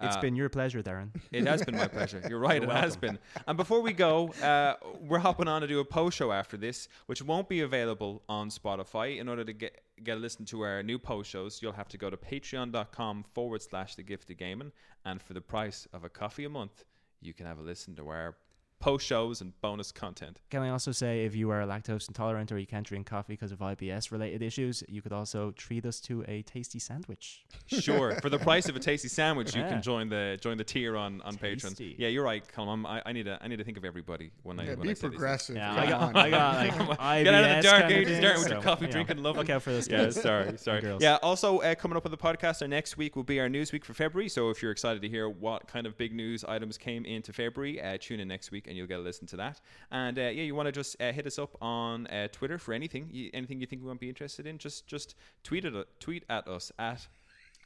It's 0.00 0.16
Uh, 0.16 0.20
been 0.20 0.36
your 0.36 0.48
pleasure, 0.48 0.82
Darren. 0.82 1.10
It 1.32 1.46
has 1.46 1.64
been 1.64 1.76
my 1.76 1.88
pleasure. 1.88 2.22
You're 2.28 2.38
right. 2.50 2.60
You're 2.62 2.70
it 2.70 2.76
has 2.76 2.96
been. 2.96 3.18
And 3.46 3.56
before 3.56 3.80
we 3.80 3.92
go, 3.92 4.28
uh, 4.42 4.74
we're 5.00 5.18
hopping 5.20 5.48
on 5.48 5.60
to 5.62 5.68
do 5.68 5.80
a 5.80 5.84
post 5.84 6.16
show 6.16 6.32
after 6.32 6.56
this, 6.56 6.88
which 7.06 7.22
won't 7.22 7.48
be 7.48 7.60
available 7.60 8.22
on 8.28 8.50
Spotify. 8.50 9.18
In 9.18 9.28
order 9.28 9.44
to 9.44 9.52
get 9.52 9.80
get 10.02 10.16
a 10.16 10.20
listen 10.20 10.44
to 10.46 10.60
our 10.62 10.82
new 10.82 10.98
post 10.98 11.30
shows, 11.30 11.62
you'll 11.62 11.72
have 11.72 11.88
to 11.88 11.96
go 11.98 12.10
to 12.10 12.16
patreon.com 12.16 13.24
forward 13.34 13.62
slash 13.62 13.94
the 13.94 14.02
gift 14.02 14.30
of 14.30 14.36
gaming. 14.36 14.72
And 15.04 15.22
for 15.22 15.34
the 15.34 15.40
price 15.40 15.86
of 15.92 16.04
a 16.04 16.08
coffee 16.08 16.44
a 16.44 16.48
month, 16.48 16.84
you 17.20 17.32
can 17.32 17.46
have 17.46 17.58
a 17.58 17.62
listen 17.62 17.94
to 17.96 18.08
our 18.08 18.36
post 18.84 19.06
shows 19.06 19.40
and 19.40 19.58
bonus 19.62 19.90
content. 19.90 20.42
Can 20.50 20.60
I 20.60 20.68
also 20.68 20.92
say, 20.92 21.24
if 21.24 21.34
you 21.34 21.48
are 21.50 21.62
lactose 21.62 22.06
intolerant 22.06 22.52
or 22.52 22.58
you 22.58 22.66
can't 22.66 22.86
drink 22.86 23.06
coffee 23.06 23.32
because 23.32 23.50
of 23.50 23.60
IBS 23.60 24.10
related 24.12 24.42
issues, 24.42 24.84
you 24.88 25.00
could 25.00 25.10
also 25.12 25.52
treat 25.52 25.86
us 25.86 26.00
to 26.00 26.22
a 26.28 26.42
tasty 26.42 26.78
sandwich. 26.78 27.44
Sure, 27.66 28.14
for 28.20 28.28
the 28.28 28.38
price 28.38 28.68
of 28.68 28.76
a 28.76 28.78
tasty 28.78 29.08
sandwich, 29.08 29.54
you 29.54 29.62
Yeah. 29.62 29.68
can 29.70 29.82
join 29.82 30.08
the 30.08 30.38
join 30.40 30.58
the 30.58 30.64
tier 30.64 30.96
on 30.96 31.22
on 31.22 31.36
Patreon. 31.36 31.94
Yeah, 31.98 32.08
you're 32.08 32.22
right, 32.22 32.44
Colm. 32.54 32.86
I, 32.86 33.00
I 33.06 33.12
need 33.12 33.24
to 33.24 33.38
I 33.40 33.48
need 33.48 33.56
to 33.56 33.64
think 33.64 33.78
of 33.78 33.84
everybody 33.86 34.30
when 34.42 34.60
I 34.60 34.64
Yeah, 34.64 34.74
when 34.74 34.86
I 34.86 34.90
be 34.90 34.94
say 34.94 35.08
progressive. 35.08 35.56
Yeah, 35.56 35.74
come 35.74 35.78
I 35.78 35.88
got, 35.88 36.02
on. 36.02 36.16
I 36.16 36.30
got 36.30 36.88
like 36.88 36.98
IBS 36.98 37.24
Get 37.24 37.34
out 37.34 37.44
of 37.44 37.56
the 37.56 37.62
dark 37.62 37.80
kind 37.82 37.92
of 37.92 37.98
ages, 37.98 38.12
thing, 38.18 38.22
Darren, 38.24 38.34
with 38.38 38.42
so, 38.48 38.52
your 38.52 38.62
coffee 38.62 38.82
you 38.82 38.86
know, 38.88 38.92
drinking 38.92 39.18
love. 39.22 39.36
Look 39.36 39.50
out 39.50 39.62
for 39.62 39.70
this, 39.72 39.88
Yeah, 39.88 40.10
sorry, 40.10 40.56
sorry. 40.66 40.80
girls. 40.82 41.02
Yeah, 41.02 41.16
also 41.22 41.58
uh, 41.60 41.74
coming 41.74 41.96
up 41.96 42.04
on 42.04 42.10
the 42.10 42.18
podcast, 42.18 42.60
our 42.62 42.68
next 42.68 42.96
week 42.98 43.16
will 43.16 43.24
be 43.24 43.40
our 43.40 43.48
news 43.48 43.72
week 43.72 43.84
for 43.84 43.94
February. 43.94 44.28
So 44.28 44.50
if 44.50 44.62
you're 44.62 44.72
excited 44.72 45.00
to 45.02 45.08
hear 45.08 45.28
what 45.28 45.66
kind 45.66 45.86
of 45.86 45.96
big 45.96 46.14
news 46.14 46.44
items 46.44 46.76
came 46.78 47.04
into 47.06 47.32
February, 47.32 47.80
uh, 47.82 47.96
tune 47.98 48.20
in 48.20 48.28
next 48.28 48.50
week 48.50 48.66
and 48.74 48.78
you'll 48.78 48.88
get 48.88 48.98
a 48.98 49.02
listen 49.02 49.26
to 49.28 49.36
that. 49.36 49.60
And 49.92 50.18
uh, 50.18 50.22
yeah, 50.22 50.42
you 50.42 50.54
want 50.54 50.66
to 50.66 50.72
just 50.72 51.00
uh, 51.00 51.12
hit 51.12 51.26
us 51.26 51.38
up 51.38 51.56
on 51.62 52.08
uh, 52.08 52.28
Twitter 52.32 52.58
for 52.58 52.74
anything, 52.74 53.08
you, 53.10 53.30
anything 53.32 53.60
you 53.60 53.66
think 53.66 53.82
we 53.82 53.88
might 53.88 54.00
be 54.00 54.08
interested 54.08 54.46
in. 54.46 54.58
Just 54.58 54.86
just 54.86 55.14
tweet 55.44 55.64
at 55.64 55.72
tweet 56.00 56.24
at 56.28 56.48
us 56.48 56.72
at. 56.78 57.06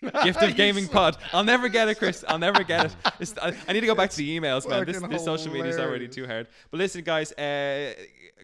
Gift 0.22 0.40
of 0.40 0.54
Gaming 0.54 0.86
Pod. 0.86 1.16
I'll 1.32 1.42
never 1.42 1.68
get 1.68 1.88
it, 1.88 1.98
Chris. 1.98 2.24
I'll 2.28 2.38
never 2.38 2.62
get 2.62 2.86
it. 2.86 2.96
It's, 3.20 3.36
I, 3.36 3.52
I 3.66 3.72
need 3.72 3.80
to 3.80 3.86
go 3.88 3.96
back 3.96 4.10
to 4.10 4.16
the 4.16 4.38
emails, 4.38 4.68
man. 4.68 4.86
This, 4.86 5.00
this 5.00 5.24
social 5.24 5.52
media 5.52 5.70
is 5.70 5.78
already 5.80 6.06
too 6.06 6.24
hard. 6.24 6.46
But 6.70 6.78
listen, 6.78 7.02
guys, 7.02 7.32
uh, 7.32 7.94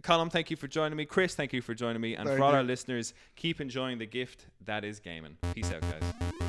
Colm, 0.03 0.33
thank 0.33 0.51
you 0.51 0.57
for 0.57 0.67
joining 0.67 0.97
me. 0.97 1.05
Chris, 1.05 1.37
thank 1.37 1.53
you 1.53 1.63
for 1.63 1.73
joining 1.73 2.03
me. 2.03 2.17
And 2.17 2.27
Thank 2.27 2.39
for 2.39 2.45
all 2.45 2.51
you. 2.51 2.57
our 2.57 2.65
listeners, 2.65 3.15
keep 3.37 3.61
enjoying 3.61 3.99
the 3.99 4.07
gift 4.07 4.47
that 4.65 4.85
is 4.85 4.99
gaming. 4.99 5.37
Peace 5.55 5.71
out, 5.71 5.83
guys. 5.83 6.44